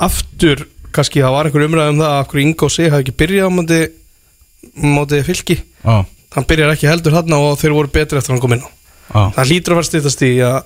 aftur 0.00 0.66
kannski 0.94 1.22
það 1.22 1.34
var 1.36 1.48
einhver 1.48 1.66
umræð 1.66 1.92
um 1.94 2.02
það 2.02 2.12
að 2.12 2.22
okkur 2.24 2.42
Ingo 2.42 2.68
sig 2.72 2.92
hafi 2.92 3.06
ekki 3.06 3.16
byrjað 3.20 3.56
móti 4.74 5.22
fylki. 5.26 5.56
Á, 5.86 6.04
hann 6.36 6.46
byrjar 6.50 6.74
ekki 6.74 6.90
heldur 6.90 7.16
hann 7.18 7.36
og 7.38 7.58
þeir 7.60 7.74
voru 7.76 7.90
betri 7.92 8.20
eftir 8.20 8.30
að 8.32 8.36
hann 8.36 8.42
kom 8.44 8.54
inn 8.56 8.64
á. 8.66 8.70
Já. 9.10 9.22
það 9.36 9.50
hlýtur 9.50 9.74
að 9.74 9.80
fara 9.80 9.88
stýttast 9.90 10.22
í 10.26 10.30
að, 10.46 10.58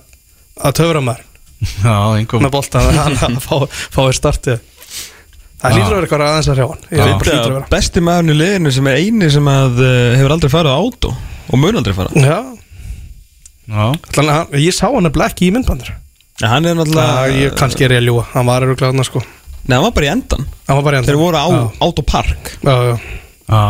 að 0.61 0.75
töfra 0.81 1.01
maður 1.01 1.23
Já, 1.65 1.95
einhver 2.19 2.43
með 2.43 2.51
boltan 2.53 2.89
að 2.91 3.15
hann 3.23 3.37
fá, 3.41 3.55
fái 3.95 4.09
startið. 4.13 4.59
Það 5.63 5.77
hlýtur 5.77 5.85
að 5.87 5.95
vera 5.95 6.05
eitthvað 6.05 6.25
aðeins 6.27 6.49
að 6.51 6.59
hrjá 6.59 6.67
hann. 7.55 7.69
Besti 7.71 8.03
maðurinn 8.03 8.33
í 8.35 8.37
liðinu 8.37 8.73
sem 8.75 8.89
er 8.91 8.99
eini 9.01 9.29
sem 9.33 9.47
að 9.49 9.79
uh, 9.81 9.93
hefur 10.19 10.35
aldrei 10.35 10.51
farið 10.53 10.75
á 10.75 10.79
átó 10.83 11.13
og 11.15 11.61
mun 11.61 11.79
aldrei 11.79 11.95
Já, 13.65 13.87
þannig 14.13 14.33
hann- 14.35 14.59
ég 14.61 14.75
sá 14.77 14.85
hann 14.93 15.09
að 15.09 15.23
ekki 15.25 15.47
í 15.47 15.53
myndbandur 15.55 15.89
ja, 15.89 16.49
Hann 16.51 16.67
er 16.69 16.75
náttúrulega 16.77 17.31
ég 17.33 17.55
kannski 17.57 17.87
er 17.87 17.95
ég 17.95 18.03
að 18.03 18.09
ljúa, 18.11 18.25
hann 18.35 18.45
var 18.45 18.61
eru 18.67 18.75
glæðna 18.77 19.05
sko. 19.07 19.23
Nei, 19.65 19.73
hann 19.79 19.87
var 19.87 19.95
bara 19.95 20.05
í 20.05 20.11
endan 20.13 20.45
Hann 20.67 20.77
var 20.77 20.83
bara 20.85 20.97
í 20.97 20.99
endan 21.01 21.09
Þeir 21.09 21.21
voru 21.23 21.39
á 21.41 21.47
Já. 21.49 21.63
átópark 21.87 22.51
Já, 22.61 22.75
já, 22.91 22.95
Já, 23.49 23.63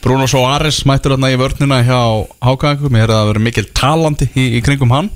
Bruno 0.00 0.26
Soares 0.30 0.80
mættur 0.88 1.14
þarna 1.14 1.28
í 1.32 1.38
vörnina 1.40 1.80
hjá 1.84 2.00
Hákangum, 2.40 2.94
ég 2.96 3.04
er 3.04 3.12
að 3.12 3.32
vera 3.34 3.42
mikil 3.44 3.66
talandi 3.76 4.30
í, 4.32 4.46
í 4.56 4.62
kringum 4.64 4.94
hann. 4.94 5.10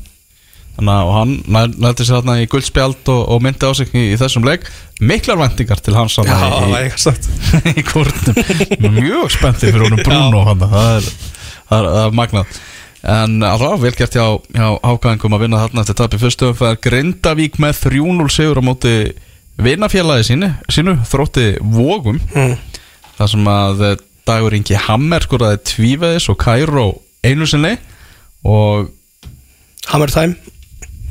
Þannig 0.75 0.95
að 0.99 1.11
hann 1.15 1.33
nætti 1.81 2.05
sér 2.05 2.19
þarna 2.19 2.37
í 2.43 2.49
guldspjald 2.51 3.11
og, 3.15 3.23
og 3.31 3.43
myndi 3.45 3.65
á 3.65 3.73
sig 3.79 3.95
í, 3.95 4.05
í 4.13 4.19
þessum 4.21 4.45
leik. 4.45 4.67
Miklar 5.01 5.39
vendingar 5.41 5.81
til 5.81 5.95
hans 5.97 6.19
já, 6.19 6.27
það 6.29 6.57
var 6.59 6.77
eitthvað 6.83 7.73
í 7.73 7.85
kvortnum 7.91 8.99
mjög 8.99 9.35
spenntið 9.37 9.71
fyrir 9.71 9.87
honum 9.87 10.03
Bruno 10.05 10.45
hann, 10.51 10.65
það 10.65 10.89
er, 10.99 11.11
það 11.71 11.77
er, 11.79 11.91
það 11.91 12.01
er 12.05 12.17
magnað. 12.21 12.63
En 13.15 13.37
alltaf 13.45 13.81
vel 13.85 13.93
gert 13.97 14.17
hjá, 14.17 14.27
hjá 14.57 14.69
Hákangum 14.83 15.37
að 15.37 15.47
vinna 15.47 15.63
þarna 15.63 15.85
eftir 15.85 16.01
tapi 16.03 16.21
fyrstu 16.21 16.51
umferð. 16.51 16.81
Grindavík 16.85 17.61
með 17.63 17.87
3-0 17.87 18.33
sigur 18.35 18.61
á 18.61 18.63
móti 18.65 18.97
vinafélagi 19.61 20.27
sínu, 20.33 20.51
sínu 20.73 20.97
þrótti 21.07 21.55
vógum 21.63 22.19
mm. 22.35 22.57
þar 23.21 23.31
sem 23.31 23.49
að 23.55 23.87
eh, 23.87 24.03
Dagur 24.29 24.57
Ingi 24.57 24.77
Hammer 24.87 25.25
skoraði 25.25 25.61
tvíveðis 25.69 26.31
og 26.33 26.39
Kairó 26.41 26.89
einu 27.25 27.49
sinni 27.49 27.75
og 28.45 28.91
Hammer 29.91 30.13
time, 30.13 30.37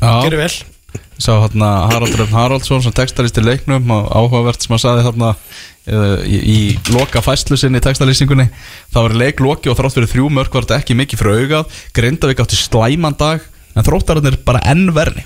gerir 0.02 0.40
já, 0.40 0.45
vel. 0.48 0.53
Sá 1.22 1.35
hérna 1.38 1.69
Harald 1.91 2.15
Röfn 2.18 2.34
Haraldsson 2.34 2.81
sem 2.84 2.95
textarist 2.95 3.38
í 3.38 3.44
leiknum 3.45 3.91
og 3.94 4.10
áhugavert 4.10 4.65
sem 4.65 4.73
að 4.73 4.81
saði 4.81 5.06
hérna 5.06 5.30
uh, 5.35 6.23
í, 6.26 6.40
í 6.41 6.57
loka 6.91 7.22
fæslu 7.23 7.57
sinni 7.60 7.80
í 7.80 7.85
textalýsingunni. 7.85 8.49
Það 8.94 9.07
var 9.07 9.15
leik 9.22 9.44
loki 9.45 9.72
og 9.72 9.77
þrátt 9.77 9.99
fyrir 9.99 10.11
þrjú 10.15 10.31
mörg 10.34 10.57
var 10.57 10.65
þetta 10.65 10.81
ekki 10.81 10.98
mikið 10.98 11.22
fyrir 11.22 11.44
augað. 11.44 11.77
Grindavík 11.95 12.41
átti 12.44 12.60
slæman 12.60 13.18
dag 13.19 13.45
en 13.75 13.85
þróttararnir 13.87 14.37
bara 14.45 14.61
enn 14.69 14.87
verni 14.95 15.23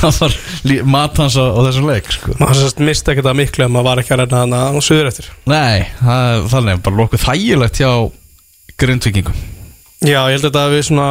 það 0.00 0.16
var 0.20 0.34
lí- 0.66 0.80
mat 0.88 1.18
hans 1.20 1.36
á, 1.38 1.44
á 1.46 1.60
þessum 1.68 1.88
leik 1.90 2.08
sko. 2.14 2.34
maður 2.40 2.60
sérst 2.62 2.80
misti 2.84 3.12
ekkert 3.12 3.28
að 3.30 3.38
miklu 3.40 3.64
ef 3.66 3.70
maður 3.72 3.88
var 3.90 4.00
ekki 4.02 4.14
að 4.16 4.22
reyna 4.24 4.40
hann 4.42 4.54
á 4.56 4.80
suður 4.82 5.10
eftir. 5.10 5.28
Nei, 5.50 5.84
það 6.00 6.24
er 6.30 6.48
þannig 6.54 6.82
bara 6.86 6.98
lokuð 7.00 7.24
þægilegt 7.26 7.80
hjá 7.82 7.90
Grindvíkingum. 8.80 9.36
Já, 10.00 10.20
ég 10.32 10.38
held 10.38 10.46
að 10.46 10.48
þetta 10.48 10.62
að 10.64 10.74
við 10.74 10.84
svona, 10.88 11.08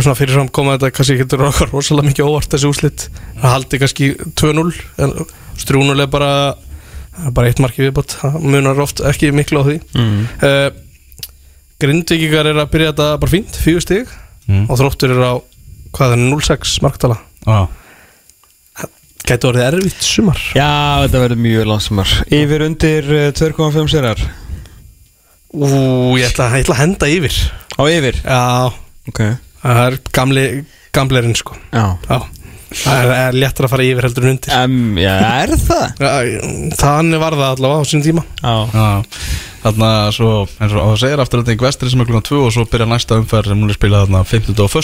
svona 0.00 0.16
fyrir 0.16 0.38
fram 0.38 0.48
koma 0.56 0.76
þetta 0.78 0.92
kannski 0.96 1.18
getur 1.20 1.44
okkar 1.50 1.72
rosalega 1.74 2.08
mikið 2.08 2.30
óvart 2.30 2.54
þessi 2.54 2.70
úslit 2.70 3.06
það 3.42 3.50
haldi 3.52 3.80
kannski 3.82 4.08
2-0 4.40 4.72
en 5.04 5.12
3-0 5.60 6.00
er 6.06 6.08
bara 6.16 6.30
það 7.16 7.28
er 7.28 7.34
bara 7.36 7.50
eitt 7.52 7.60
marki 7.64 7.84
viðbót. 7.84 8.16
Það 8.22 8.40
munar 8.44 8.80
oft 8.84 9.04
ekki 9.12 9.30
miklu 9.36 9.60
á 9.60 9.64
því. 9.68 9.76
Mm. 9.96 10.22
Grindvíkingar 11.80 12.48
er 12.48 12.62
að 12.62 12.70
byrja 12.72 12.92
þetta 12.94 13.08
bara 13.20 13.32
fínt, 13.36 13.56
fjögur 13.60 13.84
stig 13.84 14.14
Mm. 14.46 14.64
og 14.70 14.78
þróttur 14.78 15.12
er 15.16 15.22
á 15.26 15.34
hvað 15.96 16.14
er 16.14 16.24
0-6 16.30 16.76
marktala? 16.84 17.18
Já. 17.46 17.66
Gæti 19.26 19.48
orðið 19.48 19.64
erfitt 19.66 20.04
sumar. 20.06 20.38
Já, 20.54 21.02
þetta 21.02 21.20
verður 21.24 21.40
mjög 21.42 21.64
langsamar 21.66 22.10
Yfir 22.30 22.62
undir 22.68 23.08
uh, 23.10 23.24
2,5 23.34 23.88
sérar 23.90 24.20
Ú, 25.56 25.66
ég 26.20 26.28
ætla, 26.28 26.50
ég 26.54 26.66
ætla 26.66 26.76
að 26.76 26.82
henda 26.82 27.08
yfir. 27.10 27.36
Á 27.74 27.82
yfir? 27.88 28.18
Já, 28.22 28.42
Ok. 29.06 29.20
Það 29.62 29.80
er 29.82 29.96
gamli 30.14 30.44
gamleirinn 30.94 31.36
sko. 31.38 31.56
Já. 31.72 31.96
Já, 32.08 32.18
það 32.82 33.00
er, 33.02 33.12
er 33.26 33.38
léttur 33.42 33.66
að 33.68 33.72
fara 33.74 33.86
yfir 33.88 34.08
heldur 34.08 34.26
en 34.28 34.34
undir. 34.36 34.54
Um, 34.60 34.78
Já, 35.00 35.16
er 35.42 35.56
það? 35.64 36.06
Þannig 36.80 37.22
var 37.22 37.36
það 37.40 37.50
allavega 37.56 37.82
á 37.82 37.90
sín 37.90 38.04
tíma. 38.04 38.24
Já. 38.42 38.54
Já, 38.76 38.86
þarna 39.66 39.90
svo, 40.14 40.30
eins 40.60 40.76
og 40.76 40.84
það 40.92 41.00
segir 41.02 41.22
aftur 41.24 41.42
þetta 41.42 41.56
í 41.56 41.60
vestri 41.66 41.90
sem 41.90 42.02
er 42.04 42.08
klukkan 42.10 42.28
2 42.28 42.40
og 42.46 42.54
svo 42.54 42.64
byrja 42.70 42.86
næsta 42.92 43.18
umferð 43.18 43.50
sem 43.52 43.62
hún 43.64 43.72
er 43.72 43.78
spilað 43.78 44.06
þarna 44.06 44.24
50 44.30 44.62
og 44.62 44.76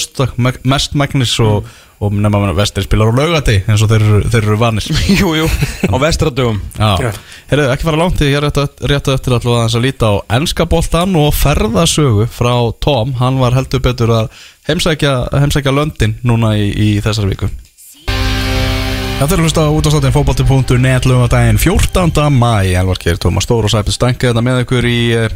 1. 0.43 0.62
mest 0.73 0.97
magnis 0.98 1.35
og, 1.44 1.69
og 2.02 2.16
nema 2.19 2.40
vestri 2.59 2.82
spilar 2.82 3.12
á 3.14 3.19
laugati 3.20 3.60
eins 3.70 3.85
og 3.86 3.93
þeir, 3.93 4.02
eru- 4.09 4.32
þeir 4.32 4.48
eru 4.48 4.59
vanir. 4.59 4.89
Jú, 5.20 5.36
jú 5.39 5.47
Á 5.86 5.97
vestradugum 6.02 6.59
Já, 6.74 6.90
Já. 6.98 7.12
heyrðu, 7.52 7.69
ekki 7.77 7.86
fara 7.86 8.01
langt 8.02 8.19
því 8.19 8.32
ég 8.32 8.40
er 8.40 8.48
rétt, 8.48 8.82
rétt 8.90 9.12
eftir 9.14 9.36
allavega 9.39 9.60
aðeins 9.62 9.78
að 9.78 9.86
líta 9.86 10.10
á 10.10 10.14
ennska 10.40 10.66
boltan 10.73 11.14
og 11.23 11.31
ferðasögu 11.39 12.27
frá 12.35 12.55
Tom, 12.82 13.14
hann 13.23 13.39
var 13.39 13.55
heldur 13.55 13.85
betur 13.86 14.10
að 14.24 14.32
heimsækja, 14.66 15.14
heimsækja 15.39 15.77
löndin 15.78 16.19
núna 16.27 16.56
í, 16.59 16.73
í 16.74 16.89
þessar 17.06 17.31
viku 17.31 17.52
Þetta 19.23 19.36
er 19.36 19.40
hlusta 19.44 19.62
á 19.62 19.70
útastáttin 19.70 20.15
fótbolti.net 20.16 21.05
lögadaginn 21.07 21.59
14. 21.62 22.24
mæ 22.35 22.73
Elvar 22.74 22.99
Geir, 22.99 23.20
Tómas 23.23 23.44
Stór 23.47 23.69
og 23.69 23.70
Sæpil 23.70 23.94
Stanke 23.94 24.27
þetta 24.27 24.43
með 24.43 24.65
ykkur 24.65 24.89
í, 24.90 25.15
eh, 25.15 25.28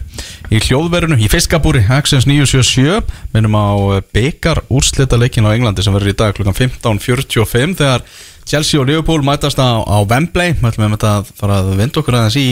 í 0.50 0.58
hljóðverinu 0.58 1.14
í 1.22 1.28
fiskabúri, 1.30 1.84
Axens 1.86 2.26
977 2.26 3.06
minnum 3.30 3.54
á 3.54 4.02
byggar 4.10 4.64
úrslita 4.66 5.14
leikin 5.14 5.46
á 5.46 5.54
Englandi 5.54 5.86
sem 5.86 5.94
verður 5.94 6.10
í 6.10 6.16
dag 6.18 6.34
klukkan 6.34 6.58
15.45 6.58 7.78
þegar 7.78 8.02
Chelsea 8.42 8.80
og 8.80 8.88
Liverpool 8.90 9.22
mætast 9.22 9.62
á, 9.62 9.78
á 9.78 10.02
Wembley 10.02 10.58
við 10.58 10.66
ætlum 10.66 10.90
við 10.90 10.98
þetta 10.98 11.12
að 11.20 11.30
fara 11.38 11.62
að 11.62 11.70
vinda 11.78 12.02
okkur 12.02 12.18
aðeins 12.18 12.40
í 12.42 12.48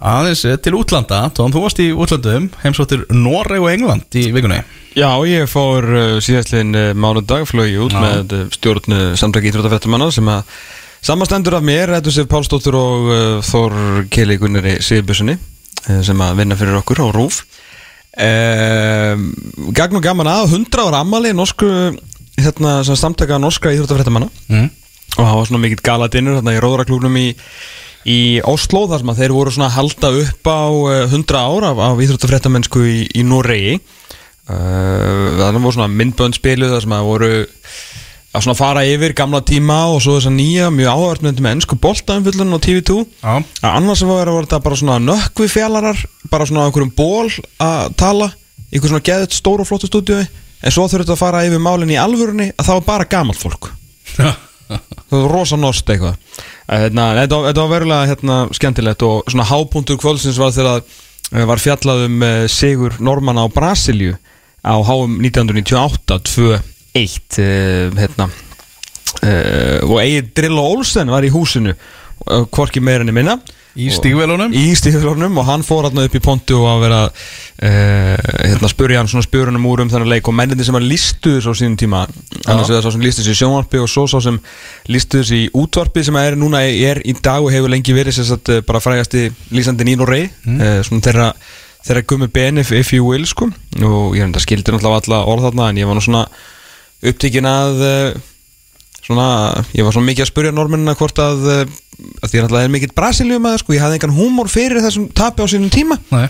aðeins 0.00 0.42
eh, 0.48 0.58
til 0.62 0.74
útlanda 0.78 1.22
Tóm, 1.36 1.52
þú 1.52 1.64
varst 1.64 1.80
í 1.82 1.90
útlandum, 1.92 2.48
heimsóttir 2.64 3.04
Noreg 3.12 3.62
og 3.62 3.70
England 3.72 4.18
í 4.18 4.28
vikunni 4.34 4.60
Já, 4.96 5.12
ég 5.28 5.46
fór 5.50 5.86
uh, 5.86 6.18
síðastliðin 6.24 6.74
uh, 6.74 6.90
mánudag 6.98 7.46
flögi 7.48 7.78
út 7.84 7.94
Já. 7.94 8.00
með 8.02 8.34
stjórn 8.56 9.16
samtæki 9.20 9.52
íþróttafrættamanna 9.52 10.10
sem 10.14 10.30
að 10.32 10.50
samastendur 11.06 11.56
af 11.56 11.64
mér, 11.64 11.94
Eddur 11.96 12.12
Sif 12.12 12.28
Pálsdóttur 12.28 12.76
og 12.76 13.06
Þór 13.46 14.04
Keli 14.12 14.36
Gunnari 14.40 14.76
Sigurbjörnssoni 14.84 15.38
sem 16.04 16.20
að 16.20 16.42
vinna 16.42 16.58
fyrir 16.60 16.76
okkur 16.82 17.00
á 17.00 17.06
RÚF 17.16 17.40
uh, 18.20 19.14
Gagn 19.76 20.00
og 20.00 20.04
gaman 20.04 20.28
að 20.28 20.58
100 20.58 20.84
ára 20.84 21.00
ammali 21.04 21.32
norsku 21.36 21.70
hérna, 22.40 22.80
sem 22.86 22.98
samtaka 22.98 23.38
norska 23.40 23.72
íþróttafrættamanna 23.74 24.30
mm. 24.48 24.68
og 25.16 25.20
það 25.20 25.36
var 25.38 25.48
svona 25.48 25.62
mikill 25.64 25.84
galadinnur 25.84 26.38
hérna 26.38 26.56
í 26.56 26.62
Róðraklúknum 26.62 27.18
í, 27.20 27.28
í 28.08 28.40
Oslo 28.48 28.86
þar 28.90 29.02
sem 29.02 29.12
að 29.12 29.22
þeir 29.22 29.34
voru 29.36 29.54
svona 29.54 29.68
að 29.68 29.76
halda 29.78 30.12
upp 30.22 30.50
á 30.50 30.62
uh, 30.70 30.92
100 31.10 31.40
ára 31.40 31.72
af, 31.72 31.82
af 31.90 32.04
íþróttafréttamennsku 32.06 32.84
í, 32.86 32.98
í 33.12 33.24
Noregi. 33.26 33.78
Uh, 34.50 35.36
þannig 35.38 35.64
voru 35.66 35.76
svona 35.76 35.92
myndbönd 35.92 36.38
spiluð 36.38 36.74
þar 36.74 36.86
sem 36.86 36.96
að 36.96 37.08
voru 37.10 37.30
að 38.30 38.44
svona 38.44 38.58
fara 38.58 38.82
yfir 38.86 39.14
gamla 39.18 39.40
tíma 39.46 39.78
og 39.90 40.00
svo 40.02 40.16
þess 40.16 40.30
að 40.30 40.36
nýja 40.36 40.68
mjög 40.74 40.90
áhverfnandi 40.94 41.42
með 41.42 41.56
ennsku 41.56 41.78
boltaumfyllun 41.82 42.54
á 42.54 42.58
TV2 42.62 42.98
Já, 43.02 43.32
að 43.42 43.70
annars 43.72 44.04
var, 44.06 44.30
var 44.30 44.46
þetta 44.46 44.60
bara 44.66 44.78
svona 44.78 44.98
nökkvi 45.02 45.48
fjalarar 45.50 45.98
bara 46.30 46.46
svona 46.46 46.62
á 46.62 46.66
einhverjum 46.68 46.92
ból 46.94 47.26
að 47.26 47.96
tala 47.98 48.30
einhver 48.70 48.92
svona 48.92 49.06
geðut 49.08 49.34
stóru 49.34 49.66
og 49.66 49.70
flottu 49.70 49.90
stúdíu 49.90 50.20
en 50.20 50.74
svo 50.74 50.86
þurftu 50.90 51.16
að 51.16 51.22
fara 51.24 51.42
yfir 51.48 51.62
málinn 51.62 51.90
í 51.94 51.98
alvörunni 51.98 52.52
að 52.54 52.68
það 52.68 52.78
var 52.78 52.86
bara 52.92 53.10
gamalt 53.10 53.40
fólk. 53.40 53.72
Það 54.70 55.16
var 55.16 55.32
rosa 55.32 55.56
nost 55.58 55.88
eitthvað. 55.90 56.14
Eh, 56.14 56.49
hérna, 56.70 57.06
þetta, 57.18 57.38
þetta 57.48 57.62
var 57.64 57.72
verulega 57.74 58.08
hérna, 58.10 58.40
skemmtilegt 58.54 59.04
og 59.06 59.30
svona 59.30 59.46
hápunktur 59.48 59.98
kvöldsins 60.00 60.38
var 60.40 60.52
þegar 60.54 60.82
eh, 60.82 61.46
var 61.48 61.62
fjallað 61.62 62.04
um 62.06 62.26
eh, 62.26 62.44
sigur 62.50 62.98
Normanna 63.02 63.46
á 63.46 63.48
Brasilju 63.52 64.16
á 64.60 64.74
HM 64.76 65.18
1998 65.24 66.20
2-1 66.30 67.40
eh, 67.42 67.98
hérna. 67.98 68.30
Uh, 69.20 69.82
og 69.90 69.96
Egil 70.00 70.28
Drillo 70.32 70.62
Olsen 70.70 71.10
var 71.10 71.24
í 71.26 71.32
húsinu 71.34 71.72
hvorki 72.54 72.80
meira 72.80 73.02
enn 73.02 73.12
minna 73.12 73.34
í 73.78 73.86
stígvelunum 73.94 74.54
í 74.56 74.64
stíðlunum 74.78 75.38
og 75.40 75.46
hann 75.46 75.64
fór 75.66 75.86
hérna 75.86 76.06
upp 76.08 76.16
í 76.16 76.22
pontu 76.24 76.58
og 76.58 76.68
að 76.72 76.82
vera 76.84 77.00
uh, 77.06 78.16
hérna 78.42 78.70
spurja 78.72 79.00
hann 79.00 79.10
svona 79.10 79.26
spurunum 79.26 79.68
úr 79.70 79.84
um 79.84 79.92
þennan 79.92 80.10
leik 80.10 80.30
og 80.30 80.36
menninni 80.36 80.66
sem 80.66 80.78
að 80.78 80.88
listu 80.90 81.36
þessu 81.36 81.54
á 81.54 81.60
sínum 81.60 81.78
tíma. 81.80 82.04
Annars 82.46 82.72
vegar 82.72 82.86
sá 82.86 82.94
sem 82.94 83.04
listu 83.04 83.22
þessu 83.22 83.36
í 83.36 83.40
sjónvarpi 83.42 83.82
og 83.82 83.90
svo 83.92 84.06
sá 84.10 84.18
sem 84.24 84.38
listu 84.90 85.22
þessu 85.22 85.38
í 85.38 85.48
útvarpi 85.62 86.04
sem 86.06 86.18
er 86.20 86.38
núna 86.40 86.62
er 86.66 87.02
í 87.04 87.14
dag 87.18 87.44
og 87.44 87.52
hefur 87.54 87.72
lengi 87.72 87.94
verið 87.96 88.18
sem 88.18 88.28
sagt 88.32 88.50
eh, 88.52 88.62
bara 88.66 88.82
frægasti 88.82 89.28
lýsandi 89.54 89.86
Nín 89.86 90.02
og 90.02 90.10
Rey 90.10 90.26
mm. 90.26 90.62
svona 90.86 91.06
þeirra 91.06 91.28
þeirra 91.86 92.06
gummi 92.08 92.28
beni 92.32 92.64
if, 92.64 92.92
you 92.92 93.06
will 93.06 93.26
sko. 93.28 93.48
Og 93.80 94.16
ég 94.18 94.26
er 94.26 94.42
skildir 94.42 94.76
náttúrulega 94.76 95.04
alla 95.06 95.22
orð 95.30 95.48
þarna 95.48 95.70
en 95.70 95.80
ég 95.80 95.88
var 95.88 95.96
nú 95.96 96.04
svona 96.04 96.26
upptíkin 97.00 97.48
að 97.48 97.80
uh, 97.86 98.18
svona, 99.06 99.26
ég 99.76 99.86
var 99.86 99.96
svona 99.96 100.10
mikið 100.10 100.26
að 100.26 100.30
spurja 100.32 100.54
normennina 100.54 100.96
hvort 100.98 101.18
að, 101.22 101.42
uh, 101.46 101.64
að 102.20 102.28
því 102.28 102.38
að 102.38 102.44
náttúrulega 102.44 102.68
er 102.68 102.74
mikill 102.76 102.94
Brasiljum 102.96 103.50
að 103.50 103.58
sko, 103.62 103.76
ég 103.76 103.84
hafði 103.84 104.00
engan 104.00 104.16
húmor 104.16 104.52
fyrir 104.52 104.82
þessum 104.84 105.10
tapi 105.16 105.44
á 105.44 105.46
sínum 105.50 105.72
tíma. 105.72 105.98
Nei. 106.12 106.28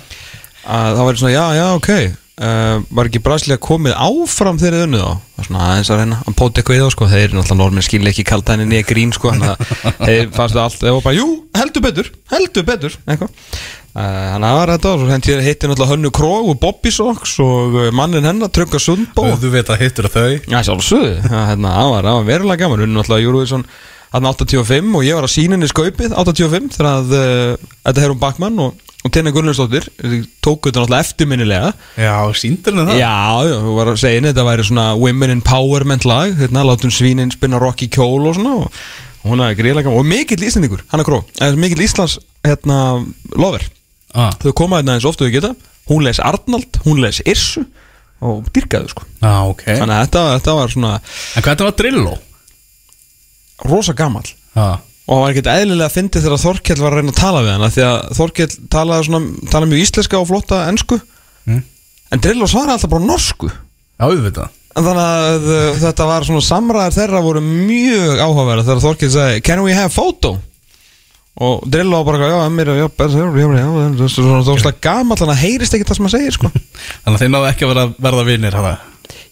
að 0.65 0.99
það 0.99 1.07
var 1.09 1.21
svona, 1.23 1.35
já, 1.35 1.45
já, 1.57 1.67
ok 1.79 1.93
uh, 2.41 2.83
Var 2.99 3.09
ekki 3.09 3.23
Brasilia 3.25 3.57
komið 3.63 3.95
áfram 3.97 4.59
þegar 4.61 4.77
þið 4.77 4.87
unnið 4.89 5.05
á? 5.09 5.13
Það 5.15 5.41
var 5.41 5.49
svona 5.49 5.67
aðeins 5.71 5.91
að 5.91 6.01
reyna 6.03 6.19
Að 6.21 6.37
póta 6.41 6.61
eitthvað 6.61 6.77
í 6.77 6.83
þá 6.83 6.95
sko 6.95 7.09
Þeir 7.11 7.23
eru 7.25 7.39
náttúrulega 7.39 7.61
normin 7.63 7.87
skilja 7.87 8.13
ekki 8.13 8.27
kalda 8.29 8.57
henni 8.57 8.69
nýja 8.69 8.89
grín 8.89 9.15
sko 9.17 9.33
þeir 10.07 10.31
fannst 10.37 10.57
það 10.57 10.63
allt 10.67 10.81
Þeir 10.83 10.97
var 10.97 11.05
bara, 11.07 11.17
jú, 11.17 11.29
heldur 11.57 11.85
betur, 11.87 12.11
heldur 12.33 12.67
betur. 12.69 12.99
Eitthvað 13.07 13.31
Þannig 13.91 14.45
að 14.45 14.45
það 14.45 14.59
var 14.61 14.71
þetta 14.71 14.91
og 14.95 15.09
hendi 15.11 15.37
hitti 15.43 15.69
náttúrulega 15.69 15.91
Hönnu 15.91 16.11
Krog 16.15 16.51
og 16.53 16.59
Bobby 16.63 16.93
Sox 16.95 17.33
og 17.43 17.75
uh, 17.75 17.87
mannin 17.97 18.29
hennar 18.29 18.53
Trönga 18.55 18.79
Sundbó 18.79 19.25
þú 19.35 19.51
veit 19.51 19.73
að 19.73 19.81
hittur 19.83 20.07
þau. 20.13 20.29
Já, 20.47 20.61
sjálfsögðu, 20.69 21.17
það 21.25 21.49
hérna, 21.49 21.73
var, 21.91 22.07
var 22.07 22.29
verulega 22.29 22.63
gaman. 22.63 22.85
Unni 22.87 22.95
náttúrulega 22.95 23.27
Júruvísson 23.27 23.67
Þannig 24.11 24.41
85 24.43 24.95
og 24.99 25.05
ég 25.07 25.15
var 25.15 25.27
að 25.27 25.35
sína 25.37 25.55
henni 25.55 25.69
skaupið 25.71 26.15
85 26.19 26.73
þegar 26.75 26.89
að 26.91 27.13
þetta 27.15 28.03
Herum 28.03 28.19
Bakmann 28.19 28.57
og, 28.59 28.81
og 29.07 29.13
Tina 29.15 29.31
Gunnlaugsdóttir 29.35 29.87
tóku 30.43 30.67
þetta 30.67 30.83
náttúrulega 30.83 31.05
eftirminnilega. 31.07 31.71
Já, 31.95 32.17
síndur 32.35 32.75
henni 32.75 32.89
það? 32.91 33.03
Já, 33.05 33.61
þú 33.63 33.77
var 33.77 33.93
að 33.93 34.01
segja 34.03 34.19
henni 34.19 34.33
þetta 34.33 34.47
væri 34.51 34.67
svona 34.67 34.89
Women 34.99 35.37
Empowerment 35.37 36.09
lag 36.11 36.35
hérna, 36.43 36.67
látum 36.67 36.91
svínin 36.95 37.31
spinna 37.31 37.63
rock 37.63 37.87
í 37.87 37.91
kjól 37.95 38.27
og 38.33 38.35
svona 38.41 38.57
og, 38.65 38.83
og 39.23 39.31
hún 39.31 39.45
er 39.47 39.55
greiðlega 39.59 39.87
gaman. 39.87 40.03
Og 40.03 40.11
mikill 40.11 40.43
íslendingur, 40.43 40.83
hann 40.91 41.05
er 41.05 41.07
kró 41.07 41.23
mikill 41.63 41.87
Íslands 41.87 42.19
hérna, 42.43 42.81
lover 43.39 43.71
ah. 44.15 44.31
þau 44.43 44.53
koma 44.57 44.81
hérna 44.81 44.97
eins 44.99 45.07
ofta 45.09 45.27
þau 45.27 45.33
geta 45.35 45.53
hún 45.91 46.05
les 46.07 46.21
Arnald, 46.23 46.81
hún 46.87 47.01
les 47.03 47.21
Irsu 47.27 47.65
og 48.21 48.45
dyrkaðu 48.55 48.91
sko 48.93 49.07
ah, 49.25 49.47
ok 49.49 49.65
þannig 49.71 49.95
að 49.97 50.05
þetta, 50.07 50.25
þetta 50.39 50.55
var 50.59 50.75
svona 50.75 50.93
En 51.01 51.43
hvað 51.45 51.51
þetta 51.55 51.69
var 51.71 51.79
Drillo? 51.81 52.15
rosa 53.71 53.93
gamall 53.97 54.29
Ah. 54.57 54.79
og 55.07 55.15
hann 55.15 55.23
var 55.23 55.31
ekkert 55.35 55.49
eðlilega 55.53 55.87
að 55.87 55.95
fyndi 55.95 56.21
þegar 56.25 56.41
Þorkell 56.43 56.81
var 56.83 56.93
að 56.95 57.01
reyna 57.01 57.13
að 57.15 57.19
tala 57.21 57.43
við 57.47 57.53
hann 57.55 57.73
því 57.75 57.83
að 57.87 57.99
Þorkell 58.19 58.49
talaði 58.75 59.07
svona 59.07 59.51
talaði 59.53 59.71
mjög 59.73 59.83
íslenska 59.87 60.19
og 60.21 60.29
flotta 60.31 60.63
ensku 60.71 61.01
Mm. 61.49 61.63
en 62.13 62.21
Drillo 62.21 62.45
svaraði 62.51 62.75
alltaf 62.77 62.91
bara 62.93 63.07
norsku 63.09 63.49
Já, 63.49 64.03
auðvitað 64.05 64.49
en 64.77 64.85
þannig 64.85 65.07
að 65.07 65.47
uh, 65.49 65.79
þetta 65.81 66.07
var 66.11 66.27
svona 66.29 66.43
samræðar 66.45 66.93
þeirra 66.99 67.23
voru 67.25 67.41
mjög 67.47 68.21
áhugaverða 68.21 68.67
þegar 68.67 68.83
Þorkell 68.85 69.11
sagði 69.15 69.41
can 69.49 69.63
we 69.65 69.73
have 69.75 69.89
photo 69.95 70.35
og 71.41 71.65
Drillo 71.73 72.03
bara 72.05 72.31
já, 72.31 72.37
mér, 72.53 72.73
já, 72.77 72.87
já, 72.87 73.09
já, 73.09 73.49
já, 73.57 73.67
það 73.73 74.05
er 74.05 74.15
svona 74.15 74.45
þókslega 74.47 74.85
gamall 74.85 75.19
þannig 75.21 75.35
að 75.37 75.45
heyrist 75.47 75.77
ekki 75.77 75.89
það 75.89 75.99
sem 75.99 76.09
hann 76.09 76.15
segir 76.15 76.37
sko. 76.37 76.53
Þannig 77.03 77.17
að 77.17 77.25
þið 77.25 77.35
náðu 77.35 77.51
ekki 77.51 77.67
að 77.67 77.75
verða, 77.75 77.89
verða 78.09 78.25
vinnir 78.29 78.61
hana? 78.61 78.79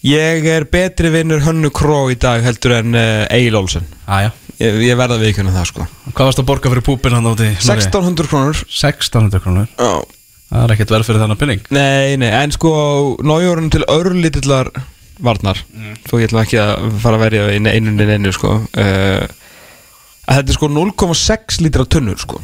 Ég 0.07 0.47
er 0.47 0.67
betri 0.71 1.11
vinnur 1.13 1.43
Hönnu 1.43 1.71
Kró 1.75 2.05
í 2.13 2.17
dag 2.19 2.45
heldur 2.45 2.79
en 2.79 2.95
uh, 2.97 3.25
Egil 3.35 3.59
Olsen. 3.59 3.89
Aja 4.07 4.31
ég, 4.59 4.79
ég 4.89 4.99
verða 4.99 5.19
viðkjörna 5.21 5.55
það 5.55 5.67
sko. 5.71 5.87
Hvað 6.13 6.31
varst 6.31 6.43
að 6.43 6.49
borga 6.51 6.73
fyrir 6.73 6.87
púpin 6.87 7.17
hann 7.17 7.29
átti? 7.31 7.49
1600 7.57 8.31
krónur. 8.31 8.63
1600 8.67 9.43
krónur? 9.45 9.69
Já. 9.79 9.93
Það 10.49 10.63
er 10.65 10.75
ekkert 10.75 10.95
verð 10.95 11.09
fyrir 11.11 11.23
þannig 11.25 11.41
penning. 11.43 11.67
Nei, 11.77 12.17
nei, 12.21 12.31
en 12.33 12.55
sko 12.55 12.71
nájórun 13.21 13.69
til 13.75 13.85
örlítillar 13.93 14.73
varnar. 15.21 15.61
Ekki 16.09 16.63
að 20.29 20.41
þetta 20.41 20.53
er 20.53 20.59
sko 20.59 20.69
0,6 20.77 21.61
lítra 21.65 21.87
tunnur 21.89 22.21
sko. 22.21 22.41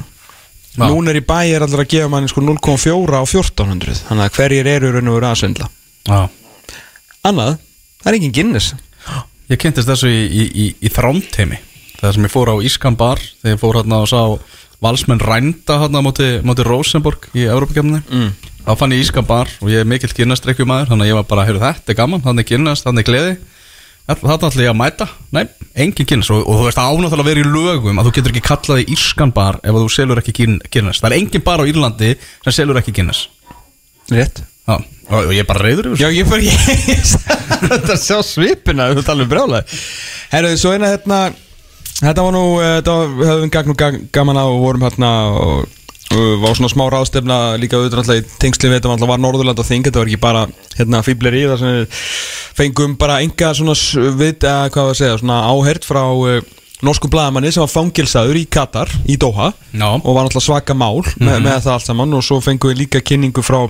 Já. 0.74 0.88
Núna 0.88 1.12
er 1.12 1.20
í 1.20 1.22
bæ 1.22 1.36
er 1.54 1.62
allir 1.62 1.84
að 1.84 1.92
gefa 1.92 2.10
manni 2.10 2.30
sko 2.30 2.42
0,4 2.42 3.14
á 3.14 3.22
1400 3.22 4.00
Þannig 4.08 4.24
að 4.24 4.38
hverjir 4.40 4.70
eru 4.72 4.88
raun 4.90 5.10
og 5.12 5.18
veru 5.20 5.28
aðsvindla 5.28 5.68
Já. 6.08 6.18
Annað, 7.30 7.52
það 8.02 8.10
er 8.10 8.16
engin 8.18 8.34
Guinness. 8.34 8.72
Ég 9.52 9.60
kynntist 9.62 9.86
þessu 9.86 10.10
í, 10.10 10.24
í, 10.26 10.48
í, 10.50 10.66
í 10.82 10.90
þrámteimi 10.90 11.60
Það 12.00 12.16
sem 12.16 12.26
ég 12.26 12.34
fór 12.34 12.50
á 12.50 12.56
Ískan 12.66 12.98
bar 12.98 13.22
Þegar 13.22 13.54
ég 13.54 13.62
fór 13.62 13.78
hérna 13.78 14.00
og 14.02 14.10
sá 14.10 14.18
Valsmenn 14.82 15.22
rænda 15.22 15.78
hérna 15.84 16.02
á 16.02 16.06
móti, 16.08 16.28
móti 16.42 16.66
Rosenborg 16.66 17.30
Í 17.38 17.46
Európa-kefninni 17.46 18.02
mm. 18.02 18.50
Þá 18.66 18.72
fann 18.80 18.96
ég 18.96 19.06
Ískan 19.06 19.30
bar 19.30 19.52
og 19.62 19.70
ég 19.70 19.84
er 19.84 19.88
mikill 19.88 20.10
kynastrekkjum 20.10 20.72
maður 20.72 20.90
Þannig 20.90 21.06
að 21.06 21.12
ég 21.12 21.20
var 21.20 21.30
bara, 21.30 21.46
heyrðu 21.46 21.62
þetta 21.68 21.94
er 21.94 22.00
gaman 22.02 22.24
Þannig 22.26 22.50
kynast, 22.50 22.88
þannig 22.88 23.06
gleði 23.06 23.36
Þetta 24.04 24.48
ætla 24.50 24.64
ég 24.66 24.68
að 24.68 24.76
mæta. 24.76 25.06
Nei, 25.32 25.46
engin 25.80 26.08
kynast 26.08 26.32
og, 26.34 26.42
og 26.44 26.58
þú 26.60 26.64
veist 26.66 26.80
ánáttúrulega 26.80 27.22
að 27.24 27.28
vera 27.30 27.40
í 27.40 27.52
lögum 27.54 28.00
Að 28.00 28.08
þú 28.08 28.14
getur 28.18 28.34
ekki 28.34 28.42
kallað 28.44 28.82
í 28.82 28.88
Ískan 28.92 29.32
bar 29.34 29.56
Ef 29.62 29.70
að 29.72 29.80
þú 29.80 29.92
selur 29.94 30.20
ekki 30.20 30.34
kynast 30.68 31.00
Það 31.00 31.08
er 31.08 31.16
engin 31.16 31.44
bar 31.46 31.62
á 31.64 31.68
Írlandi 31.70 32.10
sem 32.44 32.56
selur 32.58 32.80
ekki 32.80 32.92
kynast 32.98 33.30
Rétt. 34.12 34.42
Já, 34.68 34.76
og, 34.76 35.30
ég 35.32 35.40
er 35.40 35.48
bara 35.48 35.64
reyður 35.64 35.90
yfir 35.94 36.04
Já, 36.04 36.10
ég 36.12 36.28
fyrir 36.28 36.52
ekki 36.52 36.98
Þetta 37.72 37.96
sjá 38.00 38.18
svipina, 38.24 38.90
þú 38.92 39.06
talar 39.06 39.24
um 39.26 39.32
brjálega 39.32 39.80
Herru, 40.34 40.52
svo 40.60 40.74
eina 40.76 40.92
hérna 40.92 41.22
Þetta 41.94 42.26
var 42.26 42.34
nú, 42.34 42.44
eh, 42.60 42.76
þetta 42.80 42.98
var, 42.98 43.12
við 43.16 43.32
höfum 43.32 43.54
gagn 43.54 43.72
og 43.72 43.82
gaman 44.12 44.40
á 44.40 44.44
og 44.44 44.60
vorum 44.64 44.84
hérna 44.84 45.10
og 45.32 45.80
var 46.12 46.56
svona 46.56 46.70
smá 46.70 46.84
ráðstefna 46.92 47.38
líka 47.58 47.78
auðvitað 47.78 48.02
alltaf 48.02 48.18
í 48.20 48.40
tengsli 48.42 48.68
við 48.68 48.78
þetta 48.78 48.90
var 48.90 48.98
alltaf 48.98 49.10
var 49.10 49.22
Norðurland 49.22 49.62
og 49.62 49.68
þing, 49.68 49.86
þetta 49.86 50.02
var 50.02 50.10
ekki 50.10 50.20
bara 50.22 50.42
hérna 50.76 51.00
fýbleri 51.06 51.46
þar 51.50 51.62
sem 51.62 51.78
við 51.78 52.02
fengum 52.60 52.98
bara 53.00 53.20
enga 53.24 53.54
svona 53.56 53.74
við, 54.20 54.44
að, 54.46 54.68
hvað 54.74 54.90
var 54.90 54.92
að 54.92 55.00
segja, 55.00 55.16
svona 55.22 55.40
áhert 55.48 55.88
frá 55.88 56.02
uh, 56.04 56.36
norsku 56.84 57.08
blaðamanni 57.10 57.52
sem 57.54 57.64
var 57.64 57.72
fangilsaður 57.72 58.38
í 58.38 58.44
Katar, 58.50 58.92
í 59.08 59.16
Doha 59.20 59.50
Já. 59.72 59.88
og 59.94 60.10
var 60.10 60.26
náttúrulega 60.26 60.48
svaka 60.50 60.76
mál 60.76 61.00
með, 61.16 61.40
með 61.46 61.64
það 61.64 61.72
allt 61.78 61.88
saman 61.88 62.18
og 62.18 62.26
svo 62.26 62.40
fengum 62.44 62.74
við 62.74 62.84
líka 62.84 63.02
kynningu 63.04 63.44
frá 63.44 63.62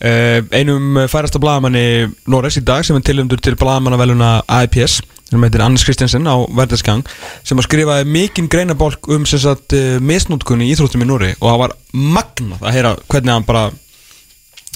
einum 0.00 0.96
færasta 1.12 1.40
blaðamanni 1.42 2.08
Norres 2.32 2.56
í 2.56 2.64
dag 2.64 2.86
sem 2.86 2.96
er 2.96 3.04
tilumdur 3.04 3.40
til 3.44 3.56
blaðamannaveluna 3.60 4.38
AIPS 4.48 5.00
sem 5.30 5.44
heitir 5.44 5.62
Anders 5.62 5.84
Kristjansen 5.86 6.26
á 6.26 6.36
Verðarsgang 6.48 7.04
sem 7.46 7.58
að 7.60 7.68
skrifaði 7.68 8.08
mikinn 8.10 8.48
greinabólk 8.50 9.06
um 9.14 9.26
sagt 9.28 9.76
uh, 9.76 10.00
misnótkunni 10.02 10.66
í 10.66 10.74
Íþróttum 10.74 11.04
í 11.04 11.08
Núri 11.08 11.30
og 11.38 11.46
það 11.46 11.60
var 11.62 11.76
magnað 11.92 12.64
að 12.64 12.76
heyra 12.76 12.92
hvernig 13.06 13.34
hann 13.36 13.46
bara 13.46 13.64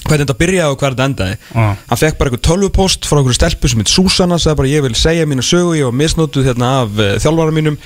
hvernig 0.05 0.23
þetta 0.23 0.39
byrjaði 0.39 0.71
og 0.71 0.79
hvað 0.79 0.95
þetta 0.95 1.07
endaði 1.09 1.35
Já. 1.35 1.67
hann 1.89 2.01
fekk 2.01 2.19
bara 2.19 2.31
eitthvað 2.31 2.47
tölvupost 2.47 3.07
frá 3.09 3.19
einhverju 3.19 3.39
stelpu 3.39 3.71
sem 3.71 3.81
heit 3.81 3.91
Súsanna, 3.91 4.39
sagði 4.39 4.59
bara 4.61 4.71
ég 4.71 4.85
vil 4.85 4.97
segja 4.99 5.27
mínu 5.27 5.45
sögu 5.45 5.75
ég 5.79 5.89
var 5.89 5.97
misnótuð 5.97 6.51
hérna 6.51 6.71
af 6.83 6.99
þjálfara 7.23 7.55
mínum 7.55 7.79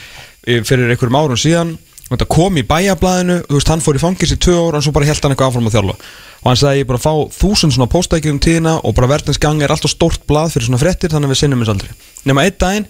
eh, 0.45 0.59
fyrir 0.67 0.91
einhverjum 0.91 1.19
árum 1.21 1.39
síðan 1.39 1.77
þetta 2.09 2.27
kom 2.33 2.57
í 2.57 2.65
bæjablaðinu 2.67 3.39
þú 3.45 3.57
veist, 3.57 3.71
hann 3.73 3.83
fór 3.85 3.99
í 3.99 4.03
fangis 4.03 4.33
í 4.33 4.39
tvö 4.41 4.55
ár 4.57 4.79
og 4.79 4.85
svo 4.85 4.93
bara 4.95 5.09
held 5.09 5.21
hann 5.23 5.35
eitthvað 5.35 5.51
áfram 5.51 5.69
að 5.69 5.75
þjálfa. 5.77 5.97
Og 6.39 6.47
hann 6.49 6.61
sagði 6.61 6.81
ég 6.81 6.89
bara 6.89 7.03
fá 7.03 7.13
þúsund 7.35 7.75
svona 7.75 7.91
postækjum 7.91 8.39
tíðina 8.41 8.77
og 8.81 8.95
bara 8.97 9.11
verðinsgang 9.11 9.61
er 9.61 9.73
alltaf 9.75 9.93
stórt 9.93 10.23
blað 10.29 10.55
fyrir 10.55 10.69
svona 10.69 10.81
fréttir 10.81 11.13
þannig 11.13 11.29
að 11.29 11.35
við 11.35 11.41
sinnum 11.43 11.61
þess 11.65 11.73
aldrei. 11.75 11.91
Nema 12.25 12.45
einn 12.47 12.57
daginn, 12.63 12.87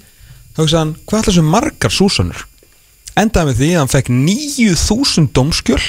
þá 0.54 0.62
hugsaði 0.64 0.80
hann 0.84 0.96
hvað 1.04 1.24
ætla 1.24 1.34
þessu 1.34 1.46
margar 1.50 1.96
Súsanur 1.96 2.46
endaði 3.20 3.50
með 3.50 3.60
því 3.60 3.70
að 3.74 3.82
hann 3.82 3.92
fekk 3.94 4.12
9000 4.14 5.32
dómskjöl 5.36 5.82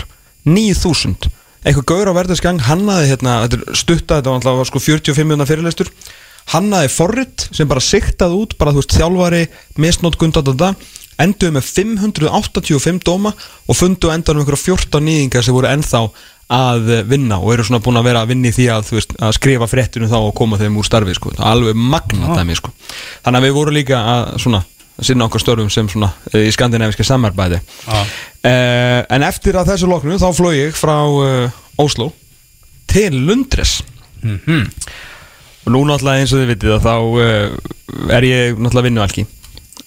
9000 0.49 1.29
eitthvað 1.61 1.87
gaur 1.91 2.11
á 2.11 2.17
verðarsgang 2.17 2.63
hannaði 2.65 3.11
hérna, 3.13 3.37
þetta 3.45 3.77
stutta, 3.77 4.19
þetta 4.19 4.33
var 4.33 4.41
alltaf 4.41 4.71
sko 4.71 4.83
45 4.83 5.29
minna 5.29 5.47
fyrirleistur 5.49 5.91
hannaði 6.55 6.91
forrit 6.93 7.47
sem 7.53 7.69
bara 7.71 7.85
siktaði 7.85 8.39
út 8.41 8.57
bara 8.59 8.73
þú 8.73 8.83
veist 8.83 8.97
þjálfari, 8.97 9.43
misnótkund 9.79 10.41
da, 10.41 10.73
enduði 11.25 11.57
með 11.57 11.71
585 11.77 13.01
dóma 13.07 13.33
og 13.67 13.79
fundu 13.79 14.11
á 14.11 14.17
endanum 14.17 14.45
einhverja 14.45 14.75
14 14.75 15.05
nýðingar 15.07 15.47
sem 15.47 15.57
voru 15.57 15.71
ennþá 15.71 16.05
að 16.51 16.89
vinna 17.07 17.39
og 17.39 17.53
eru 17.55 17.65
svona 17.67 17.83
búin 17.85 18.01
að 18.01 18.09
vera 18.09 18.25
að 18.25 18.33
vinna 18.33 18.51
í 18.51 18.55
því 18.55 18.67
að, 18.75 18.89
veist, 18.97 19.13
að 19.23 19.37
skrifa 19.37 19.69
fréttinu 19.71 20.09
þá 20.11 20.19
og 20.19 20.35
koma 20.35 20.59
þeim 20.59 20.81
úr 20.81 20.87
starfi 20.89 21.15
sko. 21.15 21.31
alveg 21.39 21.79
magna 21.79 22.35
dæmi 22.35 22.57
sko. 22.59 22.73
þannig 23.23 23.39
að 23.39 23.47
við 23.47 23.57
vorum 23.61 23.77
líka 23.77 24.01
að 24.03 24.33
svona 24.43 24.65
sinna 25.01 25.29
okkar 25.29 25.43
störfum 25.45 25.71
sem 25.73 25.89
svona 25.89 26.11
eh, 26.33 26.49
í 26.49 26.53
skandinaviska 26.55 27.07
samarbæði 27.07 27.61
Já. 27.61 28.01
uh, 28.01 29.01
en 29.15 29.25
eftir 29.27 29.57
að 29.57 29.73
þessu 29.73 29.89
loknu 29.91 30.19
þá 30.21 30.29
flói 30.37 30.55
ég 30.59 30.77
frá 30.77 30.97
uh, 31.07 31.61
Oslo 31.81 32.11
til 32.91 33.15
Lundres 33.29 33.79
og 35.65 35.71
nú 35.73 35.85
náttúrulega 35.89 36.25
eins 36.25 36.35
og 36.35 36.43
þið 36.43 36.51
vitið 36.55 36.75
að 36.77 36.89
þá 36.89 36.95
uh, 36.99 38.11
er 38.17 38.27
ég 38.29 38.59
náttúrulega 38.59 38.89
vinnualki 38.91 39.27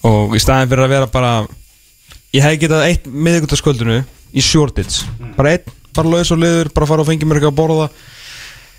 og 0.08 0.36
í 0.36 0.42
staðin 0.42 0.72
fyrir 0.72 0.86
að 0.88 0.96
vera 0.98 1.12
bara 1.12 1.34
ég 2.34 2.44
hef 2.44 2.58
getað 2.62 2.88
eitt 2.88 3.06
miðvíkutaskvöldinu 3.08 4.02
í 4.34 4.44
Shoreditch 4.44 5.04
bara 5.38 5.56
einn, 5.56 5.78
bara 5.94 6.10
laus 6.10 6.32
og 6.34 6.42
liður, 6.42 6.72
bara 6.74 6.90
fara 6.90 7.04
og 7.04 7.10
fengi 7.10 7.28
mér 7.28 7.40
eitthvað 7.40 7.54
að 7.54 7.60
borða. 7.62 7.88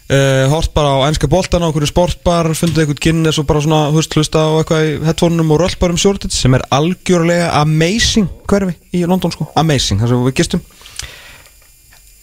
Uh, 0.05 0.44
hort 0.52 0.74
bara 0.76 0.98
á 1.01 1.09
ennska 1.09 1.30
boltana 1.32 1.64
á 1.64 1.68
einhverju 1.70 1.88
sportbar 1.88 2.51
fundið 2.52 2.82
eitthvað 2.82 2.98
Guinness 3.06 3.38
og 3.40 3.46
bara 3.48 3.62
svona 3.64 3.86
hust, 3.94 4.12
hlusta 4.12 4.42
á 4.44 4.52
eitthvað 4.60 4.84
í 4.84 4.90
headphoneum 5.06 5.55
og 5.55 5.62
röll 5.62 5.78
bara 5.80 5.96
um 5.96 6.01
Shoreditch 6.01 6.36
sem 6.36 6.52
er 6.59 6.66
algjörlega 6.76 7.46
amazing 7.62 8.28
hverfi 8.51 8.74
í 8.92 9.06
London 9.09 9.32
sko, 9.32 9.46
amazing, 9.56 10.02
þar 10.02 10.12
sem 10.12 10.26
við 10.26 10.36
gistum. 10.42 10.64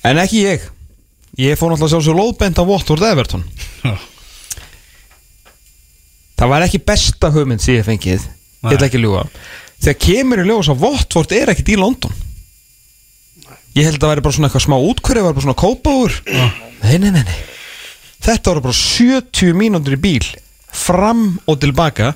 En 0.05 0.21
ekki 0.21 0.43
ég. 0.45 0.69
Ég 1.41 1.57
fór 1.57 1.71
náttúrulega 1.71 1.95
sjálfsög 1.95 2.19
lóðbent 2.19 2.61
á 2.61 2.69
Watford 2.69 3.07
Everton. 3.07 3.47
Það 6.37 6.53
var 6.53 6.67
ekki 6.67 6.83
besta 6.85 7.33
hugmynd 7.33 7.65
sem 7.65 7.79
ég 7.79 7.87
fengið 7.87 8.29
ég 8.65 8.75
ætla 8.75 8.89
ekki 8.89 8.99
að 8.99 9.05
ljúga. 9.05 9.23
Þegar 9.81 9.99
kemur 10.05 10.41
í 10.41 10.47
ljós 10.49 10.69
að 10.71 10.83
Watford 10.85 11.33
er 11.38 11.51
ekkit 11.53 11.71
í 11.73 11.79
London. 11.79 12.13
Ég 13.77 13.88
held 13.88 13.97
að 13.97 14.03
það 14.03 14.11
væri 14.11 14.25
bara 14.25 14.35
svona 14.35 14.49
eitthvað 14.49 14.65
smá 14.67 14.77
útkverju 14.77 15.23
var 15.25 15.35
bara 15.35 15.45
svona 15.45 15.59
kópáur 15.61 16.15
nei, 16.27 16.97
nei, 16.99 17.11
nei, 17.15 17.23
nei. 17.23 17.38
Þetta 18.21 18.51
voru 18.51 18.63
bara 18.65 18.75
70 18.77 19.53
mínútur 19.57 19.95
í 19.95 20.01
bíl 20.01 20.25
fram 20.71 21.23
og 21.49 21.59
tilbaka 21.63 22.11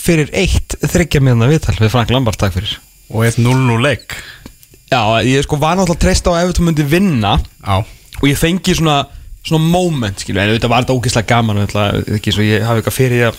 fyrir 0.00 0.30
eitt 0.32 0.78
þryggja 0.80 1.20
miðna 1.24 1.50
viðtal 1.50 1.76
við 1.80 1.90
Frank 1.92 2.12
Lambart, 2.14 2.38
takk 2.40 2.54
fyrir. 2.56 2.76
Og 3.10 3.26
eitt 3.26 3.40
0-0 3.42 3.80
leik. 3.82 4.14
Já, 4.90 5.02
ég 5.26 5.44
sko 5.44 5.58
var 5.60 5.76
náttúrulega 5.76 5.98
að 5.98 6.04
treysta 6.06 6.32
á 6.32 6.40
ef 6.40 6.54
þú 6.56 6.68
myndi 6.68 6.86
vinna. 6.88 7.34
Já. 7.60 7.82
Og 8.20 8.28
ég 8.30 8.38
fengi 8.38 8.78
svona 8.78 9.02
svona 9.46 9.64
moment, 9.72 10.20
skilur, 10.20 10.42
en 10.42 10.52
auðvitað 10.52 10.72
var 10.72 10.84
þetta 10.84 10.96
ógeðslega 10.98 11.30
gaman 11.30 11.60
auðvitað, 11.62 12.08
ekki 12.18 12.34
svo 12.34 12.44
ég 12.44 12.64
hafi 12.66 12.82
eitthvað 12.82 12.96
fyrir 12.96 13.16
því 13.16 13.26
að 13.30 13.38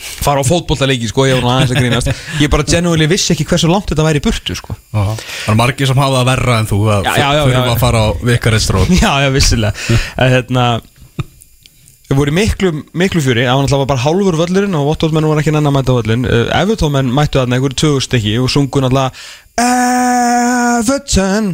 fara 0.00 0.40
á 0.40 0.44
fótbollaleiki, 0.48 1.08
sko, 1.10 1.26
ég 1.28 1.36
var 1.38 1.44
nú 1.44 1.50
aðeins 1.52 1.74
að 1.74 1.80
grínast. 1.82 2.12
Ég 2.40 2.52
bara 2.52 2.64
genuinely 2.68 3.08
vissi 3.10 3.34
ekki 3.34 3.46
hversu 3.50 3.68
langt 3.70 3.90
þetta 3.92 4.06
væri 4.06 4.20
í 4.22 4.24
burtu, 4.24 4.56
sko. 4.58 4.76
Það 4.94 5.24
er 5.52 5.58
margir 5.60 5.90
sem 5.90 6.00
hafa 6.00 6.20
það 6.20 6.30
verra 6.32 6.58
en 6.62 6.70
þú 6.70 6.78
að 6.96 7.10
Já, 7.10 7.14
já, 7.20 7.42
þurfa 7.44 7.60
já. 7.60 7.72
að 7.74 7.82
fara 7.84 8.00
á 8.00 8.08
vikaristróð 8.30 8.94
Já, 9.02 9.10
já, 9.24 9.28
vissilega 9.34 9.98
En 10.16 10.32
hérna 10.34 10.64
voru 12.10 12.32
miklu, 12.34 12.72
miklu 12.98 13.20
fjöri. 13.22 13.44
Það 13.46 13.54
var 13.54 13.62
náttúrulega 13.68 13.90
bara 13.92 14.02
hálfur 14.02 14.36
völlurinn 14.40 14.74
og 14.80 14.88
Vottolmenn 14.88 15.28
voru 15.30 15.38
ekki 15.44 15.52
nenn 15.54 15.68
að 15.70 15.76
mæta 15.76 15.94
völlurinn 15.94 16.24
uh, 16.26 16.48
Evertómenn 16.58 17.12
mættu 17.14 17.38
þarna 17.38 17.54
einhverju 17.60 17.78
tögur 17.84 18.02
stykki 18.02 18.32
og 18.42 18.50
sungu 18.50 18.82
náttúrulega 18.82 19.14
Everton 20.80 21.52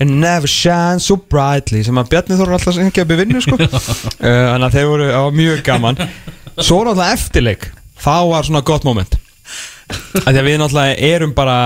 It 0.00 0.08
never 0.10 0.50
shines 0.50 1.06
so 1.06 1.16
brightly 1.16 1.82
sem 1.86 1.98
að 2.00 2.10
Bjarni 2.12 2.38
Þór 2.38 2.54
alltaf 2.56 2.76
að 2.76 3.02
upp 3.04 3.14
í 3.14 3.18
vinnu 3.20 3.42
sko. 3.44 3.58
uh, 3.60 3.78
Þannig 4.50 4.66
að 4.66 4.76
þeir 4.76 4.90
voru 4.90 5.08
á 5.14 5.22
mjög 5.34 5.62
gaman. 5.66 6.00
Svo 6.58 6.82
náttúrulega 6.84 7.16
eftirleik. 7.16 7.70
Þá 8.00 8.14
var 8.32 8.48
svona 8.48 8.64
gott 8.66 8.86
moment. 8.88 9.16
Að 10.24 10.32
Því 10.34 10.40
að 10.40 10.46
við 10.48 10.60
náttúrulega 10.60 11.08
erum 11.14 11.32
bara 11.36 11.56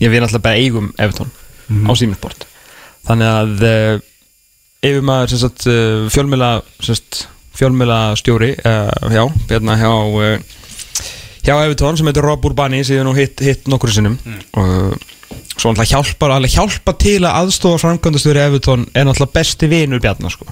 Já, 0.00 0.08
við 0.10 0.22
náttúrulega 0.24 0.46
bara 0.46 0.62
eigum 0.62 0.88
Everton 0.98 1.30
á 1.86 1.92
Siemensbort 1.94 2.46
Þannig 3.06 3.28
að 3.28 3.62
uh, 3.68 3.92
yfirmaður 4.82 5.30
sem 5.32 5.42
sagt 5.44 5.66
uh, 5.70 6.08
fjölmjöla 6.10 6.50
sagt 6.82 7.26
fjölmjöla 7.54 8.00
stjóri 8.18 8.50
uh, 8.58 8.90
já, 9.12 9.22
hérna 9.50 9.76
hjá 9.78 9.90
uh, 9.92 10.58
hjá 11.42 11.54
Evertón 11.58 11.98
sem 11.98 12.08
heitir 12.08 12.24
Rob 12.26 12.44
Urbani 12.48 12.82
sem 12.82 12.96
ég 12.96 13.02
hef 13.02 13.08
nú 13.08 13.14
hitt, 13.16 13.42
hitt 13.42 13.68
nokkur 13.70 13.92
sinnum. 13.94 14.14
Og 14.58 14.94
svo 15.62 15.70
náttúrulega 15.70 15.94
hjálpar 15.94 16.34
alveg 16.34 16.56
hjálpa 16.56 16.94
til 16.98 17.20
að 17.22 17.36
aðstofa 17.38 17.78
framkvæmdastjóri 17.84 18.42
Evertón 18.42 18.88
er 18.90 19.06
náttúrulega 19.06 19.36
besti 19.36 19.68
vinur 19.70 20.02
Bjarnar 20.02 20.34
sko. 20.34 20.48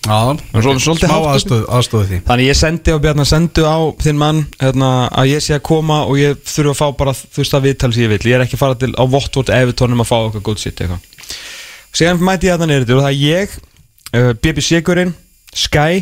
Já, 0.00 0.32
svolítið 0.80 1.12
aðstöð, 1.12 1.64
aðstöðu 1.76 2.06
því. 2.08 2.18
Þannig 2.24 2.46
ég 2.48 2.56
sendi 2.56 2.94
á 2.96 2.98
Bjarnar, 3.04 3.28
sendu 3.28 3.66
á 3.68 3.78
þinn 4.00 4.18
mann 4.18 4.38
hérna, 4.62 4.90
að 5.12 5.34
ég 5.34 5.44
sé 5.44 5.58
að 5.58 5.66
koma 5.68 6.00
og 6.08 6.16
ég 6.18 6.38
þurfa 6.40 6.72
að 6.72 6.78
fá 6.80 6.96
bara 7.02 7.14
þú 7.20 7.42
veist 7.42 7.56
að 7.58 7.66
viðtal 7.68 7.90
sem 7.92 8.06
ég 8.06 8.12
vil 8.14 8.30
Ég 8.30 8.38
er 8.38 8.44
ekki 8.46 8.56
að 8.56 8.62
fara 8.62 8.78
til 8.80 8.94
á 8.96 9.04
Votvort 9.12 9.52
Evertón 9.52 9.92
um 9.92 10.00
að 10.02 10.08
fá 10.08 10.16
eitthvað 10.22 10.46
góð 10.48 10.62
sitt 10.62 10.80
eitthvað. 10.80 11.34
Síðan 12.00 12.24
mæti 12.24 12.48
ég 12.48 12.56
að 12.56 12.64
það 12.64 12.72
neyrir 12.72 12.94
og 12.96 13.04
það 13.04 13.12
er 13.12 13.20
ég, 13.20 13.58
uh, 14.14 14.32
BBC 14.40 14.80
Gurinn, 14.86 15.12
Sky, 15.52 16.00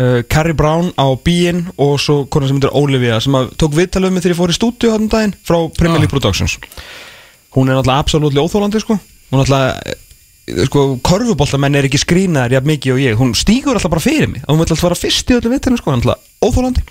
uh, 0.00 0.22
Carrie 0.32 0.56
Brown 0.56 0.88
á 0.96 1.06
Bíinn 1.12 1.66
og 1.76 1.98
svo 2.00 2.22
konar 2.32 2.48
sem 2.48 2.56
heitir 2.56 2.72
Olivia 2.78 3.20
sem 3.20 3.36
tók 3.60 3.76
viðtalið 3.76 4.14
með 4.14 4.24
þegar 4.24 4.34
ég 4.34 4.40
fór 4.40 4.54
í 4.54 4.56
stúdíu 4.56 4.94
hann 4.94 5.12
daginn 5.12 5.36
frá 5.44 5.60
Premier 5.76 6.00
League 6.00 6.14
Productions 6.14 6.56
Hún 7.56 7.70
er 7.70 7.78
náttúrulega 7.78 8.04
absolutt 8.04 8.38
óþólandi 8.38 8.82
sko. 8.82 8.98
Hún 9.30 9.40
er 9.40 9.44
náttúrulega 9.44 10.66
sko, 10.68 10.82
korfuboltamenn 11.04 11.76
er 11.78 11.88
ekki 11.88 12.00
skrýnaðar 12.00 12.58
jafn 12.58 12.70
mikið 12.72 12.94
og 12.94 13.00
ég, 13.02 13.16
hún 13.20 13.34
stígur 13.36 13.76
alltaf 13.76 13.92
bara 13.92 14.04
fyrir 14.04 14.30
mig. 14.32 14.44
Hún 14.48 14.60
vil 14.60 14.66
alltaf 14.66 14.84
fara 14.84 14.96
fyrst 14.98 15.28
í 15.28 15.36
öllu 15.36 15.52
viðtalinu 15.52 15.80
sko, 15.80 15.92
hann 15.92 16.04
er 16.04 16.14
alltaf 16.14 16.46
óþólandi 16.48 16.84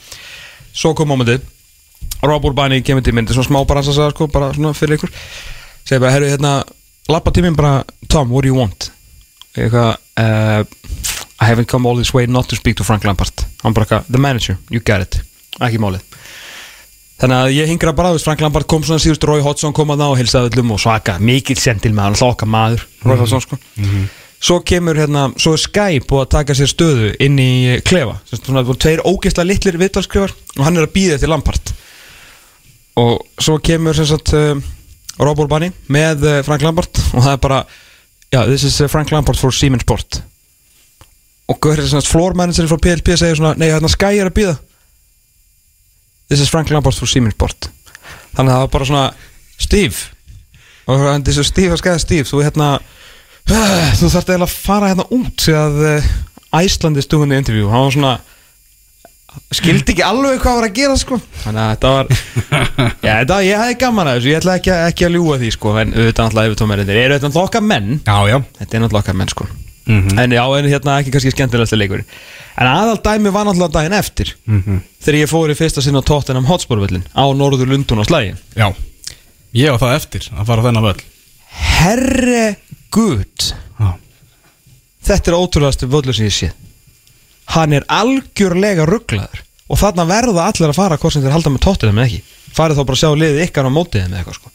svo 0.77 0.93
kom 0.97 1.13
ámyndið 1.15 1.45
Rob 2.25 2.45
Urbani 2.49 2.81
kemur 2.85 3.05
til 3.05 3.13
myndi, 3.13 3.33
svona 3.33 3.47
smá 3.47 3.59
bara 3.69 3.83
að 3.83 3.93
sagða 3.93 4.13
sko, 4.13 4.27
bara 4.33 4.49
svona 4.55 4.73
fyrir 4.77 4.97
ykkur. 4.97 5.11
Segir 5.85 6.01
bara, 6.01 6.13
herru, 6.15 6.29
hérna, 6.31 6.53
lappa 7.09 7.33
tíminn 7.33 7.57
bara 7.57 7.83
Tom, 8.09 8.31
what 8.33 8.45
do 8.45 8.49
you 8.49 8.57
want? 8.57 8.89
Eitthvað 9.57 9.97
uh, 10.21 10.63
I 11.37 11.45
haven't 11.45 11.69
come 11.69 11.85
all 11.85 11.97
this 11.97 12.13
way 12.13 12.25
not 12.25 12.49
to 12.49 12.57
speak 12.57 12.77
to 12.77 12.85
Frank 12.87 13.05
Lampard. 13.05 13.45
Hann 13.63 13.77
bara 13.77 13.85
eitthvað, 13.85 14.09
the 14.09 14.21
manager, 14.21 14.57
you 14.73 14.81
get 14.81 15.05
it. 15.05 15.21
Ekki 15.61 15.81
málið 15.81 16.05
Þannig 17.17 17.37
að 17.37 17.55
ég 17.55 17.69
hingra 17.71 17.95
bara, 17.97 18.11
þú 18.13 18.19
veist, 18.19 18.27
Frank 18.27 18.41
Lampard 18.45 18.67
kom 18.69 18.83
svona 18.85 19.01
síðust 19.01 19.23
Rói 19.25 19.39
Hodgson 19.41 19.73
kom 19.73 19.89
að 19.89 20.03
það 20.03 20.11
og 20.13 20.19
hilsaði 20.19 20.49
öllum 20.51 20.73
og 20.75 20.81
svaka 20.83 21.15
mikill 21.17 21.57
sendil 21.57 21.93
með 21.97 22.05
hann, 22.05 22.17
hloka 22.19 22.45
maður 22.49 22.83
Rói 23.01 23.15
Hodgson 23.23 23.41
sko. 23.41 23.57
Svo 24.37 24.59
kemur 24.61 24.99
hérna, 25.01 25.23
svo 25.41 25.55
er 25.57 25.63
Skype 25.63 26.13
og 26.13 26.21
að 26.21 26.29
taka 26.35 26.53
sér 26.57 26.69
stöðu 26.69 27.09
inn 27.25 27.39
í 27.41 27.49
eh, 27.71 27.79
klefa 27.81 28.19
svona, 28.29 28.61
tveir 28.61 29.01
ógeðslega 29.01 29.49
litlir 29.49 29.79
viðtalskrifar 29.81 30.35
og 30.59 30.61
hann 30.61 30.77
er 30.77 30.85
að 30.85 30.93
býða 30.93 31.17
eftir 31.17 31.31
Lampard. 31.31 31.73
Og 33.01 33.41
svo 33.41 33.57
kemur 33.65 33.97
sem 33.97 34.05
sagt 34.09 34.35
uh, 34.37 34.53
Rob 35.17 35.41
Urbani 35.41 35.71
með 35.89 36.21
uh, 36.21 36.37
Frank 36.45 36.61
Lampard 36.65 37.01
og 37.15 37.17
það 37.17 37.31
er 37.33 37.41
bara 37.47 37.63
já, 38.29 38.43
this 38.45 38.67
is 38.69 38.77
uh, 38.77 38.91
Frank 38.93 39.09
Lampard 39.13 39.41
for 39.41 39.49
Siemens 39.49 39.87
Sport. 39.87 40.21
Og 41.49 41.65
sagt 41.89 42.11
floor 42.11 42.37
manager 42.37 42.69
frá 42.69 42.77
PLP 42.83 43.17
segir 43.17 43.39
svona, 43.39 43.55
nei, 43.57 43.71
hérna 43.71 43.89
Sky 43.89 44.19
er 44.21 44.29
að 44.29 44.37
býða 44.37 44.57
This 46.27 46.43
is 46.43 46.51
Frank 46.51 46.69
Lampard 46.69 46.95
for 46.97 47.07
Siemens 47.09 47.37
Sport 47.37 47.69
Þannig 48.35 48.51
að 48.51 48.53
það 48.53 48.63
var 48.63 48.71
bara 48.73 48.87
svona 48.87 49.05
Steve. 49.57 49.97
Og 50.87 51.03
hann 51.07 51.25
þessu 51.25 51.43
Steve 51.47 51.73
að 51.73 51.81
skæða 51.81 52.01
Steve. 52.03 52.25
Þú 52.29 52.41
hérna 52.45 52.69
uh, 52.77 53.91
Þú 53.99 54.09
þarft 54.13 54.31
eiginlega 54.31 54.47
að 54.47 54.55
fara 54.55 54.91
hérna 54.91 55.07
út 55.17 55.45
að 55.57 55.79
uh, 55.89 56.09
Æslandi 56.59 57.03
stúðinni 57.03 57.39
interview. 57.41 57.69
Hann 57.71 57.87
var 57.87 57.95
svona 57.97 58.15
Skildi 59.53 59.93
ekki 59.93 60.01
alveg 60.01 60.39
hvað 60.41 60.55
var 60.57 60.65
að 60.65 60.77
gera 60.79 60.95
sko. 60.97 61.19
Þannig 61.43 61.61
að 61.63 61.73
þetta 61.75 61.91
var 61.93 62.07
Já 63.05 63.11
þetta 63.11 63.37
ég 63.45 63.61
hefði 63.61 63.77
gaman 63.83 64.09
að 64.09 64.17
þessu. 64.17 64.31
Ég 64.31 64.41
ætla 64.41 64.57
ekki, 64.61 64.73
ekki 64.91 65.07
að 65.07 65.15
ljúga 65.17 65.37
því 65.43 65.53
sko. 65.57 65.75
En 65.77 65.93
auðvitað 65.93 66.25
náttúrulega 66.25 66.51
yfir 66.51 66.59
tómerindir 66.63 67.01
Eru 67.03 67.17
þetta 67.17 67.29
náttúrulega 67.29 67.51
okkar 67.51 67.65
menn? 67.69 67.95
Já, 68.01 68.17
já. 68.33 68.37
Þetta 68.59 68.67
er 68.67 68.85
náttúrulega 68.85 69.05
okkar 69.05 69.19
menn 69.21 69.33
sko 69.33 69.49
En 69.87 70.33
já, 70.35 70.43
en 70.59 70.67
hérna 70.67 70.97
ekki 71.01 71.13
kannski 71.15 71.31
skemmtilegasta 71.31 71.77
leikur 71.79 72.03
En 72.57 72.67
aðal 72.67 72.99
dæmi 73.05 73.31
var 73.31 73.47
náttúrulega 73.47 73.75
daginn 73.77 73.95
eftir 73.97 74.33
Þegar 74.45 75.19
ég 75.21 75.31
fór 75.31 75.53
í 75.53 75.55
fyrsta 75.57 75.83
sinn 75.85 75.95
á 75.95 76.03
Tottenham 76.03 76.47
Hotspur-völlin 76.49 77.05
Á 77.15 77.23
norður 77.37 77.71
Lundun 77.71 78.03
á 78.03 78.05
slægi 78.07 78.35
Já. 78.57 78.67
Ég 79.55 79.71
var 79.73 79.79
það 79.81 79.95
eftir 79.95 80.27
að 80.35 80.49
fara 80.49 80.65
þennan 80.65 80.85
völl. 80.85 81.01
Herre 81.57 82.41
Guð. 82.93 83.47
Já. 83.79 83.89
Þetta 85.07 85.31
er 85.31 85.37
ótrúlegasti 85.37 85.89
völlur 85.89 86.17
sem 86.17 86.27
ég 86.27 86.35
sé. 86.35 86.49
Hann 87.55 87.73
er 87.73 87.87
algjörlega 87.87 88.85
rugglaður 88.89 89.43
Og 89.67 89.79
þarna 89.79 90.05
verða 90.07 90.45
allir 90.47 90.71
að 90.71 90.77
fara 90.77 90.97
Hvort 90.99 91.15
sem 91.15 91.23
þeir 91.23 91.35
halda 91.35 91.51
með 91.53 91.63
Tottenham 91.65 91.99
eða 91.99 92.09
ekki. 92.11 92.37
Farið 92.57 92.79
þá 92.79 92.83
bara 92.83 92.97
að 92.97 93.01
sjá 93.01 93.09
liðið 93.23 93.43
ykkar 93.47 93.67
á 93.67 93.71
mótið 93.71 94.03
þeim 94.03 94.13
eða 94.13 94.21
eitthvað 94.21 94.37
sko. 94.39 94.51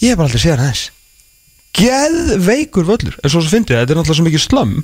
Ég 0.00 0.12
hef 0.12 0.20
bara 0.20 0.28
aldrei 0.28 0.50
hann 0.50 0.64
aðeins 0.64 0.84
Geðveikur 1.76 2.88
völlur. 2.88 3.18
En 3.22 3.30
svo 3.30 3.42
svo 3.42 3.52
fyndið, 3.52 3.82
þetta 3.82 3.94
er 3.94 4.00
náttúrulega 4.00 4.18
svo 4.18 4.26
mikið 4.26 4.42
slömm 4.46 4.80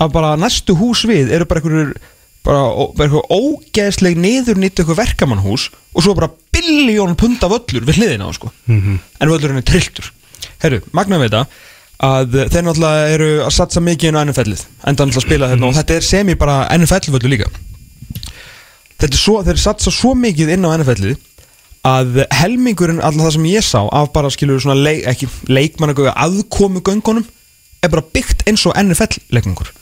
Að 0.00 0.12
bara 0.14 0.36
næstu 0.40 0.74
hús 0.78 1.04
við 1.08 1.30
eru 1.34 1.46
bara 1.48 1.60
einhverjur 1.60 1.92
bara, 2.42 2.62
bara 2.96 3.06
eitthvað 3.06 3.34
ógeðsleg 3.36 4.16
niður 4.18 4.58
nýtt 4.58 4.80
eitthvað 4.80 4.98
verkamannhús 5.02 5.68
og 5.92 6.04
svo 6.06 6.14
bara 6.18 6.30
biljón 6.54 7.14
punta 7.18 7.50
völlur 7.52 7.86
við 7.86 8.00
hliðina 8.00 8.26
á 8.26 8.30
sko. 8.34 8.50
En 8.66 9.30
völlurinn 9.30 9.60
er 9.60 9.66
trilltur. 9.68 10.08
Herru, 10.62 10.80
magna 10.96 11.20
við 11.22 11.30
þetta 11.30 11.44
að 12.02 12.38
þeir 12.50 12.64
náttúrulega 12.66 13.10
eru 13.14 13.28
að 13.44 13.52
satsa 13.54 13.82
mikið 13.84 14.08
inn 14.10 14.18
á 14.18 14.24
NFL-ið 14.26 14.64
enda 14.90 15.04
náttúrulega 15.06 15.20
að 15.22 15.26
spila 15.28 15.50
hérna 15.52 15.68
og 15.68 15.76
þetta 15.76 15.94
er 15.94 16.06
semi 16.08 16.34
bara 16.34 16.56
NFL-völlu 16.74 17.30
líka. 17.30 17.50
Þetta 18.98 19.12
er 19.12 19.20
svo, 19.20 19.36
þeir 19.46 19.60
satsa 19.62 19.92
svo 19.94 20.16
mikið 20.18 20.56
inn 20.56 20.66
á 20.66 20.74
NFL-ið 20.80 21.14
að 21.86 22.22
helmingurinn 22.30 23.02
alltaf 23.02 23.26
það 23.26 23.36
sem 23.36 23.46
ég 23.50 23.64
sá 23.66 23.80
af 23.90 24.12
bara 24.14 24.30
skilur 24.30 24.60
svona 24.62 24.78
leik, 24.78 25.02
ekki 25.10 25.28
leikmann 25.50 25.94
aðkomu 25.96 26.82
göngunum 26.86 27.24
er 27.82 27.90
bara 27.90 28.04
byggt 28.14 28.44
eins 28.46 28.62
og 28.70 28.76
NFL-leikningur 28.78 29.72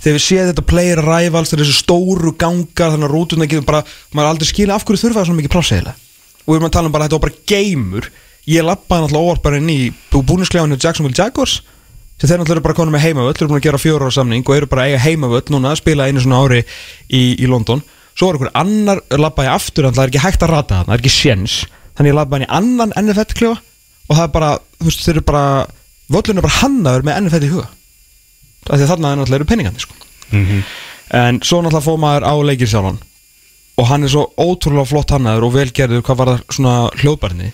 þegar 0.00 0.16
við 0.16 0.24
séum 0.24 0.50
þetta 0.50 0.66
player 0.70 1.02
arrivals 1.02 1.52
þessu 1.52 1.74
stóru 1.76 2.32
gangar 2.38 2.94
þannig 2.94 3.08
að 3.08 3.14
rútuna 3.14 3.48
getur 3.50 3.66
bara 3.66 3.82
maður 4.14 4.28
er 4.28 4.30
aldrei 4.30 4.48
skilja 4.48 4.76
af 4.76 4.86
hverju 4.86 5.02
þurfa 5.02 5.18
það 5.18 5.28
svona 5.28 5.40
mikið 5.40 5.54
plássiðilega 5.56 5.96
og 6.40 6.52
við 6.52 6.56
erum 6.56 6.68
að 6.70 6.76
tala 6.76 6.88
um 6.88 6.94
bara 6.94 7.08
þetta 7.08 7.18
var 7.18 7.26
bara 7.26 7.42
geimur 7.50 8.08
ég 8.48 8.64
lappaði 8.64 9.04
náttúrulega 9.04 9.26
óvart 9.26 9.44
bara 9.44 9.60
inn 9.60 9.72
í 9.74 9.80
búnisklefann 10.14 10.72
hjá 10.72 10.86
Jacksonville 10.86 11.18
Jaguars 11.18 11.58
sem 12.20 12.30
þeir 12.30 12.40
náttúrulega 12.40 12.66
bara 12.68 12.78
konum 12.78 12.96
með 12.96 13.06
heimavöll 13.08 13.34
eru 13.34 13.50
búin 13.50 13.60
að 13.60 13.66
gera 13.66 13.82
fjóra 13.82 14.08
ára 14.08 14.16
samning 14.16 14.46
og 14.46 14.56
eru 14.56 14.70
bara 14.70 14.86
eiga 14.88 15.02
heimavöll 15.04 15.44
núna 15.52 15.74
að 15.74 15.82
spila 15.82 16.08
einu 16.08 16.22
svona 16.22 16.40
ári 16.44 16.62
í, 16.62 17.22
í 17.36 17.50
London 17.50 17.82
svo 18.14 18.28
var 18.28 18.38
einhver 18.38 18.54
annar 18.60 19.02
lappaði 19.20 19.52
aftur 19.52 19.86
þannig 19.86 19.94
að 19.94 20.00
það 20.00 20.06
er 20.06 20.12
ekki 20.12 20.24
hægt 20.26 20.46
að 20.46 20.54
rata 20.54 20.78
það, 20.78 20.86
það 20.86 20.94
er 20.94 21.02
ekki 21.02 21.14
sjens 21.16 21.58
þannig 21.96 22.10
ég 22.10 22.16
lappaði 22.18 22.40
inn 22.40 22.48
í 22.48 22.54
annan 22.60 22.94
NFL 23.00 23.36
klefa 23.36 23.58
og 24.10 24.16
það 24.16 24.24
er 24.24 24.32
bara, 24.34 24.50
þú 24.80 24.88
veist, 24.88 25.04
þeir 25.04 25.14
eru 25.16 25.26
bara 25.28 25.44
völlun 26.10 26.40
er 26.40 26.46
bara 26.46 26.58
hannaður 26.60 27.06
með 27.06 27.20
NFL 27.24 27.46
í 27.46 27.50
huga. 27.52 27.68
Af 28.66 28.72
því 28.74 28.84
að 28.84 28.90
þarna 28.92 29.12
er 29.12 29.20
náttúrulega 29.20 29.40
eru 29.40 29.50
penningandi 29.50 29.84
sko. 29.84 29.94
en 31.20 31.40
svo 31.42 31.60
náttúrulega 31.62 31.86
fóð 31.86 32.00
maður 32.04 32.26
á 32.26 32.34
leikir 32.46 32.70
sjálfan 32.70 33.00
og 33.80 33.86
hann 33.88 34.04
er 34.04 34.12
svo 34.12 34.24
ótrúlega 34.38 34.86
flott 34.90 35.14
hannaður 35.14 35.46
og 35.48 35.54
velgerður 35.56 36.04
hvað 36.06 36.18
var 36.20 36.30
það 36.30 36.42
svona 36.54 36.74
hljóðbarni 37.00 37.48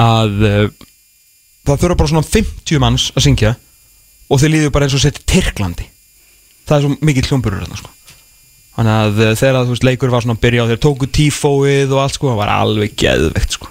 að 0.00 0.44
uh, 0.48 0.66
það 1.68 1.82
þurfa 1.84 1.98
bara 2.00 2.12
svona 2.14 2.26
50 2.26 2.82
manns 2.82 3.10
að 3.14 3.26
syngja 3.26 3.54
og 4.30 4.40
þeir 4.40 4.54
líður 4.54 4.74
bara 4.74 4.88
eins 4.88 4.96
og 4.96 5.02
sett 5.04 5.22
Tyrklandi. 5.28 5.86
Það 6.66 6.76
er 6.76 6.84
svo 6.86 6.96
mikið 7.10 7.30
hljómburur 7.30 7.64
þarna 7.64 7.78
sko 7.82 7.94
þannig 8.76 8.94
að 8.94 9.20
uh, 9.20 9.32
þegar 9.38 9.64
þú 9.66 9.74
veist 9.74 9.86
leikur 9.88 10.12
var 10.12 10.24
svona 10.24 10.36
að 10.38 10.42
byrja 10.44 10.64
og 10.64 10.70
þeir 10.72 10.82
tóku 10.86 11.08
tífóið 11.18 11.94
og 11.94 12.02
allt 12.04 12.16
sko 12.16 12.30
það 12.30 12.40
var 12.40 12.52
alveg 12.54 12.96
geðveikt 13.00 13.56
sko. 13.58 13.70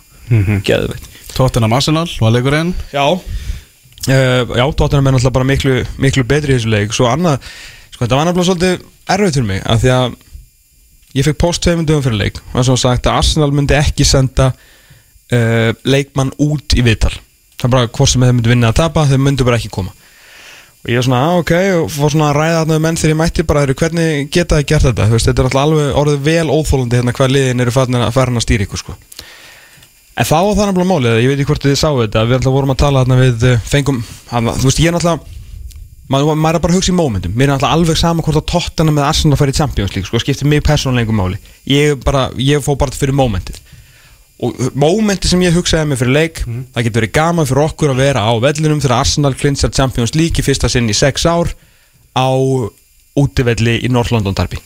Geðveikt. 0.68 1.10
Tottenham 1.36 1.76
Arsenal 1.78 2.08
var 2.20 2.34
leikurinn? 2.36 2.74
Já. 2.94 3.06
Uh, 4.10 4.56
Já, 4.56 4.66
Tottenham 4.76 5.08
er 5.10 5.16
náttúrulega 5.16 5.36
bara 5.40 5.48
miklu, 5.48 5.76
miklu 6.02 6.26
betri 6.28 6.56
í 6.56 6.60
þessu 6.60 6.74
leik. 6.74 6.96
Svo 6.96 7.08
annað, 7.12 7.46
sko 7.94 8.04
þetta 8.06 8.20
var 8.20 8.28
náttúrulega 8.30 8.50
svolítið 8.52 9.16
erfið 9.16 9.40
fyrir 9.40 9.50
mig 9.54 9.64
af 9.66 9.84
Því 9.84 9.94
að 9.96 10.18
ég 11.18 11.26
fekk 11.26 11.40
post 11.42 11.64
tveimur 11.66 11.88
dögum 11.90 12.06
fyrir 12.06 12.20
leik. 12.20 12.44
Og 12.54 12.68
svo 12.68 12.76
sagt 12.80 13.08
að 13.10 13.22
Arsenal 13.24 13.50
myndi 13.56 13.78
ekki 13.80 14.06
senda 14.08 14.52
uh, 14.54 15.72
leikmann 15.88 16.36
út 16.44 16.78
í 16.78 16.86
viðtal. 16.86 17.16
Það 17.60 17.68
er 17.68 17.74
bara 17.76 17.92
hvort 17.92 18.12
sem 18.12 18.24
þeir 18.24 18.36
myndi 18.38 18.52
vinna 18.54 18.70
að 18.72 18.80
tapa 18.84 19.08
þeir 19.10 19.24
myndi 19.24 19.48
bara 19.48 19.58
ekki 19.60 19.72
koma 19.74 19.96
og 20.80 20.92
ég 20.94 20.96
er 20.96 21.04
svona, 21.04 21.20
ah, 21.28 21.38
ok, 21.42 21.52
og 21.82 21.90
fór 21.92 22.14
svona 22.14 22.30
að 22.30 22.38
ræða 22.38 22.60
þarna 22.62 22.76
við 22.78 22.84
menn 22.86 23.00
þegar 23.00 23.12
ég 23.12 23.20
mætti 23.20 23.44
bara, 23.44 23.64
"Heyrðu, 23.66 23.76
hvernig 23.82 24.30
geta 24.32 24.60
þið 24.60 24.68
gert 24.70 24.86
þetta, 24.88 25.08
þú 25.08 25.16
veist, 25.18 25.28
þetta 25.28 25.42
er 25.42 25.48
alltaf 25.50 25.64
alveg 25.66 25.98
orðið 26.02 26.22
vel 26.30 26.48
óþólandi 26.56 27.00
hérna 27.00 27.14
hvað 27.18 27.34
liðin 27.36 27.62
eru 27.62 27.72
farin 27.76 28.00
að, 28.00 28.14
farin 28.16 28.40
að 28.40 28.46
stýra 28.46 28.64
ykkur, 28.64 28.80
sko. 28.80 28.96
En 30.16 30.26
þá 30.26 30.38
var 30.40 30.56
það 30.56 30.66
náttúrulega 30.70 30.94
málið, 30.94 31.20
ég 31.20 31.28
veit 31.28 31.40
ekki 31.40 31.50
hvort 31.52 31.68
þið 31.68 31.76
sáu 31.80 32.00
þetta 32.00 32.24
við 32.28 32.38
alltaf 32.40 32.56
vorum 32.56 32.72
að 32.72 32.80
tala 32.80 33.04
þarna 33.04 33.20
við 33.20 33.44
eh, 33.44 33.60
fengum, 33.60 34.04
hana, 34.32 34.52
þú 34.56 34.68
veist, 34.70 34.80
ég 34.80 34.88
er 34.88 34.96
náttúrulega 34.96 35.20
maður, 36.10 36.36
maður 36.36 36.56
er 36.56 36.64
bara 36.64 36.74
að 36.74 36.80
hugsa 36.80 36.92
í 36.92 36.96
mómentum. 36.96 37.36
Mér 37.36 37.50
er 37.50 37.54
náttúrulega 37.54 37.76
alveg 37.76 37.98
sama 38.00 38.24
hvort 38.24 38.40
að 38.40 38.48
tottana 38.48 38.92
með 38.92 39.08
Arsenal 39.08 39.38
færi 39.38 39.52
í 39.52 39.60
Champions 39.60 39.96
League, 39.96 40.08
sko, 40.08 40.20
skiptir 40.20 40.48
mig 40.48 40.64
persónulega 40.64 41.06
einhver 41.06 41.20
máli. 41.20 41.40
Ég, 41.68 42.00
bara, 42.04 42.30
ég 42.36 42.64
fó 42.64 42.76
bara 42.80 42.92
fyrir 42.92 43.16
mómentið 43.16 43.60
og 44.40 44.60
mómenti 44.80 45.28
sem 45.28 45.42
ég 45.44 45.56
hugsaði 45.56 45.90
með 45.90 46.02
fyrir 46.04 46.16
leik 46.16 46.38
það 46.46 46.86
getur 46.86 47.02
verið 47.02 47.16
gaman 47.18 47.48
fyrir 47.50 47.64
okkur 47.66 47.92
að 47.92 48.02
vera 48.06 48.22
á 48.24 48.34
vellinum 48.40 48.80
þegar 48.80 49.02
Arsenal 49.02 49.34
klinsar 49.36 49.74
Champions 49.76 50.16
League 50.16 50.40
í 50.40 50.46
fyrsta 50.46 50.70
sinn 50.72 50.88
í 50.88 50.96
sex 50.96 51.26
ár 51.28 51.52
á 52.16 52.30
útivelli 53.20 53.80
í 53.84 53.92
North 53.92 54.14
London 54.14 54.38
Derby. 54.38 54.60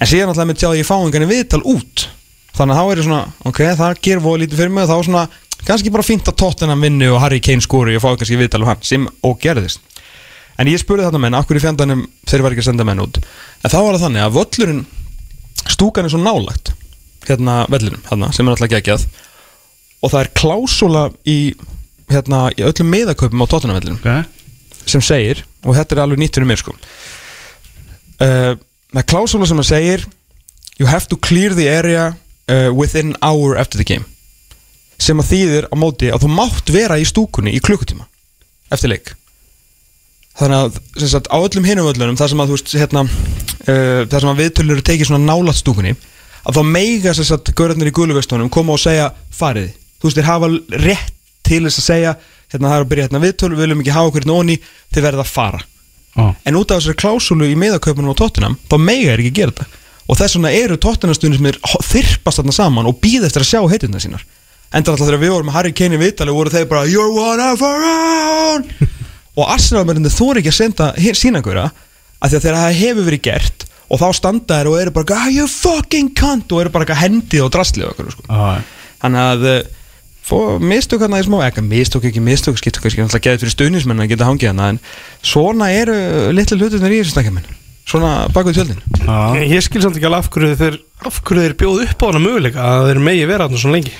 En 0.00 0.10
síðan 0.10 0.32
alltaf 0.32 0.48
með 0.48 0.60
tjáði 0.60 0.82
ég 0.82 0.88
fá 0.88 0.96
engan 0.98 1.28
viðtal 1.30 1.62
út. 1.70 2.08
Þannig 2.54 2.74
að 2.74 2.78
þá 2.78 2.90
er 2.92 3.00
ég 3.00 3.06
svona, 3.08 3.22
ok, 3.48 3.60
það 3.78 4.00
ger 4.04 4.22
voða 4.22 4.42
lítið 4.42 4.60
fyrir 4.60 4.74
mig 4.74 4.84
og 4.84 4.90
þá 4.90 5.08
svona, 5.08 5.24
kannski 5.64 5.92
bara 5.94 6.06
fínt 6.06 6.28
að 6.30 6.38
Tottenham 6.42 6.84
vinni 6.84 7.08
og 7.10 7.20
Harry 7.22 7.40
Kane 7.42 7.64
skori 7.64 7.96
og 7.96 8.04
fá 8.04 8.10
kannski 8.12 8.38
viðtal 8.38 8.62
um 8.62 8.70
hann 8.70 8.84
sem 8.86 9.08
og 9.24 9.38
gerðist. 9.42 9.80
En 10.60 10.70
ég 10.70 10.78
spurði 10.78 11.08
þarna 11.08 11.22
menn, 11.24 11.38
akkur 11.38 11.58
í 11.58 11.62
fjandanum 11.64 12.04
þeir 12.30 12.44
var 12.44 12.54
ekki 12.54 12.62
að 12.62 12.68
senda 12.68 12.86
menn 12.86 13.02
út? 13.02 13.18
En 13.18 13.72
þá 13.72 13.78
var 13.80 13.96
það 13.96 14.04
þannig 14.04 14.26
að 14.26 14.36
völlurinn 14.36 14.84
stúkan 15.72 16.06
er 16.06 16.12
svo 16.12 16.20
nálagt 16.22 16.74
hérna 17.28 17.64
vellinum, 17.72 18.02
hérna, 18.08 18.30
sem 18.34 18.46
er 18.46 18.54
alltaf 18.54 18.72
geggjað. 18.72 19.06
Og 20.04 20.12
það 20.12 20.20
er 20.20 20.32
klásúla 20.36 21.04
í 21.28 21.38
hérna, 22.12 22.46
í 22.54 22.64
öllum 22.66 22.90
meðaköpum 22.92 23.44
á 23.44 23.46
Tottenham 23.48 23.78
vellinum 23.78 24.00
Ok, 24.00 24.88
sem 24.90 25.02
segir, 25.04 25.44
og 25.64 25.78
þetta 25.78 25.96
er 25.96 26.02
alveg 26.04 26.20
nýtt 26.20 26.36
fyrir 26.36 26.50
mér 26.50 26.60
sko. 26.60 26.74
Uh, 28.20 28.52
það 28.92 29.00
er 29.00 29.08
klásúla 29.10 29.48
sem 29.48 29.62
að 29.62 29.70
segir 29.70 30.06
you 30.78 30.88
have 30.90 31.08
to 31.08 31.16
clear 31.16 31.54
the 31.56 31.68
area 31.70 32.12
uh, 32.48 32.70
within 32.74 33.14
an 33.14 33.20
hour 33.22 33.56
after 33.56 33.80
the 33.80 33.86
game. 33.86 34.04
Sem 35.00 35.18
að 35.18 35.32
þýðir 35.32 35.68
á 35.72 35.74
móti 35.78 36.10
að 36.12 36.26
þú 36.26 36.32
mátt 36.36 36.70
vera 36.72 37.00
í 37.00 37.06
stúkunni 37.08 37.54
í 37.56 37.62
klukkutíma 37.64 38.06
eftir 38.74 38.92
leik. 38.92 39.14
Þannig 40.34 40.60
að 40.66 41.06
sagt, 41.06 41.30
á 41.30 41.38
öllum 41.38 41.66
hinum 41.66 41.88
öllunum 41.88 42.18
þar 42.18 42.32
sem 42.32 42.42
að 42.42 42.54
veist 42.54 42.74
hérna, 42.74 43.04
uh, 43.70 44.02
að 44.04 44.40
viðtölur 44.42 44.76
eru 44.76 44.86
tekið 44.86 45.10
svona 45.10 45.22
nálat 45.24 45.58
stúkunni 45.60 45.94
að 46.44 46.58
þá 46.58 46.62
meiga 46.68 47.14
sem 47.16 47.26
sagt 47.28 47.52
görðarnir 47.56 47.90
í 47.90 47.96
guluvestunum 47.96 48.52
koma 48.52 48.76
og 48.76 48.82
segja 48.82 49.10
fariði 49.32 49.72
þú 50.04 50.08
veist 50.08 50.18
þeir 50.20 50.28
hafa 50.28 50.50
rétt 50.84 51.14
til 51.44 51.62
þess 51.66 51.80
að 51.80 51.86
segja 51.88 52.16
hérna 52.52 52.70
það 52.70 52.76
er 52.76 52.84
að 52.84 52.90
byrja 52.90 53.06
hérna 53.06 53.22
viðtöl 53.22 53.50
við 53.52 53.62
viljum 53.64 53.80
ekki 53.82 53.94
hafa 53.94 54.10
okkur 54.10 54.24
hérna 54.24 54.36
onni 54.40 54.56
þeir 54.92 55.06
verða 55.06 55.24
að 55.24 55.32
fara. 55.32 55.60
Á, 56.14 56.24
en 56.46 56.58
út 56.60 56.70
af 56.70 56.80
þessari 56.80 57.00
klásulu 57.00 57.48
í 57.50 57.56
miðaköpunum 57.58 58.14
á 58.14 58.20
Tottenham 58.20 58.56
þá 58.70 58.76
meiga 58.78 59.14
er 59.14 59.22
ekki 59.22 59.32
að 59.32 59.40
gera 59.40 59.54
þetta. 59.56 59.82
Og 60.04 60.18
þess 60.20 60.36
vegna 60.36 60.52
eru 60.54 60.78
Tottenham-stundir 60.84 61.40
sem 61.40 61.48
er 61.50 61.58
þyrpast 61.88 62.40
þarna 62.40 62.54
saman 62.54 62.88
og 62.90 62.98
býða 63.02 63.30
eftir 63.30 63.44
að 63.44 63.50
sjá 63.50 63.60
heitirna 63.72 64.02
sínar. 64.02 64.24
Enda 64.74 64.92
alltaf 64.92 65.08
þegar 65.08 65.22
við 65.22 65.32
vorum 65.34 65.48
með 65.48 65.56
Harry 65.56 65.72
Kane 65.76 65.96
í 65.96 66.00
viðtali 66.02 66.34
voru 66.34 66.52
þeir 66.52 66.68
bara 66.70 66.88
You're 66.90 67.14
one 67.14 67.42
of 67.42 67.62
our 67.64 67.88
own. 67.88 68.68
Og 69.38 69.48
Arsenal-mennir 69.50 70.12
þóri 70.12 70.42
ekki 70.42 70.52
að 70.52 70.60
senda 70.60 70.90
sína 71.16 71.40
einhverja 71.40 71.70
af 71.72 72.30
því 72.30 72.36
að 72.36 72.44
þegar 72.44 72.58
það 72.60 72.76
hefur 72.82 73.08
verið 73.08 73.24
gert 73.24 73.64
og 73.88 74.00
þá 74.00 74.06
standa 74.16 74.60
þeir 74.60 74.70
og 74.72 74.76
eru 74.80 74.94
bara 74.96 75.18
ah, 75.20 75.30
You 75.32 75.48
fucking 75.50 76.12
cunt. 76.18 76.52
Og 76.52 76.64
eru 76.64 76.74
bara 76.74 76.86
eitthvað 76.86 77.02
hendið 77.04 77.46
og 77.46 77.50
drastlið 77.54 77.90
okkur 77.92 78.12
sko. 78.14 78.26
á, 78.28 78.62
Þannig 79.04 79.26
að 79.32 79.48
eh, 79.50 80.60
mistök 80.64 81.04
hann 81.04 81.18
í 81.18 81.24
smá, 81.26 81.40
ekki 81.48 81.66
mistök 81.66 82.06
ekki 82.08 82.22
mistök, 82.24 82.56
skiptu 82.60 82.80
kannski 82.80 83.02
náttúrulega 83.04 83.28
geðið 83.28 83.44
fyrir 83.44 83.56
stuðnismenn 83.58 84.00
að 84.06 84.14
geta 84.14 84.30
hangið 84.30 84.54
hana 84.54 84.70
en 84.72 84.80
svona 85.20 85.68
eru 85.74 85.98
litlu 86.32 86.56
hlutinir 86.62 86.96
í 86.96 87.02
þessu 87.02 87.18
snakkjamin 87.18 87.52
svona 87.84 88.14
bakuð 88.32 88.56
tjöldin. 88.56 88.80
Á, 89.04 89.36
Ég 89.44 89.60
skil 89.64 89.82
samt 89.84 89.98
ekki 89.98 90.08
alveg 90.08 90.24
af 90.24 90.30
hverju 90.32 90.56
þeir 90.56 90.80
af 91.04 91.20
hverju 91.20 91.44
þeir 91.44 91.56
bjóðu 91.60 91.84
upp 91.84 92.00
á 92.00 92.06
hana 92.08 92.22
möguleika 92.24 92.64
að 92.64 92.88
þeir 92.88 93.00
megi 93.04 93.26
vera 93.28 93.46
þarna 93.48 93.60
svona 93.60 93.76
lengi. 93.76 93.94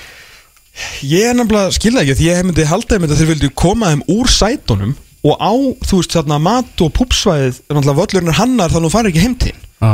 Ég 1.05 1.29
er 1.29 1.37
nefnilega 1.37 1.75
skilða 1.75 2.01
ekki 2.03 2.17
því 2.17 2.29
ég 2.31 2.39
hef 2.39 2.47
myndið 2.49 2.71
halda 2.71 2.95
þeim 2.95 3.05
að 3.05 3.19
þeir 3.19 3.29
vildu 3.31 3.51
koma 3.55 3.91
þeim 3.93 4.01
úr 4.15 4.31
sætunum 4.33 4.95
og 5.25 5.37
á, 5.41 5.51
þú 5.89 5.99
veist, 6.01 6.15
þarna 6.15 6.37
mat 6.45 6.81
og 6.85 6.91
púpsvæðið, 6.99 7.61
náttúrulega 7.71 7.99
völlurinn 8.01 8.31
er 8.33 8.39
hannar 8.39 8.73
þannig 8.73 8.85
að 8.85 8.89
þú 8.89 8.95
farir 8.95 9.11
ekki 9.13 9.23
heim 9.25 9.37
til 9.41 9.51
hinn. 9.53 9.63
á, 9.81 9.93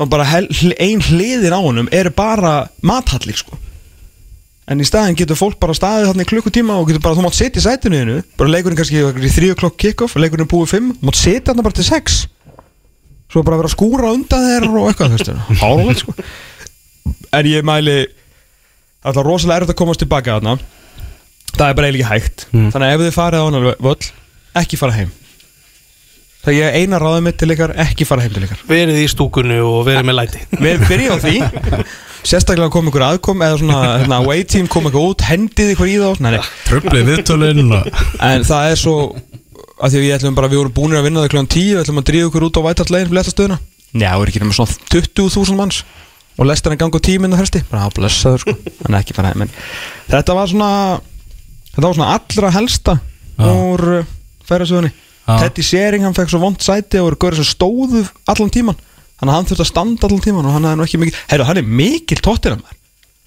þá 0.00 0.04
bara 0.14 0.28
hel, 0.30 0.46
ein 0.80 1.02
hliðin 1.04 1.56
á 1.56 1.60
honum 1.60 1.90
er 1.92 2.08
bara 2.16 2.54
mathallir 2.86 3.36
sko. 3.40 3.58
En 4.70 4.78
í 4.78 4.86
staðin 4.86 5.16
getur 5.18 5.34
fólk 5.36 5.58
bara 5.60 5.74
staðið 5.74 6.12
þarna 6.12 6.24
í 6.24 6.28
klukkutíma 6.30 6.76
og 6.78 6.86
getur 6.88 7.02
bara, 7.02 7.16
þú 7.18 7.24
mátt 7.26 7.36
setja 7.36 7.58
í 7.58 7.64
sætinu 7.64 7.98
þínu. 8.00 8.18
Bara 8.38 8.52
leikurinn 8.54 8.78
kannski 8.78 9.00
í 9.02 9.30
þrjú 9.34 9.56
klokk 9.58 9.76
kick-off 9.82 10.14
leikurinn 10.14 10.46
er 10.46 10.50
búið 10.52 10.70
fimm, 10.76 10.92
þú 11.00 11.08
mátt 11.10 11.18
setja 11.18 11.48
þarna 11.50 11.64
bara 11.66 11.76
til 11.80 11.86
sex. 11.88 12.20
Svo 13.30 13.42
bara 13.46 13.58
vera 13.58 13.70
skúra 13.72 14.12
undan 14.14 14.46
þér 14.46 14.68
og 14.70 14.86
eitthvað, 14.92 15.16
þú 15.16 15.18
veist, 15.18 15.60
hárulegt 15.64 16.04
sko. 16.04 16.14
En 17.34 17.50
ég 17.50 17.66
mæli 17.66 17.98
alltaf 19.02 19.26
rosalega 19.26 19.64
erfitt 19.64 19.74
að 19.74 19.80
komast 19.82 20.02
tilbaka 20.04 20.38
þarna. 20.38 20.54
Það 21.50 21.66
er 21.66 21.76
bara 21.80 21.90
eiginlega 21.90 22.10
hægt. 22.14 22.46
Þannig 22.54 22.86
að 22.86 22.94
ef 22.94 23.02
þið 23.04 23.14
farið 23.18 23.42
á 23.42 23.46
hann 23.50 23.68
völl 23.90 24.10
ekki 24.58 24.78
fara 24.80 24.96
heim. 24.98 25.10
Það 26.40 26.56
ég 26.56 26.76
eina 26.80 26.98
ráðið 27.00 27.24
mitt 27.26 27.36
til 27.40 27.50
ykkar 27.52 27.74
ekki 27.84 28.06
fara 28.08 28.24
heim 28.24 28.32
til 28.32 28.46
ykkar. 28.46 28.62
Verið 28.68 29.02
í 29.02 29.08
stúkunni 29.12 29.58
og 29.60 29.82
verið 29.88 30.06
með 30.08 30.16
læti. 30.22 30.44
Við 30.64 30.86
byrjum 30.88 31.12
á 31.12 31.18
því. 31.20 31.34
Sérstaklega 32.20 32.72
kom 32.72 32.88
ykkur 32.90 33.04
aðkom 33.06 33.42
Eða 33.44 33.58
svona 33.62 33.80
hérna, 34.02 34.18
away 34.20 34.42
team 34.44 34.66
kom 34.68 34.88
ykkur 34.90 35.12
út 35.12 35.24
Hendið 35.24 35.74
ykkur 35.74 35.88
í 35.88 35.96
þá. 36.00 36.48
Tröflið 36.68 37.06
viðtölinn 37.08 37.72
og 37.76 37.88
En 38.20 38.44
það 38.44 38.72
er 38.72 38.80
svo 38.80 38.96
að 39.80 39.94
Því 39.94 40.00
að 40.00 40.04
við 40.04 40.14
ætlum 40.18 40.36
bara 40.36 40.50
Við 40.52 40.60
vorum 40.60 40.74
búinir 40.76 41.00
að 41.00 41.06
vinna 41.08 41.24
það 41.24 41.32
kljóðan 41.34 41.50
10 41.54 41.70
Við 41.70 41.80
ætlum 41.84 42.02
að 42.02 42.06
drífa 42.10 42.28
ykkur 42.28 42.46
út 42.48 42.60
á 42.60 42.66
vætallegin 42.66 43.08
Fyrir 43.08 43.20
letastöðuna 43.20 43.58
Já, 43.90 44.10
það 44.12 44.22
er 44.22 44.30
ekki 44.30 44.42
nema 44.44 44.54
svona 44.54 44.76
20.000 44.92 45.56
manns. 45.58 45.80
Og 46.38 46.46
ganga 46.78 47.00
á 47.00 47.06
tíminna 47.08 47.40
helsti 47.40 47.64
Bara 47.72 47.88
að 47.88 47.96
blessaður 47.98 48.44
sko. 48.44 48.56
En 48.86 49.00
ekki 49.00 49.16
fara 49.16 49.32
heim 49.32 49.46
en 49.46 49.54
Þetta 50.12 50.36
var 50.36 50.52
svona 50.52 50.70
Þetta 51.72 51.86
var 51.88 51.98
svona 51.98 52.14
allra 52.18 52.52
helsta 52.58 52.98
Úr 53.40 53.86
ferðasögunni 54.50 54.90
Já. 54.92 55.36
Teddy 55.44 55.62
Sheringham 55.62 56.14
fekk 56.16 56.30
svo 56.32 56.40
vond 56.42 56.58
sæti 56.64 56.98
Og 56.98 57.06
voru 57.10 57.18
gaurið 57.22 57.42
sem 57.42 57.50
stóðu 57.52 58.04
allan 58.32 58.50
tíman 58.54 58.78
Þannig 59.20 59.30
að 59.30 59.36
hann 59.36 59.48
þurfti 59.50 59.64
að 59.66 59.68
standa 59.70 60.08
allan 60.08 60.22
tíman 60.24 60.46
Og 60.48 60.54
hann 60.56 60.64
er 60.70 60.78
nú 60.80 60.86
ekki 60.88 60.98
mikil 61.02 61.18
Herru, 61.30 61.44
hann 61.46 61.60
er 61.60 61.66
mikil 61.80 62.18
tóttir 62.24 62.56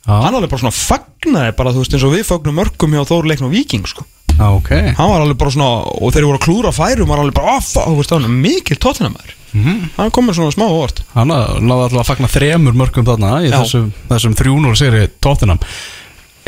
hann 0.04 0.36
alveg 0.36 0.50
bara 0.52 0.60
svona 0.60 0.76
fagnaði 0.76 1.54
bara 1.56 1.72
þú 1.72 1.80
veist 1.80 1.94
eins 1.96 2.04
og 2.04 2.12
við 2.12 2.26
fagnum 2.28 2.58
mörgum 2.60 2.92
hjá 2.92 3.06
Þór 3.08 3.28
Leikn 3.30 3.46
og 3.48 3.54
Viking 3.54 3.86
sko 3.88 4.04
á, 4.36 4.52
ok 4.52 4.72
hann 4.98 5.08
var 5.14 5.22
alveg 5.24 5.38
bara 5.40 5.54
svona 5.54 5.70
og 5.96 6.12
þeir 6.12 6.26
voru 6.28 6.40
að 6.42 6.44
klúra 6.44 6.74
færum 6.76 7.08
var 7.08 7.22
alveg 7.22 7.38
bara 7.38 7.54
þú 7.64 7.94
veist 8.02 8.12
hann 8.12 8.26
er 8.28 8.34
mikil 8.44 8.76
tóttinamæður 8.84 9.32
Mhm. 9.54 9.94
hann 9.96 10.10
komur 10.12 10.34
svona 10.36 10.52
smá 10.52 10.66
orð 10.66 11.00
Hann 11.14 11.30
náði 11.30 11.86
alltaf 11.86 12.00
að 12.02 12.08
fagna 12.10 12.30
þremur 12.36 12.74
mörgum 12.84 13.06
þarna 13.08 13.32
í 13.46 13.52
Já. 13.52 13.60
þessum, 13.62 13.92
þessum 14.10 14.36
3-0 14.36 14.76
seri 14.82 15.04
tóttinam 15.24 15.62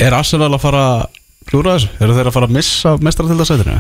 Er 0.03 0.11
Arsenal 0.17 0.49
að 0.51 0.63
fara 0.65 0.85
klúra 1.47 1.77
þessu? 1.77 1.91
Eru 2.01 2.15
þeir 2.17 2.27
að 2.31 2.35
fara 2.35 2.49
að 2.49 2.55
missa 2.57 2.95
mestratildasætinu? 2.97 3.77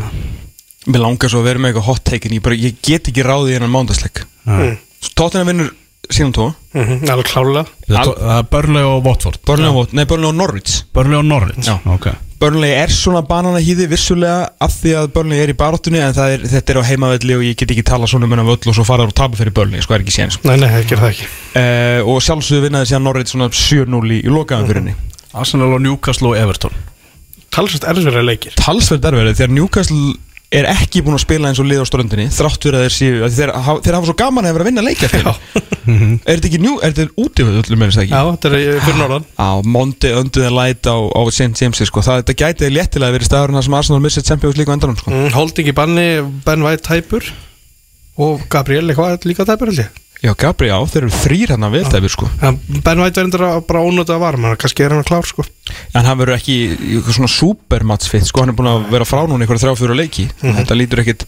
Mér 0.85 1.01
langar 1.05 1.29
svo 1.31 1.41
að 1.41 1.47
vera 1.49 1.59
með 1.63 1.71
eitthvað 1.73 1.87
hot 1.89 2.03
take 2.05 2.29
en 2.29 2.35
ég, 2.37 2.43
bara, 2.45 2.55
ég 2.55 2.75
get 2.85 3.09
ekki 3.09 3.23
ráðið 3.25 3.51
í 3.53 3.57
hennan 3.59 3.73
mándagsleik 3.73 4.25
Mm. 4.45 4.75
tóttinam 5.17 5.47
vinnur 5.49 5.71
síðan 6.13 6.33
tó 6.35 6.43
Mhm, 6.75 7.07
alveg 7.09 7.25
klálega 7.31 7.63
Það 7.89 8.37
er 8.37 8.43
Burnley 8.51 8.83
og 8.83 9.03
Watford. 9.05 9.39
Burnley 9.47 9.71
og, 9.73 9.93
nei, 9.93 10.03
Burnley 10.05 10.27
og 10.29 10.35
Norwich. 10.35 10.83
Burnley 10.93 11.17
og 11.17 11.25
Norwich 11.25 11.65
Já. 11.65 11.79
ok. 11.85 12.07
Burnley 12.39 12.69
er 12.75 12.91
svona 12.93 13.21
bananahýði 13.25 13.87
vissulega 13.89 14.49
af 14.61 14.73
því 14.83 14.91
að 14.99 15.07
Burnley 15.15 15.39
er 15.39 15.49
í 15.53 15.55
baráttunni 15.57 16.01
en 16.03 16.13
það 16.13 16.33
er, 16.35 16.39
þetta 16.51 16.73
er 16.75 16.77
á 16.77 16.89
heimavelli 16.91 17.33
og 17.37 17.41
ég 17.47 17.55
get 17.57 17.71
ekki 17.71 17.83
tala 17.87 18.05
svona 18.11 18.25
um 18.27 18.35
hennar 18.35 18.45
völl 18.45 18.67
og 18.69 18.75
svo 18.75 18.83
fara 18.85 19.03
og 19.07 19.13
tapa 19.15 19.35
fyrir 19.39 19.53
Burnley 19.55 19.81
sko 19.81 19.95
er 19.95 20.03
ekki 20.03 20.13
séns. 20.13 20.37
Nei, 20.43 20.57
nei, 20.57 20.67
það 20.69 20.85
gerir 20.91 21.01
það 21.01 21.13
ekki. 21.15 21.29
Uh, 21.55 21.99
og 22.11 22.21
sjálfsögðu 22.21 22.61
vinnaði 22.67 22.91
síðan 22.91 23.03
Norwich 23.07 23.31
svona 23.31 23.49
7-0 23.49 24.11
í, 24.11 24.19
í 24.21 24.29
lokaðan 24.29 24.67
fyrir 24.67 24.81
henni 24.83 24.95
Arsenal 25.33 25.73
og 25.73 25.81
Newcastle 25.81 26.27
og 26.27 26.37
Everton. 26.37 26.75
Talsvægt 27.55 27.87
erfiðra 27.87 28.21
leikir. 28.27 28.53
Talsverð 28.59 29.09
erfið 29.09 29.37
þegar 29.39 29.53
Newcastle 29.55 30.13
er 30.55 30.67
ekki 30.71 31.01
búin 31.05 31.17
að 31.17 31.23
spila 31.25 31.49
eins 31.49 31.59
og 31.61 31.67
lið 31.69 31.81
á 31.83 31.85
ströndinni 31.89 32.25
þrátt 32.33 32.63
fyrir 32.65 32.77
að 32.79 32.85
þeir 32.85 32.95
séu 32.95 33.23
að 33.27 33.33
þeir, 33.39 33.51
hafa- 33.65 33.81
þeir 33.85 33.97
hafa 33.97 34.09
svo 34.09 34.15
gaman 34.21 34.45
að 34.49 34.53
vera 34.55 34.65
að 34.65 34.69
vinna 34.69 34.83
leikja 34.85 35.09
fyrir 35.11 35.29
er 36.25 36.35
þetta 36.39 36.49
ekki 36.49 36.61
njú, 36.63 36.73
er 36.81 36.93
þetta 36.95 37.25
útífið 37.25 37.57
öllum 37.61 37.81
með 37.83 37.91
þess 37.91 37.99
að 38.01 38.07
Já, 38.09 38.21
ekki 38.21 38.35
þetta 38.35 38.61
er 38.61 38.85
fyrir 38.85 38.99
norðan 39.01 39.27
á 39.37 39.49
Monday 39.75 40.15
Unduð 40.21 40.47
and 40.49 40.57
Light 40.57 40.89
á, 40.89 40.97
á 40.97 41.21
St. 41.29 41.51
James 41.61 41.83
sko. 41.89 42.01
það 42.05 42.21
þetta 42.23 42.37
gæti 42.43 42.71
léttilega 42.73 43.15
verið 43.17 43.29
staðurinn 43.29 43.59
þar 43.59 43.67
sem 43.69 43.77
Arsenal 43.81 44.01
missið 44.05 44.27
Champions 44.31 44.57
League 44.57 44.71
á 44.71 44.75
endanum 44.77 44.97
sko. 45.01 45.11
mm, 45.13 45.29
Holding 45.35 45.69
í 45.69 45.75
banni, 45.77 46.07
Ben 46.47 46.65
White 46.65 46.85
tæpur 46.89 47.27
Og 48.15 48.45
Gabriel 48.49 48.87
eitthvað 48.87 49.25
líka 49.27 49.43
tæpur 49.45 49.69
held 49.73 49.81
ég 49.83 50.01
já 50.25 50.33
Gabri 50.41 50.71
á, 50.73 50.79
þeir 50.89 51.03
eru 51.03 51.13
þrýr 51.13 51.53
hann 51.53 51.67
að 51.67 51.75
veltæfur 51.77 52.13
sko. 52.13 52.29
Ben 52.41 53.01
White 53.01 53.21
er 53.21 53.27
endur 53.27 53.45
bara 53.67 53.83
ónötu 53.85 54.15
að 54.15 54.23
varma 54.23 54.55
Kannski 54.59 54.85
er 54.85 54.95
hann 54.95 55.05
klár 55.05 55.27
sko 55.29 55.45
en 55.95 56.05
hann 56.05 56.17
verður 56.19 56.37
ekki 56.39 56.55
í 56.73 56.99
svona 57.05 57.29
supermatsfitt 57.31 58.27
sko. 58.29 58.43
hann 58.43 58.53
er 58.53 58.57
búin 58.57 58.71
að 58.71 58.89
vera 58.93 59.07
frá 59.07 59.23
núna 59.25 59.45
einhverja 59.45 59.67
þrjá 59.67 59.79
fjóra 59.79 59.97
leiki 59.97 60.27
þetta 60.41 60.77
lítur 60.77 61.03
ekkit 61.03 61.25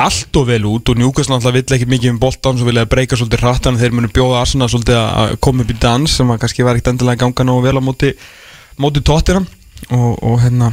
allt 0.00 0.36
og 0.40 0.46
vel 0.48 0.62
út 0.70 0.90
og 0.90 1.00
Newcastle 1.00 1.36
alltaf 1.36 1.54
vill 1.54 1.76
ekkit 1.76 1.90
mikið 1.92 2.14
um 2.14 2.20
boltan 2.22 2.58
svo 2.58 2.68
vilja 2.68 2.86
breyka 2.88 3.18
svolítið 3.20 3.44
hrattan 3.44 3.78
þeir 3.80 3.96
munu 3.96 4.08
bjóða 4.12 4.40
Arsenal 4.40 4.70
svolítið 4.72 5.00
að 5.00 5.34
koma 5.44 5.64
upp 5.64 5.72
í 5.74 5.80
dans 5.82 6.14
sem 6.16 6.30
að 6.32 6.40
kannski 6.44 6.66
var 6.66 6.78
ekkit 6.78 6.94
endilega 6.94 7.18
að 7.18 7.24
ganga 7.26 7.48
nógu 7.50 7.66
vel 7.66 7.76
á 7.76 7.82
móti 7.84 8.12
móti 8.80 9.02
tóttina 9.04 9.44
og, 9.88 10.18
og 10.22 10.36
hérna 10.44 10.72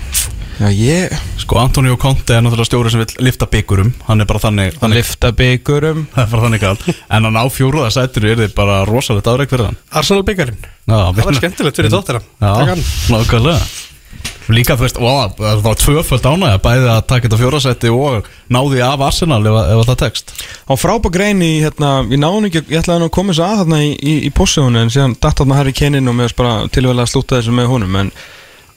Já, 0.57 0.71
ég 0.73 1.11
Sko, 1.38 1.59
Antonio 1.61 1.93
Conte 2.01 2.34
er 2.34 2.41
náttúrulega 2.41 2.65
stjóri 2.65 2.89
sem 2.89 3.01
vil 3.03 3.11
lifta 3.27 3.45
byggurum 3.45 3.91
Hann 4.07 4.23
er 4.23 4.25
bara 4.29 4.41
þannig, 4.41 4.73
þannig 4.81 4.97
Lifta 5.03 5.29
byggurum 5.38 5.99
Það 6.15 6.23
er 6.23 6.31
bara 6.31 6.43
þannig 6.47 6.61
kall 6.63 6.79
En 7.13 7.27
að 7.29 7.35
ná 7.35 7.43
fjóruða 7.53 7.91
sætinu 7.93 8.31
er 8.31 8.39
þið 8.41 8.55
bara 8.57 8.79
rosalegt 8.89 9.29
afreg 9.29 9.51
fyrir 9.53 9.67
hann? 9.69 9.77
Arsenal 9.93 10.25
byggarinn 10.25 10.57
Já, 10.57 10.97
Það 11.13 11.21
var 11.27 11.38
skemmtilegt 11.38 11.77
fyrir 11.77 11.93
tóttina 11.93 12.21
Já, 12.41 12.73
nákvæmlega. 13.13 13.61
Líka 14.47 14.77
þú 14.79 14.85
veist, 14.85 14.97
ó, 15.03 15.27
það 15.38 15.61
var 15.65 15.75
tvöföld 15.75 16.25
ánægja 16.31 16.59
Bæði 16.63 16.88
að 16.89 17.01
taka 17.11 17.27
þetta 17.27 17.39
fjórasætti 17.41 17.89
og 17.91 18.29
náði 18.55 18.79
af 18.88 19.01
Arsenal 19.09 19.43
ef, 19.43 19.51
að- 19.59 19.69
ef 19.73 19.77
að 19.81 19.89
það 19.91 19.97
tekst. 20.05 20.31
Á 20.71 20.73
frábæk 20.79 21.11
grein 21.17 21.43
í, 21.43 21.59
hérna, 21.65 21.89
ég 22.07 22.15
náðum 22.23 22.47
ekki, 22.47 22.63
ég 22.71 22.79
ætlaði 22.79 23.09
að 23.09 23.15
koma 23.17 23.35
þessu 23.35 23.43
að 23.43 23.59
þarna 23.65 23.84
í, 23.84 23.91
í, 23.99 24.23
í 24.23 24.31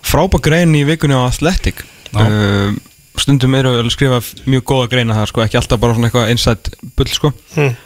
frábæk 0.07 0.47
grein 0.47 0.77
í 0.77 0.85
vikunni 0.89 1.17
á 1.17 1.27
Athletic. 1.27 1.85
Uh, 2.15 2.73
stundum 3.21 3.55
eru 3.59 3.77
að 3.79 3.91
skrifa 3.95 4.21
mjög 4.51 4.65
góða 4.71 4.89
greina 4.95 5.19
það 5.19 5.31
sko, 5.31 5.45
ekki 5.45 5.61
alltaf 5.61 5.83
bara 5.83 5.97
svona 5.97 6.11
eitthvað 6.11 6.33
inside 6.35 6.91
bull 6.99 7.13
sko. 7.13 7.33
Mm. 7.57 7.77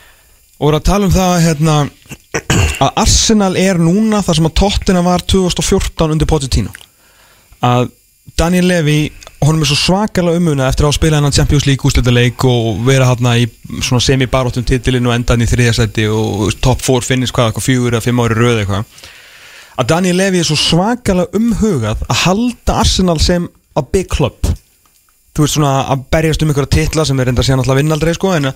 og 0.54 0.68
voru 0.68 0.78
að 0.78 0.86
tala 0.86 1.08
um 1.08 1.12
það 1.12 1.34
hérna, 1.44 1.74
að 2.84 3.02
Arsenal 3.02 3.52
er 3.58 3.80
núna 3.82 4.22
þar 4.24 4.38
sem 4.38 4.48
að 4.48 4.56
Tottenham 4.62 5.10
var 5.10 5.26
2014 5.34 6.14
undir 6.14 6.30
Pochettino. 6.30 6.72
Að 7.64 7.90
Daniel 8.38 8.68
Levy 8.70 8.98
honum 9.44 9.64
er 9.64 9.68
svo 9.68 9.76
svakalega 9.76 10.40
umuna 10.40 10.68
eftir 10.70 10.86
að 10.86 10.92
hafa 10.92 10.98
spilað 10.98 11.20
hennan 11.20 11.34
Champions 11.36 11.66
League 11.68 11.84
úrslitaleik 11.88 12.46
og 12.48 12.80
vera 12.86 13.08
hérna 13.10 13.34
í 13.40 13.48
svona 13.84 14.00
semi-baróttum 14.04 14.64
titilinn 14.66 15.08
og 15.10 15.14
endan 15.16 15.44
í 15.44 15.48
þriðasætti 15.50 16.06
og 16.08 16.54
top 16.64 16.80
4 16.84 17.04
finnist 17.04 17.34
hvað, 17.36 17.50
eitthvað 17.50 17.66
fjögur 17.66 17.96
eða 17.96 18.06
fimm 18.06 18.22
ári 18.24 18.38
röð 18.38 18.62
eitthvað 18.62 19.04
að 19.80 19.88
Daniel 19.90 20.18
Levy 20.20 20.40
er 20.40 20.48
svo 20.48 20.58
svakalega 20.58 21.38
umhugað 21.38 22.04
að 22.08 22.20
halda 22.24 22.76
Arsenal 22.82 23.18
sem 23.22 23.48
a 23.74 23.82
big 23.82 24.10
club. 24.12 24.38
Þú 25.34 25.46
veist 25.46 25.56
svona 25.56 25.72
að 25.90 26.04
berjast 26.14 26.44
um 26.44 26.52
einhverja 26.52 26.74
titla 26.76 27.06
sem 27.08 27.18
er 27.20 27.32
enda 27.32 27.42
síðan 27.42 27.64
alltaf 27.64 27.80
vinnaldrei 27.80 28.14
sko 28.14 28.36
en, 28.36 28.52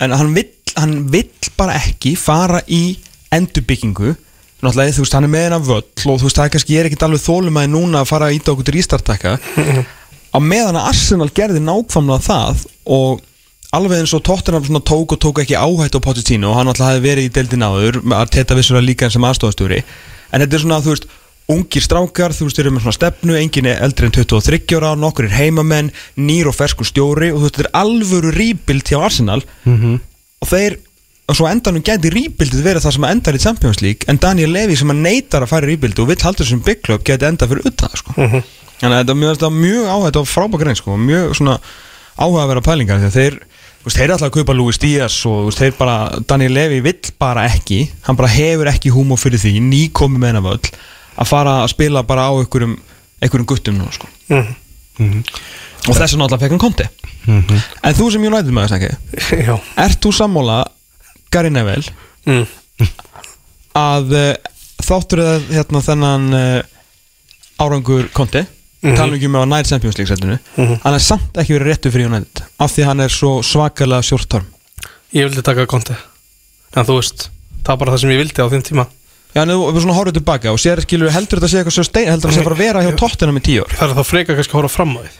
en 0.00 0.16
hann, 0.16 0.32
vill, 0.36 0.48
hann 0.78 0.96
vill 1.12 1.52
bara 1.58 1.76
ekki 1.82 2.14
fara 2.16 2.62
í 2.64 2.96
endurbyggingu. 3.34 4.14
Náttúrulega 4.58 4.96
þú 4.96 5.04
veist 5.04 5.14
hann 5.14 5.28
er 5.28 5.30
með 5.30 5.44
hennar 5.46 5.66
völl 5.68 5.84
og 5.84 6.18
þú 6.18 6.26
veist 6.26 6.40
það 6.40 6.48
er 6.48 6.52
kannski 6.56 6.74
ég 6.74 6.82
er 6.82 6.88
ekkert 6.88 7.06
alveg 7.06 7.22
þólum 7.22 7.60
að 7.60 7.70
núna 7.76 8.02
að 8.02 8.10
fara 8.10 8.30
að 8.30 8.40
íta 8.40 8.54
okkur 8.54 8.66
til 8.66 8.74
rístartakka 8.74 9.36
á 10.34 10.38
meðan 10.42 10.80
að 10.80 10.88
Arsenal 10.90 11.28
gerði 11.36 11.62
nákvæmlega 11.62 12.24
það 12.24 12.64
og 12.96 13.22
alveg 13.76 14.02
eins 14.02 14.14
og 14.16 14.24
Tottenham 14.26 14.64
svona 14.66 14.82
tók 14.82 15.14
og 15.14 15.20
tók 15.22 15.42
ekki 15.44 15.54
áhætt 15.54 15.94
á 15.94 16.02
Pochettino 16.02 16.50
og 16.50 16.58
hann 16.58 16.72
alltaf 16.72 16.90
hefði 16.90 17.04
verið 17.04 17.28
í 17.28 17.32
deildin 17.36 17.66
áður 17.68 18.00
að 18.16 18.32
teta 18.34 18.56
vissulega 18.58 18.88
líka 18.88 19.06
eins 19.06 19.14
sem 19.14 19.28
aðstofastjóri 19.28 19.82
en 20.32 20.44
þetta 20.44 20.58
er 20.58 20.64
svona 20.64 20.82
þú 20.84 20.94
veist 20.94 21.08
ungir 21.48 21.80
strákar, 21.80 22.34
þú 22.36 22.48
veist, 22.48 22.58
þeir 22.58 22.66
eru 22.66 22.74
með 22.74 22.84
svona 22.84 22.98
stefnu 22.98 23.38
enginn 23.38 23.70
er 23.70 23.78
eldri 23.86 24.08
en 24.08 24.12
23 24.12 24.76
ára, 24.76 24.90
nokkur 25.00 25.30
er 25.30 25.36
heimamenn 25.38 25.88
nýr 26.20 26.50
og 26.50 26.56
ferskur 26.58 26.84
stjóri 26.84 27.30
og 27.32 27.40
þú 27.40 27.46
veist, 27.46 27.56
þetta 27.56 27.70
er 27.70 27.78
alvöru 27.80 28.34
rýbild 28.36 28.90
hjá 28.90 29.00
Arsenal. 29.00 29.40
Og 30.44 30.50
þeir 30.50 30.76
og 31.28 31.36
svo 31.36 31.48
endanum 31.50 31.84
gæti 31.84 32.08
rýbildið 32.12 32.62
verið 32.64 32.84
það 32.86 32.94
sem 32.96 33.06
endar 33.08 33.36
í 33.36 33.40
Champions 33.42 33.82
League 33.84 34.08
en 34.08 34.20
Daniel 34.20 34.52
Levy 34.54 34.76
sem 34.80 34.92
að 34.92 35.02
neytar 35.04 35.44
að 35.44 35.50
fara 35.50 35.68
í 35.68 35.74
rýbildið 35.74 36.04
og 36.04 36.08
vill 36.08 36.22
halda 36.24 36.44
þessum 36.44 36.62
big 36.64 36.80
club 36.80 37.04
gæti 37.04 37.28
enda 37.28 37.48
fyrir 37.50 37.68
utan 37.68 37.92
það 37.92 38.00
sko. 38.00 38.14
þannig 38.80 38.94
að 38.94 39.02
þetta 39.02 39.48
er 39.50 39.58
mjög, 39.58 39.90
áhætt 39.92 40.20
og 40.20 40.28
frábæk 40.30 40.64
reyn 40.64 40.78
sko, 40.78 40.96
mjög 40.96 41.34
svona 41.36 41.58
áhuga 42.16 42.46
að 42.46 42.52
vera 42.54 42.64
pælingar 42.64 43.04
að 43.04 43.18
þeir 43.18 43.36
þeir 43.86 44.04
er 44.04 44.14
alltaf 44.14 44.28
að 44.28 44.36
kaupa 44.38 44.56
Luis 44.56 44.80
Díaz 44.82 45.16
og 45.28 45.50
þeir 45.56 45.74
bara, 45.78 45.96
Daniel 46.28 46.54
Levy 46.56 46.80
vill 46.84 47.12
bara 47.20 47.46
ekki 47.48 47.84
hann 48.06 48.18
bara 48.18 48.30
hefur 48.32 48.70
ekki 48.72 48.92
húmó 48.94 49.18
fyrir 49.20 49.40
því 49.42 49.58
nýkomi 49.64 50.20
með 50.20 50.32
hennar 50.32 50.46
völl 50.48 50.72
að 51.18 51.30
fara 51.30 51.54
að 51.62 51.72
spila 51.74 52.04
bara 52.06 52.28
á 52.30 52.32
einhverjum, 52.38 52.76
einhverjum 53.22 53.48
guttum 53.48 53.78
nú 53.78 53.88
sko. 53.94 54.10
Mhm. 54.28 55.22
og 55.88 55.94
þess 55.94 56.14
að 56.14 56.20
náttúrulega 56.20 56.42
fekk 56.42 56.54
hann 56.56 56.64
konti 56.66 56.88
en 57.28 57.94
þú 57.96 58.10
sem 58.12 58.24
United 58.24 58.54
maður 58.54 58.74
snakki 58.74 58.90
Já 59.46 59.54
ert 59.84 60.00
þú 60.02 60.12
sammála 60.16 60.58
Gary 61.30 61.52
Neville 61.52 61.92
mm. 62.26 62.44
að 63.78 64.14
uh, 64.16 64.32
þáttur 64.82 65.22
að 65.22 65.50
hérna 65.52 65.82
þennan 65.84 66.28
uh, 66.34 67.62
árangur 67.62 68.08
konti 68.16 68.42
Mhm. 68.82 68.96
tala 68.96 69.16
ekki 69.16 69.26
um 69.26 69.38
að 69.40 69.48
nær 69.50 69.66
Champions 69.66 69.96
League 69.98 70.10
setinu. 70.12 70.38
Hann 70.84 70.94
er 70.94 71.02
samt 71.02 71.32
ekki 71.40 71.56
verið 71.56 71.66
réttu 71.72 71.90
fyrir 71.90 72.06
United 72.12 72.44
af 72.60 72.70
því 72.76 72.84
hann 72.86 73.00
er 73.00 73.08
svo 73.10 73.40
svakalega 73.42 74.02
sjórtorm 74.06 74.46
Ég 75.12 75.24
vildi 75.26 75.42
taka 75.42 75.66
konti 75.66 75.96
En 76.76 76.84
þú 76.84 76.98
veist, 77.00 77.28
það 77.64 77.72
var 77.72 77.76
bara 77.82 77.92
það 77.96 78.00
sem 78.04 78.10
ég 78.12 78.18
vildi 78.22 78.42
á 78.44 78.52
þeim 78.52 78.62
tíma. 78.62 78.84
Já, 79.34 79.42
en 79.42 79.48
þú 79.50 79.72
við 79.72 79.82
svona 79.82 79.96
horfum 79.96 80.14
tilbaka 80.18 80.52
og 80.52 80.58
sér 80.62 80.80
skilur 80.84 81.10
heldur 81.10 81.40
þetta 81.40 81.48
sé 81.50 81.58
eitthvað 81.62 81.76
svo 81.78 81.84
stein 81.88 82.08
heldur 82.08 82.28
þetta 82.30 82.36
sé 82.36 82.40
að 82.40 82.48
fara 82.48 82.56
að 82.56 82.62
vera 82.64 82.82
hjá 82.84 82.92
tóttina 83.00 83.32
með 83.34 83.44
tíu 83.48 83.64
ár? 83.64 83.74
Það 83.78 83.88
er 83.90 83.96
þá 83.98 84.04
freka 84.08 84.36
kannski 84.38 84.52
að 84.54 84.58
horfa 84.60 84.74
fram 84.76 84.94
á 84.94 85.00
því 85.02 85.10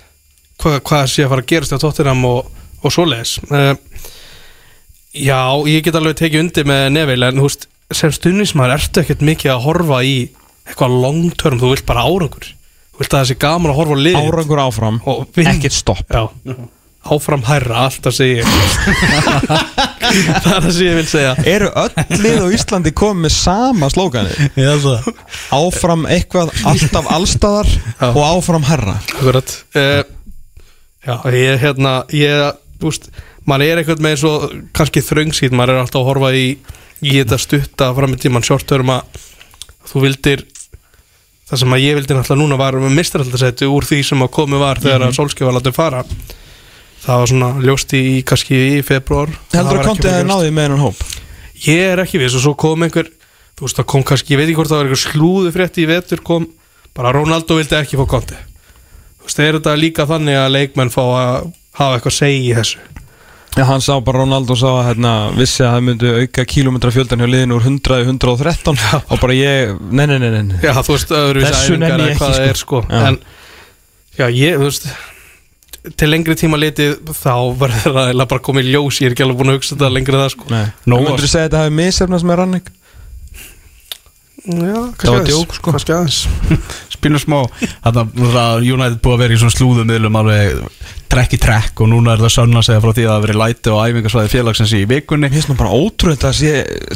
Hvað, 0.58 0.76
hvað 0.88 1.02
sé 1.12 1.24
að 1.24 1.28
fara 1.32 1.42
að 1.42 1.50
gerast 1.52 1.72
á 1.74 1.78
Tottenham 1.82 2.24
og, 2.28 2.46
og 2.82 2.92
svoleiðis. 2.94 3.32
Uh, 3.50 3.74
Já, 5.18 5.40
ég 5.66 5.82
get 5.86 5.96
alveg 5.98 6.16
tekið 6.20 6.40
undir 6.44 6.66
með 6.68 6.84
Neville 6.94 7.28
En 7.32 7.40
þú 7.40 7.46
veist, 7.48 7.66
sem 7.96 8.12
stundismæður 8.12 8.74
ertu 8.76 9.02
ekkert 9.02 9.24
mikið 9.24 9.52
að 9.54 9.64
horfa 9.64 10.00
í 10.04 10.16
eitthvað 10.68 10.96
long 11.02 11.30
term 11.40 11.60
Þú 11.62 11.70
vilt 11.72 11.86
bara 11.88 12.04
árangur 12.04 12.48
vilt 12.98 13.12
að 13.14 13.20
það 13.22 13.28
sé 13.30 13.38
gaman 13.44 13.72
að 13.72 13.78
horfa 13.80 13.96
á 13.96 14.04
lið 14.06 14.18
árangur 14.22 14.60
áfram, 14.64 15.00
Og 15.08 15.40
ekkert 15.44 15.76
stopp. 15.76 16.04
Já, 16.10 16.24
áfram 17.08 17.44
hærra, 17.48 17.84
alltaf 17.88 18.14
segi 18.16 18.40
ég 18.40 18.48
Það 19.18 20.52
er 20.52 20.64
það 20.64 20.68
sem 20.74 20.84
ég 20.88 20.96
vil 20.98 21.06
segja. 21.08 21.32
Eru 21.48 21.68
öll 21.82 22.20
lið 22.22 22.42
á 22.44 22.46
Íslandi 22.58 22.92
komið 22.96 23.24
með 23.26 23.34
sama 23.36 23.88
slókani 23.92 24.48
Já, 24.58 24.72
það 24.82 25.08
áfram 25.58 26.04
eitthvað 26.10 26.52
alltaf 26.68 27.08
allstaðar 27.16 27.70
Já. 27.70 28.08
og 28.10 28.20
áfram 28.26 28.66
herra 28.68 28.96
Akkurat. 29.14 29.54
Uh, 29.76 30.02
Já, 31.08 31.14
ég 31.32 31.62
hérna 31.62 31.94
ég, 32.12 32.58
þú 32.82 32.90
veist, 32.90 33.08
maður 33.48 33.70
er 33.72 33.80
eitthvað 33.82 34.02
með 34.04 34.18
svo 34.20 34.32
kannski 34.76 35.00
þröngsýt, 35.06 35.54
maður 35.56 35.76
er 35.78 35.82
alltaf 35.86 36.02
að 36.02 36.08
horfa 36.10 36.32
í 36.36 36.46
í 36.98 37.14
þetta 37.14 37.38
stutta 37.40 37.92
fram 37.96 38.12
í 38.16 38.18
tíman 38.20 38.44
short-term 38.44 38.90
að 38.96 39.20
þú 39.88 40.02
vildir 40.04 40.42
það 41.48 41.62
sem 41.62 41.76
að 41.76 41.84
ég 41.84 41.96
vildi 41.98 42.16
náttúrulega 42.16 42.42
núna 42.42 42.58
var 42.60 42.76
með 42.82 42.98
mistaraldarsæti 42.98 43.68
úr 43.70 43.86
því 43.88 44.02
sem 44.10 44.24
að 44.24 44.34
komið 44.36 44.62
var 44.62 44.82
þegar 44.84 45.06
að 45.06 45.16
Solskjöf 45.16 45.48
var 45.48 45.56
látið 45.58 45.76
fara. 45.78 46.02
Það 47.08 47.22
var 47.22 47.30
svona 47.30 47.48
ljóst 47.64 47.94
í 47.96 48.02
kannski 48.26 48.58
í 48.78 48.80
februar 48.84 49.30
heldur 49.54 49.80
að 49.80 49.86
kontið 49.86 50.12
hefði 50.12 50.28
náðið 50.28 50.50
með 50.56 50.66
hennan 50.66 50.82
hóp? 50.82 50.98
Ég 51.64 51.84
er 51.94 52.02
ekki 52.02 52.20
viss 52.20 52.36
og 52.38 52.44
svo 52.44 52.54
kom 52.58 52.84
einhver 52.84 53.08
Þú 53.58 53.66
veist 53.66 53.78
það 53.80 53.86
kom 53.90 54.04
kannski, 54.06 54.34
ég 54.34 54.38
veit 54.38 54.44
ekki 54.46 54.58
hvort 54.60 54.70
það 54.70 54.78
var 54.78 54.88
einhver 54.88 55.00
slúðu 55.02 55.50
frétti 55.54 55.82
í 55.82 55.88
vetur 55.88 56.20
kom 56.26 56.44
bara 56.94 57.10
Ronaldo 57.14 57.56
vildi 57.58 57.78
ekki 57.78 57.98
fá 57.98 58.04
konti 58.10 58.36
Þú 58.38 59.26
veist, 59.26 59.40
er 59.42 59.58
þetta 59.58 59.74
líka 59.78 60.06
þannig 60.10 60.38
að 60.38 60.52
leikmenn 60.54 60.92
fá 60.94 61.00
að 61.06 61.32
hafa 61.78 61.96
eitthvað 61.96 62.12
að 62.12 62.18
segja 62.18 62.44
í 62.44 62.52
þessu 62.58 62.84
Já, 63.56 63.64
hann 63.66 63.82
sá 63.82 63.94
bara 64.04 64.20
Ronaldo 64.22 64.54
sá 64.58 64.66
að 64.68 64.82
hérna, 64.90 65.12
vissi 65.38 65.64
að 65.64 65.72
það 65.74 65.84
myndi 65.88 66.10
auka 66.22 66.44
kilometra 66.52 66.92
fjöldan 66.94 67.22
hjá 67.24 67.28
liðinu 67.32 67.56
úr 67.58 67.64
100 67.66 68.00
í 68.02 68.06
113 68.06 68.80
og 69.08 69.20
bara 69.22 69.36
ég, 69.38 69.72
nei, 69.90 70.04
nei, 70.10 70.18
nei, 70.20 70.30
nei. 70.36 70.58
Já, 70.62 70.74
þú 70.84 70.94
veist, 70.94 71.14
öðru 71.18 71.44
Þessu 71.46 71.78
nenni 71.80 72.10
ég 72.10 72.12
ekki, 72.12 72.20
hvað 72.20 72.34
það 72.36 72.42
sko. 72.42 72.50
er 72.52 72.60
sko 72.62 72.82
Já. 72.86 73.00
En, 73.08 73.20
já, 74.20 74.26
ég, 74.28 74.58
þú 74.60 74.68
veist 74.68 74.90
til 75.98 76.10
lengri 76.10 76.34
tíma 76.36 76.58
litið 76.60 76.96
þá 77.16 77.34
verður 77.58 77.94
það 77.96 78.24
bara 78.28 78.44
komið 78.44 78.70
ljós 78.74 78.98
ég 79.00 79.08
er 79.10 79.14
ekki 79.16 79.24
alveg 79.24 79.38
búin 79.40 79.52
að 79.54 79.58
hugsa 79.60 79.74
þetta 79.76 79.90
lengri 79.94 80.18
það 80.20 80.32
sko 80.34 80.48
nei. 80.52 80.64
Nú 80.90 80.98
myndir 81.00 81.24
þú 81.24 81.30
segja 81.30 81.46
að 81.46 81.48
þetta 81.48 81.62
hafi 81.62 81.74
misefnast 81.78 82.28
með 82.28 82.40
Rannik 82.42 82.68
Já, 84.48 84.78
Það 85.02 85.12
var 85.12 85.26
djók, 85.28 85.56
sko. 85.58 85.72
Kannski 85.74 85.92
aðeins 85.92 86.20
Spilum 86.94 87.20
smá 87.20 87.40
Þannig 87.84 88.38
að 88.40 88.64
United 88.64 89.02
búið 89.04 89.14
að 89.18 89.20
vera 89.24 89.34
í 89.36 89.40
svona 89.42 89.54
slúðum 89.54 89.90
miðlum 89.90 90.16
alveg 90.18 90.62
trekk 91.08 91.34
í 91.36 91.40
trekk 91.40 91.80
og 91.84 91.88
núna 91.88 92.14
er 92.14 92.20
það 92.20 92.32
sönn 92.34 92.58
að 92.58 92.64
segja 92.66 92.80
frá 92.84 92.90
því 92.92 93.04
að 93.04 93.08
það 93.08 93.14
hafi 93.14 93.24
verið 93.26 93.38
læti 93.40 93.70
og 93.72 93.78
æfingarsvæði 93.88 94.32
félagsins 94.32 94.72
í 94.76 94.80
vikunni 94.90 95.28
Mér 95.28 95.36
finnst 95.38 95.48
nú 95.52 95.56
bara 95.56 95.76
ótrúið 95.78 96.26
að 96.28 96.40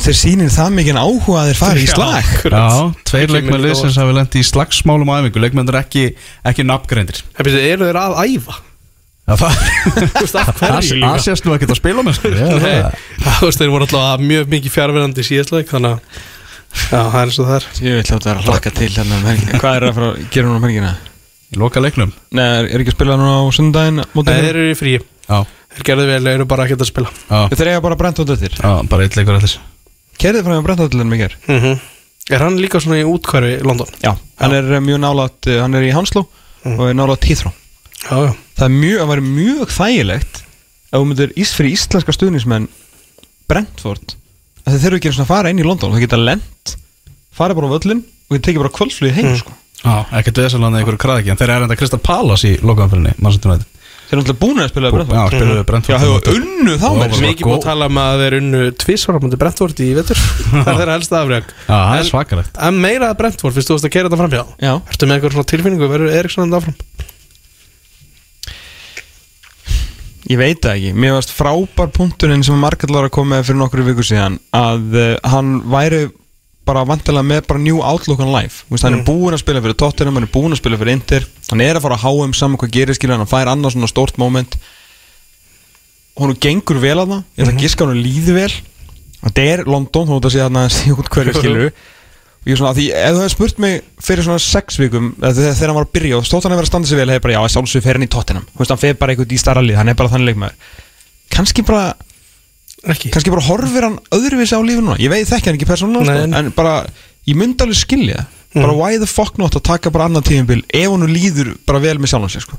þeir 0.05 0.19
sýnir 0.19 0.53
það 0.53 0.75
mikið 0.77 0.99
áhuga 1.01 1.39
að 1.41 1.49
þeir 1.49 1.61
fari 1.63 1.85
í 1.85 1.89
slag. 1.89 2.29
Já, 2.45 2.67
tveir 3.09 3.33
leikmenn 3.33 3.65
liðsins 3.65 3.97
hafi 4.03 4.17
lendi 4.19 4.43
í 4.43 4.49
slagsmálum 4.51 5.15
æfingu 5.17 5.45
leikmenn 5.47 5.73
er 5.73 5.81
ekki, 5.81 6.05
ekki 6.53 6.67
byrju, 7.49 7.65
eru 7.73 7.89
þeir 7.89 8.01
að 8.03 8.21
æfa? 8.27 8.59
Það? 9.33 9.57
Það 10.59 11.19
sést 11.23 11.47
nú 11.47 11.55
ekkert 11.55 11.73
að 11.73 11.79
spila 11.79 12.03
með 12.05 12.19
það- 12.21 12.97
þeir 13.63 13.73
voru 13.73 13.87
alltaf 13.87 14.23
mjög 14.29 14.49
mikið 14.53 14.75
fjárverandi 14.77 15.25
síðastleik 15.25 15.71
þannig 15.73 15.95
að 15.97 16.21
já, 16.73 17.01
það 17.13 17.19
er 17.23 17.33
það 17.37 17.55
er. 17.57 17.67
Ég 17.79 17.97
vil 17.99 18.05
hljóta 18.09 18.33
að 18.33 18.45
hlaka 18.49 18.75
til 18.77 18.91
hérna 18.93 19.19
um 19.19 19.27
helgina. 19.31 19.61
Hvað 19.63 19.77
er 19.79 19.87
það 19.87 19.91
að 19.91 19.99
fara 19.99 20.11
að 20.13 20.29
gera 20.37 20.49
núna 20.49 20.61
um 20.61 20.69
helgina? 20.69 20.93
Loka 21.61 21.83
leiknum? 21.85 22.13
Nei, 22.33 22.45
er, 22.47 22.69
er 22.73 22.83
ekki 22.83 22.95
að 22.95 22.99
spila 22.99 23.19
núna 23.21 23.35
á 23.37 23.45
sundaginn 23.53 24.01
Nei, 24.01 24.23
þeir 24.33 24.49
eru 24.53 24.69
í 24.71 24.77
frí. 24.79 24.95
Já, 25.29 25.41
Þeir 25.73 25.87
gerðu 25.89 26.07
vel, 26.09 26.21
þeir 26.27 26.35
eru 26.37 26.47
bara 26.49 26.67
ekkert 26.67 26.85
að 26.85 26.91
spila. 26.91 27.13
Já, 27.29 27.41
Þeir 27.53 27.71
eiga 27.73 27.83
bara 27.85 27.99
brent 28.01 28.21
út 28.21 28.33
eftir. 28.35 28.57
Já 28.61 28.73
bara 28.93 29.07
eitt 29.07 29.17
leikur 29.17 29.39
allir 29.39 29.57
Kerðið 30.21 30.47
frá 30.49 30.59
brent 30.67 30.85
út 30.85 30.93
eftir 30.93 31.09
mér 31.09 31.37
mm 31.49 31.81
Er 32.31 32.39
hann 32.39 32.55
líka 32.61 32.79
svona 32.79 33.01
í 33.01 33.07
útkværi 33.09 33.57
í 33.59 33.65
London? 33.67 33.89
Já, 33.99 34.13
hann 34.39 34.53
er 34.55 34.69
eh, 34.77 34.81
mjög 34.85 35.01
nálægt, 35.03 35.49
eh, 35.51 35.59
hann 35.59 35.75
er 35.75 35.83
í 35.83 35.91
Hanslo 35.91 36.23
og 36.63 36.83
er 36.87 36.95
nálægt 36.95 37.27
Heathrow. 37.27 37.51
Já, 38.07 38.29
já. 38.29 38.33
Það 38.55 38.67
er 38.69 38.75
mjög, 38.77 38.99
það 39.01 39.11
væri 39.11 39.25
mjög 39.27 39.73
þægilegt 39.75 40.39
ef 40.39 40.95
þú 40.95 41.03
myndir 41.09 41.33
ís 41.43 41.55
fyrir 41.57 41.75
íslenska 41.75 42.15
stuðnismenn 42.15 42.69
Brentford 43.51 44.15
að 44.67 44.73
þeir 44.77 44.83
þurfu 44.87 45.01
ekki 45.03 45.13
að 45.15 45.31
fara 45.33 45.51
inn 45.53 45.59
í 45.63 45.67
London 45.67 45.93
það 45.97 46.05
geta 46.07 46.21
lent, 46.23 46.77
fara 47.35 47.55
bara 47.59 47.69
á 47.71 47.75
völlin 47.75 48.03
og 48.05 48.37
geta 48.37 48.47
tekið 48.51 48.63
bara 48.65 48.77
kvöldflugið 48.79 49.19
heim 49.19 49.27
Mm. 49.33 49.37
sko. 49.43 49.53
Já, 49.83 49.95
ekkert 50.21 50.39
veðsalandi 50.39 50.79
einhverju 50.79 51.01
kraðiki 51.03 51.31
En 51.33 51.37
þeir 51.41 51.51
eru 51.57 51.65
enda 51.67 51.75
Kristal 51.77 51.99
Palace 51.99 52.47
í 52.47 52.59
United. 53.51 53.67
Þeir 54.13 54.19
eru 54.19 54.23
náttúrulega 54.23 54.39
búin 54.43 54.61
að 54.63 54.69
spila 54.71 54.91
Já, 54.93 55.23
Brentford 55.67 55.95
Já, 55.95 55.99
hefur 56.03 56.37
unnu 56.37 56.75
þá 56.79 56.89
Mikið 57.23 57.47
búið 57.49 57.57
að 57.57 57.65
tala 57.65 57.87
um 57.89 57.99
að 58.03 58.23
þeir 58.23 58.37
unnu 58.39 58.61
tvísvaramöndi 58.83 59.39
Brentford 59.41 59.81
í 59.83 59.89
vetur. 59.97 60.21
Það 60.53 60.69
er 60.69 60.79
þeirra 60.83 60.97
helsta 60.99 61.21
afreg 61.25 61.49
Já, 61.49 61.73
það 61.73 61.97
er 61.97 62.09
svakalegt. 62.11 62.61
En 62.69 62.79
meira 62.85 63.09
að 63.11 63.17
Brentford, 63.23 63.57
fyrst 63.57 63.73
þú 63.73 63.79
að 63.81 63.89
kera 63.97 64.11
þetta 64.13 64.21
framhjá? 64.21 64.43
Já. 64.63 64.73
Ertu 64.93 65.09
með 65.09 65.17
eitthvað 65.17 65.35
svona 65.39 65.51
tilfinningu, 65.55 65.89
verður 65.97 66.15
Eriksson 66.19 66.45
enda 66.47 66.61
áfram? 66.61 66.77
Ég 70.33 70.39
veit 70.41 70.63
það 70.65 70.79
ekki, 70.79 70.91
mér 70.97 71.17
varst 71.19 71.33
frábær 71.35 71.91
punkturinn 71.93 72.45
sem 72.47 72.57
Markallar 72.57 73.09
að 73.09 73.13
koma 73.13 73.37
með 73.37 73.51
fyrir 73.51 73.59
nokkru 73.61 73.85
viku 73.85 74.05
síðan 74.07 74.39
að 74.57 74.95
uh, 74.97 75.09
hann 75.29 75.59
væri 75.69 76.07
bara 76.65 76.85
vantilega 76.89 77.27
með 77.27 77.43
bara 77.51 77.61
new 77.61 77.83
outlook 77.85 78.23
on 78.23 78.31
life. 78.33 78.63
Vist, 78.71 78.87
hann 78.87 78.97
er 78.97 79.05
búinn 79.05 79.35
að 79.37 79.43
spila 79.43 79.61
fyrir 79.65 79.77
Tottenham, 79.83 80.17
hann 80.17 80.29
er 80.29 80.33
búinn 80.33 80.55
að 80.55 80.63
spila 80.63 80.79
fyrir 80.81 80.97
Inter 80.97 81.27
hann 81.51 81.65
er 81.65 81.77
að 81.77 81.85
fara 81.85 81.99
að 81.99 82.07
háum 82.07 82.33
saman 82.39 82.61
hvað 82.63 82.73
gerir 82.79 82.97
skilur 82.97 83.19
hann 83.19 83.29
fær 83.29 83.51
annars 83.53 83.77
svona 83.77 83.91
stórt 83.91 84.21
moment. 84.23 84.57
Hún 86.17 86.37
gengur 86.41 86.81
vel 86.81 86.97
að 87.03 87.13
það 87.13 87.19
ég 87.21 87.43
ætla 87.45 87.57
að 87.57 87.65
giska 87.67 87.89
hann 87.89 88.05
líði 88.07 88.37
vel. 88.39 88.53
Þetta 89.23 89.49
er 89.53 89.65
London, 89.69 90.09
þú 90.09 90.17
veit 90.17 90.31
að 90.31 90.35
sé 90.37 90.47
hann 90.47 90.61
að 90.63 90.71
sé 90.79 90.95
út 90.97 91.13
hverju 91.13 91.37
skilur 91.37 91.69
og 91.69 91.83
ég 92.43 92.55
er 92.55 92.59
svona 92.59 92.73
að 92.73 92.79
því 92.81 92.87
ef 92.99 93.13
þú 93.13 93.21
hefði 93.23 93.33
spurt 93.37 93.61
mig 93.63 93.75
fyrir 94.03 94.27
svona 94.27 94.43
sex 94.43 94.79
vikum 94.81 95.11
þegar 95.23 95.69
hann 95.71 95.77
var 95.79 95.87
að 95.87 95.93
byrja 95.95 96.19
og 96.19 96.27
stótt 96.27 96.47
hann 96.47 96.55
hefur 96.57 96.67
að 96.67 96.71
standa 96.73 96.91
sig 96.91 96.99
vel 96.99 97.09
hefði 97.13 97.25
bara 97.27 97.37
já, 97.37 97.43
sjálfsög 97.55 97.85
fer 97.85 97.99
hann 97.99 98.07
í 98.07 98.11
Tottenham. 98.11 98.47
Þú 98.51 98.63
veist 98.65 98.75
hann 98.75 98.83
fer 98.83 98.97
bara 98.99 99.15
eitthvað 99.15 99.35
í 99.37 99.39
starra 99.43 99.63
lið, 99.63 99.79
hann 99.79 99.93
er 99.93 99.99
bara 99.99 100.11
þannig 100.11 100.33
leikmaður. 100.33 100.57
Kannski 101.33 101.65
bara, 101.69 101.85
Ekki. 102.83 103.13
kannski 103.15 103.33
bara 103.33 103.47
horfir 103.47 103.87
hann 103.87 103.99
öðruvísi 104.19 104.59
á 104.59 104.61
lífið 104.61 104.83
núna, 104.89 104.99
ég 104.99 105.13
veit 105.13 105.31
þekki 105.31 105.53
hann 105.53 105.61
ekki 105.61 105.71
persónulega 105.71 106.19
sko, 106.27 106.41
en 106.41 106.51
bara, 106.57 106.75
ég 107.31 107.39
myndi 107.39 107.63
alveg 107.63 107.79
skilja. 107.79 108.27
Mm. 108.53 108.67
bara 108.67 108.75
why 108.77 108.99
the 109.01 109.07
fuck 109.09 109.39
not 109.41 109.55
að 109.57 109.63
taka 109.65 109.89
bara 109.89 110.11
annan 110.11 110.21
tíðinbil 110.27 110.59
ef 110.69 110.91
hann 110.93 111.07
líður 111.09 111.55
bara 111.65 111.79
vel 111.81 111.95
með 111.97 112.11
sjálfan 112.13 112.33
sig 112.35 112.43
sko. 112.45 112.59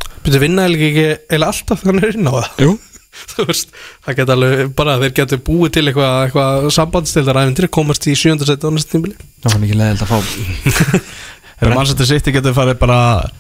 Veist, 3.50 3.76
það 4.06 4.18
geta 4.20 4.38
alveg 4.38 4.74
bara 4.78 4.98
þeir 5.04 5.16
getur 5.20 5.44
búið 5.46 5.76
til 5.78 5.86
eitthvað, 5.90 6.16
eitthvað 6.28 6.72
sambandstildar 6.78 7.70
komast 7.74 8.08
í 8.10 8.18
sjöndarsæti 8.18 8.68
á 8.68 8.72
næsta 8.74 8.96
tímbili 8.96 9.16
það 9.44 9.54
var 9.54 9.68
ekki 9.68 9.80
leðild 9.80 10.04
að 10.04 10.12
fá 10.14 10.18
Þegar 11.64 11.78
Manchester 11.78 12.08
City 12.10 12.34
getur 12.36 12.56
farið 12.58 12.76
bara 12.82 12.98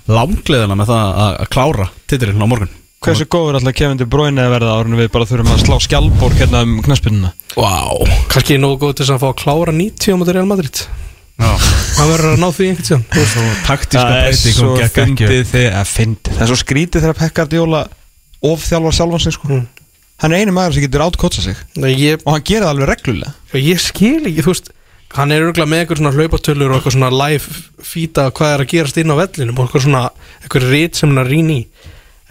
langleðina 0.08 0.78
með 0.80 0.94
það 0.94 1.20
að 1.24 1.50
klára 1.52 1.88
titilinn 2.08 2.40
á 2.40 2.48
morgun. 2.48 2.72
Hversu 3.04 3.26
góður 3.28 3.58
alltaf 3.60 3.76
Kevin 3.76 4.00
De 4.00 4.06
Bruyne 4.08 4.46
að 4.46 4.54
verða 4.54 4.76
árunum 4.80 5.02
við 5.02 5.10
bara 5.12 5.28
þurfum 5.28 5.50
að 5.52 5.64
slá 5.66 5.76
skjálbór 5.84 6.36
hérna 6.40 6.62
um 6.64 6.78
knaspinuna 6.86 7.34
Vá. 7.58 7.74
Kannski 8.32 8.56
nógu 8.62 8.78
góð 8.86 8.94
til 8.96 9.04
þess 9.04 9.16
að 9.18 9.26
fá 9.26 9.28
að 9.28 9.42
klára 9.42 9.74
90 9.76 10.16
á 10.16 10.20
móti 10.22 10.36
Real 10.38 10.48
Madrid. 10.48 10.84
Já. 11.34 11.50
Það 11.98 12.12
verður 12.14 12.30
að 12.30 12.40
ná 12.40 12.48
því 12.54 12.70
einhvern 12.70 12.88
tíðan 12.88 13.04
Taktíska 13.68 14.06
Það 14.06 14.16
er 14.22 14.32
breyting 15.28 16.16
Það 16.30 16.46
er 16.46 16.52
svo 16.54 16.60
skrítið 16.62 17.04
þegar 17.04 17.20
Pekka 17.20 17.48
Djóla 18.44 18.54
ofþjálfar 18.54 18.94
sjálfan 18.94 19.20
sig 19.24 19.34
sko. 19.34 19.48
Mm. 19.48 19.68
Hann 20.22 20.34
er 20.34 20.44
einu 20.44 20.54
maður 20.56 20.76
sem 20.76 20.84
getur 20.84 21.04
átkotsa 21.08 21.42
sig. 21.42 21.60
Nei, 21.80 21.94
ég, 21.96 22.22
og 22.26 22.36
hann 22.36 22.44
gerir 22.44 22.66
það 22.66 22.72
alveg 22.74 22.90
reglulega. 22.90 23.34
Ég 23.56 23.80
skil 23.82 24.20
ekki, 24.28 24.44
þú 24.44 24.54
veist 24.54 24.74
Hann 25.14 25.30
er 25.30 25.44
örgulega 25.46 25.70
með 25.70 25.82
eitthvað 25.84 26.00
svona 26.00 26.12
hlaupatölur 26.16 26.72
og 26.72 26.80
eitthvað 26.80 26.94
svona 26.96 27.10
live 27.14 27.58
fýta 27.86 28.24
hvað 28.34 28.54
er 28.54 28.62
að 28.64 28.72
gerast 28.72 28.96
inn 28.98 29.14
á 29.14 29.16
vellinum 29.20 29.60
og 29.60 29.68
eitthvað 29.68 29.84
svona, 29.86 30.02
eitthvað 30.42 30.66
rít 30.72 30.98
sem 30.98 31.12
hann 31.14 31.28
rýn 31.28 31.52
í. 31.54 31.58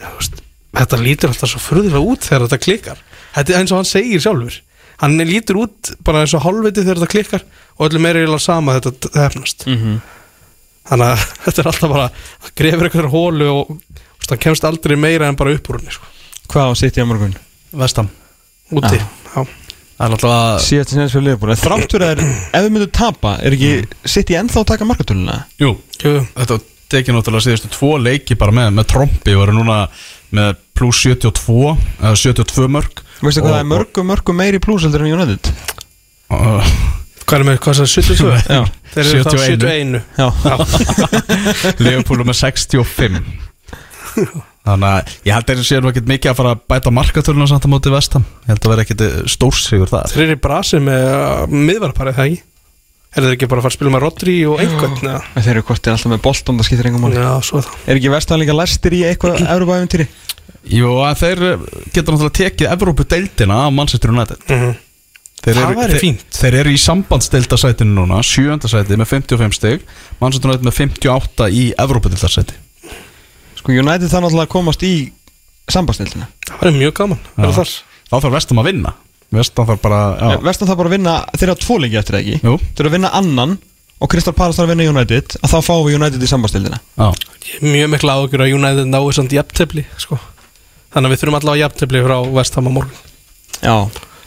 Veist, 0.03 0.41
Þetta 0.73 0.99
lítur 0.99 1.31
alltaf 1.31 1.53
svo 1.53 1.61
furðulega 1.63 2.01
út 2.03 2.27
þegar 2.27 2.47
þetta 2.49 2.59
klikkar. 2.65 3.05
Þetta 3.37 3.53
er 3.53 3.61
eins 3.61 3.71
og 3.75 3.79
hann 3.79 3.87
segir 3.87 4.25
sjálfur. 4.25 4.57
Hann 5.03 5.15
lítur 5.29 5.61
út 5.63 5.93
bara 6.03 6.25
eins 6.25 6.35
og 6.35 6.43
hálfviti 6.43 6.83
þegar 6.83 7.03
þetta 7.03 7.13
klikkar 7.13 7.45
og 7.77 7.87
öllum 7.87 8.09
er 8.09 8.19
eiginlega 8.19 8.47
sama 8.49 8.75
þetta 8.81 9.13
hefnast. 9.29 9.67
Mm 9.69 10.01
Þannig 10.83 11.13
að 11.13 11.21
þetta 11.45 11.63
er 11.63 11.71
alltaf 11.71 11.93
bara 11.93 12.09
að 12.09 12.53
grefur 12.59 12.89
eitthvað 12.89 13.13
hólu 13.13 13.51
og 13.53 13.69
hann 14.31 14.39
kemst 14.43 14.65
aldrei 14.69 14.97
meira 14.97 15.29
en 15.29 15.37
bara 15.39 15.53
upp 15.57 15.69
úr 15.73 15.81
henni 15.81 15.93
sko. 15.95 16.07
Hvað 16.53 16.71
á 16.71 16.73
sitt 16.79 16.97
í 16.99 17.03
á 17.03 17.07
morgun? 17.09 17.35
Vestam 17.73 18.09
úti. 18.73 19.01
Það 19.33 20.15
er 20.17 20.25
að 20.27 20.57
Síðast 20.65 20.91
sinni 20.93 21.05
fyrir 21.13 21.25
liðbúin 21.29 21.59
Þráttur 21.61 22.03
er, 22.03 22.21
ef 22.57 22.65
við 22.65 22.73
myndum 22.75 22.91
tapa 22.97 23.37
Er 23.45 23.55
ekki 23.55 23.73
sitt 24.09 24.33
í 24.33 24.37
ennþá 24.39 24.63
að 24.65 24.71
taka 24.73 24.87
markatöluna? 24.89 25.37
Jú, 25.63 25.69
Jú. 26.03 26.15
þetta 26.35 26.57
tekið 26.93 27.15
náttúrulega 27.17 27.45
síðustu 27.47 27.71
tvo 27.73 27.91
leiki 28.03 28.35
bara 28.41 28.53
með, 28.57 28.73
með 28.81 28.89
trombi 28.91 29.37
og 29.37 29.45
eru 29.47 29.55
núna 29.61 29.77
með 30.35 30.57
pluss 30.77 31.05
72 31.07 31.77
eða 32.03 32.17
72 32.19 32.67
mörg 32.75 33.05
Veistu 33.23 33.45
hvað 33.45 33.55
það 33.55 33.61
er 33.63 33.71
mörgum 33.71 34.11
mörgum 34.11 34.41
meiri 34.43 34.61
pluss 34.65 34.85
heldur 34.89 35.07
en 35.07 35.15
United? 35.15 35.53
og- 36.33 36.75
Hvað 37.23 37.39
er 37.39 37.47
með, 37.47 37.59
hvað 37.63 37.73
er 37.73 37.79
það, 37.79 37.91
72? 37.95 38.33
Já, 38.51 38.63
Þeir 38.93 39.07
eru 39.07 39.23
þá 39.23 39.35
71 39.47 40.01
já 40.19 40.27
Já. 40.51 40.57
Leopold 41.87 42.25
er 42.25 42.29
með 42.29 42.39
65 42.43 43.23
Þannig 44.63 44.89
að 44.89 45.13
ég 45.27 45.35
held 45.35 45.49
að 45.51 45.59
þeir 45.59 45.67
séu 45.67 45.83
nú 45.83 45.91
ekkert 45.91 46.11
mikið 46.13 46.31
að 46.33 46.39
fara 46.39 46.53
að 46.55 46.61
bæta 46.71 46.93
markatöluna 46.95 47.47
samt 47.51 47.65
að 47.67 47.73
móti 47.73 47.91
vestam 47.93 48.25
Ég 48.45 48.53
held 48.53 48.63
að 48.69 48.73
vera 48.75 48.85
ekkert 48.87 49.05
stórsigur 49.33 49.91
þar 49.91 50.13
Þeir 50.13 50.23
eru 50.29 50.37
í 50.37 50.43
brasi 50.45 50.79
með 50.85 51.07
uh, 51.17 51.47
miðvarparið 51.51 52.19
það 52.21 52.29
ekki 52.31 52.43
Er 53.13 53.27
þeir 53.27 53.35
ekki 53.37 53.49
bara 53.51 53.61
að 53.61 53.67
fara 53.67 53.73
að 53.73 53.77
spila 53.77 53.91
með 53.93 54.05
Rodri 54.07 54.37
og 54.49 54.61
einhvern? 54.63 54.95
Þeir 55.35 55.51
eru 55.53 55.61
er 55.61 55.73
alltaf 55.75 56.07
með 56.13 56.23
bolton, 56.25 56.61
það 56.63 56.69
skiptir 56.71 56.89
engum 56.89 57.03
máli 57.05 57.19
Já, 57.19 57.33
svo 57.45 57.59
er 57.61 57.67
það 57.67 57.91
Er 57.93 57.99
ekki 58.01 58.13
vestan 58.15 58.41
líka 58.41 58.55
læstir 58.57 58.97
í 58.97 59.03
eitthvað 59.11 59.43
Európa-æventýri? 59.57 60.07
Jú, 60.73 60.93
þeir 61.21 61.43
geta 61.93 62.07
náttúrulega 62.15 62.37
tekið 62.39 62.73
Evrópu-deildina 62.77 63.59
af 63.67 63.77
Manchester 63.77 64.15
United 64.15 64.49
Mhm. 64.49 64.73
Þeir 65.43 65.57
Það 65.59 65.65
eru- 65.67 65.75
væri 65.83 65.93
þeir- 65.97 66.03
fínt. 66.07 66.37
Þeir 66.39 66.55
eru 66.61 66.71
í 66.71 66.79
sambandsdeildasætinu 66.79 67.95
núna 67.97 68.21
Sjöndasæti 68.23 68.95
með 69.01 69.09
55 69.11 69.57
stig 69.59 69.81
Manchester 70.21 70.53
United 70.53 70.69
með 70.69 70.77
58 70.79 71.49
í 71.51 71.65
Evrópu-deildasæti 71.83 72.55
Sko 73.63 73.73
United 73.79 74.11
þarf 74.11 74.25
náttúrulega 74.27 74.49
að 74.49 74.53
komast 74.53 74.83
í 74.87 74.93
sambandstildina 75.71 76.27
Það 76.49 76.63
væri 76.65 76.75
mjög 76.81 76.95
gaman 76.99 77.21
Það 77.39 77.61
er 77.63 77.73
Þá 78.13 78.17
þarf 78.19 78.35
vestam 78.35 78.61
að 78.61 78.69
vinna 78.69 78.93
Vestam 79.33 79.69
þarf 79.69 79.81
bara 79.81 80.01
já. 80.21 80.33
Vestan 80.45 80.69
þarf 80.69 80.81
bara 80.83 80.91
að 80.91 80.97
vinna 80.99 81.13
þeirra 81.41 81.55
tvo 81.63 81.77
leiki 81.81 81.97
eftir 82.01 82.19
það 82.19 82.27
ekki 82.27 82.49
Jú. 82.51 82.57
Þeir 82.61 82.83
eru 82.83 82.91
að 82.91 82.97
vinna 82.99 83.13
annan 83.17 83.55
og 84.03 84.11
Kristal 84.13 84.35
Palas 84.37 84.59
þarf 84.59 84.67
að 84.69 84.73
vinna 84.75 84.89
United 84.93 85.37
að 85.39 85.55
þá 85.55 85.59
fáum 85.65 85.87
við 85.87 85.97
United 86.01 86.27
í 86.27 86.29
sambandstildina 86.29 86.81
Já. 86.83 87.07
Ég 87.47 87.55
er 87.63 87.73
mjög 87.73 87.93
mikla 87.95 88.17
áhugjur 88.19 88.45
að 88.45 88.55
United 88.59 88.91
náu 88.93 89.07
samt 89.17 89.33
jafntefli 89.33 89.87
sko. 90.03 90.19
Þannig 90.93 91.09
að 91.09 91.15
við 91.15 91.23
þurfum 91.23 91.39
allavega 91.39 91.63
jafntefli 91.65 92.03
frá 92.05 92.17
Vestham 92.37 92.69
á 92.69 92.73
morgun 92.77 93.01
Já 93.63 93.77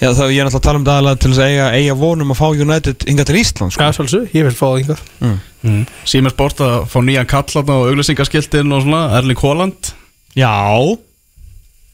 Já, 0.01 0.09
það 0.11 0.33
ég 0.35 0.41
er 0.41 0.47
náttúrulega 0.47 0.59
að 0.59 0.65
tala 0.65 0.79
um 0.79 0.85
það 0.85 0.97
aðalega 0.97 1.21
til 1.23 1.31
þess 1.31 1.41
að 1.41 1.51
eiga, 1.53 1.67
eiga 1.79 1.97
vonum 1.99 2.33
að 2.33 2.39
fá 2.41 2.47
United 2.65 3.05
inga 3.11 3.25
til 3.27 3.37
Ísland 3.39 3.75
sko. 3.75 3.85
Já, 3.85 3.95
svolítið, 3.95 4.25
ég 4.35 4.47
vil 4.47 4.55
fá 4.55 4.65
það 4.65 4.79
yngvar 4.81 5.03
mm. 5.21 5.37
mm. 5.63 5.81
Sýmur 6.11 6.35
Sport 6.35 6.63
að 6.65 6.75
fá 6.91 6.97
nýjan 7.05 7.31
kallarna 7.31 7.79
og 7.79 7.91
auglýsingaskiltin 7.93 8.75
og 8.75 8.83
svona 8.83 9.03
Erling 9.21 9.39
Haaland 9.39 9.91
Já 10.35 10.51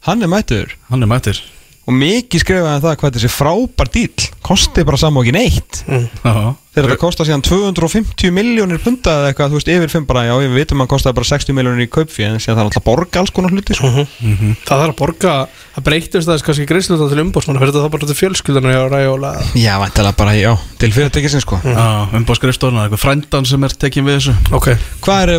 Hann 0.07 0.25
er 0.25 0.31
mættur 0.33 0.73
Hann 0.89 1.05
er 1.05 1.11
mættir 1.11 1.43
Og 1.91 1.97
mikið 1.99 2.43
skrifaði 2.45 2.81
það 2.85 2.93
hvað 3.01 3.15
þessi 3.17 3.29
frábær 3.35 3.89
dýl 3.91 4.27
Kosti 4.41 4.83
bara 4.87 4.97
saman 4.99 5.19
og 5.19 5.27
ekki 5.27 5.33
neitt. 5.35 5.79
Já. 6.23 6.53
Þegar 6.71 6.87
þetta 6.87 7.01
kostar 7.01 7.27
síðan 7.27 7.43
250 7.43 8.31
miljónir 8.31 8.79
punta 8.79 9.11
eða 9.19 9.31
eitthvað, 9.31 9.49
þú 9.51 9.57
veist, 9.59 9.71
yfir 9.73 9.91
5 9.91 10.05
bara 10.07 10.21
Já, 10.23 10.31
við 10.39 10.53
vitum 10.55 10.79
að 10.79 10.85
hann 10.85 10.91
kostaði 10.93 11.17
bara 11.17 11.27
60 11.27 11.57
miljónir 11.57 11.83
í 11.83 11.89
kaupfí 11.91 12.23
En 12.23 12.39
síðan 12.39 12.55
það 12.55 12.61
er 12.61 12.69
alltaf 12.69 12.79
að 12.79 12.87
borga 12.87 13.19
alls 13.19 13.33
konar 13.35 13.51
hluti 13.51 13.75
sko. 13.75 13.91
Það 13.91 14.71
þarf 14.71 14.85
að 14.85 14.95
borga 15.01 15.33
Það 15.75 15.85
breytist 15.89 16.31
það 16.31 16.45
kannski 16.47 16.69
greiðsluta 16.71 17.09
til 17.11 17.21
umbósmann 17.25 17.59
Fyrir 17.59 17.75
þetta 17.75 17.83
þá 17.83 17.91
bara 17.97 18.07
til 18.07 18.19
fjölskyldunar 18.21 18.71
hjá 18.77 18.87
Ræjóla 18.95 19.33
Já, 19.59 19.73
væntalega 19.83 20.19
bara, 20.23 20.37
já, 20.39 20.51
til 20.79 20.91
fyrirtækisins 20.95 21.43
sko. 21.43 21.59
Já, 21.59 22.07
umbá 22.15 22.39
skrifstofuna, 22.39 22.87
eitthvað 22.87 23.03
frændan 23.03 23.51
sem 23.51 23.67
er 23.67 23.75
tekin 23.83 24.07
við 24.07 24.21
þessu. 24.21 24.39
Ok, 24.55 24.71
Hvað 25.03 25.23
er 25.27 25.35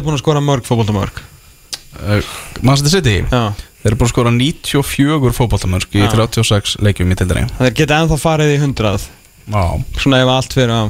að 3.82 3.88
Þeir 3.88 3.90
eru 3.90 3.98
búin 3.98 4.06
að 4.06 4.12
skora 4.12 4.30
94 4.30 5.32
fótboltamörk 5.34 5.96
í 5.98 6.02
Já. 6.04 6.08
36 6.14 6.76
leikjum 6.86 7.10
í 7.10 7.16
tildinni 7.18 7.48
Þeir 7.58 7.74
geta 7.80 7.96
ennþá 8.02 8.18
farið 8.22 8.52
í 8.54 8.58
100 8.62 9.08
Já, 9.50 9.62
Svona 9.98 10.20
ef 10.22 10.28
allt 10.30 10.52
fyrir 10.54 10.70
á. 10.70 10.82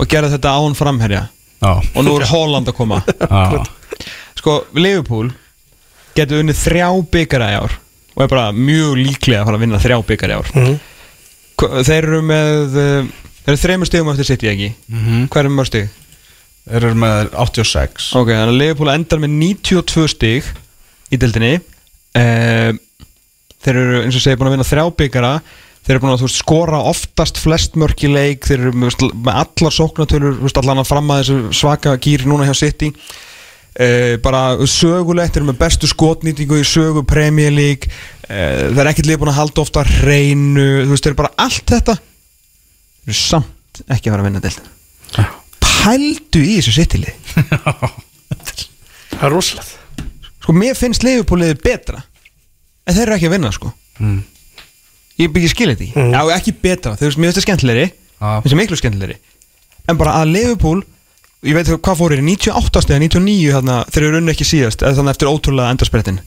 Og 0.00 0.06
gera 0.08 0.30
þetta 0.32 0.52
án 0.56 0.72
framherja. 0.78 1.26
Já, 1.60 1.72
Og 1.92 2.04
nú 2.06 2.14
er 2.16 2.24
Holland 2.30 2.70
að 2.72 2.76
koma. 2.78 3.02
Já. 3.20 3.60
Sko, 4.40 4.54
Liverpool 4.72 5.28
getur 6.16 6.40
unnið 6.40 6.56
þrjá 6.62 6.88
byggara 7.12 7.50
í 7.52 7.58
ár 7.60 7.74
Og 8.16 8.24
er 8.24 8.30
bara 8.32 8.46
mjög 8.56 8.96
líklega 8.98 9.42
að 9.42 9.50
fara 9.50 9.58
að 9.60 9.62
vinna 9.66 9.80
þrjá 9.84 9.98
byggara 10.08 10.32
í 10.32 10.40
ár. 10.40 10.48
Mhm. 10.56 10.78
Hva- 11.60 11.82
Þeir 11.86 12.08
eru 12.08 12.22
með 12.32 12.78
uh, 12.80 13.10
Þeir 13.42 13.52
eru 13.52 13.60
þreymur 13.66 13.88
stigum 13.92 14.10
eftir 14.14 14.28
City 14.32 14.48
ekki? 14.54 14.70
Mhm. 14.88 15.20
Hver 15.32 15.44
er 15.50 15.52
mörg 15.58 15.68
stig? 15.68 15.92
Þeir 16.64 16.78
eru 16.88 16.96
með 17.04 17.30
86 17.44 18.08
Ok, 18.16 18.32
þannig 18.32 18.54
að 18.54 18.58
Liverpool 18.62 18.92
endar 18.96 19.20
með 19.22 19.36
92 19.36 20.08
stig 20.16 20.48
Í 21.12 21.20
dildinni 21.20 21.52
uh, 22.20 22.70
Þeir 23.62 23.78
eru 23.78 24.00
eins 24.02 24.16
og 24.18 24.24
segja 24.24 24.38
búin 24.38 24.50
að 24.50 24.56
vinna 24.56 24.66
þrjá 24.66 24.86
byggara 24.98 25.34
Þeir 25.82 25.96
eru 25.96 26.02
búin 26.04 26.12
að 26.14 26.22
veist, 26.22 26.38
skora 26.38 26.78
oftast 26.86 27.40
flest 27.42 27.74
mörk 27.80 28.04
í 28.06 28.10
leik. 28.10 28.46
Þeir 28.46 28.68
eru 28.68 28.72
með, 28.84 29.00
með 29.18 29.38
allar 29.40 29.74
sóknatölur 29.74 30.36
veist, 30.44 30.60
Allan 30.60 30.82
að 30.84 30.90
fram 30.92 31.10
að 31.10 31.22
þessu 31.22 31.58
svaka 31.58 31.94
gýr 32.02 32.22
núna 32.30 32.46
hjá 32.46 32.54
City. 32.54 32.92
Uh, 33.72 34.14
bara 34.22 34.44
sögulegt, 34.68 35.34
þeir 35.34 35.42
eru 35.42 35.48
með 35.50 35.58
bestu 35.64 35.90
skotnýtingu 35.90 36.60
í 36.60 36.68
sögu 36.68 37.02
League. 37.50 37.90
Uh, 38.28 38.70
það 38.70 38.82
er 38.84 38.92
ekkert 38.92 39.10
lið 39.10 39.20
búin 39.24 39.32
að 39.32 39.40
halda 39.40 39.64
ofta 39.64 39.82
hreinu, 39.88 40.68
þú 40.84 40.94
veist, 40.94 41.02
þeir 41.02 41.14
eru 41.14 41.22
bara 41.24 41.34
allt 41.48 41.74
þetta. 41.74 41.98
Þeir 43.02 43.10
eru 43.10 43.18
samt 43.18 43.82
ekki 43.88 44.06
að 44.06 44.14
fara 44.14 44.22
að 44.22 44.28
vinna 44.30 44.44
deildina. 44.46 45.28
Pældu 45.82 46.46
í 46.46 46.60
þessu 46.60 46.76
sittilið 46.76 47.16
Það 49.16 49.24
er 49.26 49.32
rosalegt 49.34 49.81
Sko, 50.42 50.54
mér 50.56 50.76
finnst 50.78 51.04
Liverpool-liðið 51.06 51.60
betra. 51.62 52.02
En 52.86 52.96
þeir 52.96 53.06
eru 53.06 53.16
ekki 53.18 53.28
að 53.30 53.34
vinna, 53.36 53.52
sko. 53.54 53.72
Ég 55.20 55.30
byrja 55.30 55.52
skil 55.52 55.68
þetta 55.70 55.84
í 55.84 55.90
Já, 56.14 56.20
ekki 56.38 56.54
betra, 56.64 56.96
þeir 56.98 57.14
finnst 57.14 57.36
það 57.38 57.44
skemmtilegri. 57.44 57.84
Finnst 58.18 58.54
það 58.54 58.58
miklu 58.62 58.78
skemmtilegri. 58.80 59.18
En 59.90 59.98
bara 60.00 60.18
að 60.22 60.32
Liverpool 60.34 60.82
Ég 61.42 61.56
veit 61.56 61.66
hvað 61.66 61.96
fór 61.98 62.12
er 62.14 62.20
98 62.22 62.82
stegar, 62.84 63.00
99 63.02 63.48
þarna 63.56 63.76
Þeir 63.90 64.04
eru 64.06 64.18
unni 64.20 64.30
ekki 64.30 64.46
síðast, 64.46 64.84
eða 64.86 65.00
þannig 65.00 65.16
eftir 65.16 65.30
ótrúlega 65.30 65.72
endarsprettin 65.74 66.20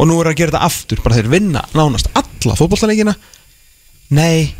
Og 0.00 0.08
nú 0.08 0.16
er 0.22 0.30
að 0.30 0.38
gera 0.40 0.54
þetta 0.54 0.68
aftur. 0.70 1.02
Bara 1.04 1.18
þeir 1.18 1.28
vinna 1.34 1.64
nánast 1.76 2.08
alla 2.16 2.56
fótbollaleikina 2.56 3.12
Nei 4.16 4.54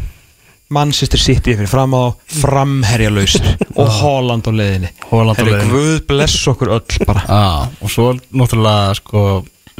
Manchester 0.74 1.20
City 1.22 1.54
fyrir 1.58 1.70
fram 1.70 1.94
á 1.96 2.04
framherja 2.40 3.10
lausir 3.14 3.48
og 3.80 3.90
Holland 4.00 4.46
á 4.46 4.52
leiðinni 4.52 4.92
Haaland 5.10 5.40
á 5.40 5.44
leiðinni. 5.46 5.72
Guð 5.72 5.96
bless 6.10 6.44
okkur 6.52 6.74
öll 6.78 7.00
bara 7.08 7.24
Já, 7.26 7.42
og 7.84 7.92
svo 7.94 8.10
náttúrulega 8.34 8.94
sko 9.00 9.24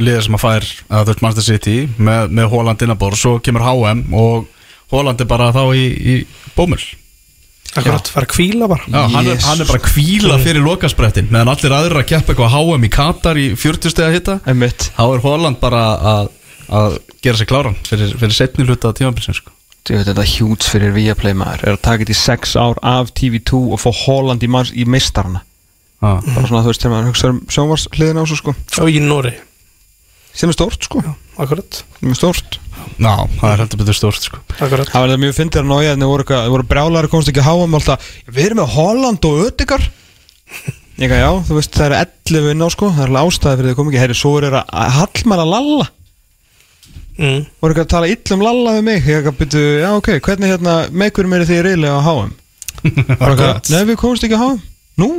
liðið 0.01 0.25
sem 0.27 0.35
að 0.41 0.43
fær 0.47 0.65
að 0.99 1.09
veist 1.12 1.23
Manchester 1.23 1.47
City 1.55 1.77
með, 2.03 2.33
með 2.35 2.49
Holland 2.55 2.83
innabor 2.87 3.15
svo 3.19 3.37
kemur 3.45 3.62
HM 3.66 4.05
og 4.19 4.51
Holland 4.95 5.23
er 5.23 5.29
bara 5.31 5.53
þá 5.55 5.62
í, 5.79 5.85
í 5.87 6.15
bómul 6.57 6.81
Akkurat, 7.75 8.07
fara 8.07 8.27
að 8.29 8.31
kvíla 8.37 8.66
bara 8.71 8.85
Já, 8.87 9.01
hann, 9.11 9.16
er, 9.27 9.33
Jesus. 9.33 9.47
hann 9.49 9.62
er 9.65 9.66
bara 9.71 9.81
að 9.81 9.87
kvíla 9.89 10.37
fyrir 10.43 10.62
lokasprettin 10.62 11.31
meðan 11.33 11.51
allir 11.55 11.73
aðrir 11.75 11.99
að 12.03 12.09
keppa 12.12 12.35
eitthvað 12.35 12.53
HM 12.55 12.85
í 12.87 12.91
Katar 12.95 13.41
í 13.41 13.47
40 13.59 13.91
steg 13.95 14.07
að 14.07 14.15
hitta 14.15 14.37
Einmitt. 14.51 14.85
þá 14.95 15.03
er 15.09 15.25
Holland 15.25 15.59
bara 15.62 15.81
að, 16.12 16.29
að 16.83 16.99
gera 17.25 17.41
sig 17.41 17.51
kláran 17.51 17.75
fyrir, 17.89 18.12
fyrir 18.21 18.37
setni 18.37 18.66
hluta 18.69 18.93
tímabilsin 18.95 19.35
sko. 19.41 19.51
Ég 19.85 20.01
veit 20.01 20.09
þetta 20.09 20.24
hjúts 20.24 20.69
fyrir 20.73 20.94
Viaplay 20.94 21.35
maður. 21.36 21.66
Er 21.66 21.74
að 21.77 21.82
taka 21.85 22.05
þetta 22.05 22.15
í 22.15 22.20
6 22.23 22.55
ár 22.56 22.78
af 22.89 23.11
TV2 23.19 23.59
og 23.74 23.82
fá 23.82 23.90
Holland 24.05 24.44
í, 24.47 24.48
í 24.81 24.86
meistarana. 24.89 25.43
Já, 26.01 26.20
bara 26.24 26.48
svona 26.48 26.62
þú 26.65 26.70
veist 26.70 26.85
þegar 26.85 26.94
maður 26.94 27.11
hugsa 27.11 27.32
um 27.32 27.40
sjónvars 27.52 27.85
hliðin 27.93 28.20
á 28.20 28.24
svo 28.24 28.39
sko. 28.40 28.55
Og 28.81 28.89
í 28.93 29.02
Nóri 29.05 29.35
sem 30.35 30.51
er 30.51 30.56
stórt 30.56 30.86
sko. 30.89 31.02
Akkurat, 31.40 31.81
sem 32.01 32.11
er 32.11 32.19
stórt. 32.19 32.56
Já, 32.98 33.12
það 33.39 33.51
er 33.51 33.61
heldur 33.62 33.81
betur 33.81 33.97
stórt 33.97 34.27
sko. 34.27 34.40
akkurat. 34.56 34.89
Það 34.90 35.05
var 35.05 35.12
þetta 35.12 35.23
mjög 35.23 35.36
fyndið 35.39 35.61
að 35.61 35.69
nája 35.70 35.93
en 35.94 36.05
það 36.05 36.12
voru, 36.12 36.27
voru 36.55 36.66
brjálæri 36.70 37.11
komst 37.12 37.31
ekki 37.31 37.43
að 37.43 37.48
háa 37.48 37.66
um 37.66 37.77
alltaf 37.78 38.09
við 38.27 38.48
erum 38.48 38.61
með 38.61 38.73
Holland 38.74 39.28
og 39.28 39.43
Ödikar 39.44 39.85
ég 40.94 41.06
ekki 41.06 41.20
já 41.20 41.31
þú 41.47 41.59
veist 41.59 41.77
það 41.77 41.86
eru 41.86 42.01
11 42.35 42.51
inn 42.55 42.66
á 42.66 42.69
sko. 42.74 42.90
Það 42.90 43.05
er 43.05 43.12
alveg 43.12 43.31
ástæði 43.31 43.61
fyrir 43.61 43.69
því 43.69 43.74
að 43.74 43.78
koma 43.78 43.93
ekki. 43.93 44.02
Herri 44.02 44.19
svo 44.19 44.32
er 44.39 44.48
það 44.48 44.74
að 44.82 44.97
Hallmann 44.98 45.44
að 45.44 45.52
lalla 45.55 45.86
mm. 47.19 47.43
voru 47.62 47.74
ekki 47.74 47.85
að 47.85 47.93
tala 47.95 48.12
ill 48.12 48.36
um 48.36 48.45
lalla 48.45 48.77
við 48.78 48.86
mig? 48.91 49.11
Ég 49.11 49.28
byrja 49.41 49.66
já 49.82 49.91
ok 49.99 50.09
hvernig 50.28 50.55
hérna 50.55 50.78
meikurum 50.93 51.36
er 51.36 51.47
því 51.49 51.61
reyðlega 51.69 51.99
á 51.99 52.07
háum 52.07 52.32
Akkurat. 52.85 53.69
Nei, 53.73 53.85
við 53.89 54.01
komumst 54.01 54.27
ekki 54.27 54.36
að 54.36 54.43
hafa 54.45 54.59
Nú? 55.01 55.11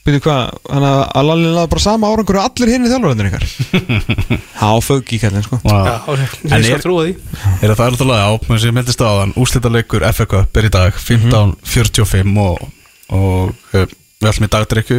Byrju 0.00 0.22
hvað, 0.24 0.54
hann 0.72 0.84
að 0.88 0.98
að 1.20 1.26
Lalli 1.28 1.48
laði 1.52 1.70
bara 1.74 1.82
sama 1.84 2.08
árangur 2.08 2.38
og 2.40 2.46
allir 2.48 2.70
hinn 2.72 2.84
í 2.86 2.90
þjálfurðanir 2.92 3.26
ykkar? 3.28 4.38
Há 4.56 4.70
fögg 4.80 5.12
í 5.12 5.18
kallin 5.20 5.44
sko. 5.44 5.58
Já, 5.60 5.76
Já. 5.76 5.96
ok, 6.08 6.36
En 6.48 6.54
er- 6.56 6.80
trúa 6.84 7.02
því. 7.04 7.12
Er 7.60 7.74
það 7.74 7.84
er 7.84 7.92
náttúrulega 7.96 8.24
á, 8.24 8.32
eins 8.40 8.64
og 8.64 8.68
ég 8.70 8.76
myndist 8.78 9.04
á 9.04 9.10
þann 9.10 9.34
úslitaleikur 9.44 10.06
FA 10.16 10.26
Cup 10.32 10.56
er 10.56 10.68
í 10.70 10.72
dag 10.72 10.96
15.45 10.96 12.40
og, 12.46 12.64
og 13.12 13.52
uh, 13.76 13.84
við 14.20 14.30
ætlum 14.32 14.48
í 14.48 14.52
dagdrykju 14.56 14.98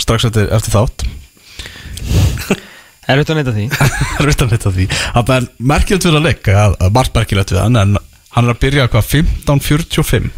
strax 0.00 0.30
eftir, 0.30 0.48
eftir 0.56 0.72
þátt 0.78 1.04
Er 3.10 3.20
þetta 3.22 3.34
að 3.34 3.40
neyta 3.40 3.54
því? 3.56 3.66
Er 4.20 4.28
vitt 4.30 4.44
að 4.44 4.52
vita 4.54 4.72
því 4.76 4.86
Það 4.94 5.32
er 5.36 5.48
merkilegt 5.72 6.06
við 6.06 6.18
að 6.20 6.26
leika 6.28 6.54
að, 6.66 6.76
að 6.86 6.94
margt 6.98 7.16
merkilegt 7.18 7.54
við 7.54 7.60
hann 7.64 7.80
en 7.80 7.96
hann 8.36 8.46
er 8.46 8.54
að 8.54 8.60
byrja 8.62 8.88
hvað 8.92 9.10
15.45 9.16 10.30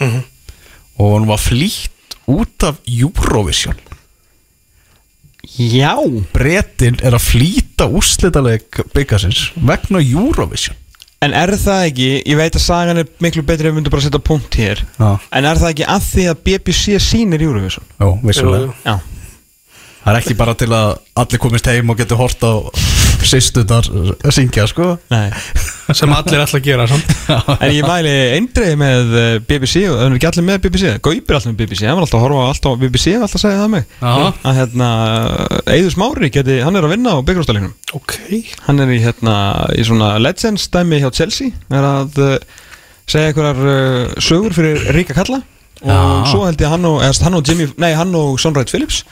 Mhm. 0.00 0.20
og 0.96 1.10
hann 1.12 1.26
var 1.28 1.40
flýtt 1.42 2.14
út 2.32 2.64
af 2.64 2.78
Eurovision 2.88 3.76
Já 5.60 5.92
Bretin 6.34 6.96
er 7.04 7.16
að 7.16 7.24
flýta 7.24 7.86
úrslitaleik 7.88 8.80
byggasins 8.94 9.50
vegna 9.56 10.00
Eurovision 10.04 10.76
En 11.20 11.34
er 11.36 11.52
það 11.60 11.82
ekki, 11.90 12.08
ég 12.24 12.36
veit 12.40 12.54
að 12.56 12.62
sagan 12.64 13.00
er 13.02 13.08
miklu 13.20 13.42
betri 13.44 13.68
ef 13.68 13.74
við 13.74 13.76
myndum 13.76 13.92
bara 13.92 14.04
setja 14.06 14.22
punkt 14.24 14.56
hér 14.56 14.80
Já. 14.96 15.10
En 15.36 15.44
er 15.50 15.60
það 15.60 15.72
ekki 15.74 15.88
að 15.92 16.06
því 16.14 16.24
að 16.32 16.38
BBC 16.48 16.96
sýnir 17.04 17.44
Eurovision? 17.44 17.84
Jó, 18.00 18.08
vissulega. 18.24 18.72
Já 18.88 18.94
Það 20.10 20.16
er 20.16 20.24
ekki 20.24 20.34
bara 20.34 20.52
til 20.58 20.66
að 20.74 20.88
allir 21.22 21.38
komist 21.38 21.68
heim 21.70 21.90
og 21.92 21.98
getur 22.00 22.18
hort 22.18 22.40
á 22.42 22.66
sýstunar 23.30 23.86
að 23.94 24.32
syngja 24.34 24.64
sko. 24.66 24.88
Nei. 25.12 25.28
Sem 25.94 26.10
allir 26.10 26.42
ætla 26.42 26.58
að 26.58 26.64
gera 26.64 26.86
samt. 26.90 27.12
En 27.62 27.70
ég 27.70 27.86
mæli 27.86 28.14
eindreið 28.34 28.74
með 28.80 29.14
eh, 29.20 29.36
BBC 29.46 29.84
og 29.86 30.00
það 30.00 30.02
er 30.08 30.16
ekki 30.16 30.28
allir 30.32 30.46
með 30.48 30.58
BBC 30.64 30.96
Gaupir 31.06 31.38
alltaf 31.38 31.52
með 31.52 31.60
BBC, 31.60 31.86
hann 31.86 32.00
var 32.00 32.08
alltaf 32.08 32.18
að 32.18 32.26
horfa 32.26 32.42
á 32.42 32.50
alltaf 32.50 32.74
á 32.74 32.80
BBC 32.82 33.14
alltaf 33.20 33.38
að 33.38 33.44
segja 33.44 33.60
það 33.60 33.72
mig 33.76 33.86
Já. 34.00 34.10
að 34.50 34.58
hérna, 34.58 34.90
Eiður 35.76 35.94
Smári 35.94 36.32
geti, 36.40 36.58
hann 36.66 36.80
er 36.82 36.90
að 36.90 36.94
vinna 36.96 37.14
á 37.14 37.18
byggjumstælingunum 37.30 38.02
Ok. 38.02 38.18
Hann 38.66 38.82
er 38.82 38.90
í, 38.90 38.98
hérna, 39.06 39.38
í 39.78 39.86
svona 39.86 40.10
legends 40.18 40.66
dæmi 40.74 41.02
hjá 41.04 41.10
Chelsea. 41.22 41.54
Er 41.70 41.86
að 41.86 42.22
uh, 42.26 42.36
segja 43.06 43.30
einhverjar 43.30 43.62
uh, 43.62 44.18
sögur 44.18 44.58
fyrir 44.58 44.90
ríka 44.98 45.14
kalla. 45.14 45.44
Og 45.86 45.90
Já. 45.94 46.30
svo 46.34 46.46
held 46.50 46.58
ég 46.58 46.66
að 46.66 46.78
hann 46.80 46.94
og, 46.96 47.02
eða, 47.06 47.18
hann 47.28 47.38
og 47.38 47.46
Jimmy, 47.46 47.70
nei 47.78 47.92
hann 47.94 48.18
og 48.18 48.40
Sonrætt 48.42 48.74
Phillips 48.74 49.04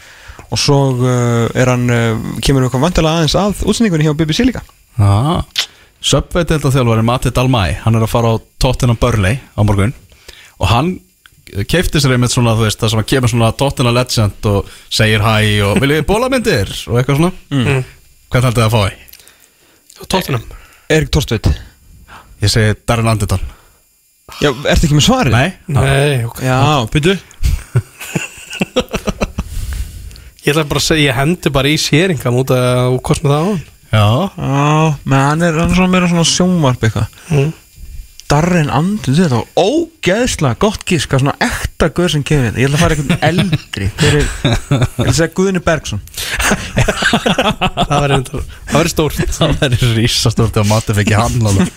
og 0.48 0.60
svo 0.60 0.78
uh, 0.96 1.48
er 1.52 1.70
hann 1.72 1.88
uh, 1.92 2.28
kemur 2.44 2.66
eitthvað 2.66 2.86
vantilega 2.86 3.20
aðeins 3.22 3.36
að 3.38 3.64
útsendingunni 3.68 4.08
hjá 4.08 4.14
BBC 4.16 4.46
líka? 4.48 4.62
Já. 4.98 5.42
Söpveit 5.98 6.52
þetta 6.52 6.72
þjálfari 6.74 7.04
Matti 7.06 7.32
Dalmæ 7.34 7.64
hann 7.84 7.98
er 7.98 8.06
að 8.06 8.12
fara 8.12 8.32
á 8.32 8.42
Tottenham 8.62 8.98
Burley 9.00 9.40
á 9.54 9.60
morgun. 9.66 9.94
Og 10.58 10.70
hann 10.70 10.94
keifti 11.68 12.00
sér 12.02 12.14
einmitt 12.14 12.34
svona, 12.34 12.54
þú 12.58 12.66
veist, 12.66 12.80
það 12.80 12.92
sem 12.92 13.02
að 13.02 13.08
kemur 13.12 13.32
svona 13.32 13.50
Tottenham 13.56 13.96
legend 13.96 14.48
og 14.50 14.72
segir 14.92 15.24
hæ 15.24 15.34
og 15.66 15.80
viljið 15.82 16.06
bólamyndir 16.08 16.72
og 16.90 17.00
eitthvað 17.00 17.20
svona. 17.22 17.32
Mm. 17.54 17.84
Hvað 18.28 18.48
heldur 18.48 18.62
það 18.62 18.68
að 18.68 18.74
fá 18.76 18.80
því? 18.84 20.06
Tottenham. 20.06 20.44
Erik 20.88 21.10
Torstveit 21.12 21.48
Ég 22.38 22.52
segi 22.52 22.76
Darren 22.86 23.10
Anderton. 23.10 23.40
Já, 24.38 24.52
ertu 24.52 24.86
ekki 24.86 24.94
með 24.94 25.06
svarið? 25.08 25.34
Nei? 25.34 25.48
Nei, 25.74 26.24
ok. 26.28 26.42
Já, 26.44 26.86
byrju 26.92 27.16
Ég 30.48 30.54
ætla 30.54 30.64
bara 30.64 30.80
að 30.80 30.86
segja, 30.86 31.10
ég 31.10 31.16
hendi 31.18 31.50
bara 31.52 31.68
í 31.68 31.74
séringan 31.76 32.36
út 32.40 32.50
að 32.56 32.94
og 32.94 33.02
kostum 33.04 33.28
það 33.28 33.42
á 33.44 33.44
hann 33.44 33.58
Já 33.88 34.04
Já, 34.38 34.94
menn 35.04 35.24
hann 35.26 35.44
er, 35.44 35.58
hann 35.60 35.68
er 35.68 35.76
svona 35.76 35.92
meira 35.92 36.08
svona 36.08 36.24
sjónvarp 36.28 36.86
eitthvað 36.88 37.18
mm. 37.28 37.50
Darren 38.28 38.68
Andri, 38.68 39.14
þetta 39.16 39.38
var 39.38 39.46
ógeðslega 39.56 40.58
gott 40.60 40.82
gíska, 40.84 41.16
svona 41.16 41.32
ekta 41.40 41.86
guður 41.96 42.10
sem 42.12 42.24
kemur 42.28 42.50
þetta 42.50 42.60
Ég 42.60 42.66
ætla 42.68 42.76
að 42.76 42.82
fara 42.82 42.96
einhvern 42.98 43.22
eldri. 43.24 43.86
Hver 43.96 44.16
er, 44.18 44.26
ég 44.44 44.82
ætla 44.84 45.06
að 45.06 45.14
segja 45.16 45.28
Guðni 45.38 45.62
Bergson. 45.64 46.02
Það 47.88 48.02
verður 48.04 48.42
það 48.68 48.90
stórt. 48.92 49.22
Það 49.32 49.54
verður 49.62 49.94
rísastort 49.96 50.58
ef 50.60 50.68
Matti 50.68 50.96
fekk 50.98 51.12
hann 51.16 51.48
alveg. 51.48 51.70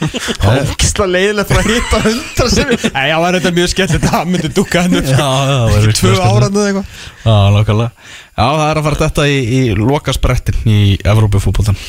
Ógeðslega 0.43 1.07
leiðilegt 1.13 1.53
frá 1.53 1.61
að 1.61 1.69
hitta 1.71 2.01
hundra 2.03 2.47
sem 2.51 2.73
Nei, 2.97 3.05
já, 3.07 3.15
var 3.23 3.37
þetta 3.37 3.53
mjög 3.55 3.71
skemmt 3.71 3.93
þetta 3.95 4.21
myndi 4.27 4.51
dukka 4.57 4.83
hann 4.83 4.97
upp 4.99 5.07
Já, 5.11 5.21
það 5.21 5.63
verður 5.77 5.95
Tvö 6.01 6.15
árandi 6.25 6.59
eða 6.59 6.65
eitthvað. 6.73 6.97
Já, 7.21 7.37
nákvæmlega. 7.55 8.09
Já, 8.35 8.43
það 8.49 8.65
er 8.65 8.81
að 8.81 8.89
fara 8.89 8.99
þetta 9.05 9.29
í, 9.31 9.39
í 9.55 9.61
lokasprettin 9.79 10.67
í 10.67 10.81
Evrópufútboltan 11.13 11.79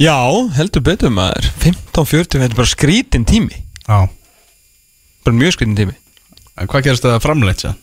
Já, 0.00 0.16
heldur 0.56 0.86
betur 0.88 1.12
maður. 1.12 1.50
15.40, 1.60 2.40
þetta 2.40 2.48
er 2.48 2.56
bara 2.56 2.72
skrítin 2.72 3.28
tími 3.28 3.60
Já. 3.86 3.98
Bara 5.26 5.36
mjög 5.38 5.56
skrítin 5.56 5.78
tími. 5.78 5.96
En 6.58 6.68
hvað 6.68 6.86
gerist 6.88 7.06
það 7.06 7.22
framleitt 7.24 7.64
sér? 7.64 7.78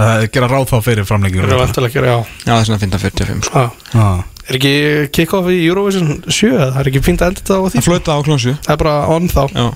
Það 0.00 0.22
er 0.24 0.28
gera 0.32 0.48
ráð 0.48 0.68
þá 0.70 0.76
fyrir 0.86 1.06
framlengjur 1.08 1.44
Það 1.44 1.54
er 1.56 1.60
vantilega 1.60 1.90
að 1.90 1.96
gera, 1.96 2.10
já. 2.10 2.18
Já, 2.44 2.50
það 2.50 2.60
er 2.60 2.68
svona 2.68 2.82
15.45 2.84 3.48
sko. 3.48 3.64
Já. 3.64 3.96
Já. 4.00 4.44
Er 4.50 4.56
ekki 4.58 4.74
kick-off 5.14 5.50
í 5.52 5.58
Eurovision 5.66 6.12
7? 6.26 6.52
Það 6.58 6.78
er 6.80 6.90
ekki 6.90 7.02
fínt 7.06 7.24
að 7.24 7.32
enda 7.32 7.42
þetta 7.42 7.58
á 7.58 7.62
því? 7.62 7.74
Það 7.76 7.86
flöta 7.86 8.16
á 8.16 8.20
klónsu 8.26 8.54
Það 8.64 8.72
er 8.74 8.80
bara 8.80 8.94
on 9.14 9.28
þá. 9.30 9.42
Já. 9.54 9.66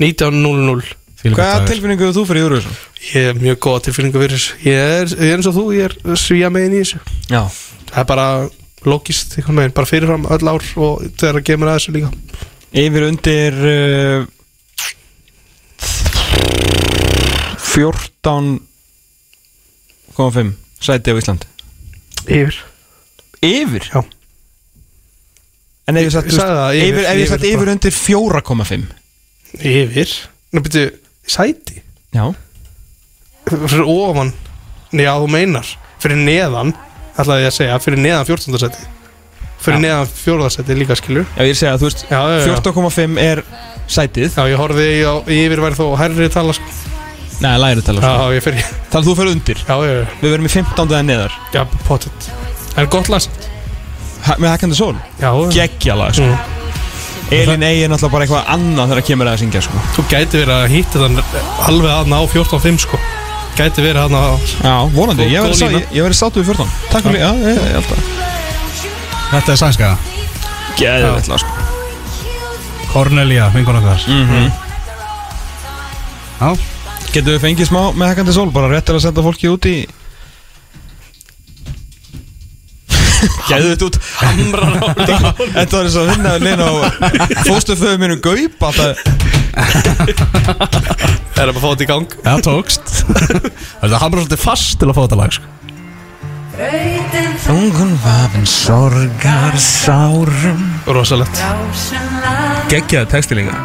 19.00 0.00 0.96
Hvaða 1.20 1.66
tilfinningu 1.68 2.06
hefur 2.06 2.16
þú 2.16 2.24
fyrir 2.30 2.46
Eurovision? 2.46 2.76
Ég 3.10 3.26
er 3.30 3.36
mjög 3.36 3.58
góða 3.64 3.82
tilfinningu 3.86 4.22
fyrir 4.22 4.38
þessu. 4.38 4.56
Ég 4.64 4.78
er, 4.80 5.10
ég 5.12 5.32
er 5.34 5.36
eins 5.36 5.48
og 5.50 5.56
þú, 5.56 5.64
ég 5.76 5.96
er 6.08 6.20
svíja 6.20 6.48
megin 6.52 6.76
í 6.78 6.80
þessu. 6.80 7.00
Já. 7.28 7.42
Það 7.90 8.00
er 8.02 8.06
bara 8.08 8.26
logist 8.88 9.36
einhvern 9.36 9.60
veginn, 9.60 9.74
bara 9.76 9.90
fyrirfram 9.90 10.24
öll 10.32 10.48
ár 10.48 10.64
og 10.80 11.02
þegar 11.20 11.38
það 11.38 11.46
kemur 11.50 11.70
að 11.70 11.76
þessu 11.76 11.94
líka. 11.96 12.12
Yfir 12.80 13.06
undir 13.10 13.58
uh, 13.60 14.24
14,5 17.70 20.50
sæti 20.82 21.10
á 21.10 21.14
Ísland 21.14 21.46
Yfir 22.26 22.56
Yfir? 23.40 23.80
Já. 23.94 24.02
En 25.88 25.96
ef 25.96 26.02
ég 26.04 26.10
satt, 26.12 26.26
yfir, 26.26 27.06
yfir, 27.08 27.44
yfir 27.54 27.68
undir 27.72 27.92
4,5 27.94 28.82
Yfir? 29.62 30.10
Nú 30.52 30.60
byrju, 30.66 30.90
sæti? 31.30 31.78
Já 32.14 32.26
Fyrir 33.46 33.84
ofan 33.86 34.32
já, 34.92 35.14
þú 35.14 35.26
meinar 35.30 35.66
Fyrir 36.02 36.16
neðan, 36.26 36.74
ætlaði 37.14 37.42
ég 37.46 37.50
að 37.52 37.56
segja 37.60 37.78
Fyrir 37.86 37.98
neðan 38.02 38.26
14. 38.28 38.58
sæti 38.66 38.82
Fyrir 39.60 39.76
Já. 39.78 39.82
neðan 39.86 40.08
4. 40.10 40.50
sæti 40.56 40.72
líka 40.74 40.94
skilur 40.98 41.26
Já, 41.36 41.42
ég 41.46 41.54
segja 41.58 41.78
þú 41.78 41.86
veist 41.86 42.02
Já, 42.10 42.18
já, 42.18 42.36
já 42.42 42.46
14,5 42.58 43.14
er 43.22 43.38
sætið 43.86 44.34
Já, 44.34 44.42
ég 44.50 44.58
horfði 44.58 44.86
í, 44.90 45.06
á, 45.06 45.14
í 45.30 45.38
yfir 45.46 45.62
væri 45.68 45.78
þó 45.78 45.86
hærri 46.00 46.26
tala 46.34 46.50
sko. 46.56 46.66
Nei, 47.40 47.56
læri 47.58 47.82
tala 47.82 48.00
Já, 48.04 48.10
sko. 48.14 48.30
ég 48.36 48.42
fyrir 48.44 48.64
Þannig 48.90 49.00
að 49.00 49.06
þú 49.08 49.14
fyrir 49.16 49.32
undir? 49.34 49.60
Já, 49.68 49.74
já, 49.80 49.92
já, 49.96 50.06
Við 50.20 50.30
verum 50.34 50.46
í 50.48 50.52
15. 50.52 50.90
eða 50.90 51.02
neðar. 51.08 51.36
Já, 51.54 51.62
pottet. 51.88 52.30
En 52.76 52.86
gott 52.92 53.08
lag 53.08 53.22
Ha- 54.26 54.36
Með 54.36 54.50
Hackandi 54.52 54.76
Sól 54.76 54.96
Já, 55.20 55.30
Gekkja 55.54 55.94
lag 55.96 56.12
sko. 56.14 56.28
Elin 57.30 57.62
Ey 57.62 57.84
er 57.84 57.88
náttúrulega 57.92 58.10
bara 58.12 58.26
eitthvað 58.26 58.48
annað 58.52 58.90
þegar 58.90 59.04
kemur 59.06 59.28
að 59.30 59.38
syngja 59.40 59.62
sko. 59.62 59.80
þú 59.96 60.04
gæti 60.10 60.40
verið 60.42 60.54
að 60.56 60.72
hýtti 60.74 60.98
þann 61.00 61.20
alveg 61.70 61.92
aðna 61.94 62.18
á 62.20 62.22
14.5 62.26 62.78
sko. 62.84 62.98
Gæti 63.56 63.84
verið 63.86 64.02
aðna 64.04 64.18
á 64.20 64.32
Já, 64.66 64.74
vonandi, 64.94 65.28
ég 65.30 65.40
verði 65.46 65.58
sá- 65.60 65.70
ég- 65.70 65.92
ég 65.94 66.02
verði 66.04 66.18
sátu 66.20 66.42
við 66.42 66.50
14 66.50 66.68
Takk 66.90 67.04
fyrir, 67.06 67.20
já, 67.22 67.30
ég, 67.30 67.56
ég 67.56 67.72
held 67.78 67.92
að 67.94 68.02
Þetta 69.30 69.52
er 69.54 69.60
sænska 69.62 69.90
Geðvett 70.76 71.28
lag 71.30 71.38
sko. 71.38 71.48
Cornelia, 72.92 73.48
vingun 73.54 73.76
okkar. 73.78 74.00
Mhm. 74.08 74.50
Já, 76.40 76.50
Getur 77.10 77.34
við 77.34 77.42
fengið 77.42 77.66
smá 77.70 77.80
með 77.98 78.12
Hackandi 78.12 78.34
Sól? 78.36 78.50
Bara 78.54 78.70
rétt 78.70 78.86
til 78.86 78.94
að 78.94 79.02
senda 79.06 79.24
fólki 79.24 79.50
út 79.50 79.66
í 79.66 79.76
Gæðu 83.50 83.72
þetta 83.72 83.86
út. 83.88 83.96
Hamrar 84.20 84.76
á 84.78 84.88
Þetta 85.58 85.74
var 85.74 85.84
eins 85.88 85.96
og 85.98 86.02
að 86.04 86.10
vinna 86.14 86.30
Leina 86.40 86.64
á 86.70 86.72
fóstuföðu 87.48 87.98
mínu 88.00 88.16
Gaup 88.24 88.62
Alltaf? 88.70 89.02
Það 91.34 91.42
er 91.42 91.50
bara 91.50 91.50
að 91.50 91.62
fá 91.64 91.68
þetta 91.70 91.84
í 91.84 91.88
gang. 91.90 92.14
Það 92.24 92.44
tókst. 92.46 92.92
Það 93.80 93.88
er 93.90 94.02
hamra 94.04 94.22
svolítið 94.22 94.42
fast 94.44 94.78
til 94.80 94.88
að 94.90 94.96
fá 94.96 95.02
þetta 95.04 95.18
lag 95.20 95.32
sko. 95.36 95.56
Þungun 97.46 97.94
vafin 98.04 98.46
sorgar 98.48 99.56
sárum. 99.64 100.62
Rosalegt. 100.92 101.40
Geggjaði 102.70 103.08
textilinga 103.14 103.56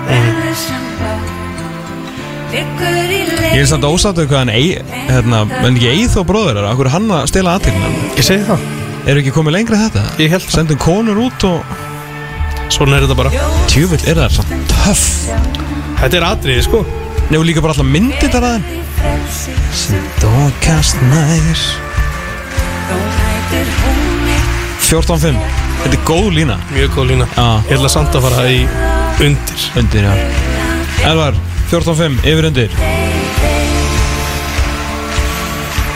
Ég 3.56 3.61
er 3.64 3.68
samt 3.69 3.86
ósáttu 3.88 4.26
hvað 4.27 4.41
hann 4.41 4.49
ei, 4.52 4.73
hérna, 5.07 5.45
en 5.64 5.77
ekki 5.77 5.88
Eið 5.88 6.18
og 6.19 6.26
bróður 6.27 6.57
er 6.60 6.65
Akkur 6.68 6.90
er 6.90 6.91
hann 6.98 7.06
að 7.15 7.30
stela 7.32 7.53
aðtegnum 7.56 7.94
Ég 8.18 8.26
segi 8.27 8.44
það. 8.49 8.65
Eru 9.07 9.22
ekki 9.22 9.32
komið 9.32 9.56
lengra 9.56 9.80
þetta? 9.80 10.02
Ég 10.19 10.34
held 10.34 10.44
það. 10.44 10.56
Sendum 10.57 10.80
konur 10.84 11.22
út 11.23 11.45
og 11.48 11.64
Svona 12.73 12.98
er 12.98 13.06
þetta 13.06 13.15
bara. 13.15 13.45
Tjúvill 13.72 14.02
er 14.11 14.19
það 14.19 14.36
svo 14.36 14.60
töff? 14.73 15.06
Þetta 16.02 16.19
er 16.19 16.26
atriði 16.27 16.65
sko. 16.65 16.82
Nefnir 17.30 17.48
líka 17.48 17.64
bara 17.64 17.77
alltaf 17.77 17.88
myndir 17.88 18.34
þar 18.34 18.49
að 18.49 18.57
þeim. 18.57 18.84
Sem 19.80 20.11
dókast 20.19 20.99
nær. 21.14 21.64
14.5 24.84 25.40
Þetta 25.86 25.95
er 25.95 26.03
góð 26.11 26.32
lína. 26.41 26.60
Mjög 26.76 26.91
góð 26.98 27.11
lína. 27.14 27.32
Já, 27.38 27.48
Ég 27.69 27.77
ætla 27.80 27.95
samt 27.95 28.19
að 28.19 28.27
fara 28.27 28.48
í 28.52 28.61
undir. 29.23 29.68
Undir, 29.80 30.11
já. 30.11 30.14
Elvar, 31.07 31.40
14.5, 31.72 32.19
yfir 32.26 32.52
undir 32.52 32.82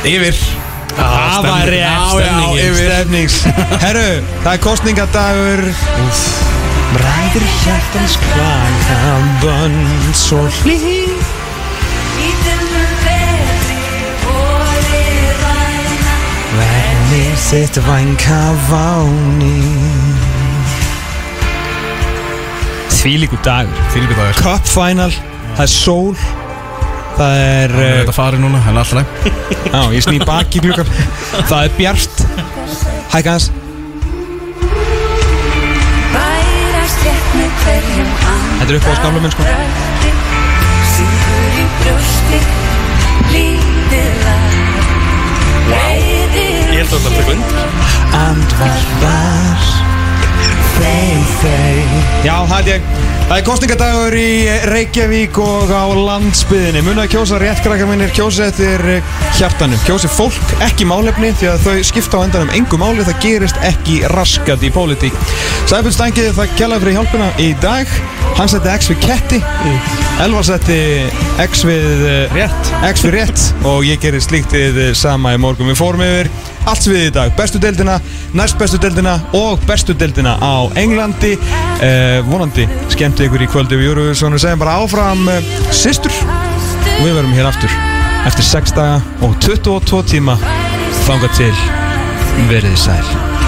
Yfir. 0.07 0.35
Stemningin, 0.99 2.75
Stefnings 2.75 3.35
Herru, 3.79 4.21
það 4.43 4.51
er 4.51 4.61
kostningadagur 4.63 5.61
Bræður 6.95 7.45
hjartans 7.61 8.15
klaka 8.23 9.13
Bönd 9.43 10.17
svo 10.17 10.41
hlý. 10.63 10.77
Verðir 16.59 17.37
þitt 17.45 17.77
vænka 17.85 18.41
váni. 18.67 19.53
Þvílíku 22.99 23.39
dagur 23.45 23.87
Fyrir 23.93 24.09
við 24.11 24.19
það 24.19 24.41
Cup 24.41 24.67
final 24.67 25.13
Það 25.53 25.63
er 25.63 25.71
sól 25.71 26.17
Það 27.19 27.37
er 27.37 27.49
er 27.59 27.71
uh, 27.75 27.87
Þetta 27.99 28.13
farið 28.15 28.43
núna, 28.45 28.59
en 28.69 28.77
alltaf 28.79 29.07
Já, 29.73 29.81
ég 29.91 30.03
sný 30.05 30.19
baki 30.23 30.61
glukkan 30.63 30.87
Það 31.49 31.63
er 31.65 31.73
bjart. 31.75 32.21
Hækka 33.11 33.33
hans 33.35 33.49
Þetta 38.59 38.71
er 38.71 38.77
upp 38.77 38.87
á 38.87 38.93
skála 38.99 39.19
minn 39.23 39.33
sko. 39.33 39.43
Ég 46.69 46.77
held 46.79 46.93
að 46.93 47.01
þetta 47.05 47.19
er 47.19 47.31
undir. 47.33 47.59
Andvarpar 48.19 49.63
Þeim, 50.77 51.23
þeim 51.41 51.89
Já, 52.23 52.35
það 52.51 52.59
er 52.59 52.69
ég 52.77 53.18
Það 53.29 53.37
er 53.37 53.43
kostningadagur 53.45 54.15
í 54.17 54.29
Reykjavík 54.71 55.35
og 55.37 55.69
á 55.69 55.85
landsbyðinni 55.93 56.81
Munið 56.81 57.03
að 57.03 57.11
kjósa 57.13 57.37
rétt 57.37 57.59
krakkar 57.61 57.85
minnir 57.85 58.09
Kjósa 58.17 58.47
eftir 58.49 58.81
eh, 58.89 59.11
hjartanu. 59.37 59.77
Kjósi 59.85 60.09
fólk, 60.09 60.55
ekki 60.65 60.87
málefni 60.89 61.29
Því 61.37 61.51
að 61.51 61.67
þau 61.67 61.83
skipta 61.91 62.17
á 62.17 62.25
endanum 62.25 62.55
engu 62.57 62.79
máli. 62.81 63.05
Það 63.05 63.21
gerist 63.21 63.61
ekki 63.69 63.99
raskat 64.15 64.65
í 64.65 64.73
pólitík. 64.73 65.21
Sæfell 65.69 65.93
Stangið 65.93 66.33
það 66.39 66.57
kjallaði 66.57 66.87
fyrir 66.87 66.97
hjálpina 66.97 67.29
í 67.37 67.51
dag. 67.61 67.93
Hann 68.39 68.49
setti 68.49 68.73
X 68.73 68.89
við 68.89 69.01
ketti. 69.05 69.43
Elvar 70.25 70.49
setti 70.49 70.81
X 71.45 71.67
við 71.69 72.05
eh, 72.09 72.33
Rétt. 72.33 72.77
X 72.89 73.05
við 73.05 73.19
rétt. 73.19 73.49
Og 73.69 73.85
ég 73.85 74.01
gerir 74.01 74.25
slíkt 74.25 74.57
við 74.57 74.87
sama 74.97 75.37
í 75.37 75.41
morgun. 75.45 75.69
Við 75.69 75.77
fórum 75.77 76.01
yfir 76.01 76.33
allt 76.69 76.87
við 76.89 77.07
í 77.07 77.13
dag. 77.13 77.31
Bestu 77.37 77.61
deildina, 77.61 77.97
næst 78.37 78.57
bestu 78.59 78.79
deildina 78.81 79.17
og 79.37 79.61
bestu 79.69 79.95
deildina 79.97 80.35
á 80.41 80.69
Englandi. 80.79 81.35
Eh, 81.79 82.19
Vonandi 82.27 82.67
skemmti 83.19 83.35
ykkur 83.35 83.43
í 83.43 83.47
kvöldi 83.51 83.75
við 83.75 83.89
Júruvísson 83.89 84.35
og 84.35 84.39
segjum 84.39 84.61
bara 84.61 84.77
áfram 84.79 85.25
eh, 85.27 85.47
systur. 85.75 86.13
Og 86.99 87.03
við 87.03 87.17
verum 87.17 87.33
hér 87.35 87.49
aftur 87.49 87.73
eftir 88.29 88.47
6 88.47 88.77
daga 88.77 89.01
og 89.27 89.35
22 89.43 90.05
tíma 90.13 90.37
þangað 91.03 91.35
til. 91.41 91.55
Verið 92.47 92.71
þið 92.71 92.81
sæl 92.85 93.38